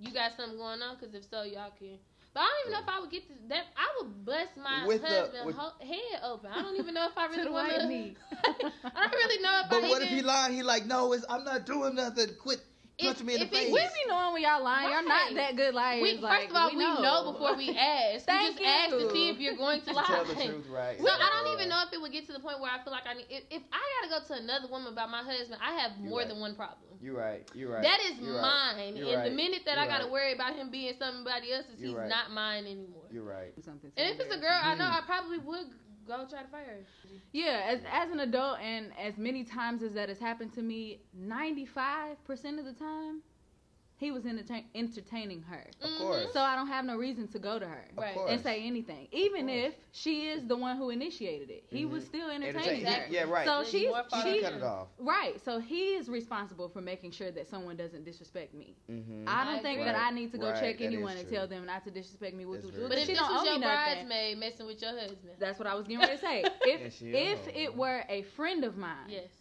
you 0.00 0.12
got 0.12 0.36
something 0.36 0.56
going 0.56 0.80
on 0.80 0.96
because 0.98 1.14
if 1.14 1.28
so, 1.28 1.42
y'all 1.42 1.72
can. 1.78 1.98
But 2.32 2.40
I 2.40 2.46
don't 2.46 2.60
even 2.70 2.72
know 2.72 2.78
if 2.86 2.96
I 2.96 3.00
would 3.00 3.10
get 3.10 3.26
to 3.26 3.32
that. 3.48 3.64
I 3.76 3.88
would 4.00 4.24
bust 4.24 4.56
my 4.56 4.86
With 4.86 5.02
the- 5.02 5.08
husband 5.08 5.46
with- 5.46 5.56
ho- 5.56 5.84
head 5.84 6.20
open. 6.24 6.50
I 6.54 6.62
don't 6.62 6.76
even 6.76 6.94
know 6.94 7.06
if 7.06 7.18
I 7.18 7.26
To 7.26 7.32
really 7.32 7.44
the 7.44 7.50
want 7.52 7.70
to. 7.70 7.80
I 8.94 9.00
don't 9.02 9.12
really 9.12 9.42
know 9.42 9.60
if 9.64 9.70
But 9.70 9.84
I 9.84 9.88
what 9.88 10.02
if 10.02 10.08
he 10.08 10.22
lied? 10.22 10.52
He 10.52 10.62
like, 10.62 10.86
no, 10.86 11.12
it's, 11.12 11.24
I'm 11.28 11.44
not 11.44 11.66
doing 11.66 11.96
nothing. 11.96 12.28
Quit 12.40 12.60
If- 13.02 13.22
me 13.24 13.34
in 13.34 13.40
the 13.40 13.46
if 13.46 13.52
it- 13.52 13.56
face. 13.56 13.72
We 13.72 13.80
be 13.80 14.04
knowing 14.08 14.32
when 14.34 14.42
y'all 14.42 14.62
lying. 14.62 14.90
Y'all 14.92 15.02
not 15.04 15.34
that 15.34 15.56
good 15.56 15.74
liars. 15.74 16.02
We, 16.02 16.14
like, 16.18 16.48
first 16.48 16.50
of 16.50 16.56
all, 16.56 16.70
we, 16.70 16.84
know. 16.84 17.32
before 17.32 17.56
we 17.56 17.70
ask. 17.76 18.26
we 18.26 18.32
Thank 18.32 18.58
just 18.58 18.68
ask 18.68 18.90
to 18.90 19.10
see 19.12 19.28
if 19.28 19.38
you're 19.38 19.56
going 19.56 19.80
to 19.80 19.86
To 19.86 19.92
lie. 19.96 20.04
tell 20.06 20.24
the 20.24 20.34
truth, 20.34 20.66
right? 20.68 20.98
So 20.98 21.08
I 21.08 21.30
don't 21.42 21.54
even 21.54 21.68
know 21.68 21.82
if 21.86 21.92
it 21.92 22.00
would 22.00 22.12
get 22.12 22.26
to 22.26 22.32
the 22.32 22.40
point 22.40 22.60
where 22.60 22.70
I 22.70 22.82
feel 22.82 22.92
like 22.92 23.06
I 23.06 23.14
need. 23.14 23.26
If, 23.30 23.44
if 23.50 23.62
I 23.72 23.80
gotta 24.08 24.22
go 24.22 24.34
to 24.34 24.42
another 24.42 24.68
woman 24.68 24.92
about 24.92 25.10
my 25.10 25.22
husband, 25.22 25.60
I 25.62 25.72
have 25.80 25.92
You're 26.00 26.10
more 26.10 26.18
right. 26.20 26.28
than 26.28 26.40
one 26.40 26.54
problem. 26.54 26.78
You're 27.02 27.16
right. 27.16 27.48
You're 27.54 27.72
right. 27.72 27.82
That 27.82 28.00
is 28.12 28.18
You're 28.20 28.40
mine. 28.42 28.94
You're 28.96 29.18
and 29.20 29.32
the 29.32 29.34
minute 29.34 29.62
that 29.64 29.78
I 29.78 29.84
You're 29.84 29.90
gotta 29.92 30.04
right. 30.04 30.12
worry 30.12 30.32
about 30.34 30.54
him 30.54 30.70
being 30.70 30.92
somebody 30.98 31.52
else's, 31.52 31.78
You're 31.78 31.88
he's 31.88 31.96
right. 31.96 32.08
not 32.08 32.30
mine 32.30 32.66
anymore. 32.66 33.08
You're 33.10 33.24
right. 33.24 33.52
Something 33.64 33.90
And 33.96 34.14
if 34.14 34.20
it's 34.20 34.34
a 34.34 34.38
girl, 34.38 34.52
I 34.62 34.74
know 34.74 34.84
I 34.84 35.00
probably 35.06 35.38
would 35.38 35.66
go 36.18 36.26
try 36.28 36.42
to 36.42 36.48
fire 36.48 36.64
her. 36.64 36.78
Yeah, 37.32 37.62
as 37.68 37.80
as 37.92 38.10
an 38.10 38.20
adult 38.20 38.58
and 38.60 38.92
as 38.98 39.16
many 39.16 39.44
times 39.44 39.82
as 39.82 39.92
that 39.92 40.08
has 40.08 40.18
happened 40.18 40.52
to 40.54 40.62
me, 40.62 41.00
ninety 41.14 41.66
five 41.66 42.22
percent 42.24 42.58
of 42.58 42.64
the 42.64 42.72
time, 42.72 43.22
he 44.00 44.10
was 44.10 44.24
entertain- 44.24 44.64
entertaining 44.74 45.42
her. 45.42 45.66
Of 45.82 45.90
Mhm. 45.90 45.98
course. 45.98 46.32
So 46.32 46.40
I 46.40 46.56
don't 46.56 46.68
have 46.68 46.84
no 46.86 46.96
reason 46.96 47.28
to 47.28 47.38
go 47.38 47.58
to 47.58 47.66
her 47.68 47.84
Right. 47.96 48.16
and 48.28 48.40
say 48.40 48.62
anything, 48.62 49.08
even 49.12 49.48
if 49.50 49.74
she 49.92 50.28
is 50.28 50.46
the 50.46 50.56
one 50.56 50.76
who 50.78 50.88
initiated 50.90 51.50
it. 51.50 51.64
He 51.68 51.84
was 51.84 52.02
Mhm. 52.04 52.06
still 52.08 52.30
entertaining 52.30 52.86
Entertain- 52.86 53.02
her. 53.02 53.06
Yeah, 53.10 53.22
right. 53.24 53.46
So 53.46 53.56
There's 53.56 53.68
she's 53.68 53.80
she 53.82 54.32
she 54.32 54.40
cut 54.40 54.54
it 54.54 54.62
off. 54.62 54.88
right. 54.98 55.38
So 55.44 55.58
he 55.60 55.94
is 55.96 56.08
responsible 56.08 56.68
for 56.70 56.80
making 56.80 57.10
sure 57.12 57.30
that 57.30 57.46
someone 57.46 57.76
doesn't 57.76 58.04
disrespect 58.04 58.54
me. 58.54 58.74
Mm-hmm. 58.90 59.24
I 59.28 59.44
don't 59.44 59.54
I 59.56 59.58
think 59.60 59.80
agree. 59.80 59.92
that 59.92 59.96
I 60.00 60.10
need 60.10 60.32
to 60.32 60.38
go 60.38 60.50
Right, 60.50 60.60
check 60.60 60.78
that 60.78 60.84
is 60.84 60.86
anyone 60.94 61.16
and 61.18 61.28
tell 61.28 61.46
them 61.46 61.66
not 61.66 61.84
to 61.84 61.90
disrespect 61.90 62.34
me. 62.34 62.46
With 62.46 62.62
That's 62.62 62.76
with- 62.78 62.88
But 62.88 62.98
if 62.98 63.04
she 63.06 63.12
this 63.12 63.18
don't 63.20 63.32
was 63.32 63.42
owe 63.42 63.44
your 63.44 63.54
me 63.54 63.60
nothing. 63.60 64.06
bridesmaid 64.06 64.38
messing 64.38 64.66
with 64.66 64.80
your 64.80 64.92
husband, 64.98 65.36
That's 65.38 65.58
what 65.58 65.68
I 65.68 65.74
was 65.74 65.86
getting 65.86 66.00
ready 66.00 66.12
to 66.16 66.18
say. 66.18 66.44
If 66.62 67.02
if 67.02 67.48
it 67.54 67.76
were 67.76 68.02
a 68.08 68.22
friend 68.22 68.64
of 68.64 68.76
mine, 68.78 69.08
yes. 69.10 69.39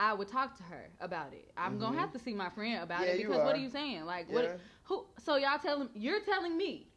I 0.00 0.14
would 0.14 0.28
talk 0.28 0.56
to 0.56 0.62
her 0.64 0.90
about 1.00 1.34
it. 1.34 1.52
I'm 1.56 1.76
Mhm. 1.76 1.80
gonna 1.80 1.98
have 1.98 2.12
to 2.14 2.18
see 2.18 2.34
my 2.34 2.48
friend 2.50 2.82
about 2.82 3.02
Yeah, 3.02 3.12
it 3.14 3.18
you 3.20 3.28
because 3.28 3.44
what 3.44 3.52
are. 3.52 3.58
are 3.58 3.60
you 3.62 3.70
saying? 3.70 4.06
Like 4.06 4.28
Yeah. 4.28 4.34
what? 4.34 4.60
Who? 4.84 5.06
So 5.18 5.36
y'all 5.36 5.58
telling 5.58 5.90
you're 5.94 6.20
telling 6.20 6.56
me 6.56 6.88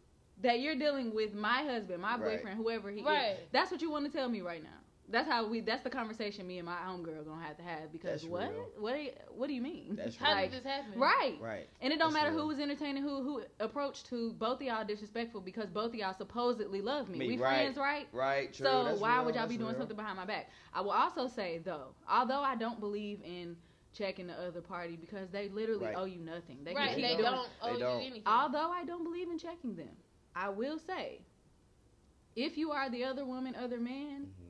that 0.42 0.60
you're 0.62 0.76
dealing 0.76 1.14
with 1.14 1.34
my 1.36 1.64
husband, 1.64 2.02
my 2.02 2.18
Right. 2.18 2.38
boyfriend, 2.38 2.58
whoever 2.58 2.90
he 2.92 3.04
Right. 3.04 3.34
is. 3.34 3.50
That's 3.52 3.72
what 3.72 3.82
you 3.82 3.92
want 3.92 4.06
to 4.06 4.12
tell 4.12 4.30
me 4.30 4.42
right 4.42 4.64
now. 4.64 4.80
That's 5.10 5.28
how 5.28 5.48
we. 5.48 5.60
That's 5.60 5.84
the 5.84 5.90
conversation 5.90 6.48
me 6.48 6.58
and 6.60 6.66
my 6.66 6.78
homegirl 6.78 7.26
gonna 7.26 7.44
have 7.44 7.58
to 7.58 7.64
have 7.64 7.92
because 7.92 8.22
That's 8.22 8.32
what? 8.32 8.50
real. 8.52 8.66
What? 8.80 8.94
Do 8.96 9.02
you, 9.02 9.12
what 9.36 9.48
do 9.48 9.54
you 9.54 9.62
mean? 9.62 9.96
That's 9.98 10.16
How 10.16 10.32
like, 10.32 10.52
did 10.52 10.60
this 10.64 10.66
happen? 10.72 10.98
right. 11.00 11.36
Right. 11.42 11.68
And 11.82 11.92
it 11.92 12.00
don't 12.00 12.14
That's 12.14 12.24
matter 12.24 12.36
who 12.36 12.48
was 12.48 12.58
entertaining 12.60 13.04
who, 13.04 13.22
who 13.22 13.44
approached 13.60 14.08
who. 14.08 14.32
Both 14.32 14.62
of 14.62 14.68
y'all 14.68 14.86
disrespectful 14.86 15.42
because 15.42 15.70
both 15.70 15.90
of 15.90 15.96
y'all 15.96 16.14
supposedly 16.18 16.82
love 16.82 17.10
me. 17.10 17.20
Me, 17.20 17.28
we 17.28 17.38
right. 17.38 17.50
friends, 17.50 17.78
right? 17.78 18.08
Right. 18.14 18.54
True. 18.54 18.66
so 18.66 18.84
that's 18.86 19.00
why 19.02 19.16
real, 19.18 19.26
would 19.26 19.36
y'all 19.36 19.44
that's 19.44 19.52
be 19.54 19.58
doing 19.58 19.72
real. 19.72 19.80
something 19.80 19.98
behind 19.98 20.16
my 20.18 20.26
back? 20.26 20.50
I 20.74 20.80
will 20.82 20.92
also 20.92 21.28
say 21.28 21.60
though, 21.64 21.90
although 22.10 22.42
I 22.42 22.56
don't 22.56 22.80
believe 22.80 23.20
in 23.26 23.58
checking 23.94 24.26
the 24.28 24.34
other 24.42 24.62
party 24.62 24.96
because 24.96 25.30
they 25.32 25.50
literally 25.50 25.86
Right. 25.86 25.96
owe 25.98 26.06
you 26.06 26.20
nothing. 26.22 26.60
They 26.64 26.74
Right. 26.74 26.90
They 26.92 26.96
keep 26.96 27.04
They 27.04 27.18
doing- 27.18 27.24
don't 27.32 27.50
They 27.62 27.80
don't. 27.80 28.00
you 28.00 28.06
anything. 28.08 28.24
Although 28.26 28.72
I 28.72 28.86
don't 28.86 29.04
believe 29.04 29.30
in 29.30 29.38
checking 29.38 29.76
them, 29.76 29.96
I 30.36 30.50
will 30.50 30.80
say, 30.80 31.20
if 32.36 32.58
you 32.58 32.72
are 32.72 32.90
the 32.90 33.04
other 33.04 33.26
woman, 33.26 33.54
other 33.56 33.80
man, 33.80 34.22
Mhm. 34.26 34.43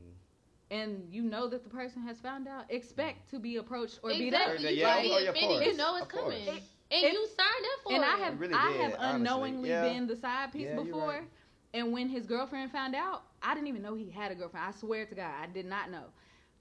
And 0.74 1.08
you 1.14 1.24
know 1.24 1.48
that 1.50 1.64
the 1.64 1.70
person 1.70 2.02
has 2.04 2.20
found 2.20 2.48
out, 2.48 2.66
expect 2.70 3.30
to 3.32 3.40
be 3.40 3.58
approached 3.58 4.00
or 4.04 4.14
beat 4.16 4.34
exactly. 4.34 4.40
up. 4.40 4.50
Uh, 4.58 4.62
yeah, 4.62 4.70
You 4.70 4.78
yeah, 4.78 4.88
can't 4.88 5.08
oh, 5.12 5.20
be 5.20 5.24
yeah, 5.24 5.30
of. 5.32 5.38
You 5.62 5.74
course. 5.74 5.78
know 5.78 5.96
it's 5.98 6.08
Of 6.08 6.12
course. 6.12 6.36
coming, 6.36 6.48
It- 6.48 6.64
and 6.92 7.04
it- 7.06 7.14
you 7.14 7.28
signed 7.28 7.66
up 7.74 7.82
for 7.84 7.94
And 7.94 8.04
it. 8.04 8.08
I 8.08 8.18
have, 8.18 8.40
really 8.40 8.54
I 8.54 8.72
did, 8.72 8.82
have 8.82 8.96
honestly. 9.00 9.14
unknowingly 9.16 9.70
Yeah. 9.70 9.82
been 9.82 10.08
the 10.08 10.16
side 10.16 10.52
piece 10.52 10.70
Yeah, 10.70 10.76
before. 10.76 11.08
right. 11.08 11.30
And 11.74 11.92
when 11.92 12.10
his 12.10 12.26
girlfriend 12.26 12.72
found 12.72 12.96
out, 12.96 13.24
I 13.42 13.54
didn't 13.54 13.68
even 13.68 13.82
know 13.82 13.96
he 13.96 14.10
had 14.10 14.32
a 14.32 14.36
girlfriend. 14.36 14.66
I 14.68 14.72
swear 14.72 15.06
to 15.06 15.16
God, 15.16 15.32
I 15.42 15.48
did 15.48 15.66
not 15.66 15.90
know. 15.92 16.06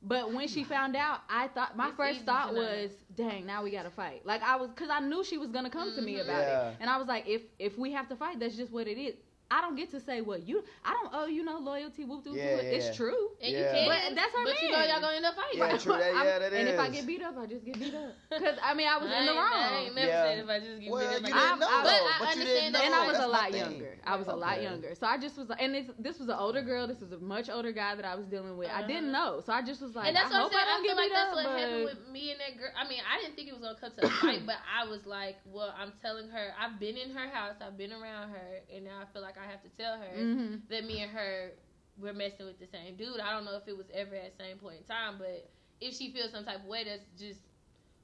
But 0.02 0.32
when 0.32 0.48
she 0.48 0.64
found 0.64 0.96
out, 0.96 1.20
I 1.28 1.48
thought 1.48 1.76
my 1.76 1.90
It's 1.90 1.96
first 1.96 2.24
thought 2.24 2.54
was, 2.54 2.90
"Dang, 3.14 3.46
now 3.46 3.62
we 3.62 3.70
gotta 3.70 3.90
fight." 3.90 4.24
Like 4.26 4.42
I 4.42 4.56
was, 4.56 4.72
cause 4.72 4.88
I 4.90 5.00
knew 5.00 5.24
she 5.24 5.38
was 5.38 5.50
gonna 5.50 5.70
come 5.70 5.92
to 5.92 6.00
me 6.02 6.18
about 6.18 6.42
mm-hmm. 6.42 6.50
Yeah. 6.50 6.68
it, 6.70 6.76
and 6.80 6.90
I 6.90 6.96
was 6.98 7.06
like, 7.08 7.26
"If 7.28 7.42
if 7.58 7.78
we 7.78 7.92
have 7.92 8.08
to 8.08 8.16
fight, 8.16 8.38
that's 8.40 8.56
just 8.56 8.72
what 8.72 8.86
it 8.88 8.98
is." 8.98 9.16
I 9.52 9.60
don't 9.60 9.76
get 9.76 9.90
to 9.92 10.00
say, 10.00 10.20
what 10.22 10.48
you, 10.48 10.64
I 10.84 10.92
don't 10.96 11.12
owe 11.12 11.26
you 11.26 11.44
no 11.44 11.58
loyalty." 11.58 12.04
Whoop, 12.04 12.24
whoop, 12.24 12.36
Yeah, 12.36 12.54
whoop. 12.56 12.62
yeah. 12.64 12.70
It's 12.80 12.96
true. 12.96 13.30
and 13.42 13.52
Yeah. 13.52 13.58
you 13.58 13.66
can, 13.72 13.84
But 13.92 14.00
that's 14.16 14.32
her 14.34 14.44
But 14.44 14.62
you 14.62 14.70
know 14.72 14.82
y'all 14.84 15.00
gonna 15.00 15.16
end 15.16 15.26
up 15.26 15.34
fighting. 15.36 15.58
Yeah, 15.60 15.76
true. 15.76 15.98
That, 15.98 16.14
yeah, 16.24 16.38
that 16.40 16.52
and 16.52 16.68
if 16.68 16.78
I 16.80 16.88
get 16.88 17.06
beat 17.06 17.22
up, 17.22 17.36
I 17.38 17.46
just 17.46 17.64
get 17.64 17.78
beat 17.78 17.94
up. 17.94 18.12
Cause 18.42 18.56
I 18.62 18.72
mean, 18.74 18.88
I 18.88 18.96
was 18.98 19.10
I 19.10 19.20
in 19.20 19.26
the 19.26 19.32
ain't- 19.32 19.40
I 19.40 19.70
wrong. 19.72 19.84
ain't 19.84 19.94
never 19.94 20.08
Yeah. 20.08 20.24
said 20.24 20.38
if 20.40 20.48
I 20.48 20.58
just 20.60 20.80
get 20.80 20.90
Well, 20.90 21.04
beat 21.08 21.16
up, 21.16 21.28
you 21.28 21.34
I 21.36 21.46
didn't 21.46 21.60
know, 21.60 21.66
I- 21.68 21.82
though, 21.82 21.84
But 21.84 21.92
I 21.92 22.16
but 22.18 22.36
you 22.36 22.40
understand 22.42 22.46
didn't 22.46 22.72
know. 22.72 22.78
that. 22.78 22.86
and 22.86 22.94
I 22.94 23.06
was 23.06 23.16
That's 23.18 23.24
a 23.24 23.28
lot 23.28 23.48
younger. 23.52 23.92
I 24.06 24.16
was 24.16 24.28
a 24.28 24.34
lot 24.36 24.62
younger. 24.62 24.90
So 24.98 25.06
I 25.06 25.16
just 25.18 25.36
was, 25.36 25.48
and 25.58 25.76
it's, 25.76 25.90
this 25.98 26.18
was 26.18 26.28
an 26.28 26.36
older 26.38 26.62
girl. 26.62 26.86
This 26.86 27.00
was 27.00 27.12
a 27.12 27.18
much 27.18 27.50
older 27.50 27.72
guy 27.72 27.94
that 27.94 28.04
I 28.04 28.14
was 28.16 28.26
dealing 28.26 28.56
with. 28.56 28.70
I 28.70 28.86
didn't 28.86 29.14
Uh-huh. 29.14 29.36
know, 29.36 29.40
so 29.44 29.52
I 29.52 29.62
just 29.62 29.82
was 29.82 29.94
like, 29.94 30.08
and 30.08 30.16
that's 30.16 30.32
I 30.32 30.40
what 30.40 30.46
I'm 30.46 30.50
saying. 30.52 30.68
I 30.68 30.78
I, 30.78 30.82
feel 30.82 30.96
like 30.96 31.12
that's 31.12 31.34
what 31.34 31.44
happened 31.46 31.84
with 31.84 32.00
me 32.10 32.30
and 32.32 32.40
that 32.40 32.56
girl. 32.58 32.72
I 32.78 32.88
mean, 32.88 33.00
I 33.04 33.20
didn't 33.20 33.36
think 33.36 33.48
it 33.48 33.54
was 33.54 33.62
gonna 33.62 33.78
come 33.78 33.92
to 33.98 34.06
a 34.06 34.10
fight, 34.22 34.42
but 34.46 34.56
I 34.64 34.88
was 34.88 35.04
like, 35.06 35.36
well, 35.44 35.74
I'm 35.76 35.92
telling 36.00 36.28
her. 36.30 36.54
I've 36.58 36.78
been 36.80 36.96
in 36.96 37.10
her 37.14 37.28
house. 37.28 37.56
I've 37.60 37.76
been 37.76 37.92
around 37.92 38.30
her, 38.30 38.60
and 38.74 38.84
now 38.84 39.00
I 39.02 39.06
feel 39.12 39.22
like 39.22 39.36
I 39.42 39.50
have 39.50 39.62
to 39.62 39.68
tell 39.70 39.98
her 39.98 40.14
Mhm. 40.16 40.68
that 40.68 40.84
me 40.84 41.00
and 41.02 41.10
her 41.12 41.52
we're 41.98 42.12
messing 42.14 42.46
with 42.46 42.58
the 42.58 42.66
same 42.66 42.96
dude. 42.96 43.20
I 43.20 43.32
don't 43.32 43.44
know 43.44 43.56
if 43.56 43.68
it 43.68 43.76
was 43.76 43.86
ever 43.92 44.14
at 44.14 44.36
the 44.38 44.44
same 44.44 44.58
point 44.58 44.78
in 44.78 44.84
time, 44.84 45.18
but 45.18 45.50
if 45.80 45.94
she 45.94 46.10
feels 46.10 46.30
some 46.30 46.44
type 46.44 46.60
of 46.60 46.66
way, 46.66 46.84
that's 46.84 47.04
just 47.18 47.40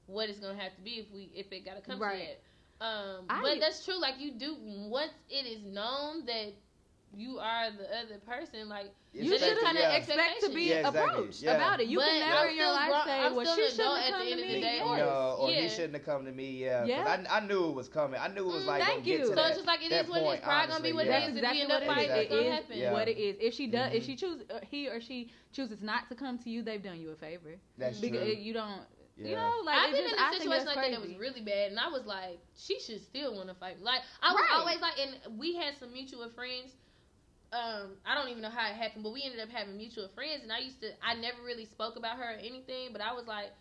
what 0.05 0.29
it's 0.29 0.39
gonna 0.39 0.59
have 0.59 0.75
to 0.75 0.81
be 0.81 0.99
if 0.99 1.11
we 1.11 1.31
if 1.33 1.51
it 1.51 1.61
gotta 1.65 1.81
come 1.81 1.99
Right. 1.99 2.19
to 2.21 2.27
that. 2.27 2.85
Um, 2.85 3.25
I- 3.29 3.41
but 3.41 3.59
that's 3.59 3.83
true. 3.83 3.95
Like 3.99 4.19
you 4.19 4.31
do 4.31 4.55
once 4.89 5.13
it 5.29 5.45
is 5.45 5.63
known 5.63 6.25
that 6.25 6.53
you 7.15 7.39
are 7.39 7.71
the 7.71 7.85
other 7.97 8.19
person, 8.25 8.69
like 8.69 8.93
You 9.13 9.37
should 9.37 9.59
kind 9.61 9.77
of 9.77 9.83
yeah. 9.83 9.95
expect 9.97 10.41
to 10.41 10.49
be 10.49 10.63
Yeah, 10.69 10.87
exactly. 10.87 11.01
approached 11.01 11.41
Yeah. 11.41 11.55
about 11.55 11.79
it. 11.81 11.87
You 11.87 11.97
But 11.97 12.05
can 12.05 12.23
I'm 12.23 12.29
never 12.29 12.47
in 12.49 12.55
your 12.57 12.67
life 12.71 12.89
grown- 12.89 13.05
say, 13.05 13.19
I'm 13.19 13.35
"Well, 13.35 13.55
she 13.55 13.69
shouldn't 13.69 13.79
have 13.81 13.97
at 13.97 14.09
come 14.11 14.19
the 14.19 14.25
to 14.25 14.31
end 14.31 14.39
of 14.41 14.47
the 14.47 14.53
me." 14.53 14.61
day. 14.61 14.77
Yes. 14.77 14.89
You 14.89 14.97
know, 14.97 15.37
or 15.39 15.49
Yeah. 15.49 15.61
he 15.61 15.69
shouldn't 15.69 15.93
have 15.95 16.05
come 16.05 16.25
to 16.25 16.31
me. 16.31 16.51
Yeah, 16.51 16.79
'cause 16.81 16.89
Yeah. 16.89 17.25
I, 17.29 17.37
I 17.37 17.39
knew 17.47 17.65
it 17.69 17.73
was 17.73 17.89
coming. 17.89 18.19
I 18.21 18.27
knew 18.27 18.41
it 18.49 18.53
was 18.53 18.63
Mm, 18.63 18.67
like 18.67 18.83
thank 18.83 18.93
gonna 18.93 19.05
get 19.05 19.11
you. 19.11 19.17
to 19.19 19.25
So 19.25 19.29
So 19.29 19.35
that. 19.35 19.47
it's 19.47 19.55
just 19.57 19.67
like 19.67 19.81
it 19.83 19.91
is 19.91 20.07
what 20.07 20.21
it 20.21 20.25
is. 20.25 20.39
Probably 20.39 20.67
gonna 20.67 20.67
be 20.67 20.71
honestly, 20.71 20.93
what 20.93 21.05
yeah. 21.05 21.11
it 21.11 21.19
That's 21.19 21.23
is. 21.23 21.29
If 21.29 21.37
exactly 21.37 21.57
we 21.57 21.61
end 21.61 21.69
what 21.71 21.81
up 21.81 21.87
fighting, 21.95 22.11
it's 22.15 22.29
gonna 22.29 22.51
happen. 22.51 22.91
What 22.93 23.07
it 23.07 23.17
is. 23.17 23.35
If 23.39 23.53
she 23.55 23.67
does, 23.67 23.93
if 23.93 24.03
she 24.05 24.15
choose, 24.15 24.43
uh, 24.49 24.59
he 24.69 24.87
or 24.87 25.01
she 25.01 25.31
chooses 25.51 25.81
not 25.81 26.09
to 26.09 26.15
come 26.15 26.37
to 26.39 26.49
you, 26.49 26.61
they've 26.61 26.83
done 26.83 26.99
you 27.01 27.09
a 27.11 27.15
favor. 27.15 27.57
That's 27.77 27.99
Because 27.99 28.21
true. 28.21 28.33
you 28.43 28.53
don't, 28.53 28.81
you 29.17 29.35
know, 29.35 29.51
like 29.65 29.77
I've 29.77 29.91
been 29.91 30.03
just, 30.03 30.13
in 30.15 30.19
a 30.19 30.31
situation 30.31 30.49
that's 30.49 30.65
like 30.65 30.75
that 30.75 30.91
that 30.91 31.01
was 31.01 31.17
really 31.17 31.41
bad, 31.41 31.71
and 31.71 31.79
I 31.79 31.89
was 31.89 32.05
like, 32.05 32.39
she 32.55 32.79
should 32.79 33.01
still 33.01 33.35
want 33.35 33.49
to 33.49 33.55
fight. 33.55 33.81
Like 33.81 34.01
I 34.21 34.31
was 34.31 34.41
Right. 34.41 34.53
always 34.53 34.79
like, 34.79 34.99
and 34.99 35.39
we 35.39 35.55
had 35.55 35.77
some 35.77 35.91
mutual 35.91 36.29
friends. 36.29 36.75
Um, 37.51 37.97
I 38.05 38.15
don't 38.15 38.29
even 38.29 38.41
know 38.41 38.49
how 38.49 38.67
it 38.69 38.75
happened, 38.75 39.03
but 39.03 39.13
we 39.13 39.23
ended 39.23 39.39
up 39.39 39.49
having 39.49 39.77
mutual 39.77 40.07
friends, 40.09 40.43
and 40.43 40.51
I 40.51 40.59
used 40.59 40.81
to, 40.81 40.91
I 41.03 41.13
never 41.15 41.41
really 41.43 41.65
spoke 41.65 41.95
about 41.95 42.17
her 42.17 42.33
or 42.33 42.37
anything, 42.37 42.89
but 42.91 43.01
I 43.01 43.13
was 43.13 43.27
like, 43.27 43.51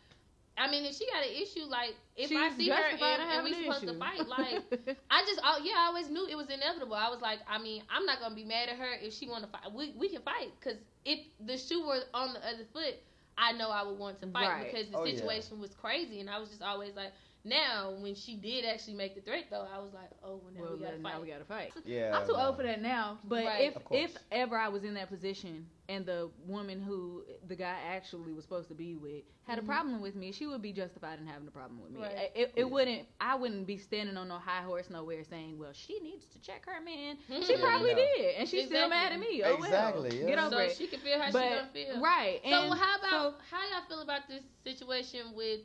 I 0.57 0.71
mean, 0.71 0.85
if 0.85 0.95
she 0.95 1.07
got 1.07 1.23
an 1.25 1.33
issue, 1.35 1.65
like 1.65 1.95
if 2.17 2.35
I 2.35 2.51
see 2.51 2.71
her 2.71 2.83
and, 3.01 3.23
and 3.31 3.43
we 3.43 3.53
having 3.53 3.55
an 3.55 3.65
supposed 3.65 3.87
to 3.87 3.95
fight, 3.95 4.27
like 4.27 4.61
I 5.11 5.23
just, 5.23 5.41
oh, 5.43 5.61
yeah, 5.63 5.75
I 5.79 5.87
always 5.87 6.11
knew 6.11 6.27
it 6.27 6.37
was 6.37 6.49
inevitable. 6.51 6.95
I 6.95 7.09
was 7.09 7.21
like, 7.21 7.41
I 7.49 7.59
mean, 7.59 7.83
I'm 7.89 8.05
not 8.05 8.21
gonna 8.21 8.35
be 8.35 8.45
mad 8.45 8.69
at 8.69 8.77
her 8.77 8.93
if 9.01 9.13
she 9.13 9.29
want 9.29 9.45
to 9.45 9.51
fight. 9.51 9.73
We 9.73 9.93
we 9.97 10.09
can 10.09 10.23
fight 10.23 10.51
because 10.59 10.79
if 11.05 11.21
the 11.45 11.57
shoe 11.57 11.87
were 11.87 12.01
on 12.15 12.35
the 12.35 12.41
other 12.47 12.65
foot, 12.73 12.95
I 13.37 13.53
know 13.53 13.71
I 13.71 13.83
would 13.83 13.99
want 13.99 14.21
to 14.21 14.27
fight 14.27 14.51
Right. 14.51 14.67
because 14.67 14.89
the 14.89 14.97
Oh, 14.97 15.05
yeah. 15.05 15.21
situation 15.21 15.61
was 15.61 15.75
crazy, 15.75 16.21
and 16.21 16.29
I 16.29 16.39
was 16.39 16.49
just 16.51 16.63
always 16.63 16.95
like. 16.97 17.13
Now, 17.49 17.93
when 17.99 18.15
she 18.15 18.37
did 18.37 18.65
actually 18.65 18.95
make 18.95 19.15
the 19.15 19.21
threat, 19.23 19.47
though, 19.51 19.67
I 19.75 19.79
was 19.79 19.93
like, 19.95 20.11
"Oh, 20.23 20.41
well, 20.43 20.53
now 20.55 20.61
well, 20.63 20.73
we 20.77 20.79
gotta 20.85 20.99
fight." 20.99 21.13
now 21.15 21.21
we 21.23 21.29
gotta 21.29 21.45
fight. 21.45 21.73
Yeah. 21.85 22.17
I'm 22.19 22.27
too 22.27 22.35
no. 22.35 22.47
old 22.47 22.57
for 22.57 22.63
that 22.65 22.83
now. 22.83 23.19
But 23.25 23.45
Right. 23.47 23.73
if 23.75 23.83
if 23.91 24.17
ever 24.31 24.57
I 24.59 24.69
was 24.69 24.85
in 24.85 24.95
that 24.95 25.09
position 25.09 25.67
and 25.89 26.05
the 26.05 26.31
woman 26.47 26.81
who 26.83 27.25
the 27.47 27.57
guy 27.57 27.77
actually 27.87 28.33
was 28.35 28.45
supposed 28.45 28.69
to 28.69 28.75
be 28.75 28.95
with 28.95 29.25
had 29.45 29.59
Mhm. 29.59 29.63
a 29.63 29.65
problem 29.67 30.01
with 30.03 30.15
me, 30.15 30.31
she 30.33 30.47
would 30.47 30.61
be 30.61 30.73
justified 30.75 31.19
in 31.19 31.27
having 31.27 31.49
a 31.49 31.51
problem 31.51 31.81
with 31.81 31.91
me. 31.93 32.01
Right. 32.03 32.13
It, 32.13 32.33
it, 32.35 32.53
Yeah. 32.59 32.65
wouldn't. 32.65 33.09
I 33.21 33.35
wouldn't 33.35 33.67
be 33.67 33.79
standing 33.79 34.17
on 34.19 34.29
no 34.29 34.37
high 34.37 34.63
horse 34.63 34.91
nowhere 34.91 35.25
saying, 35.25 35.59
"Well, 35.59 35.73
she 35.73 35.99
needs 36.01 36.27
to 36.27 36.39
check 36.41 36.67
her 36.67 36.81
man." 36.83 37.17
She 37.49 37.55
Mhm. 37.55 37.61
probably 37.61 37.91
Yeah. 37.91 37.97
did, 37.97 38.35
and 38.37 38.49
she's 38.49 38.67
still 38.67 38.89
mad 38.89 39.13
at 39.13 39.19
me. 39.21 39.43
Oh 39.43 39.55
Exactly, 39.55 40.11
well, 40.11 40.19
yeah. 40.19 40.27
get 40.27 40.39
over 40.39 40.51
so 40.51 40.59
it. 40.59 40.77
she 40.77 40.87
can 40.87 41.01
feel 41.01 41.19
how 41.19 41.33
but 41.33 41.43
she 41.43 41.55
gonna 41.55 41.69
feel. 41.95 42.01
right. 42.03 42.41
So 42.45 42.71
how 42.73 42.99
about 42.99 43.11
so- 43.11 43.35
how 43.51 43.69
y'all 43.71 43.89
feel 43.89 44.01
about 44.03 44.29
this 44.29 44.43
situation 44.65 45.35
with 45.35 45.61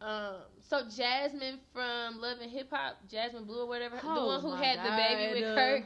um 0.00 0.36
so 0.68 0.82
Jasmine 0.94 1.58
from 1.72 2.20
Love 2.20 2.38
and 2.42 2.50
Hip 2.50 2.68
Hop, 2.70 2.96
Jasmine 3.10 3.44
Blue 3.44 3.62
or 3.62 3.66
whatever, 3.66 3.96
the 3.96 4.06
one 4.06 4.40
who 4.40 4.54
had 4.54 4.78
the 4.78 4.90
baby 4.90 5.40
with 5.40 5.54
Kirk, 5.54 5.84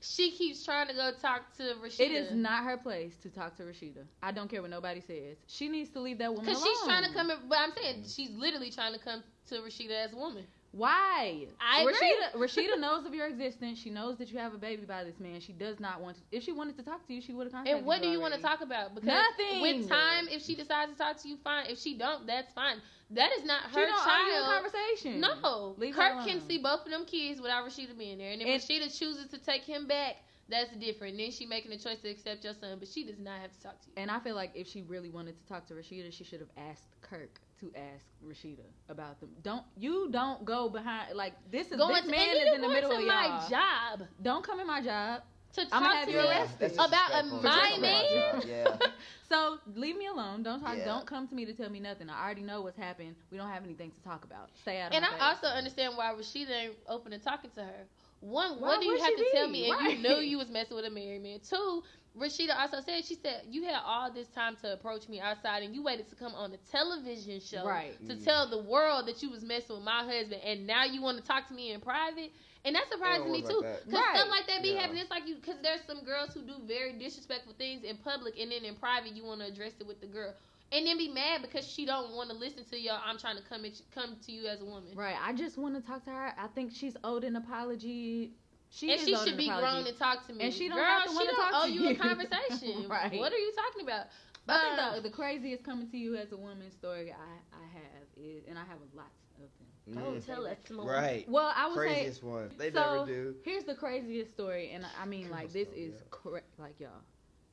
she 0.00 0.30
keeps 0.30 0.64
trying 0.64 0.88
to 0.88 0.94
go 0.94 1.10
talk 1.20 1.56
to 1.56 1.74
Rasheeda. 1.82 2.00
It 2.00 2.12
is 2.12 2.32
not 2.32 2.64
her 2.64 2.76
place 2.76 3.16
to 3.22 3.30
talk 3.30 3.56
to 3.56 3.64
Rasheeda. 3.64 4.04
I 4.22 4.30
don't 4.30 4.48
care 4.48 4.62
what 4.62 4.70
nobody 4.70 5.00
says. 5.00 5.38
She 5.46 5.68
needs 5.68 5.90
to 5.90 6.00
leave 6.00 6.18
that 6.18 6.30
woman 6.30 6.44
because 6.44 6.62
alone. 6.62 6.74
she's 6.74 6.84
trying 6.84 7.04
to 7.04 7.12
come. 7.12 7.32
But 7.48 7.58
I'm 7.58 7.72
saying 7.72 8.04
she's 8.06 8.30
literally 8.30 8.70
trying 8.70 8.92
to 8.92 8.98
come 9.00 9.22
to 9.48 9.54
Rasheeda 9.56 10.06
as 10.06 10.12
a 10.12 10.16
woman. 10.16 10.44
Why? 10.72 11.46
I 11.60 11.80
agree. 11.82 11.94
Rasheeda, 11.94 12.34
Rasheeda 12.38 12.78
knows 12.78 13.06
of 13.06 13.14
your 13.14 13.26
existence. 13.26 13.78
She 13.78 13.90
knows 13.90 14.18
that 14.18 14.30
you 14.30 14.38
have 14.38 14.52
a 14.54 14.58
baby 14.58 14.84
by 14.84 15.02
this 15.02 15.18
man. 15.18 15.40
She 15.40 15.52
does 15.52 15.80
not 15.80 16.00
want 16.00 16.16
to. 16.16 16.22
If 16.30 16.42
she 16.42 16.52
wanted 16.52 16.76
to 16.76 16.82
talk 16.82 17.06
to 17.06 17.14
you, 17.14 17.20
she 17.20 17.32
would 17.32 17.44
have 17.44 17.52
contacted 17.52 17.78
And 17.78 17.86
what 17.86 18.02
do 18.02 18.08
you 18.08 18.20
want 18.20 18.34
to 18.34 18.40
talk 18.42 18.60
about? 18.60 18.94
Because 18.94 19.08
Nothing. 19.08 19.60
with 19.62 19.88
time, 19.88 20.28
if 20.28 20.42
she 20.44 20.54
decides 20.54 20.92
to 20.92 20.98
talk 20.98 21.16
to 21.22 21.28
you, 21.28 21.36
fine. 21.42 21.66
If 21.68 21.78
she 21.78 21.96
don't, 21.96 22.26
that's 22.26 22.52
fine. 22.52 22.76
That 23.10 23.32
is 23.32 23.44
not 23.44 23.62
She 23.72 23.80
her 23.80 23.86
don't 23.86 23.94
owe 24.06 24.26
you 24.26 24.32
a 24.34 24.40
child. 24.40 24.62
conversation. 24.62 25.20
No, 25.20 25.74
Leave 25.78 25.94
Kirk 25.94 26.26
can 26.26 26.40
see 26.46 26.58
both 26.58 26.84
of 26.84 26.90
them 26.90 27.06
kids 27.06 27.40
without 27.40 27.66
Rasheeda 27.66 27.96
being 27.96 28.18
there, 28.18 28.32
and 28.32 28.42
if 28.42 28.46
And- 28.48 28.60
Rasheeda 28.62 28.96
chooses 28.98 29.28
to 29.28 29.38
take 29.38 29.62
him 29.62 29.86
back, 29.86 30.16
that's 30.50 30.70
different. 30.76 31.16
Then 31.16 31.30
she 31.30 31.46
making 31.46 31.72
a 31.72 31.78
choice 31.78 32.00
to 32.00 32.08
accept 32.10 32.44
your 32.44 32.52
son, 32.54 32.78
but 32.78 32.88
she 32.88 33.04
does 33.04 33.18
not 33.18 33.40
have 33.40 33.52
to 33.52 33.60
talk 33.60 33.80
to 33.80 33.86
you. 33.88 33.94
And 33.96 34.10
I 34.10 34.18
feel 34.20 34.34
like 34.34 34.52
if 34.54 34.66
she 34.66 34.82
really 34.82 35.08
wanted 35.08 35.38
to 35.38 35.46
talk 35.46 35.66
to 35.68 35.74
Rasheeda, 35.74 36.12
she 36.12 36.24
should 36.24 36.40
have 36.40 36.50
asked 36.58 36.84
Kirk 37.00 37.40
to 37.60 37.72
ask 37.76 38.04
Rasheeda 38.24 38.64
about 38.88 39.20
them. 39.20 39.30
Don't 39.42 39.64
you 39.76 40.08
don't 40.10 40.44
go 40.44 40.68
behind 40.68 41.16
like 41.16 41.34
this 41.50 41.66
is 41.70 41.76
Going 41.76 41.94
this 42.02 42.10
man 42.10 42.28
and 42.30 42.48
is 42.48 42.54
in 42.54 42.60
the 42.62 42.68
middle 42.68 42.92
of 42.92 43.04
my 43.04 43.26
y'all. 43.26 43.48
job 43.48 44.08
Don't 44.22 44.44
come 44.44 44.60
in 44.60 44.66
my 44.66 44.80
job. 44.82 45.22
to 45.54 45.64
talk 45.64 45.72
I'ma 45.72 45.88
have 45.94 46.06
to 46.06 46.12
you 46.12 46.18
me 46.18 46.28
arrested. 46.28 46.72
About 46.74 46.90
a 46.90 47.22
disrespectful. 47.22 47.42
my 47.42 47.78
That's 47.80 47.80
man? 47.80 48.42
Yeah. 48.46 48.76
So 49.28 49.58
leave 49.74 49.96
me 49.98 50.06
alone. 50.06 50.42
Don't 50.42 50.58
talk. 50.60 50.78
Yeah. 50.78 50.86
Don't 50.86 51.06
come 51.06 51.28
to 51.28 51.34
me 51.34 51.44
to 51.44 51.52
tell 51.52 51.68
me 51.68 51.80
nothing. 51.80 52.08
I 52.08 52.24
already 52.24 52.40
know 52.40 52.62
what's 52.62 52.78
happened. 52.78 53.14
We 53.30 53.36
don't 53.36 53.50
have 53.50 53.62
anything 53.62 53.90
to 53.90 54.00
talk 54.02 54.24
about. 54.24 54.48
Stay 54.62 54.80
out 54.80 54.88
of 54.88 54.94
And 54.94 55.02
my 55.02 55.08
I 55.08 55.12
face. 55.12 55.20
also 55.42 55.46
understand 55.54 55.98
why 55.98 56.14
Rasheeda 56.14 56.50
ain't 56.50 56.74
open 56.88 57.12
to 57.12 57.18
talking 57.18 57.50
to 57.56 57.62
her. 57.62 57.84
one, 58.20 58.58
Why 58.58 58.68
what 58.68 58.80
do 58.80 58.86
you 58.86 58.96
have 58.98 59.10
she 59.10 59.16
to 59.16 59.30
tell 59.30 59.48
me 59.48 59.66
if 59.68 59.78
Right. 59.78 59.98
you 59.98 60.02
knew 60.02 60.16
you 60.32 60.38
was 60.38 60.48
messing 60.48 60.76
with 60.76 60.86
a 60.86 60.90
married 60.90 61.22
man? 61.22 61.40
Two, 61.40 61.82
Rasheeda 62.18 62.58
also 62.58 62.80
said 62.80 63.04
she 63.04 63.14
said 63.14 63.42
you 63.48 63.64
had 63.64 63.80
all 63.84 64.10
this 64.12 64.28
time 64.28 64.56
to 64.62 64.72
approach 64.72 65.08
me 65.08 65.20
outside 65.20 65.62
and 65.62 65.74
you 65.74 65.82
waited 65.82 66.08
to 66.08 66.16
come 66.16 66.34
on 66.34 66.52
a 66.52 66.56
television 66.70 67.40
show 67.40 67.64
Right. 67.64 67.98
to 68.06 68.14
Mm. 68.14 68.24
tell 68.24 68.48
the 68.48 68.62
world 68.62 69.06
that 69.06 69.22
you 69.22 69.30
was 69.30 69.42
messing 69.44 69.76
with 69.76 69.84
my 69.84 70.04
husband 70.04 70.42
and 70.42 70.66
now 70.66 70.84
you 70.84 71.00
want 71.02 71.18
to 71.18 71.24
talk 71.24 71.46
to 71.48 71.54
me 71.54 71.72
in 71.72 71.80
private 71.80 72.32
and 72.64 72.74
that 72.74 72.88
surprises 72.90 73.26
me 73.26 73.42
was 73.42 73.50
too 73.50 73.60
because 73.60 73.82
Right. 73.86 74.16
stuff 74.16 74.28
like 74.30 74.46
that 74.48 74.62
be 74.62 74.72
Yeah. 74.72 74.80
happening 74.80 75.00
it's 75.02 75.10
like 75.10 75.26
you 75.26 75.36
because 75.36 75.60
there's 75.62 75.82
some 75.84 76.02
girls 76.04 76.34
who 76.34 76.42
do 76.42 76.54
very 76.64 76.92
disrespectful 76.98 77.54
things 77.54 77.84
in 77.84 77.96
public 77.98 78.38
and 78.38 78.50
then 78.50 78.64
in 78.64 78.74
private 78.76 79.12
you 79.14 79.24
want 79.24 79.40
to 79.40 79.46
address 79.46 79.74
it 79.80 79.86
with 79.86 80.00
the 80.00 80.06
girl 80.06 80.34
and 80.72 80.86
then 80.86 80.98
be 80.98 81.08
mad 81.08 81.40
because 81.42 81.66
she 81.66 81.86
don't 81.86 82.12
want 82.14 82.28
to 82.30 82.36
listen 82.36 82.64
to 82.64 82.78
y'all 82.78 83.00
i'm 83.04 83.16
trying 83.18 83.36
to 83.36 83.42
come 83.42 83.64
at 83.64 83.78
you, 83.78 83.84
come 83.94 84.16
to 84.24 84.32
you 84.32 84.46
as 84.46 84.60
a 84.60 84.64
woman 84.64 84.94
Right. 84.96 85.16
I 85.20 85.32
just 85.32 85.56
want 85.58 85.74
to 85.76 85.80
talk 85.80 86.04
to 86.04 86.10
her. 86.10 86.34
I 86.38 86.48
think 86.48 86.72
she's 86.74 86.96
owed 87.04 87.24
an 87.24 87.36
apology. 87.36 88.32
She 88.70 88.92
and 88.92 89.00
is 89.00 89.06
she 89.06 89.16
should 89.16 89.32
an 89.32 89.36
be 89.36 89.48
apology. 89.48 89.70
grown 89.72 89.86
and 89.86 89.96
talk 89.96 90.26
to 90.26 90.32
me. 90.32 90.44
And 90.44 90.52
she 90.52 90.68
don't 90.68 90.76
Girl, 90.78 90.84
have 90.86 91.04
to 91.04 91.14
wanna 91.14 91.30
don't 91.30 91.50
talk 91.52 91.64
owe 91.64 91.66
to 91.66 91.72
you 91.72 91.86
a 91.88 91.90
you. 91.90 91.96
conversation. 91.98 92.88
Right. 92.88 93.18
What 93.18 93.32
are 93.32 93.38
you 93.38 93.52
talking 93.52 93.82
about? 93.82 94.06
But 94.46 94.56
I 94.56 94.92
think 94.92 95.02
the, 95.04 95.08
the 95.08 95.14
craziest 95.14 95.64
coming 95.64 95.88
to 95.90 95.96
you 95.98 96.16
as 96.16 96.32
a 96.32 96.36
woman 96.36 96.70
story 96.70 97.12
I, 97.12 97.56
I 97.56 97.66
have 97.74 98.06
is, 98.16 98.44
and 98.48 98.58
I 98.58 98.64
have 98.64 98.78
lots 98.94 99.08
of 99.36 99.48
them. 99.58 99.68
Oh, 99.96 100.12
Mm. 100.12 100.24
tell 100.26 100.46
us 100.46 100.58
more. 100.70 100.86
Right. 100.90 101.26
Well, 101.28 101.52
I 101.54 101.66
would 101.68 101.82
say 101.82 102.10
Craziest 102.10 102.22
one. 102.22 102.50
They 102.58 102.70
so, 102.70 102.80
never 102.80 103.06
do. 103.06 103.34
Here's 103.42 103.64
the 103.64 103.74
craziest 103.74 104.30
story, 104.32 104.70
and 104.70 104.84
I 105.00 105.06
mean, 105.06 105.30
like, 105.30 105.52
this 105.52 105.68
is 105.68 105.94
stuff, 105.94 106.10
correct. 106.10 106.58
Like, 106.58 106.78
y'all, 106.80 107.02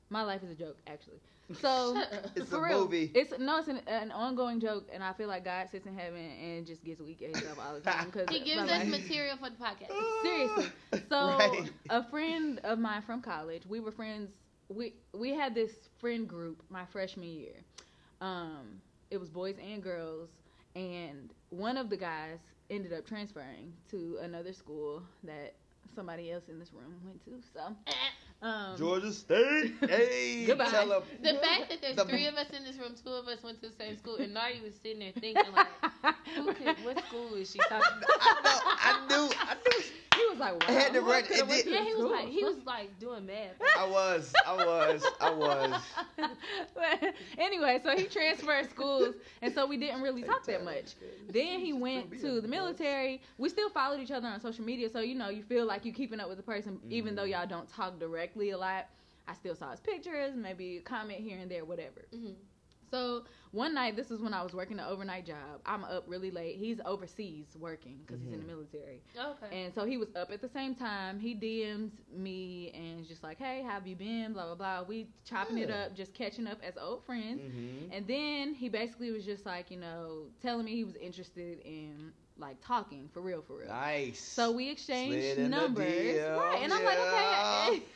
my 0.09 0.23
life 0.23 0.43
is 0.43 0.51
a 0.51 0.55
joke, 0.55 0.77
actually. 0.87 1.19
So, 1.61 1.95
It's 2.35 2.49
for 2.49 2.57
a 2.57 2.69
real, 2.69 2.79
movie. 2.85 3.11
It's 3.13 3.31
no, 3.37 3.59
it's 3.59 3.67
an, 3.67 3.81
an 3.85 4.11
ongoing 4.11 4.59
joke, 4.59 4.87
and 4.91 5.03
I 5.03 5.13
feel 5.13 5.27
like 5.27 5.45
God 5.45 5.69
sits 5.69 5.85
in 5.85 5.95
heaven 5.95 6.19
and 6.41 6.65
just 6.65 6.83
gets 6.83 6.99
weak 7.01 7.21
at 7.21 7.29
himself 7.35 7.59
all 7.59 7.75
the 7.75 7.81
time 7.81 8.05
because 8.11 8.27
He 8.29 8.39
gives 8.39 8.67
us 8.67 8.87
material 8.87 9.37
for 9.37 9.49
the 9.51 9.55
podcast. 9.55 9.91
Seriously. 10.23 10.65
So 11.07 11.37
Right. 11.37 11.69
a 11.91 12.03
friend 12.09 12.59
of 12.63 12.79
mine 12.79 13.03
from 13.03 13.21
college, 13.21 13.63
we 13.67 13.79
were 13.79 13.91
friends. 13.91 14.31
We 14.69 14.93
we 15.13 15.35
had 15.35 15.53
this 15.53 15.71
friend 15.99 16.27
group 16.27 16.63
my 16.69 16.85
freshman 16.85 17.27
year. 17.27 17.53
Um, 18.21 18.81
it 19.11 19.17
was 19.17 19.29
boys 19.29 19.57
and 19.63 19.83
girls, 19.83 20.29
and 20.75 21.31
one 21.49 21.77
of 21.77 21.89
the 21.91 21.97
guys 21.97 22.39
ended 22.71 22.91
up 22.91 23.05
transferring 23.05 23.71
to 23.91 24.17
another 24.21 24.51
school 24.53 25.03
that 25.23 25.53
somebody 25.93 26.31
else 26.31 26.49
in 26.49 26.57
this 26.57 26.73
room 26.73 26.95
went 27.05 27.23
to. 27.25 27.31
So, 27.53 27.75
um, 28.45 28.77
Georgia 28.77 29.11
State. 29.11 29.73
Hey. 29.89 30.45
Goodbye. 30.45 30.69
Tell 30.69 30.93
'em. 30.93 31.03
The 31.21 31.33
fact 31.41 31.69
that 31.69 31.81
there's 31.81 31.95
The- 31.95 32.05
three 32.05 32.27
of 32.27 32.35
us 32.35 32.49
in 32.51 32.63
this 32.63 32.77
room, 32.77 32.93
two 33.03 33.09
of 33.11 33.27
us 33.27 33.41
went 33.43 33.61
to 33.61 33.69
the 33.69 33.75
same 33.75 33.97
school, 33.97 34.17
and 34.17 34.33
Nardi 34.33 34.61
was 34.61 34.75
sitting 34.75 34.99
there 34.99 35.11
thinking 35.13 35.51
like, 35.53 35.67
who 36.35 36.53
could, 36.53 36.77
what 36.85 37.03
school 37.05 37.33
is 37.35 37.51
she 37.51 37.59
talking 37.59 37.97
about? 37.97 38.09
I 38.21 39.05
know. 39.09 39.25
I 39.25 39.25
knew. 39.25 39.29
I 39.39 39.55
knew. 39.55 39.83
He 40.35 40.39
was 40.39 40.51
like, 40.53 40.61
wow, 40.61 40.67
I 40.67 40.71
had 40.79 40.93
to 40.93 41.01
who 41.01 41.09
run- 41.11 41.23
it 41.25 41.47
went 41.47 41.63
did- 41.65 41.73
Yeah, 41.73 41.83
he 41.83 41.93
was 41.93 41.97
school? 41.99 42.11
like, 42.11 42.27
he 42.27 42.43
was 42.43 42.57
like 42.65 42.99
doing 42.99 43.25
math. 43.25 43.55
I 43.77 43.87
was. 43.87 44.33
I 44.45 44.53
was. 44.55 45.05
I 45.21 45.31
was. 45.33 45.81
But 46.73 47.13
anyway, 47.37 47.79
so 47.83 47.95
he 47.95 48.05
transferred 48.05 48.69
schools, 48.69 49.15
and 49.41 49.53
so 49.53 49.65
we 49.65 49.77
didn't 49.77 50.01
really 50.01 50.23
talk 50.23 50.45
that 50.45 50.63
much. 50.63 50.95
Then 51.29 51.59
he 51.59 51.73
went 51.73 52.19
to 52.21 52.41
the 52.41 52.47
military. 52.47 53.21
We 53.37 53.49
still 53.49 53.69
followed 53.69 53.99
each 53.99 54.11
other 54.11 54.27
on 54.27 54.39
social 54.41 54.63
media, 54.65 54.89
so 54.89 54.99
you 54.99 55.15
know 55.15 55.29
you 55.29 55.43
feel 55.43 55.65
like 55.65 55.85
you're 55.85 55.93
keeping 55.93 56.19
up 56.19 56.27
with 56.27 56.37
the 56.37 56.43
person, 56.43 56.79
even 56.89 57.15
though 57.15 57.23
Mhm. 57.25 57.31
y'all 57.31 57.47
don't 57.47 57.67
talk 57.69 57.99
directly 57.99 58.51
a 58.51 58.57
lot. 58.57 58.87
I 59.27 59.33
still 59.33 59.55
saw 59.55 59.71
his 59.71 59.79
pictures, 59.79 60.35
maybe 60.35 60.77
a 60.77 60.81
comment 60.81 61.19
here 61.19 61.39
and 61.39 61.49
there, 61.49 61.65
whatever. 61.65 62.05
hmm 62.13 62.33
So 62.95 63.25
one 63.51 63.73
night, 63.73 63.97
this 63.97 64.09
is 64.09 64.21
when 64.21 64.33
I 64.33 64.41
was 64.41 64.53
working 64.53 64.79
an 64.79 64.85
overnight 64.85 65.25
job. 65.25 65.59
I'm 65.65 65.83
up 65.83 66.05
really 66.07 66.31
late. 66.31 66.55
He's 66.57 66.79
overseas 66.85 67.47
working 67.59 67.99
because 68.05 68.21
he's 68.21 68.31
in 68.31 68.39
the 68.39 68.45
military. 68.45 69.01
Okay. 69.17 69.63
And 69.63 69.73
so 69.73 69.83
he 69.85 69.97
was 69.97 70.07
up 70.15 70.31
at 70.31 70.41
the 70.41 70.47
same 70.47 70.75
time. 70.75 71.19
He 71.19 71.35
DMs 71.35 71.91
me 72.15 72.71
and 72.73 73.01
is 73.01 73.07
just 73.07 73.21
like, 73.21 73.37
"Hey, 73.37 73.63
how 73.63 73.71
have 73.71 73.85
you 73.85 73.97
been?" 73.97 74.31
Blah 74.31 74.45
blah 74.45 74.55
blah. 74.55 74.83
We 74.83 75.09
chopping 75.25 75.57
it 75.57 75.69
up, 75.69 75.93
just 75.93 76.13
catching 76.13 76.47
up 76.47 76.59
as 76.63 76.77
old 76.77 77.05
friends. 77.05 77.41
Mm-hmm. 77.41 77.91
And 77.91 78.07
then 78.07 78.53
he 78.53 78.69
basically 78.69 79.11
was 79.11 79.25
just 79.25 79.45
like, 79.45 79.71
you 79.71 79.77
know, 79.77 80.27
telling 80.41 80.65
me 80.65 80.75
he 80.75 80.85
was 80.85 80.95
interested 80.95 81.59
in 81.65 82.13
like 82.37 82.57
talking 82.61 83.09
for 83.13 83.21
real, 83.21 83.41
for 83.41 83.57
real. 83.57 83.67
Nice. 83.67 84.19
So 84.19 84.51
we 84.51 84.69
exchanged 84.69 85.13
Slid 85.13 85.37
in 85.37 85.43
the 85.43 85.49
numbers, 85.49 85.85
right? 85.87 86.59
And 86.61 86.71
I'm 86.71 86.83
like, 86.83 86.97
yeah. 86.97 87.67
okay. 87.69 87.83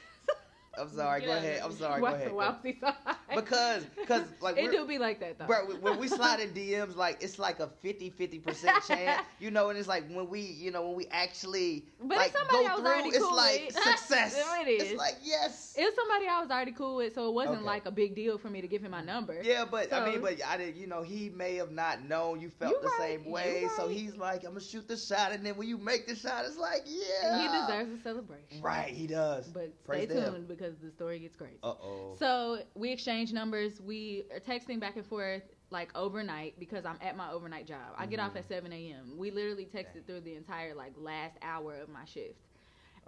I'm 0.78 0.90
sorry. 0.90 1.22
Go 1.22 1.32
ahead. 1.32 1.62
I'm 1.64 1.72
sorry. 1.72 2.00
Go 2.00 2.08
ahead. 2.08 2.32
why 2.32 2.50
was 2.50 2.58
he 2.64 2.78
so 2.80 2.88
high? 3.06 3.16
Because, 3.34 3.86
because, 3.86 4.24
like, 4.42 4.58
it 4.58 4.72
do 4.72 4.86
be 4.86 4.98
like 4.98 5.20
that 5.20 5.38
though. 5.38 5.46
Bro, 5.46 5.66
when 5.82 5.98
we 6.00 6.08
slide 6.08 6.40
in 6.40 6.50
DMs, 6.52 6.96
like 6.96 7.18
it's 7.22 7.38
like 7.40 7.60
a 7.60 7.68
50 7.68 8.10
50 8.10 8.40
percent 8.40 8.84
chance, 8.88 9.22
you 9.40 9.52
know, 9.52 9.70
and 9.70 9.78
it's 9.78 9.88
like 9.88 10.08
when 10.10 10.30
we, 10.30 10.42
you 10.42 10.72
know, 10.72 10.88
when 10.88 10.96
we 10.96 11.08
actually 11.12 11.86
But 12.00 12.18
like 12.18 12.32
somebody 12.32 12.64
go 12.64 12.70
I 12.70 12.74
was 12.76 12.82
through, 12.82 12.90
already 12.92 13.10
it's 13.10 13.18
cool 13.20 13.36
like 13.36 13.62
with. 13.68 13.84
success. 13.84 14.36
It 14.62 14.68
is. 14.68 14.84
It's 14.92 14.98
like 14.98 15.16
yes. 15.24 15.76
it 15.78 15.84
was 15.84 15.96
somebody 15.96 16.28
I 16.28 16.40
was 16.42 16.50
already 16.50 16.72
cool 16.72 16.96
with, 16.98 17.14
so 17.14 17.28
it 17.28 17.34
wasn't 17.34 17.58
Okay. 17.60 17.66
like 17.66 17.86
a 17.86 17.92
big 17.92 18.16
deal 18.16 18.38
for 18.38 18.50
me 18.50 18.62
to 18.62 18.68
give 18.68 18.82
him 18.82 18.92
my 18.92 19.02
number. 19.02 19.40
yeah, 19.44 19.66
but 19.70 19.92
I 19.94 20.06
mean, 20.10 20.22
but 20.22 20.44
I 20.46 20.58
didn't, 20.58 20.76
you 20.78 20.88
know, 20.88 21.02
he 21.04 21.30
may 21.30 21.56
have 21.56 21.72
not 21.72 22.04
known 22.04 22.40
you 22.40 22.50
felt 22.50 22.74
You 22.74 22.80
the 22.82 22.88
right, 23.00 23.20
same 23.22 23.32
way, 23.32 23.68
so 23.76 23.88
he's 23.88 24.16
like, 24.16 24.44
I'm 24.44 24.52
gonna 24.52 24.60
shoot 24.62 24.88
the 24.88 24.98
shot, 24.98 25.32
and 25.32 25.46
then 25.46 25.56
when 25.56 25.68
you 25.68 25.78
make 25.78 26.08
the 26.08 26.16
shot, 26.16 26.46
it's 26.46 26.58
like, 26.58 26.84
yeah, 26.86 27.34
And 27.34 27.42
he 27.42 27.48
deserves 27.48 28.00
a 28.00 28.04
celebration. 28.04 28.62
Right, 28.62 28.90
he 28.94 29.08
does. 29.08 29.48
But 29.48 29.84
Praise 29.84 30.10
stay 30.10 30.20
tuned 30.20 30.48
because 30.60 30.78
the 30.80 30.92
story 30.92 31.20
gets 31.20 31.36
crazy. 31.36 31.58
Uh 31.64 31.68
oh. 31.68 32.16
So 32.20 32.60
we 32.76 32.92
exchange 32.92 33.32
numbers. 33.34 33.80
We 33.82 34.26
are 34.34 34.40
texting 34.40 34.80
back 34.80 34.96
and 34.98 35.06
forth 35.06 35.44
like 35.72 35.96
overnight 35.96 36.60
because 36.60 36.86
I'm 36.86 36.98
at 37.02 37.16
my 37.16 37.32
overnight 37.32 37.68
job. 37.68 37.96
I 37.98 38.06
get 38.06 38.20
off 38.20 38.36
at 38.36 38.48
7 38.48 38.72
a.m. 38.72 39.18
We 39.18 39.32
literally 39.32 39.66
texted 39.66 40.06
through 40.06 40.22
the 40.22 40.36
entire 40.36 40.76
like 40.76 40.94
last 40.98 41.38
hour 41.42 41.76
of 41.76 41.90
my 41.90 42.06
shift. 42.06 42.36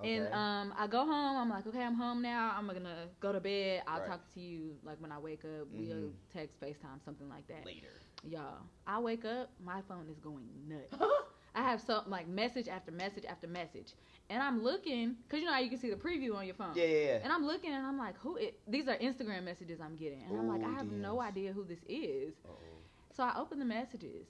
And 0.04 0.28
um, 0.34 0.74
I 0.78 0.88
go 0.88 1.00
home. 1.06 1.38
I'm 1.38 1.50
like, 1.50 1.68
okay, 1.68 1.84
I'm 1.84 1.94
home 1.94 2.22
now. 2.24 2.54
I'm 2.58 2.66
gonna 2.68 3.08
go 3.20 3.32
to 3.32 3.40
bed. 3.40 3.84
I'll 3.88 4.00
Right. 4.00 4.08
talk 4.08 4.34
to 4.34 4.40
you 4.40 4.76
like 4.84 5.00
when 5.02 5.12
I 5.12 5.20
wake 5.20 5.46
up. 5.46 5.68
We'll 5.72 5.96
Mhm. 5.96 6.14
text, 6.34 6.60
FaceTime, 6.60 7.04
something 7.06 7.30
like 7.30 7.48
that. 7.48 7.66
Later. 7.66 7.88
Y'all, 8.24 8.60
I 8.88 9.00
wake 9.00 9.26
up, 9.26 9.52
my 9.64 9.82
phone 9.88 10.08
is 10.10 10.20
going 10.20 10.48
nuts. 10.68 10.96
I 11.54 11.62
have 11.64 11.82
some 11.82 12.04
like 12.08 12.28
message 12.28 12.68
after 12.68 12.92
message 12.92 13.26
after 13.26 13.48
message, 13.48 13.94
and 14.30 14.42
I'm 14.42 14.64
looking 14.64 15.16
because 15.24 15.40
you 15.40 15.46
know 15.46 15.54
how 15.54 15.60
you 15.60 15.70
can 15.70 15.80
see 15.80 15.90
the 15.90 15.96
preview 15.98 16.36
on 16.36 16.46
your 16.46 16.56
phone. 16.56 16.72
Yeah, 16.76 16.86
yeah, 16.86 17.06
yeah. 17.06 17.20
And 17.24 17.34
I'm 17.34 17.46
looking 17.46 17.74
and 17.74 17.86
I'm 17.86 17.98
like, 17.98 18.18
who? 18.20 18.38
It, 18.38 18.60
these 18.68 18.88
are 18.88 18.96
Instagram 18.98 19.44
messages 19.44 19.80
I'm 19.82 19.96
getting, 19.96 20.24
and 20.30 20.38
I'm 20.40 20.48
like, 20.48 20.64
I 20.64 20.74
have 20.74 20.92
no 20.92 21.22
idea 21.22 21.52
who 21.52 21.64
this 21.66 21.80
is. 21.90 22.34
Uh-oh. 22.46 22.58
So 23.16 23.24
I 23.24 23.34
open 23.38 23.60
the 23.60 23.66
messages, 23.66 24.28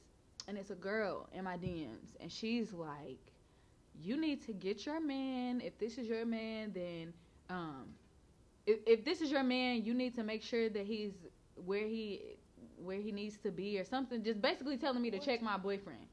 and 0.47 0.57
it's 0.57 0.71
a 0.71 0.75
girl 0.75 1.29
in 1.33 1.43
my 1.43 1.57
DMs, 1.57 2.15
and 2.19 2.31
she's 2.31 2.73
like, 2.73 3.19
"You 4.01 4.19
need 4.19 4.43
to 4.47 4.53
get 4.53 4.85
your 4.87 4.99
man. 4.99 5.61
If 5.61 5.77
this 5.77 5.99
is 5.99 6.07
your 6.07 6.25
man, 6.25 6.71
then 6.73 7.13
um, 7.49 7.93
if, 8.65 8.79
if 8.87 9.05
this 9.05 9.21
is 9.21 9.29
your 9.29 9.43
man, 9.43 9.83
you 9.83 9.93
need 9.93 10.15
to 10.15 10.23
make 10.23 10.41
sure 10.41 10.69
that 10.69 10.85
he's 10.85 11.11
where 11.65 11.85
he 11.85 12.21
where 12.83 12.97
he 12.97 13.11
needs 13.11 13.37
to 13.39 13.51
be 13.51 13.77
or 13.79 13.85
something. 13.85 14.23
Just 14.23 14.41
basically 14.41 14.77
telling 14.77 15.01
me 15.03 15.11
to 15.11 15.17
What? 15.17 15.25
check 15.25 15.41
my 15.43 15.57
boyfriend. 15.57 16.07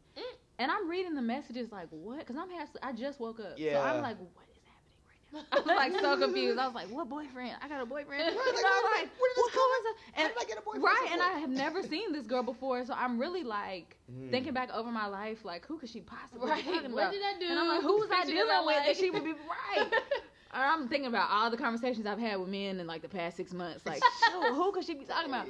Mm. 0.59 0.62
And 0.62 0.70
I'm 0.72 0.89
reading 0.89 1.14
the 1.14 1.22
messages 1.22 1.70
like, 1.72 1.89
what? 1.90 2.18
Because 2.18 2.36
I'm 2.36 2.51
half, 2.51 2.68
I 2.82 2.93
just 2.93 3.20
woke 3.20 3.40
up, 3.40 3.59
so 3.59 3.80
I'm 3.80 4.02
like, 4.02 4.18
what 4.18 4.47
is 4.51 4.60
happening 4.66 5.05
right 5.09 5.40
now? 5.40 5.40
I 5.52 5.56
was 5.60 5.66
like 5.66 6.01
so 6.01 6.18
confused. 6.18 6.59
I 6.59 6.66
was 6.66 6.74
like, 6.74 6.89
what 6.89 7.09
boyfriend? 7.09 7.56
I 7.62 7.68
got 7.68 7.82
a 7.82 7.86
boyfriend. 7.86 8.22
Right, 8.36 8.47
And 8.47 8.55
like, 8.55 8.64
I'm 8.64 8.85
like, 8.85 9.10
where 9.18 9.30
did 9.35 9.44
this 9.44 9.55
who 9.55 9.60
is 9.60 9.85
it? 9.85 9.97
How 10.14 10.28
did 10.28 10.36
I 10.40 10.44
get 10.48 10.59
a 10.59 10.62
boyfriend? 10.62 10.85
right, 10.85 11.09
and? 11.12 11.22
I 11.22 11.39
have 11.39 11.51
never 11.51 11.82
seen 11.82 12.12
this 12.12 12.26
girl 12.26 12.43
before, 12.43 12.85
so 12.85 12.94
I'm 12.94 13.18
really 13.18 13.44
like 13.44 13.97
Mhm. 14.12 14.30
thinking 14.30 14.52
back 14.55 14.70
over 14.74 14.90
my 14.90 15.06
life, 15.06 15.44
like 15.44 15.66
who 15.66 15.78
could 15.78 15.89
she 15.90 16.01
possibly 16.01 16.48
Right. 16.51 16.64
be 16.64 16.70
talking 16.72 16.93
What 16.93 17.02
about? 17.02 17.12
did 17.12 17.22
I 17.22 17.39
do? 17.39 17.47
And 17.47 17.59
I'm 17.59 17.68
like, 17.68 17.82
who 17.82 17.98
was 17.98 18.10
I 18.10 18.24
dealing 18.24 18.47
with 18.66 18.76
like- 18.76 18.86
that 18.86 18.97
she 18.97 19.10
would 19.10 19.24
be 19.24 19.32
right? 19.32 19.93
Or 20.55 20.60
I'm 20.72 20.89
thinking 20.89 21.06
about 21.09 21.30
all 21.30 21.51
the 21.51 21.56
conversations 21.59 22.06
I've 22.06 22.18
had 22.18 22.39
with 22.40 22.48
men 22.48 22.80
in 22.80 22.86
like 22.86 23.02
the 23.02 23.09
past 23.09 23.36
six 23.36 23.52
months. 23.52 23.85
Like, 23.86 24.02
who 24.32 24.72
could 24.72 24.85
she 24.85 24.94
be 24.94 25.05
talking 25.05 25.28
about? 25.30 25.47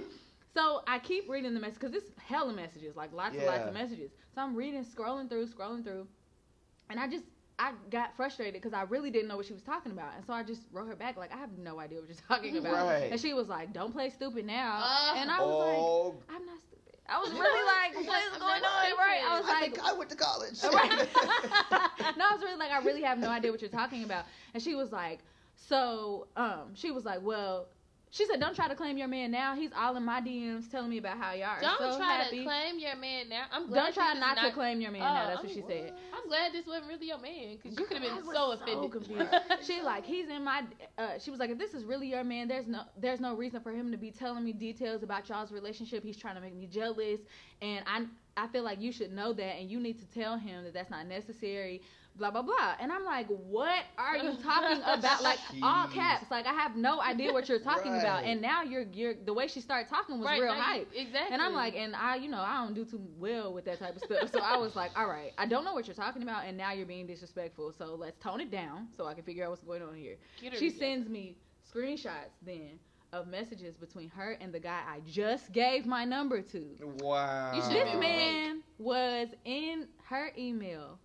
So 0.54 0.82
I 0.86 0.98
keep 0.98 1.28
reading 1.28 1.54
the 1.54 1.60
message 1.60 1.80
because 1.80 1.94
it's 1.94 2.10
hella 2.18 2.52
messages, 2.52 2.96
like 2.96 3.12
lots 3.12 3.36
and 3.36 3.44
lots 3.46 3.66
of 3.66 3.74
messages. 3.74 4.10
So 4.34 4.40
I'm 4.42 4.54
reading, 4.56 4.84
scrolling 4.84 5.28
through, 5.28 5.46
scrolling 5.48 5.84
through, 5.84 6.06
and 6.90 6.98
I 6.98 7.08
just 7.08 7.24
I 7.58 7.72
got 7.90 8.16
frustrated 8.16 8.54
because 8.54 8.72
I 8.72 8.82
really 8.82 9.10
didn't 9.10 9.28
know 9.28 9.36
what 9.36 9.46
she 9.46 9.52
was 9.52 9.62
talking 9.62 9.90
about, 9.92 10.14
and 10.16 10.24
so 10.24 10.32
I 10.32 10.42
just 10.42 10.62
wrote 10.72 10.86
her 10.86 10.96
back 10.96 11.16
like, 11.16 11.34
I 11.34 11.38
have 11.38 11.58
no 11.58 11.80
idea 11.80 11.98
what 11.98 12.08
you're 12.08 12.16
talking 12.28 12.56
about. 12.56 12.86
Right. 12.86 13.10
And 13.10 13.20
she 13.20 13.34
was 13.34 13.48
like, 13.48 13.72
Don't 13.72 13.92
play 13.92 14.10
stupid 14.10 14.46
now, 14.46 14.80
Uh, 14.82 15.14
and 15.16 15.30
I 15.30 15.40
was 15.40 15.58
like, 15.58 15.76
oh, 15.78 16.14
I'm 16.28 16.46
not 16.46 16.58
stupid. 16.60 16.94
I 17.08 17.18
was 17.18 17.32
really 17.32 17.66
like, 17.66 18.06
What 18.08 18.22
is 18.32 18.38
going 18.38 18.62
on? 18.62 18.98
Right? 18.98 19.22
I 19.26 19.40
was 19.40 19.48
I, 19.48 19.60
like, 19.60 19.74
think 19.74 19.84
I 19.84 19.92
went 19.92 20.10
to 20.10 20.16
college. 20.16 20.58
Right. 20.72 20.90
no, 22.16 22.24
I 22.24 22.32
was 22.32 22.42
really 22.42 22.56
like, 22.58 22.70
I 22.70 22.78
really 22.84 23.02
have 23.02 23.18
no 23.18 23.28
idea 23.28 23.50
what 23.50 23.60
you're 23.60 23.70
talking 23.70 24.04
about. 24.04 24.24
And 24.54 24.62
she 24.62 24.74
was 24.74 24.92
like, 24.92 25.20
so, 25.56 26.28
um, 26.36 26.74
she 26.74 26.90
was 26.92 27.04
like, 27.04 27.20
well, 27.22 27.68
she 28.10 28.24
said, 28.26 28.40
don't 28.40 28.54
try 28.54 28.68
to 28.68 28.74
claim 28.74 28.96
your 28.96 29.08
man 29.08 29.30
now. 29.30 29.54
He's 29.54 29.70
all 29.76 29.96
in 29.96 30.04
my 30.04 30.20
DMs 30.20 30.70
telling 30.70 30.90
me 30.90 30.98
about 30.98 31.18
how 31.18 31.32
y'all 31.32 31.48
are 31.48 31.60
Don't 31.60 31.78
so 31.78 31.98
try 31.98 32.14
happy. 32.22 32.38
to 32.38 32.44
claim 32.44 32.78
your 32.78 32.96
man 32.96 33.28
now. 33.28 33.44
I'm 33.52 33.66
glad 33.68 33.84
don't 33.84 33.94
try 33.94 34.12
is 34.14 34.20
not, 34.20 34.38
to 34.38 34.50
claim 34.52 34.80
your 34.80 34.90
man 34.90 35.00
now. 35.02 35.24
Oh, 35.24 35.26
That's 35.28 35.42
what 35.42 35.50
I'm- 35.50 35.54
she 35.54 35.62
said. 35.66 35.92
I'm 36.16 36.28
glad 36.28 36.52
this 36.52 36.66
wasn't 36.66 36.88
really 36.88 37.06
your 37.06 37.18
man 37.18 37.56
because 37.62 37.78
you 37.78 37.84
could 37.86 37.98
have 38.02 38.24
been 38.24 38.32
so 38.32 38.52
offended. 38.52 38.92
confused. 38.92 39.30
she 39.62 39.82
like 39.82 40.04
he's 40.04 40.28
in 40.28 40.42
my. 40.44 40.64
Uh, 40.96 41.18
she 41.18 41.30
was 41.30 41.38
like, 41.38 41.50
if 41.50 41.58
this 41.58 41.74
is 41.74 41.84
really 41.84 42.08
your 42.08 42.24
man, 42.24 42.48
there's 42.48 42.66
no 42.66 42.82
there's 43.00 43.20
no 43.20 43.34
reason 43.34 43.60
for 43.60 43.72
him 43.72 43.90
to 43.92 43.96
be 43.96 44.10
telling 44.10 44.44
me 44.44 44.52
details 44.52 45.02
about 45.02 45.28
y'all's 45.28 45.52
relationship. 45.52 46.02
He's 46.02 46.16
trying 46.16 46.34
to 46.34 46.40
make 46.40 46.54
me 46.54 46.66
jealous, 46.66 47.20
and 47.62 47.84
I 47.86 48.06
I 48.36 48.48
feel 48.48 48.62
like 48.64 48.80
you 48.80 48.92
should 48.92 49.12
know 49.12 49.32
that, 49.32 49.56
and 49.60 49.70
you 49.70 49.80
need 49.80 49.98
to 50.00 50.06
tell 50.06 50.36
him 50.36 50.64
that 50.64 50.74
that's 50.74 50.90
not 50.90 51.06
necessary. 51.06 51.82
Blah 52.18 52.30
blah 52.30 52.42
blah. 52.42 52.74
And 52.80 52.92
I'm 52.92 53.04
like, 53.04 53.26
what 53.28 53.84
are 53.96 54.16
you 54.16 54.36
talking 54.42 54.82
about? 54.86 55.22
Like 55.22 55.38
all 55.62 55.88
caps. 55.88 56.30
Like 56.30 56.46
I 56.46 56.52
have 56.52 56.76
no 56.76 57.00
idea 57.00 57.32
what 57.32 57.48
you're 57.48 57.60
talking 57.60 57.92
about. 57.96 58.24
And 58.24 58.42
now 58.42 58.62
you're 58.62 58.86
you're 58.92 59.14
the 59.14 59.32
way 59.32 59.46
she 59.48 59.60
started 59.60 59.88
talking 59.88 60.18
was 60.18 60.26
Right, 60.26 60.42
real 60.42 60.52
hype. 60.54 60.88
Exactly. 60.94 61.32
And 61.32 61.40
I'm 61.40 61.54
like, 61.54 61.76
and 61.76 61.94
I, 61.96 62.16
you 62.16 62.28
know, 62.28 62.40
I 62.40 62.64
don't 62.64 62.74
do 62.74 62.84
too 62.84 63.00
well 63.18 63.52
with 63.52 63.64
that 63.66 63.78
type 63.78 63.96
of 63.96 64.02
stuff. 64.02 64.30
So 64.32 64.40
I 64.40 64.56
was 64.56 64.76
like, 64.76 64.90
all 64.98 65.06
right, 65.08 65.32
I 65.38 65.46
don't 65.46 65.64
know 65.64 65.74
what 65.74 65.86
you're 65.86 65.94
talking 65.94 66.22
about, 66.22 66.44
and 66.44 66.56
now 66.56 66.72
you're 66.72 66.86
being 66.86 67.06
disrespectful. 67.06 67.72
So 67.72 67.94
let's 67.94 68.18
tone 68.18 68.40
it 68.40 68.50
down 68.50 68.88
so 68.96 69.06
I 69.06 69.14
can 69.14 69.24
figure 69.24 69.44
out 69.44 69.50
what's 69.50 69.62
going 69.62 69.82
on 69.82 69.94
here. 69.94 70.16
She 70.58 70.70
sends 70.70 71.08
me 71.08 71.36
screenshots 71.72 72.32
then 72.42 72.78
of 73.12 73.26
messages 73.26 73.76
between 73.76 74.10
her 74.10 74.32
and 74.40 74.52
the 74.52 74.60
guy 74.60 74.80
I 74.86 75.00
just 75.06 75.52
gave 75.52 75.86
my 75.86 76.04
number 76.04 76.42
to. 76.42 76.66
Wow. 77.00 77.52
This 77.54 77.94
man 77.94 78.62
was 78.78 79.28
in 79.44 79.88
her 80.04 80.30
email 80.36 80.98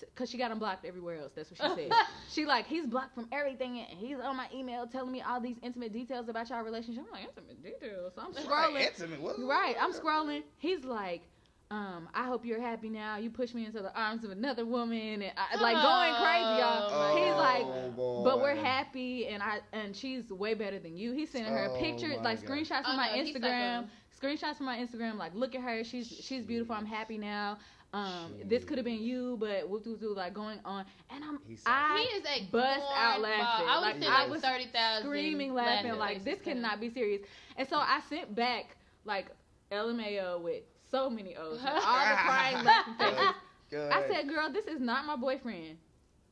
because 0.00 0.30
she 0.30 0.38
got 0.38 0.50
him 0.50 0.58
blocked 0.58 0.84
everywhere 0.84 1.16
else. 1.20 1.32
That's 1.34 1.50
what 1.50 1.58
she 1.76 1.82
said. 1.88 1.92
she 2.30 2.46
like 2.46 2.66
he's 2.66 2.86
blocked 2.86 3.14
from 3.14 3.28
everything, 3.32 3.78
and 3.78 3.98
he's 3.98 4.18
on 4.18 4.36
my 4.36 4.46
email 4.54 4.86
telling 4.86 5.12
me 5.12 5.22
all 5.22 5.40
these 5.40 5.56
intimate 5.62 5.92
details 5.92 6.28
about 6.28 6.48
y'all 6.50 6.62
relationship. 6.62 7.04
I'm 7.06 7.12
like 7.12 7.24
intimate 7.28 7.62
details. 7.62 8.12
So 8.14 8.22
I'm 8.22 8.32
Right, 8.32 8.68
scrolling. 8.74 8.80
intimate. 8.86 9.20
What- 9.20 9.38
Right, 9.40 9.76
I'm 9.80 9.92
scrolling. 9.92 10.42
He's 10.58 10.84
like, 10.84 11.22
um, 11.70 12.08
I 12.14 12.24
hope 12.24 12.46
you're 12.46 12.60
happy 12.62 12.88
now. 12.88 13.18
You 13.18 13.28
push 13.28 13.52
me 13.52 13.66
into 13.66 13.82
the 13.82 13.94
arms 13.94 14.24
of 14.24 14.30
another 14.30 14.64
woman, 14.64 15.20
and 15.22 15.32
I, 15.36 15.60
like 15.60 15.74
going 15.74 16.14
crazy, 16.14 16.60
y'all. 16.60 16.88
Oh, 16.90 17.16
He's 17.16 17.34
like, 17.34 17.94
boy. 17.96 18.22
but 18.24 18.40
we're 18.40 18.54
happy, 18.56 19.26
and 19.26 19.42
I 19.42 19.58
and 19.74 19.94
she's 19.94 20.30
way 20.30 20.54
better 20.54 20.78
than 20.78 20.96
you. 20.96 21.12
He's 21.12 21.30
sending 21.30 21.52
her 21.52 21.68
Oh, 21.70 21.78
pictures, 21.78 22.16
like 22.22 22.40
God. 22.40 22.50
screenshots 22.50 22.80
Oh, 22.86 22.90
from 22.90 22.96
my 22.96 23.08
no, 23.16 23.22
he's 23.22 23.36
Instagram, 23.36 23.88
screenshots 24.18 24.56
from 24.56 24.64
my 24.66 24.78
Instagram. 24.78 25.16
Like, 25.18 25.34
look 25.34 25.54
at 25.54 25.60
her, 25.60 25.84
she's 25.84 26.06
she's 26.08 26.42
beautiful. 26.44 26.74
I'm 26.74 26.86
happy 26.86 27.18
now. 27.18 27.58
Um, 27.92 28.34
this 28.44 28.64
could 28.64 28.76
have 28.76 28.84
been 28.84 29.02
you, 29.02 29.36
but 29.40 29.68
whoop 29.68 29.86
whoop 29.86 30.00
whoop, 30.02 30.16
like 30.16 30.34
going 30.34 30.60
on, 30.64 30.84
and 31.10 31.24
I'm 31.24 31.38
He's 31.46 31.62
I 31.66 32.06
he 32.10 32.16
is 32.18 32.24
a 32.26 32.44
bust 32.52 32.80
out 32.94 33.18
cornball. 33.18 33.22
laughing. 33.22 33.66
I 33.66 33.74
was 33.80 33.82
Like, 34.00 34.10
I 34.10 34.20
like 34.22 34.30
was 34.30 34.42
thirty 34.42 34.66
thousand, 34.66 35.06
screaming, 35.06 35.54
laughing, 35.54 35.96
like 35.96 36.22
this 36.24 36.38
cannot 36.40 36.80
be 36.80 36.90
serious. 36.90 37.22
And 37.56 37.66
so 37.66 37.78
I 37.78 38.00
sent 38.08 38.34
back 38.34 38.76
like 39.04 39.28
LMAO 39.72 40.40
with 40.42 40.64
so 40.90 41.08
many 41.08 41.34
O's, 41.36 41.60
all 41.64 41.74
the 41.74 41.80
crying 41.80 42.64
laughing 42.64 42.94
faces. 42.98 43.34
Good. 43.70 43.92
I 43.92 44.02
said, 44.08 44.28
"Girl, 44.28 44.50
this 44.50 44.66
is 44.66 44.80
not 44.80 45.06
my 45.06 45.16
boyfriend." 45.16 45.78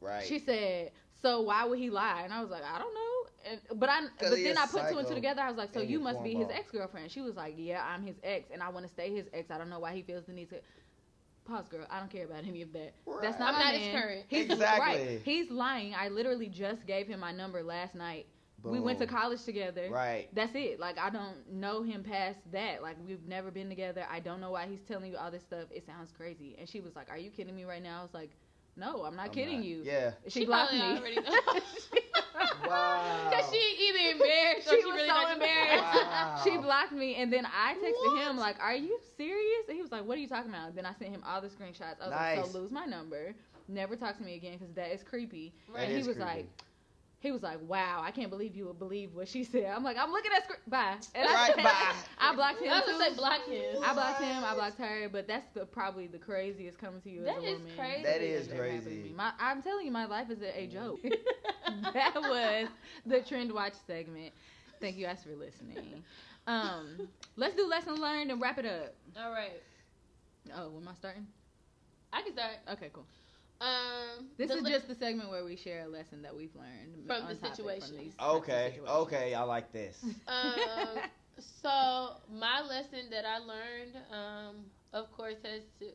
right. 0.00 0.24
She 0.26 0.38
said, 0.38 0.92
"So 1.22 1.40
why 1.42 1.64
would 1.64 1.78
he 1.78 1.90
lie?" 1.90 2.22
And 2.24 2.32
I 2.32 2.40
was 2.42 2.50
like, 2.50 2.62
"I 2.64 2.78
don't 2.78 2.94
know." 2.94 3.02
And, 3.50 3.80
but 3.80 3.88
I, 3.88 4.00
'Cause 4.00 4.30
but 4.30 4.42
then 4.42 4.56
a 4.56 4.60
I 4.60 4.66
put 4.66 4.88
two 4.88 4.98
and 4.98 5.06
two 5.08 5.14
together. 5.14 5.40
I 5.42 5.48
was 5.48 5.56
like, 5.56 5.72
"So 5.72 5.80
you 5.80 6.00
must 6.00 6.22
be 6.22 6.34
his 6.34 6.48
ex 6.50 6.70
girlfriend." 6.70 7.10
She 7.10 7.20
was 7.20 7.36
like, 7.36 7.54
"Yeah, 7.56 7.84
I'm 7.86 8.04
his 8.06 8.16
ex, 8.22 8.50
and 8.50 8.62
I 8.62 8.68
want 8.68 8.86
to 8.86 8.92
stay 8.92 9.10
his 9.14 9.26
ex. 9.32 9.50
I 9.50 9.58
don't 9.58 9.70
know 9.70 9.78
why 9.80 9.94
he 9.94 10.02
feels 10.02 10.24
the 10.26 10.32
need 10.32 10.50
to." 10.50 10.60
Pause, 11.46 11.68
girl. 11.68 11.86
I 11.90 12.00
don't 12.00 12.10
care 12.10 12.24
about 12.24 12.44
any 12.44 12.62
of 12.62 12.72
that. 12.72 12.94
That's 13.22 13.38
not 13.38 13.54
I'm 13.54 13.54
my 13.54 13.64
not 13.64 13.74
his 13.74 13.92
man. 13.92 14.02
current. 14.02 14.24
He's 14.28 14.44
Exactly. 14.50 14.80
right. 14.80 15.20
He's 15.24 15.50
lying. 15.50 15.94
I 15.94 16.08
literally 16.08 16.48
just 16.48 16.86
gave 16.86 17.06
him 17.06 17.20
my 17.20 17.32
number 17.32 17.62
last 17.62 17.94
night. 17.94 18.26
We 18.64 18.80
went 18.80 18.98
to 18.98 19.06
college 19.06 19.44
together. 19.44 19.88
Right. 19.92 20.28
That's 20.34 20.52
it. 20.56 20.80
Like 20.80 20.98
I 20.98 21.08
don't 21.10 21.48
know 21.48 21.82
him 21.84 22.02
past 22.02 22.38
that. 22.50 22.82
Like 22.82 22.96
we've 23.06 23.24
never 23.26 23.52
been 23.52 23.68
together. 23.68 24.04
I 24.10 24.18
don't 24.18 24.40
know 24.40 24.50
why 24.50 24.66
he's 24.66 24.82
telling 24.88 25.10
you 25.12 25.16
all 25.16 25.30
this 25.30 25.42
stuff. 25.44 25.68
It 25.70 25.86
sounds 25.86 26.10
crazy. 26.10 26.56
And 26.58 26.68
she 26.68 26.80
was 26.80 26.96
like, 26.96 27.08
"Are 27.08 27.18
you 27.18 27.30
kidding 27.30 27.54
me 27.54 27.64
right 27.64 27.82
now?" 27.82 28.00
I 28.00 28.02
was 28.02 28.14
like, 28.14 28.30
"No, 28.76 29.04
I'm 29.04 29.14
not 29.14 29.26
I'm 29.26 29.32
kidding 29.32 29.58
not. 29.58 29.64
you." 29.66 29.82
Yeah. 29.84 30.10
She, 30.26 30.40
She 30.40 30.46
blocked 30.46 30.72
me. 30.72 30.80
probably. 32.36 32.68
Wow. 32.68 33.30
Cause 33.30 33.44
she 33.50 33.58
either 33.88 34.12
embarrassed 34.12 34.68
or 34.68 34.76
She 34.76 34.80
she, 34.80 34.84
was 34.84 34.94
really 34.94 35.08
so 35.08 35.14
not 35.14 35.32
embarrassed. 35.32 35.92
Wow. 35.94 36.40
she 36.44 36.56
blocked 36.58 36.92
me, 36.92 37.16
and 37.16 37.32
then 37.32 37.46
I 37.46 37.74
texted 37.74 38.26
him 38.28 38.36
like, 38.36 38.56
"Are 38.60 38.74
you 38.74 38.98
serious?" 39.16 39.68
And 39.68 39.76
he 39.76 39.82
was 39.82 39.92
like, 39.92 40.04
"What 40.04 40.16
are 40.18 40.20
you 40.20 40.28
talking 40.28 40.50
about?" 40.50 40.74
Then 40.74 40.86
I 40.86 40.92
sent 40.94 41.10
him 41.14 41.22
all 41.26 41.40
the 41.40 41.48
screenshots. 41.48 42.00
I 42.00 42.08
was 42.08 42.14
like, 42.14 42.36
Nice. 42.38 42.52
"So 42.52 42.58
lose 42.58 42.70
my 42.70 42.84
number, 42.86 43.34
never 43.68 43.96
talk 43.96 44.16
to 44.18 44.22
me 44.22 44.34
again, 44.34 44.58
because 44.58 44.74
that 44.74 44.92
is 44.92 45.02
creepy." 45.02 45.54
That 45.74 45.88
and 45.88 45.92
he 45.92 46.02
was 46.02 46.16
creepy. 46.16 46.20
like, 46.20 46.46
he 47.26 47.32
was 47.32 47.42
like, 47.42 47.58
"Wow, 47.62 48.02
I 48.04 48.10
can't 48.10 48.30
believe 48.30 48.56
you 48.56 48.66
would 48.66 48.78
believe 48.78 49.14
what 49.14 49.28
she 49.28 49.44
said." 49.44 49.66
I'm 49.66 49.84
like, 49.84 49.96
"I'm 49.98 50.10
looking 50.12 50.32
at 50.36 50.44
script. 50.44 50.68
Bye." 50.68 50.96
And 51.14 51.26
Right, 51.28 51.52
I, 51.58 51.62
bye. 51.62 51.94
I 52.18 52.34
blocked 52.34 52.60
him 52.62 52.72
I 52.72 52.80
was 52.80 52.86
too. 52.86 52.92
gonna 52.92 53.10
say 53.10 53.16
block 53.16 53.44
him. 53.46 53.82
I 53.82 53.92
blocked 53.94 54.22
him. 54.22 54.44
I 54.44 54.54
blocked 54.54 54.78
her. 54.78 55.08
But 55.10 55.26
that's 55.28 55.46
the 55.54 55.66
probably 55.66 56.06
the 56.06 56.18
craziest 56.18 56.78
coming 56.78 57.00
to 57.02 57.10
you 57.10 57.24
That 57.24 57.38
as 57.38 57.44
a 57.44 57.46
is 57.46 57.58
woman. 57.60 57.72
crazy. 57.76 58.02
That 58.04 58.22
is 58.22 58.48
ever 58.48 58.56
crazy. 58.58 59.12
My, 59.14 59.32
I'm 59.38 59.62
telling 59.62 59.86
you, 59.86 59.92
my 59.92 60.06
life 60.06 60.30
is 60.30 60.42
a, 60.42 60.60
a 60.60 60.66
joke. 60.66 61.00
that 61.94 62.14
was 62.16 62.68
the 63.04 63.20
trend 63.20 63.52
watch 63.52 63.74
segment. 63.86 64.32
Thank 64.80 64.96
you 64.96 65.06
guys 65.06 65.22
for 65.22 65.34
listening. 65.36 66.02
Um, 66.46 67.08
let's 67.36 67.54
do 67.56 67.66
lesson 67.66 68.00
learned 68.00 68.30
and 68.30 68.40
wrap 68.40 68.58
it 68.58 68.66
up. 68.66 68.94
All 69.18 69.30
right, 69.30 69.62
Oh, 70.54 70.76
am 70.76 70.88
I 70.88 70.94
starting? 70.94 71.26
I 72.12 72.22
can 72.22 72.32
start. 72.32 72.56
Okay, 72.72 72.90
cool. 72.92 73.06
Um, 73.60 74.28
This 74.36 74.50
is 74.50 74.62
li- 74.64 74.70
just 74.70 74.88
the 74.88 74.94
segment 74.94 75.30
where 75.30 75.44
we 75.44 75.56
share 75.56 75.84
a 75.84 75.88
lesson 75.88 76.22
that 76.22 76.34
we've 76.36 76.54
learned 76.54 77.06
From 77.06 77.22
on 77.22 77.28
the 77.28 77.34
situation. 77.36 77.88
From 77.88 77.96
these 77.98 78.14
types 78.14 78.22
of 78.22 78.34
Okay. 78.36 78.74
situations. 78.74 78.88
Okay. 78.88 79.34
I 79.34 79.42
like 79.42 79.72
this. 79.72 80.04
um, 80.28 80.98
so 81.38 82.16
my 82.30 82.60
lesson 82.62 83.10
that 83.10 83.24
I 83.24 83.38
learned, 83.38 83.96
um, 84.10 84.66
of 84.92 85.10
course, 85.12 85.36
has 85.44 85.62
to, 85.80 85.86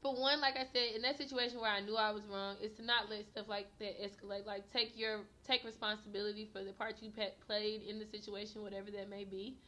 for 0.00 0.14
one, 0.14 0.40
like 0.40 0.56
I 0.56 0.64
said, 0.64 0.94
in 0.94 1.02
that 1.02 1.16
situation 1.16 1.60
where 1.60 1.70
I 1.70 1.80
knew 1.80 1.96
I 1.96 2.10
was 2.10 2.26
wrong, 2.26 2.56
is 2.62 2.72
to 2.74 2.82
not 2.84 3.08
let 3.10 3.24
stuff 3.26 3.48
like 3.48 3.66
that 3.78 4.00
escalate. 4.00 4.46
Like 4.46 4.70
take 4.70 4.96
your 4.96 5.20
take 5.44 5.64
responsibility 5.64 6.48
for 6.52 6.62
the 6.62 6.72
part 6.72 6.96
you 7.02 7.10
pe- 7.10 7.32
played 7.46 7.82
in 7.82 7.98
the 7.98 8.06
situation, 8.06 8.62
whatever 8.62 8.90
that 8.92 9.08
may 9.08 9.24
be. 9.24 9.58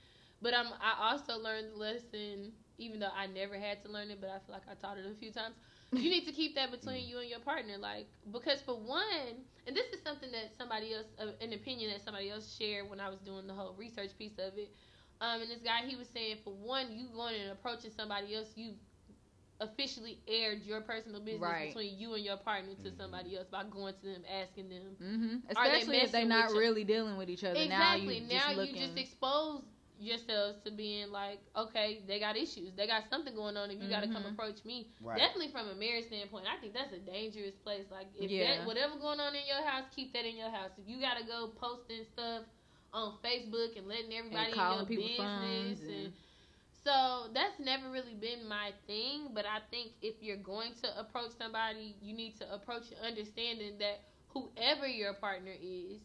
But 0.40 0.54
um, 0.54 0.68
I 0.80 1.10
also 1.12 1.36
learned 1.38 1.72
the 1.72 1.76
lesson, 1.76 2.52
even 2.78 3.00
though 3.00 3.10
I 3.14 3.26
never 3.26 3.56
had 3.58 3.82
to 3.82 3.88
learn 3.90 4.10
it, 4.10 4.20
but 4.20 4.30
I 4.30 4.38
feel 4.38 4.54
like 4.54 4.68
I 4.70 4.74
taught 4.74 4.98
it 4.98 5.06
a 5.10 5.14
few 5.14 5.30
times. 5.32 5.54
You 5.92 6.08
need 6.10 6.24
to 6.26 6.32
keep 6.32 6.54
that 6.54 6.70
between 6.70 7.06
you 7.08 7.18
and 7.18 7.28
your 7.28 7.40
partner, 7.40 7.76
like 7.78 8.06
because 8.30 8.60
for 8.60 8.76
one, 8.78 9.44
and 9.66 9.76
this 9.76 9.86
is 9.92 10.00
something 10.02 10.30
that 10.32 10.54
somebody 10.56 10.94
else, 10.94 11.06
uh, 11.18 11.32
an 11.40 11.52
opinion 11.52 11.90
that 11.90 12.02
somebody 12.02 12.30
else 12.30 12.56
shared 12.56 12.88
when 12.88 13.00
I 13.00 13.08
was 13.08 13.20
doing 13.20 13.46
the 13.46 13.54
whole 13.54 13.74
research 13.74 14.16
piece 14.16 14.38
of 14.38 14.56
it. 14.56 14.72
Um, 15.20 15.40
and 15.42 15.50
this 15.50 15.60
guy, 15.60 15.82
he 15.86 15.96
was 15.96 16.08
saying, 16.08 16.36
for 16.44 16.52
one, 16.54 16.92
you 16.92 17.08
going 17.14 17.34
and 17.40 17.50
approaching 17.52 17.90
somebody 17.90 18.34
else, 18.34 18.52
you 18.56 18.74
officially 19.60 20.20
aired 20.26 20.62
your 20.62 20.80
personal 20.80 21.20
business 21.20 21.42
Right. 21.42 21.68
between 21.68 21.98
you 21.98 22.14
and 22.14 22.24
your 22.24 22.36
partner 22.36 22.74
to 22.76 22.90
Mhm. 22.90 22.96
somebody 22.96 23.36
else 23.36 23.48
by 23.48 23.64
going 23.64 23.94
to 23.94 24.02
them, 24.06 24.24
asking 24.28 24.68
them. 24.70 24.96
Mm-hmm. 25.00 25.56
Are 25.56 25.68
they 25.70 25.80
Especially 25.80 25.96
if 25.98 26.12
they're 26.12 26.24
not 26.24 26.46
with 26.48 26.54
you? 26.54 26.60
really 26.60 26.84
dealing 26.84 27.16
with 27.16 27.28
each 27.28 27.44
other. 27.44 27.60
Exactly. 27.60 28.20
Now 28.20 28.22
you 28.22 28.28
Now 28.28 28.36
just 28.36 28.48
you 28.48 28.56
looking. 28.56 28.76
just 28.76 28.96
expose 28.98 29.62
yourselves 30.00 30.58
to 30.64 30.70
being 30.70 31.10
like, 31.10 31.40
okay, 31.56 32.00
they 32.06 32.18
got 32.18 32.36
issues, 32.36 32.72
they 32.76 32.86
got 32.86 33.04
something 33.10 33.34
going 33.34 33.56
on. 33.56 33.70
and 33.70 33.82
you 33.82 33.88
got 33.88 34.00
to 34.00 34.08
come 34.08 34.22
mm-hmm. 34.22 34.32
approach 34.32 34.64
me, 34.64 34.88
Right. 35.00 35.18
definitely 35.18 35.52
from 35.52 35.68
a 35.68 35.74
marriage 35.74 36.06
standpoint, 36.06 36.46
I 36.48 36.60
think 36.60 36.74
that's 36.74 36.92
a 36.92 36.98
dangerous 36.98 37.54
place. 37.56 37.84
Like, 37.90 38.06
if 38.18 38.30
Yeah. 38.30 38.58
that 38.58 38.66
whatever 38.66 38.96
going 38.96 39.20
on 39.20 39.34
in 39.34 39.46
your 39.46 39.62
house, 39.62 39.84
keep 39.94 40.12
that 40.14 40.24
in 40.24 40.36
your 40.36 40.50
house. 40.50 40.70
If 40.78 40.88
you 40.88 41.00
got 41.00 41.18
to 41.18 41.24
go 41.24 41.48
posting 41.60 42.04
stuff 42.04 42.44
on 42.92 43.18
Facebook 43.22 43.76
and 43.76 43.86
letting 43.86 44.12
everybody 44.12 44.52
and 44.52 44.54
calling 44.54 44.86
in 44.86 44.92
your 44.92 45.08
business 45.08 45.80
and 45.80 45.90
And, 45.90 46.12
so 46.82 47.28
that's 47.34 47.58
never 47.60 47.90
really 47.90 48.14
been 48.14 48.48
my 48.48 48.72
thing, 48.86 49.28
but 49.34 49.44
I 49.44 49.60
think 49.70 49.92
if 50.00 50.14
you're 50.22 50.36
going 50.36 50.72
to 50.82 50.98
approach 50.98 51.32
somebody, 51.36 51.94
you 52.00 52.14
need 52.14 52.36
to 52.38 52.52
approach 52.54 52.84
understanding 53.04 53.78
that 53.78 54.00
whoever 54.28 54.86
your 54.86 55.12
partner 55.14 55.52
is 55.60 56.00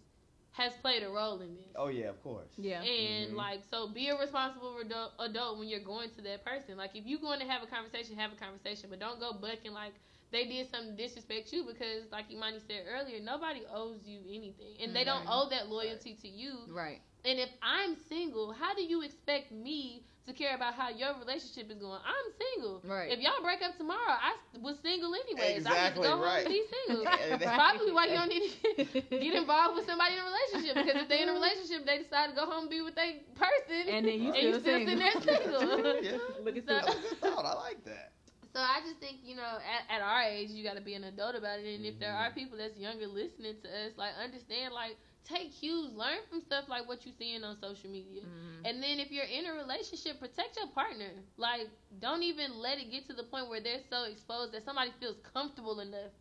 has 0.57 0.73
played 0.81 1.03
a 1.03 1.09
role 1.09 1.41
in 1.41 1.55
this. 1.55 1.65
Oh 1.75 1.87
yeah, 1.87 2.05
of 2.09 2.21
course. 2.23 2.47
yeah. 2.57 2.81
And 2.81 3.33
Mhm. 3.33 3.35
like, 3.35 3.59
so 3.69 3.87
be 3.89 4.07
a 4.09 4.17
responsible 4.17 4.77
adult, 4.79 5.11
adult 5.19 5.57
when 5.59 5.67
you're 5.67 5.81
going 5.83 6.09
to 6.11 6.21
that 6.21 6.45
person. 6.45 6.77
Like, 6.77 6.95
if 6.95 7.05
you're 7.05 7.19
going 7.19 7.39
to 7.39 7.45
have 7.45 7.61
a 7.61 7.67
conversation, 7.67 8.15
have 8.15 8.31
a 8.31 8.35
conversation, 8.37 8.89
but 8.89 8.99
don't 8.99 9.19
go 9.19 9.33
bucking 9.33 9.73
like 9.73 9.93
they 10.31 10.45
did 10.45 10.69
something 10.71 10.95
to 10.97 11.03
disrespect 11.03 11.51
you 11.53 11.63
because, 11.63 12.03
like 12.11 12.31
Imani 12.31 12.59
said 12.67 12.83
earlier, 12.89 13.19
nobody 13.21 13.61
owes 13.73 13.99
you 14.05 14.19
anything, 14.27 14.75
and 14.81 14.95
they 14.95 15.03
don't 15.03 15.25
owe 15.27 15.47
that 15.49 15.69
loyalty 15.69 16.17
to 16.21 16.27
you. 16.27 16.59
Right. 16.69 16.99
And 17.23 17.39
if 17.39 17.49
I'm 17.63 17.95
single, 18.07 18.51
how 18.53 18.73
do 18.75 18.83
you 18.83 19.01
expect 19.01 19.51
me 19.51 20.03
to 20.27 20.33
care 20.33 20.55
about 20.55 20.73
how 20.75 20.89
your 20.89 21.13
relationship 21.19 21.71
is 21.71 21.77
going? 21.79 21.99
I'm 22.05 22.27
single. 22.37 22.81
Right. 22.83 23.11
If 23.11 23.19
y'all 23.19 23.41
break 23.41 23.61
up 23.63 23.77
tomorrow, 23.77 24.13
I 24.13 24.33
was 24.61 24.77
single 24.83 25.13
anyways. 25.15 25.41
I 25.41 25.49
need 25.49 25.57
Exactly, 25.57 26.03
to 26.03 26.07
go 26.07 26.15
home 26.17 26.21
right. 26.25 26.45
and 26.45 26.53
be 26.53 26.63
single. 26.85 27.03
Yeah, 27.39 27.55
Probably 27.55 27.91
why 27.93 28.05
you 28.07 28.13
don't 28.13 28.29
need 28.29 28.51
to 28.77 29.01
get 29.23 29.33
involved 29.33 29.75
with 29.77 29.85
somebody 29.87 30.13
in 30.13 30.19
a 30.21 30.25
relationship 30.25 30.85
because 30.85 31.01
if 31.03 31.09
they 31.09 31.21
in 31.23 31.29
a 31.29 31.33
relationship, 31.33 31.85
they 31.85 31.97
decide 31.99 32.29
to 32.29 32.35
go 32.35 32.45
home 32.45 32.61
and 32.63 32.69
be 32.69 32.81
with 32.81 32.93
their 32.95 33.13
person, 33.33 33.89
And 33.89 34.05
then 34.05 34.21
you 34.21 34.31
and 34.33 34.43
you 34.43 34.59
still 34.59 34.61
still 34.61 34.79
sitting 34.85 34.99
there 34.99 35.11
single. 35.13 35.59
single. 35.61 36.01
Yeah. 36.03 36.17
Look 36.43 36.57
at 36.57 36.65
So- 36.65 36.73
this. 36.73 36.85
That's 36.85 36.95
a 36.97 37.01
good 37.09 37.19
thought. 37.21 37.45
I 37.45 37.53
like 37.55 37.83
that. 37.85 38.11
So 38.55 38.61
I 38.61 38.79
just 38.87 38.99
think 39.01 39.19
you 39.23 39.35
know, 39.35 39.59
at, 39.59 39.83
at 39.97 40.01
our 40.01 40.23
age, 40.23 40.51
you 40.51 40.63
got 40.63 40.77
to 40.77 40.81
be 40.81 40.95
an 40.95 41.03
adult 41.03 41.35
about 41.35 41.59
it. 41.59 41.67
And 41.75 41.85
if 41.85 41.99
there 41.99 42.13
are 42.15 42.31
Mhm. 42.31 42.35
people 42.35 42.57
that's 42.57 42.77
younger 42.77 43.07
listening 43.07 43.55
to 43.63 43.67
us, 43.69 43.97
like 43.97 44.15
understand, 44.15 44.73
like 44.73 44.97
take 45.25 45.53
cues, 45.53 45.91
learn 45.93 46.19
from 46.29 46.41
stuff 46.41 46.69
like 46.69 46.87
what 46.87 47.05
you're 47.05 47.15
seeing 47.17 47.43
on 47.43 47.57
social 47.59 47.89
media. 47.89 48.23
Mhm. 48.23 48.65
And 48.65 48.81
then 48.83 48.99
if 48.99 49.11
you're 49.11 49.25
in 49.25 49.45
a 49.45 49.53
relationship, 49.53 50.19
protect 50.19 50.55
your 50.57 50.67
partner. 50.69 51.11
Like, 51.37 51.69
don't 51.99 52.23
even 52.23 52.57
let 52.59 52.79
it 52.79 52.91
get 52.91 53.07
to 53.07 53.13
the 53.13 53.23
point 53.23 53.49
where 53.49 53.61
they're 53.61 53.83
so 53.89 54.03
exposed 54.05 54.53
that 54.53 54.63
somebody 54.63 54.91
feels 54.99 55.17
comfortable 55.33 55.79
enough 55.81 56.11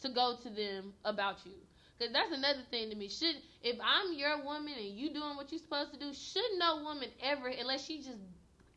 to 0.00 0.08
go 0.08 0.36
to 0.36 0.50
them 0.50 0.94
about 1.04 1.44
you. 1.44 1.66
Because 1.98 2.12
that's 2.12 2.32
another 2.32 2.62
thing 2.70 2.90
to 2.90 2.96
me. 2.96 3.08
Should 3.08 3.36
if 3.62 3.78
I'm 3.82 4.14
your 4.14 4.42
woman 4.42 4.74
and 4.74 4.96
you 4.96 5.10
doing 5.12 5.36
what 5.36 5.52
you're 5.52 5.60
supposed 5.60 5.92
to 5.92 5.98
do, 5.98 6.12
should 6.14 6.52
no 6.58 6.82
woman 6.82 7.10
ever, 7.20 7.48
unless 7.48 7.84
she 7.84 7.98
just 7.98 8.18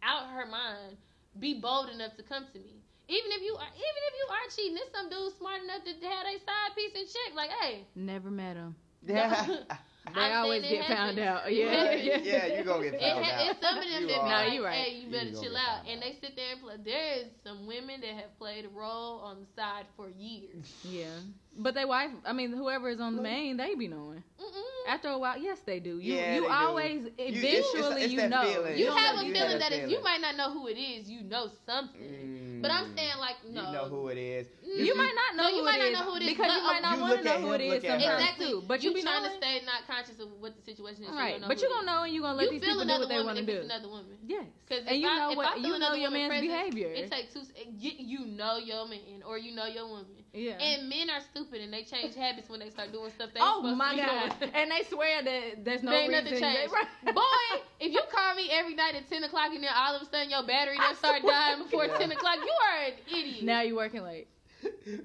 out 0.04 0.30
her 0.30 0.46
mind, 0.46 0.98
be 1.40 1.54
bold 1.54 1.90
enough 1.90 2.16
to 2.18 2.24
come 2.24 2.46
to 2.54 2.60
me. 2.60 2.82
Even 3.08 3.32
if 3.32 3.42
you 3.42 3.54
are, 3.56 3.70
even 3.74 4.02
if 4.10 4.14
you 4.20 4.28
are 4.34 4.46
cheating, 4.56 4.76
there's 4.76 4.92
some 4.94 5.10
dudes 5.10 5.36
smart 5.38 5.62
enough 5.64 5.84
to 5.86 5.92
have 6.08 6.26
a 6.26 6.38
side 6.40 6.72
piece 6.76 6.94
and 6.96 7.08
check. 7.08 7.36
Like, 7.36 7.52
hey, 7.62 7.86
Never 7.96 8.32
met 8.32 8.56
him. 8.58 8.76
Yeah. 9.06 9.46
They 10.14 10.22
I'm 10.22 10.44
always 10.44 10.62
get 10.62 10.86
found 10.86 11.18
happens. 11.18 11.20
out. 11.20 11.52
Yeah, 11.52 11.66
happens. 11.74 12.04
yeah. 12.06 12.18
yeah, 12.22 12.46
you 12.60 12.64
gonna 12.64 12.84
get 12.84 12.94
It 12.94 13.02
found 13.02 13.26
ha- 13.26 13.32
out. 13.42 13.50
it's 13.50 13.60
some 13.60 13.78
of 13.80 13.84
them 13.90 14.02
You 14.04 14.08
that 14.08 14.14
be 14.14 14.14
are. 14.14 14.30
No, 14.30 14.36
like, 14.46 14.54
you 14.54 14.64
right. 14.64 14.78
hey, 14.86 14.92
you 14.98 15.06
You 15.08 15.12
better 15.12 15.32
gonna 15.32 15.42
chill 15.42 15.58
out. 15.58 15.88
And 15.90 15.98
out. 15.98 16.04
they 16.06 16.14
sit 16.22 16.36
there 16.36 16.52
and 16.54 16.62
play. 16.62 16.76
There 16.86 17.14
is 17.18 17.26
some 17.44 17.66
women 17.66 18.02
that 18.02 18.14
have 18.14 18.38
played 18.38 18.66
a 18.66 18.70
role 18.70 19.18
on 19.26 19.38
the 19.42 19.48
side 19.60 19.86
for 19.98 20.10
years. 20.10 20.72
Yeah. 20.84 21.10
But 21.58 21.74
they 21.74 21.86
wife, 21.86 22.12
I 22.24 22.34
mean, 22.34 22.52
whoever 22.54 22.88
is 22.90 23.00
on 23.02 23.16
the 23.16 23.22
main, 23.24 23.58
they 23.58 23.74
be 23.74 23.88
knowing. 23.88 24.22
Mm-mm. 24.40 24.88
After 24.94 25.08
a 25.08 25.18
while, 25.18 25.40
yes, 25.40 25.58
they 25.66 25.80
do. 25.80 25.98
You 25.98 26.14
Yeah, 26.14 26.36
you 26.36 26.42
they 26.42 26.48
do. 26.48 26.54
always 26.54 27.02
You- 27.02 27.12
it's- 27.18 27.44
eventually 27.74 28.02
it's 28.04 28.14
you 28.14 28.30
know. 28.30 28.44
feeling. 28.44 28.78
You 28.78 28.86
don't 28.86 28.98
have 28.98 29.16
a 29.16 29.20
feeling 29.22 29.36
have 29.38 29.50
that 29.60 29.72
that 29.72 29.72
if 29.72 29.90
you 29.90 30.04
might 30.04 30.22
not 30.22 30.36
know 30.38 30.52
who 30.54 30.68
it 30.68 30.78
is, 30.78 31.10
you 31.10 31.24
know 31.24 31.48
something. 31.66 32.00
Mm-hmm. 32.00 32.35
But 32.62 32.72
I'm 32.72 32.86
Mm. 32.92 32.96
saying 32.98 33.18
like 33.20 33.38
no. 33.50 33.62
You 33.66 33.72
know 33.72 33.86
who 33.90 34.08
it 34.10 34.18
is. 34.18 34.48
You 34.64 34.96
might 34.98 35.16
not 35.16 35.36
know 35.38 35.44
No, 35.44 35.50
you 35.50 35.60
who 35.60 35.66
might 35.66 35.80
it 35.80 35.94
not 35.94 36.06
know 36.06 36.12
who 36.12 36.16
it 36.18 36.24
is, 36.24 36.30
because 36.30 36.48
but, 36.48 36.56
you 36.58 36.64
might 36.64 36.82
not 36.82 36.96
you 36.98 37.02
want 37.02 37.18
to 37.20 37.24
know 37.26 37.38
who 37.40 37.52
it 37.54 37.62
is 37.62 37.74
look 37.74 37.84
her. 37.84 37.96
Exactly. 37.96 38.46
too. 38.52 38.64
But 38.68 38.84
you, 38.84 38.94
be 38.94 39.02
trying 39.02 39.24
knowing. 39.24 39.32
to 39.32 39.38
stay 39.38 39.62
not 39.66 39.88
conscious 39.88 40.20
of 40.20 40.32
what 40.42 40.56
the 40.56 40.62
situation 40.62 41.04
is. 41.04 41.10
so 41.10 41.16
Right, 41.16 41.40
you 41.40 41.48
but 41.48 41.62
you're 41.62 41.70
gonna 41.70 41.86
know 41.86 42.04
and 42.04 42.14
you're 42.14 42.24
gonna 42.24 42.38
let 42.38 42.46
you 42.52 42.60
these 42.60 42.62
people 42.62 42.86
do 42.86 43.00
what 43.00 43.10
they 43.10 43.22
want 43.24 43.38
to 43.38 43.46
do. 43.46 43.62
another 43.62 43.88
woman. 43.90 44.18
Yes, 44.26 44.46
'Cause 44.68 44.84
and 44.88 44.96
if 44.96 45.02
you 45.02 45.08
know 45.08 45.30
if 45.32 45.34
I 45.34 45.36
what 45.36 45.54
feel 45.54 45.64
you 45.64 45.70
know 45.70 45.76
another 45.76 45.98
your 45.98 46.12
man's 46.12 46.42
behavior. 46.42 46.92
It 46.92 47.12
takes 47.12 47.34
two. 47.34 47.44
You, 47.78 47.92
you 47.98 48.20
know 48.26 48.58
your 48.58 48.86
man 48.88 49.24
or 49.26 49.38
you 49.38 49.52
know 49.56 49.66
your 49.66 49.88
woman. 49.88 50.25
Yeah. 50.36 50.60
And 50.60 50.90
men 50.90 51.10
are 51.10 51.22
stupid 51.22 51.62
and 51.62 51.72
they 51.74 51.84
change 51.84 52.14
habits 52.26 52.50
when 52.50 52.60
they 52.60 52.70
start 52.70 52.92
doing 52.92 53.10
stuff 53.12 53.30
they 53.34 53.40
oh 53.42 53.62
supposed 53.64 53.78
my 53.78 53.92
to 53.92 53.96
be 53.96 54.02
god! 54.06 54.40
doing. 54.40 54.52
and 54.54 54.72
they 54.72 54.84
swear 54.90 55.24
that 55.24 55.64
there's 55.66 55.84
no 55.84 55.92
There 55.92 56.02
ain't 56.02 56.10
reason. 56.12 56.26
nothing 56.26 56.40
changed. 56.42 56.74
Boy, 57.16 57.62
if 57.80 57.92
you 57.94 58.02
call 58.12 58.36
me 58.36 58.50
every 58.52 58.76
night 58.76 58.96
at 58.96 59.08
ten 59.10 59.24
o'clock 59.24 59.50
and 59.54 59.64
then 59.64 59.72
all 59.76 59.96
of 59.96 60.02
a 60.02 60.06
sudden 60.06 60.30
your 60.30 60.46
battery 60.46 60.78
I 60.80 60.88
done 60.88 60.96
start 60.96 61.22
dying 61.24 61.64
before 61.64 61.86
Yeah. 61.86 61.98
ten 61.98 62.12
o'clock, 62.12 62.38
you 62.38 62.54
are 62.70 62.86
an 62.88 62.94
idiot. 63.08 63.44
Now 63.44 63.62
you're 63.62 63.76
working 63.76 64.04
late. 64.04 64.28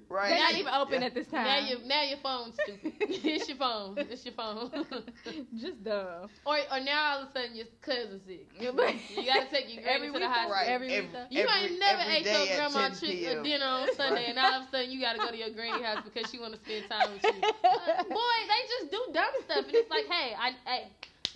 Right. 0.08 0.28
They're 0.30 0.38
Now 0.38 0.44
not 0.44 0.54
you- 0.54 0.60
even 0.60 0.74
open 0.74 1.00
yeah. 1.00 1.06
at 1.06 1.14
this 1.14 1.32
now 1.32 1.44
time. 1.44 1.66
your 1.68 1.78
now 1.86 2.02
your 2.02 2.18
phone's 2.18 2.54
stupid. 2.62 2.92
it's 3.00 3.48
your 3.48 3.56
phone. 3.58 3.94
It's 3.98 4.24
your 4.24 4.34
phone. 4.34 4.70
Just 5.58 5.82
dumb. 5.84 6.28
or 6.46 6.58
or 6.72 6.80
now 6.80 7.16
all 7.16 7.22
of 7.22 7.28
a 7.28 7.32
sudden 7.32 7.54
your 7.56 7.66
cousin's 7.82 8.22
sick. 8.26 8.46
You 8.58 8.72
gotta 8.72 9.46
take 9.50 9.72
your 9.72 9.82
granny 9.82 10.06
Every 10.06 10.06
to 10.08 10.12
the 10.12 10.18
week, 10.20 10.28
hospital. 10.28 10.50
Right. 10.52 10.68
Every 10.68 10.92
Every- 10.94 11.08
week. 11.08 11.26
You 11.30 11.40
every- 11.46 11.70
ain't 11.70 11.78
never 11.78 12.00
every 12.02 12.14
ate 12.16 12.24
your 12.24 12.34
day 12.34 12.48
at 12.52 12.70
grandma 12.72 12.88
10 12.88 13.38
uh, 13.38 13.42
dinner 13.42 13.64
on 13.66 13.94
Sunday, 13.96 14.24
and 14.28 14.38
all 14.38 14.62
of 14.62 14.68
a 14.68 14.70
sudden 14.70 14.90
you 14.90 15.00
gotta 15.00 15.18
go 15.18 15.30
to 15.30 15.36
your 15.36 15.50
granny 15.50 15.82
house 15.82 16.04
because 16.04 16.30
she 16.30 16.38
want 16.38 16.54
to 16.54 16.60
spend 16.60 16.88
time 16.90 17.12
with 17.12 17.22
you. 17.24 17.30
Uh, 17.64 18.02
boy, 18.08 18.36
they 18.48 18.62
just 18.80 18.90
do 18.90 19.00
dumb 19.12 19.32
stuff, 19.44 19.64
and 19.66 19.74
it's 19.74 19.90
like, 19.90 20.06
hey, 20.06 20.34
I, 20.38 20.52
hey, 20.66 20.88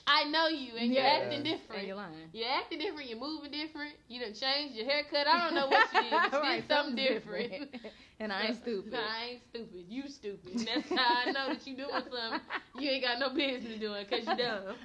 I 0.07 0.25
know 0.25 0.49
you, 0.49 0.73
and 0.79 0.93
you're 0.93 1.03
Yeah. 1.03 1.21
acting 1.23 1.35
And 1.41 1.45
different. 1.45 1.87
you're 1.87 1.97
lying. 1.97 2.13
You're 2.35 2.49
acting 2.51 2.79
different. 2.79 3.09
You're 3.09 3.19
moving 3.19 3.51
different. 3.51 3.93
You 4.09 4.21
done 4.21 4.35
changed 4.35 4.75
your 4.77 4.85
haircut. 4.85 5.27
I 5.27 5.45
don't 5.47 5.55
know 5.55 5.67
what 5.67 5.89
you 5.95 6.01
did, 6.03 6.11
but 6.11 6.33
you 6.33 6.39
Right, 6.41 6.61
did 6.61 6.77
something 6.77 6.97
something's 7.07 7.25
different. 7.25 7.77
And 8.21 8.33
I 8.33 8.47
ain't 8.47 8.57
stupid. 8.57 8.95
I 8.97 9.25
ain't 9.33 9.43
stupid. 9.51 9.85
You 9.89 10.09
stupid. 10.09 10.53
And 10.55 10.67
that's 10.67 10.89
how 10.95 11.23
I 11.23 11.27
know 11.33 11.51
that 11.51 11.67
you 11.67 11.77
doing 11.77 11.91
something 12.03 12.41
you 12.77 12.91
ain't 12.91 13.03
got 13.05 13.19
no 13.19 13.31
business 13.31 13.79
doing 13.79 14.05
because 14.09 14.27
you 14.29 14.37
dumb. 14.37 14.63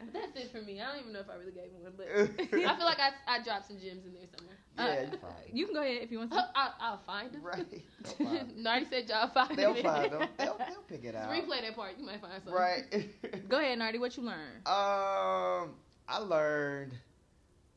but 0.00 0.12
that's 0.12 0.36
it 0.36 0.50
for 0.52 0.60
me. 0.62 0.80
I 0.80 0.86
don't 0.90 1.00
even 1.00 1.12
know 1.12 1.20
if 1.20 1.28
I 1.30 1.34
really 1.34 1.52
gave 1.52 1.70
him 1.70 1.82
one, 1.82 1.92
but 1.96 2.06
I 2.08 2.76
feel 2.76 2.86
like 2.86 2.98
I, 3.00 3.10
I 3.26 3.42
dropped 3.42 3.66
some 3.66 3.78
gems 3.78 4.04
in 4.06 4.12
there 4.14 4.26
somewhere. 4.36 4.56
yeah, 4.76 5.10
you 5.10 5.18
fine. 5.18 5.32
You 5.52 5.64
can 5.66 5.74
go 5.74 5.82
ahead 5.82 6.02
if 6.02 6.10
you 6.12 6.18
want 6.18 6.32
Huh, 6.32 6.42
to. 6.42 6.58
I'll, 6.58 6.74
I'll 6.80 7.00
find 7.06 7.32
them. 7.32 7.42
Right. 7.42 7.66
They'll 8.02 8.12
find 8.14 8.50
them. 8.50 8.62
Nardi 8.62 8.86
said 8.90 9.08
y'all 9.08 9.28
find 9.28 9.56
They'll 9.56 9.74
them. 9.74 9.82
find 9.82 10.12
them. 10.12 10.28
They'll, 10.38 10.58
they'll 10.58 10.82
pick 10.88 11.04
it 11.04 11.14
Just 11.14 11.24
out. 11.24 11.30
replay 11.32 11.60
that 11.62 11.74
part. 11.76 11.98
You 11.98 12.04
might 12.06 12.20
find 12.20 12.34
something. 12.34 12.52
Right. 12.54 13.48
Go 13.48 13.58
ahead, 13.58 13.78
Nardi. 13.78 13.98
What 13.98 14.16
you 14.16 14.22
learned? 14.22 14.66
Um, 14.66 15.74
I 16.08 16.18
learned 16.18 16.94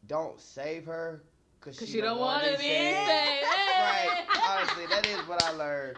don't 0.08 0.40
save 0.40 0.86
her 0.86 1.24
because 1.62 1.78
'Cause 1.80 1.88
she, 1.90 1.96
you 1.98 2.02
don't 2.02 2.20
want 2.20 2.42
wanna 2.44 2.54
to 2.54 2.58
be 2.60 2.66
saved. 2.66 3.08
saved. 3.08 3.46
Right. 3.82 4.26
Honestly, 4.50 4.86
that 4.88 5.06
is 5.08 5.28
what 5.28 5.44
I 5.44 5.52
learned. 5.54 5.98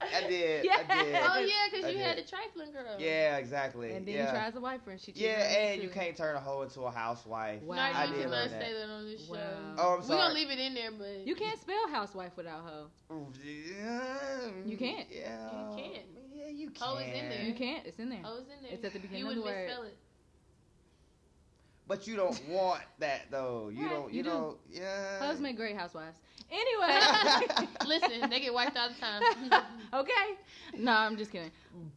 I 0.00 0.26
did. 0.28 0.66
I 0.68 0.76
did. 1.04 1.14
Oh 1.22 1.38
yeah, 1.38 1.52
because 1.70 1.92
you 1.92 1.98
did. 1.98 2.06
had 2.06 2.18
the 2.18 2.22
trifling 2.28 2.72
girl. 2.72 2.96
Yeah, 2.98 3.36
exactly. 3.36 3.92
And 3.92 4.04
then 4.06 4.14
yeah. 4.16 4.26
he 4.26 4.32
tries 4.32 4.56
a 4.56 4.60
wife 4.60 4.80
and 4.88 5.00
she 5.00 5.12
Yeah, 5.14 5.34
on 5.34 5.40
him, 5.40 5.72
and 5.74 5.82
you 5.84 5.88
can't 5.90 6.16
turn 6.16 6.34
a 6.34 6.40
hoe 6.40 6.62
into 6.62 6.80
a 6.80 6.90
housewife. 6.90 7.62
Wow. 7.62 7.76
Nardi, 7.76 7.94
I 7.96 8.06
did 8.06 8.14
cannot 8.16 8.30
learn 8.32 8.50
that. 8.50 8.60
say 8.62 8.72
that 8.72 8.88
on 8.90 9.04
this 9.06 9.26
show. 9.26 9.34
Oh, 9.34 9.38
I'm 9.38 9.76
sorry. 9.78 9.96
We're 9.98 10.02
sorry. 10.02 10.18
gonna 10.18 10.34
leave 10.34 10.50
it 10.50 10.58
in 10.58 10.74
there, 10.74 10.90
but 10.90 11.26
You 11.26 11.34
can't 11.36 11.60
spell 11.60 11.88
housewife 11.90 12.32
without 12.36 12.62
hoe. 12.64 12.86
Mm, 13.12 14.68
you 14.68 14.76
can't. 14.76 15.06
Yeah. 15.10 15.70
You 15.70 15.76
can't. 15.76 16.06
Yeah, 16.34 16.48
you 16.48 16.70
can't. 16.70 16.78
Hoe 16.90 16.96
is 16.98 17.06
in 17.14 17.28
there. 17.28 17.42
You 17.42 17.54
can't. 17.54 17.86
It's 17.86 17.98
in 18.00 18.08
there. 18.10 18.22
Oh, 18.24 18.38
it's 18.40 18.48
in 18.50 18.62
there. 18.62 18.72
It's 18.72 18.84
at 18.84 18.92
the 18.94 18.98
beginning 18.98 19.20
you 19.24 19.28
of 19.30 19.34
the 19.36 19.40
wouldn't 19.42 19.56
word. 19.56 19.66
misspell 19.68 19.84
it. 19.84 19.96
But 21.92 22.06
you 22.06 22.16
don't 22.16 22.40
want 22.48 22.80
that 23.00 23.26
though. 23.30 23.68
You 23.70 23.82
Right, 23.82 23.90
don't. 23.90 24.10
You, 24.10 24.16
you 24.16 24.22
do. 24.22 24.30
don't. 24.30 24.56
Yeah. 24.70 25.18
Hoes 25.18 25.40
make 25.40 25.56
great 25.58 25.76
housewives. 25.76 26.16
Anyway. 26.50 27.68
Listen, 27.86 28.30
they 28.30 28.40
get 28.40 28.52
wiped 28.54 28.78
all 28.78 28.88
the 28.88 28.94
time. 28.94 29.22
okay. 29.94 30.36
No, 30.78 30.92
I'm 30.92 31.18
just 31.18 31.30
kidding. 31.32 31.50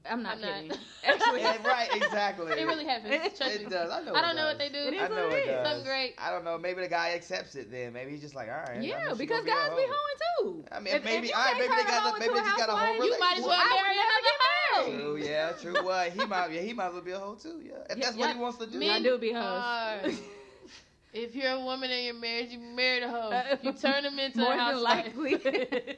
I'm 0.09 0.21
not 0.21 0.35
I'm 0.35 0.41
not. 0.41 0.53
kidding. 0.63 0.77
Actually, 1.05 1.41
yeah, 1.41 1.63
right. 1.65 1.89
Exactly. 1.95 2.51
it 2.51 2.65
really 2.67 2.83
happens. 2.83 3.37
Trust 3.37 3.55
It 3.55 3.63
me. 3.63 3.69
does. 3.69 3.89
I 3.89 4.01
know. 4.03 4.13
I 4.15 4.19
it 4.19 4.21
don't 4.23 4.35
know 4.35 4.45
what 4.47 4.57
they 4.59 4.67
do. 4.67 4.79
It 4.79 4.93
is 4.95 5.01
I 5.01 5.07
know 5.07 5.27
what 5.27 5.33
it 5.39 5.47
it 5.47 5.47
is. 5.47 5.55
does. 5.55 5.67
Something 5.67 5.85
great. 5.87 6.15
I 6.17 6.29
don't 6.31 6.43
know. 6.43 6.57
Maybe 6.57 6.81
the 6.81 6.87
guy 6.91 7.13
accepts 7.15 7.55
it 7.55 7.71
then. 7.71 7.93
Maybe 7.93 8.11
he's 8.11 8.21
just 8.21 8.35
like, 8.35 8.49
all 8.49 8.63
right. 8.67 8.83
Yeah, 8.83 9.13
because 9.17 9.43
gonna 9.43 9.47
guys 9.47 9.69
be 9.79 9.87
hoe. 9.87 9.95
hoeing 9.95 10.19
too. 10.59 10.65
I 10.71 10.79
mean, 10.79 10.87
If- 10.91 10.99
if 10.99 11.05
maybe- 11.05 11.27
you 11.27 11.33
all 11.35 11.43
right, 11.43 11.55
maybe 11.55 11.71
they 11.75 11.83
got 11.87 12.15
a- 12.15 12.19
maybe 12.19 12.33
they 12.35 12.55
got 12.59 12.67
a 12.67 12.75
whole 12.75 12.79
housewife, 12.79 13.07
You 13.11 13.19
might 13.19 13.37
as 13.39 13.43
well 13.47 13.59
marry 13.59 13.95
never 13.95 14.15
another 14.19 14.35
hoe. 14.75 14.91
True, 14.91 15.17
yeah, 15.17 15.51
true. 15.53 15.73
What 15.83 16.11
he 16.11 16.25
might, 16.25 16.51
yeah, 16.51 16.61
he 16.61 16.73
might 16.73 16.87
as 16.87 16.93
well 16.93 17.01
be 17.01 17.11
a 17.11 17.19
hoe 17.19 17.35
too. 17.35 17.61
Yeah, 17.65 17.73
if 17.89 17.97
Yeah, 17.97 18.05
that's 18.05 18.17
what 18.17 18.33
he 18.35 18.39
wants 18.41 18.57
to 18.59 18.67
do. 18.67 18.77
Men 18.79 19.03
do 19.03 19.17
be 19.17 19.31
hoes. 19.31 19.43
are- 19.43 20.01
if 21.13 21.35
you're 21.35 21.51
a 21.51 21.59
woman 21.63 21.89
and 21.91 22.05
you're 22.05 22.13
married, 22.13 22.49
you 22.51 22.59
married 22.59 23.03
a 23.03 23.09
hoe. 23.09 23.29
Uh, 23.31 23.57
You 23.61 23.73
turn 23.73 24.03
them 24.03 24.19
into 24.19 24.39
More 24.39 24.53
a 24.53 24.57
than 24.57 24.59
housewife. 24.59 25.15
likely. 25.15 25.97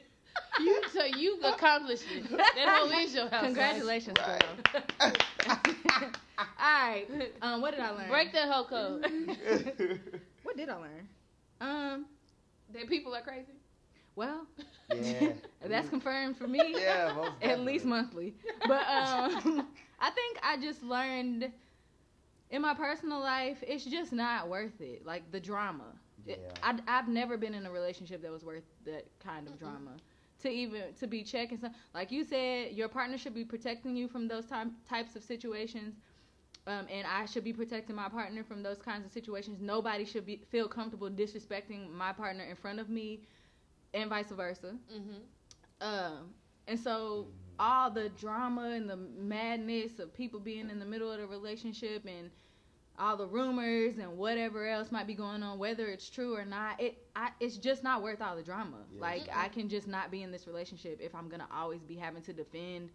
you 0.60 0.82
so 0.92 1.04
you 1.04 1.38
accomplished 1.42 2.04
it. 2.14 2.30
That 2.30 2.68
hoe 2.68 2.98
is 2.98 3.14
your 3.14 3.24
housewife. 3.28 3.42
Congratulations, 3.44 4.16
Right. 4.26 4.42
girl. 5.00 5.12
All 6.38 6.46
right. 6.58 7.06
Um, 7.42 7.60
what 7.60 7.72
did 7.72 7.80
I 7.80 7.90
learn? 7.90 8.08
Break 8.08 8.32
that 8.32 8.48
hoe 8.48 8.64
code. 8.64 9.06
What 10.44 10.56
did 10.56 10.68
I 10.70 10.76
learn? 10.76 11.08
Um. 11.60 12.06
that 12.72 12.88
people 12.88 13.14
are 13.14 13.20
crazy. 13.22 13.52
Well, 14.18 14.46
yeah. 14.90 15.32
that's 15.64 15.88
confirmed 15.90 16.36
for 16.36 16.48
me. 16.48 16.76
Yeah, 16.78 17.12
most 17.14 17.36
At 17.42 17.60
least 17.60 17.84
monthly. 17.86 18.36
But 18.64 18.82
um, 18.88 19.68
I 20.00 20.10
think 20.10 20.38
I 20.42 20.56
just 20.60 20.82
learned 20.82 21.52
in 22.50 22.62
my 22.62 22.74
personal 22.74 23.20
life, 23.20 23.62
it's 23.66 23.84
just 23.84 24.12
not 24.12 24.48
worth 24.48 24.80
it. 24.80 25.04
Like 25.06 25.30
the 25.32 25.40
drama. 25.40 25.94
It- 26.26 26.40
Yeah. 26.40 26.58
I, 26.62 26.78
I've 26.88 27.08
never 27.08 27.36
been 27.36 27.54
in 27.54 27.66
a 27.66 27.70
relationship 27.70 28.22
that 28.22 28.32
was 28.32 28.44
worth 28.44 28.64
that 28.84 29.06
kind 29.20 29.48
of 29.48 29.58
Mm-mm. 29.58 29.58
drama. 29.58 30.00
To 30.40 30.48
even 30.50 30.94
to 30.94 31.06
be 31.06 31.22
checking 31.24 31.58
some, 31.58 31.72
like 31.94 32.10
you 32.12 32.24
said, 32.24 32.72
your 32.72 32.88
partner 32.88 33.18
should 33.18 33.34
be 33.34 33.44
protecting 33.44 33.96
you 33.96 34.08
from 34.08 34.28
those 34.28 34.46
time, 34.46 34.76
types 34.88 35.16
of 35.16 35.22
situations, 35.24 35.96
um, 36.66 36.86
and 36.90 37.06
I 37.06 37.26
should 37.26 37.44
be 37.44 37.52
protecting 37.52 37.96
my 37.96 38.08
partner 38.08 38.44
from 38.44 38.62
those 38.62 38.78
kinds 38.80 39.04
of 39.06 39.12
situations. 39.12 39.60
Nobody 39.60 40.04
should 40.04 40.26
be 40.26 40.42
feel 40.50 40.68
comfortable 40.68 41.10
disrespecting 41.10 41.90
my 41.92 42.12
partner 42.12 42.44
in 42.44 42.56
front 42.56 42.80
of 42.80 42.88
me, 42.90 43.22
and 43.94 44.10
vice 44.10 44.30
versa. 44.30 44.74
Mm-hmm. 44.92 45.86
Um, 45.86 46.30
and 46.66 46.78
so 46.78 47.28
all 47.58 47.90
the 47.90 48.08
drama 48.10 48.70
and 48.70 48.88
the 48.88 48.96
madness 48.96 49.98
of 49.98 50.14
people 50.14 50.40
being 50.40 50.70
in 50.70 50.78
the 50.78 50.84
middle 50.84 51.10
of 51.10 51.18
the 51.18 51.26
relationship 51.26 52.04
and 52.06 52.30
all 52.98 53.16
the 53.16 53.26
rumors 53.26 53.98
and 53.98 54.16
whatever 54.18 54.66
else 54.66 54.90
might 54.90 55.06
be 55.06 55.14
going 55.14 55.42
on, 55.42 55.58
whether 55.58 55.86
it's 55.86 56.10
true 56.10 56.34
or 56.36 56.44
not, 56.44 56.80
it 56.80 56.98
I, 57.14 57.30
it's 57.40 57.56
just 57.56 57.82
not 57.84 58.02
worth 58.02 58.20
all 58.20 58.36
the 58.36 58.42
drama. 58.42 58.78
Yeah. 58.92 59.00
Like 59.00 59.22
Mm-mm. 59.28 59.36
I 59.36 59.48
can 59.48 59.68
just 59.68 59.86
not 59.86 60.10
be 60.10 60.22
in 60.22 60.30
this 60.32 60.46
relationship 60.46 61.00
if 61.00 61.14
I'm 61.14 61.28
gonna 61.28 61.48
always 61.54 61.82
be 61.82 61.94
having 61.94 62.22
to 62.22 62.32
defend 62.32 62.90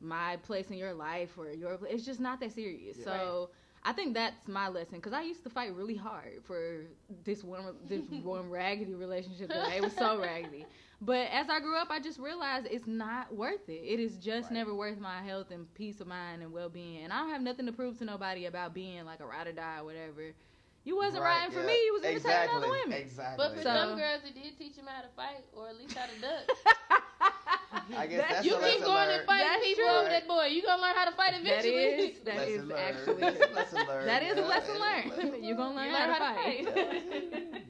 my 0.00 0.36
place 0.36 0.70
in 0.70 0.76
your 0.78 0.94
life 0.94 1.30
or 1.36 1.50
your. 1.52 1.78
It's 1.88 2.04
just 2.04 2.20
not 2.20 2.40
that 2.40 2.52
serious. 2.52 2.96
Yeah. 2.98 3.04
So. 3.04 3.50
I 3.82 3.92
think 3.92 4.14
that's 4.14 4.46
my 4.46 4.68
lesson 4.68 4.96
because 4.96 5.12
I 5.14 5.22
used 5.22 5.42
to 5.44 5.50
fight 5.50 5.74
really 5.74 5.96
hard 5.96 6.42
for 6.44 6.82
this 7.24 7.42
one 7.42 7.64
this 7.88 8.04
one 8.22 8.50
raggedy 8.50 8.94
relationship. 8.94 9.48
That 9.48 9.72
it 9.74 9.82
was 9.82 9.94
so 9.94 10.18
raggedy, 10.22 10.66
but 11.00 11.28
as 11.32 11.48
I 11.48 11.60
grew 11.60 11.76
up, 11.78 11.88
I 11.90 11.98
just 11.98 12.18
realized 12.18 12.66
it's 12.70 12.86
not 12.86 13.34
worth 13.34 13.68
it. 13.68 13.80
It 13.84 13.98
is 14.00 14.16
just 14.18 14.46
Right. 14.50 14.54
never 14.58 14.74
worth 14.74 14.98
my 14.98 15.22
health 15.22 15.50
and 15.50 15.72
peace 15.74 16.00
of 16.00 16.08
mind 16.08 16.42
and 16.42 16.52
well 16.52 16.68
being. 16.68 17.04
And 17.04 17.12
I 17.12 17.20
don't 17.20 17.30
have 17.30 17.40
nothing 17.42 17.66
to 17.66 17.72
prove 17.72 17.98
to 17.98 18.04
nobody 18.04 18.46
about 18.46 18.74
being 18.74 19.04
like 19.06 19.20
a 19.20 19.26
ride 19.26 19.46
or 19.46 19.52
die 19.52 19.78
or 19.78 19.84
whatever. 19.84 20.32
You 20.84 20.96
wasn't 20.96 21.22
Right, 21.22 21.40
riding 21.40 21.52
for 21.54 21.60
yeah. 21.60 21.66
me. 21.66 21.72
You 21.84 21.92
was 21.94 22.02
imitating 22.04 22.16
exactly, 22.30 22.56
other 22.56 22.70
women. 22.70 22.98
Exactly. 22.98 23.36
But 23.46 23.54
for 23.56 23.62
So- 23.62 23.74
some 23.74 23.98
girls, 23.98 24.22
it 24.24 24.34
did 24.34 24.58
teach 24.58 24.76
them 24.76 24.86
how 24.86 25.02
to 25.02 25.08
fight, 25.16 25.44
or 25.54 25.68
at 25.68 25.76
least 25.78 25.94
how 25.96 26.06
to 26.06 26.20
duck. 26.20 26.56
I 27.96 28.06
guess 28.06 28.26
that's 28.28 28.44
you 28.46 28.52
keep 28.58 28.80
going 28.80 28.94
learned. 28.94 29.10
and 29.12 29.26
fighting 29.26 29.46
That's 29.46 29.64
people 29.64 29.84
true. 29.84 29.94
over 29.98 30.08
that 30.08 30.26
boy. 30.28 30.46
You 30.46 30.62
gonna 30.62 30.82
learn 30.82 30.94
how 30.94 31.04
to 31.10 31.16
fight 31.16 31.32
that 31.32 31.40
eventually. 31.40 31.74
is 31.74 32.18
that 32.24 32.36
Lesson 32.36 32.52
is 32.54 32.64
learned. 32.66 32.80
actually 32.80 33.22
lesson 33.54 33.86
learned. 33.86 34.08
that 34.08 34.22
is 34.22 34.38
a 34.38 34.40
lesson 34.42 34.74
It 34.76 34.80
learned. 34.80 35.10
lesson 35.10 35.44
You're 35.44 35.56
gonna 35.56 35.76
learn, 35.76 35.90
You 35.90 35.94
how, 35.96 36.08
learn 36.08 36.08
to 36.08 36.24
how 36.24 36.34
to 36.34 36.42
fight. 36.42 37.62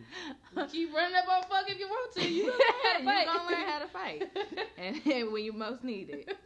fight. 0.54 0.70
keep 0.72 0.94
running 0.94 1.16
up 1.16 1.28
on 1.28 1.42
fuck 1.48 1.68
if 1.68 1.78
you 1.78 1.88
want 1.88 2.12
to. 2.14 2.28
You 2.28 2.46
gonna 2.46 2.58
learn 2.58 2.66
how 2.82 2.98
to 2.98 3.04
You're 3.04 3.12
fight. 3.14 3.26
gonna 3.26 3.50
learn 3.50 3.68
how 3.68 3.78
to 3.78 3.88
fight. 3.88 4.30
and 4.78 5.32
when 5.32 5.44
you 5.44 5.52
most 5.52 5.84
need 5.84 6.08
it. 6.10 6.36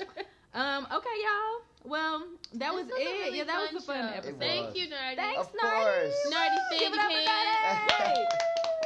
Um, 0.55 0.87
okay, 0.93 1.17
y'all. 1.23 1.63
Well, 1.85 2.23
that 2.55 2.73
was 2.73 2.87
This 2.87 2.95
was 2.97 2.99
a 2.99 3.11
it. 3.11 3.13
really 3.25 3.39
yeah, 3.39 3.45
that 3.45 3.61
was 3.61 3.71
fun 3.71 3.77
a 3.77 3.81
fun 3.83 4.13
show. 4.13 4.19
episode. 4.19 4.39
Thank 4.41 4.77
you, 4.77 4.89
Nardi. 4.89 5.17
Thanks, 5.17 5.41
Of 5.41 5.51
Nardi. 5.63 5.85
course. 5.85 6.15
Nardi 6.31 6.57
said 6.71 6.79
Give 6.81 6.93
you 6.95 7.01
up 7.01 7.07
for 7.07 7.11
can. 7.11 7.99
Nardi. 7.99 8.25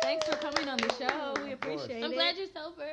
Thanks 0.02 0.26
for 0.28 0.36
coming 0.36 0.68
on 0.68 0.76
the 0.78 0.92
show. 0.94 1.42
We 1.44 1.52
Of 1.52 1.60
course. 1.60 1.84
appreciate 1.84 2.04
I'm 2.04 2.12
it. 2.12 2.14
glad 2.14 2.36
you're 2.36 2.46
sober. 2.52 2.90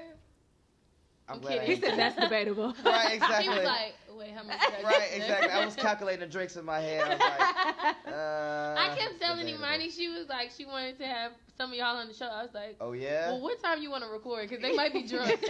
I'm 1.28 1.36
I'm 1.36 1.42
glad. 1.42 1.62
Kidding. 1.62 1.76
he 1.76 1.82
said 1.82 1.98
that's 1.98 2.16
debatable. 2.16 2.74
Right, 2.86 3.10
He 3.10 3.16
exactly. 3.16 3.50
was 3.50 3.64
like, 3.64 3.96
wait, 4.18 4.32
how 4.32 4.44
much? 4.44 4.60
right, 4.84 5.10
exactly. 5.14 5.50
I 5.52 5.66
was 5.66 5.76
calculating 5.76 6.22
the 6.22 6.28
drinks 6.32 6.56
in 6.56 6.66
my 6.66 6.80
head. 6.80 7.02
I 7.04 7.10
was 7.10 7.20
like, 7.20 7.96
uh, 8.14 8.76
I 8.78 8.96
kept 8.98 9.20
telling 9.20 9.46
debatable. 9.46 9.66
Imani 9.66 9.90
she 9.90 10.08
was 10.10 10.28
like 10.30 10.52
she 10.56 10.66
wanted 10.66 10.98
to 11.00 11.06
have 11.06 11.32
some 11.58 11.72
of 11.72 11.78
y'all 11.78 11.96
on 11.96 12.08
the 12.08 12.14
show. 12.14 12.26
I 12.28 12.42
was 12.44 12.54
like, 12.54 12.76
Oh 12.82 12.92
yeah. 12.94 13.32
well, 13.32 13.42
what 13.42 13.62
time 13.62 13.82
you 13.82 13.90
want 13.92 14.04
to 14.04 14.10
record? 14.10 14.50
Because 14.50 14.62
they 14.62 14.76
might 14.76 14.94
be 14.94 15.04
drunk. 15.08 15.40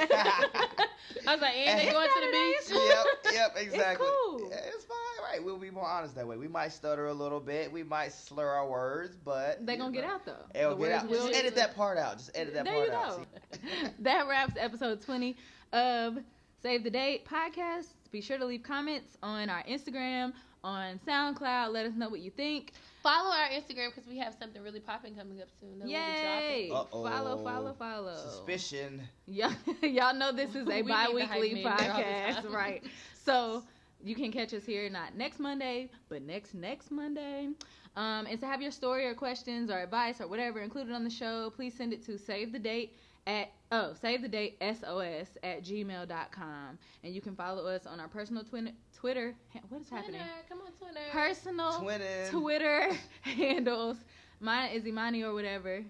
I 1.28 1.34
was 1.34 1.42
like, 1.42 1.56
and 1.56 1.80
they 1.80 1.92
going 1.92 2.08
to 2.08 2.22
the 2.22 2.32
beach. 2.32 2.82
yep, 2.88 3.34
yep, 3.34 3.56
exactly. 3.58 4.06
It's, 4.08 4.16
cool. 4.26 4.50
Yeah, 4.50 4.58
it's 4.74 4.86
fine, 4.86 5.32
right? 5.32 5.44
We'll 5.44 5.58
be 5.58 5.72
more 5.72 5.88
honest 5.88 6.16
that 6.16 6.28
way. 6.28 6.38
We 6.38 6.48
might 6.48 6.72
stutter 6.74 7.08
a 7.08 7.14
little 7.14 7.40
bit, 7.40 7.72
we 7.72 7.84
might 7.84 8.12
slur 8.12 8.48
our 8.48 8.68
words, 8.70 9.16
but 9.24 9.66
they 9.66 9.74
you 9.74 9.80
gonna 9.80 9.94
get 9.94 10.04
out 10.04 10.26
though. 10.26 10.34
It'll 10.54 10.76
The 10.76 10.84
get 10.84 10.92
words 10.92 11.04
out. 11.04 11.10
will 11.10 11.28
Just 11.28 11.40
edit 11.40 11.56
that 11.56 11.76
part 11.76 11.98
out. 11.98 12.18
Just 12.18 12.32
edit 12.36 12.54
that 12.54 12.66
there 12.66 12.74
part 12.74 12.88
you 12.88 12.94
out. 12.94 13.18
go. 13.18 13.26
See? 13.54 13.88
that 14.00 14.28
wraps 14.28 14.54
episode 14.58 15.02
20 15.02 15.36
of 15.74 16.18
Save 16.62 16.84
the 16.84 16.90
Date 16.90 17.26
podcast. 17.28 17.88
Be 18.16 18.22
sure 18.22 18.38
to 18.38 18.46
leave 18.46 18.64
comments 18.64 19.18
on 19.22 19.50
our 19.50 19.62
Instagram, 19.64 20.32
on 20.64 21.02
SoundCloud. 21.06 21.74
Let 21.74 21.86
us 21.86 21.96
know 21.98 22.08
what 22.08 22.22
you 22.22 22.32
think. 22.32 22.72
Follow 23.04 23.30
our 23.30 23.50
Instagram 23.50 23.94
because 23.94 24.08
we 24.08 24.18
have 24.20 24.34
something 24.40 24.64
really 24.64 24.80
popping 24.80 25.16
coming 25.16 25.42
up 25.42 25.50
soon. 25.60 25.80
that 25.80 25.86
we'll 25.86 25.88
be 25.88 25.92
Yay! 25.92 26.70
Uh-oh. 26.72 27.04
Follow, 27.04 27.44
follow, 27.44 27.74
follow. 27.74 28.16
Suspicion. 28.16 29.02
Y'all, 29.28 29.52
y'all 29.82 30.16
know 30.16 30.32
this 30.32 30.56
is 30.56 30.66
a 30.66 30.66
need 30.76 30.86
the 30.86 30.90
bi-weekly 30.94 31.62
hype 31.62 31.64
man 31.66 31.82
there 31.82 31.92
all 31.92 31.98
the 31.98 32.48
podcast, 32.48 32.54
right? 32.54 32.84
So 33.26 33.64
you 34.02 34.16
can 34.16 34.32
catch 34.32 34.54
us 34.54 34.64
here 34.64 34.90
not 34.90 35.18
next 35.18 35.42
Monday, 35.42 35.90
but 36.08 36.22
next 36.22 36.54
next 36.54 36.92
Monday. 36.92 37.50
Um, 37.98 38.28
and 38.28 38.40
to 38.40 38.46
have 38.46 38.62
your 38.62 38.72
story 38.72 39.06
or 39.08 39.14
questions 39.14 39.70
or 39.70 39.80
advice 39.80 40.22
or 40.22 40.28
whatever 40.28 40.62
included 40.62 40.94
on 40.94 41.04
the 41.04 41.10
show, 41.10 41.52
please 41.54 41.74
send 41.74 41.92
it 41.92 42.06
to 42.06 42.18
save 42.18 42.54
the 42.54 42.60
date 42.60 42.96
at 43.28 43.52
oh 43.72 43.94
save 44.00 44.22
the 44.22 44.28
date 44.28 44.58
sos 44.62 45.28
at 45.44 45.64
gmail.com 45.64 46.78
and 47.04 47.14
you 47.16 47.22
can 47.22 47.36
follow 47.36 47.66
us 47.66 47.86
on 47.86 48.00
our 48.00 48.08
personal 48.08 48.44
twin, 48.44 48.72
twitter 48.96 49.34
what 49.70 49.82
is 49.82 49.88
Twitter, 49.88 49.96
happening 50.02 50.22
come 50.48 50.60
on, 50.62 50.72
Twitter. 50.74 51.06
personal 51.12 51.72
Twinning. 51.74 52.30
twitter 52.30 52.90
handles 53.22 53.98
mine 54.40 54.72
is 54.72 54.86
imani 54.86 55.24
or 55.24 55.34
whatever 55.34 55.84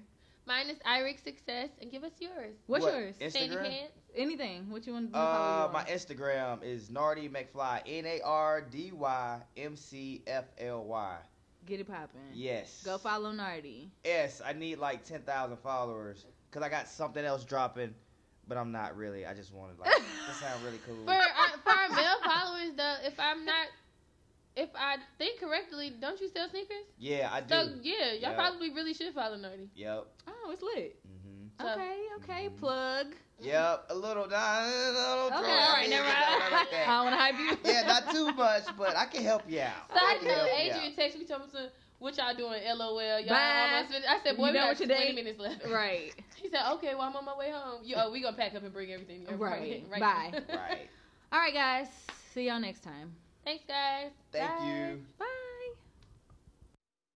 Mine 0.48 0.70
is 0.70 0.78
Irix 0.86 1.24
Success, 1.24 1.70
and 1.82 1.90
give 1.92 2.04
us 2.04 2.12
yours. 2.20 2.54
what's 2.68 2.86
What, 2.86 2.94
yours 2.94 3.16
Sandy 3.18 3.56
Instagram? 3.56 3.64
Pants. 3.68 3.94
anything 4.16 4.70
what 4.70 4.86
you 4.86 4.94
want 4.94 5.12
to 5.12 5.18
Uh, 5.18 5.72
my? 5.74 5.84
Instagram 5.86 6.62
is 6.64 6.90
Nardy 6.92 7.28
McFly. 7.32 7.82
N 7.88 8.06
A 8.06 8.22
R 8.22 8.62
D 8.62 8.92
Y 8.94 9.40
M 9.58 9.76
C 9.76 10.22
F 10.28 10.46
L 10.60 10.84
Y. 10.84 11.18
get 11.66 11.80
it 11.80 11.88
popping 11.88 12.22
Yes. 12.32 12.84
Go 12.86 13.00
follow 13.00 13.32
Nardi. 13.32 13.90
Yes, 14.04 14.40
I 14.46 14.54
need 14.54 14.78
like 14.78 15.04
ten 15.04 15.22
thousand 15.24 15.58
followers 15.58 16.26
because 16.56 16.66
I 16.66 16.70
got 16.70 16.88
something 16.88 17.26
else 17.26 17.44
dropping, 17.44 17.94
but 18.48 18.58
I'm 18.58 18.72
not 18.72 18.96
really. 18.96 19.26
I 19.26 19.34
just 19.34 19.54
wanted 19.54 19.78
like 19.78 19.90
that 19.92 20.36
sound 20.40 20.64
really 20.64 20.80
cool. 20.88 20.96
For 21.06 21.12
our, 21.12 21.20
for 21.64 21.70
our 21.70 21.90
male 21.90 22.16
followers, 22.24 22.72
though, 22.78 22.96
if 23.04 23.20
I'm 23.20 23.44
not, 23.44 23.68
if 24.56 24.70
I 24.74 24.96
think 25.18 25.42
correctly, 25.42 25.92
don't 26.00 26.20
you 26.22 26.30
sell 26.30 26.48
sneakers? 26.50 26.86
Yeah, 26.98 27.30
I 27.30 27.42
do. 27.42 27.48
So 27.50 27.70
yeah, 27.84 28.12
y'all 28.14 28.20
Yeah. 28.22 28.34
probably 28.36 28.72
really 28.72 28.94
should 28.94 29.14
follow 29.14 29.36
Nardi. 29.36 29.70
Yep. 29.76 30.06
Oh, 30.30 30.52
it's 30.54 30.64
lit. 30.64 30.98
hmm 31.06 31.48
So- 31.60 31.74
Okay, 31.74 31.98
okay. 32.24 32.48
Mhm. 32.50 32.58
Plug. 32.58 33.08
Yep. 33.42 33.88
A 33.90 33.96
little. 33.96 34.30
Nah, 34.30 34.64
a 34.64 34.92
little 34.94 35.26
Okay, 35.28 35.28
drunk. 35.28 35.46
all 35.46 35.74
right, 35.76 35.90
never 35.90 36.04
mind. 36.08 36.52
like 36.54 36.74
I 36.74 36.86
don't 36.86 37.04
want 37.04 37.16
to 37.16 37.20
hype 37.20 37.38
you. 37.66 37.70
Yeah, 37.70 37.82
not 37.86 38.10
too 38.12 38.32
much, 38.32 38.64
but 38.78 38.96
I 38.96 39.06
can 39.08 39.24
help 39.24 39.44
you 39.50 39.60
out. 39.60 39.74
I 39.94 40.00
Side 40.00 40.20
can 40.20 40.28
note, 40.30 40.48
Adrian 40.56 40.94
out. 40.94 40.98
texted 40.98 41.20
me 41.20 41.26
told 41.26 41.42
me 41.42 41.48
some, 41.52 41.68
what 42.06 42.18
y'all 42.18 42.36
doing? 42.36 42.62
LOL. 42.78 43.20
Y'all 43.20 43.28
Bye. 43.30 43.72
almost 43.74 43.92
finished. 43.92 44.10
I 44.10 44.20
said, 44.24 44.38
boy, 44.38 44.48
You 44.48 44.54
we 44.54 44.60
got 44.60 44.78
20 44.78 44.94
your 44.94 44.98
day- 45.00 45.12
minutes 45.14 45.40
left. 45.40 45.66
Right. 45.70 46.14
He 46.42 46.50
said, 46.52 46.62
okay, 46.74 46.94
well, 46.94 47.02
I'm 47.02 47.16
on 47.16 47.26
my 47.26 47.36
way 47.36 47.50
home. 47.52 47.82
You, 47.84 47.96
oh, 47.98 48.12
we 48.12 48.22
gonna 48.22 48.38
pack 48.38 48.54
up 48.54 48.62
and 48.64 48.72
bring 48.72 48.92
everything. 48.92 49.26
to 49.26 49.36
Right. 49.36 49.84
right 49.92 50.00
Bye. 50.00 50.30
now. 50.48 50.56
Right. 50.56 50.88
All 51.32 51.40
right, 51.40 51.54
guys. 51.54 51.88
See 52.36 52.48
y'all 52.48 52.60
next 52.60 52.82
time. 52.84 53.14
Thanks, 53.44 53.64
guys. 53.68 54.12
Thank 54.32 54.48
Bye. 54.60 54.66
you. 54.68 55.02
Bye. 55.18 55.26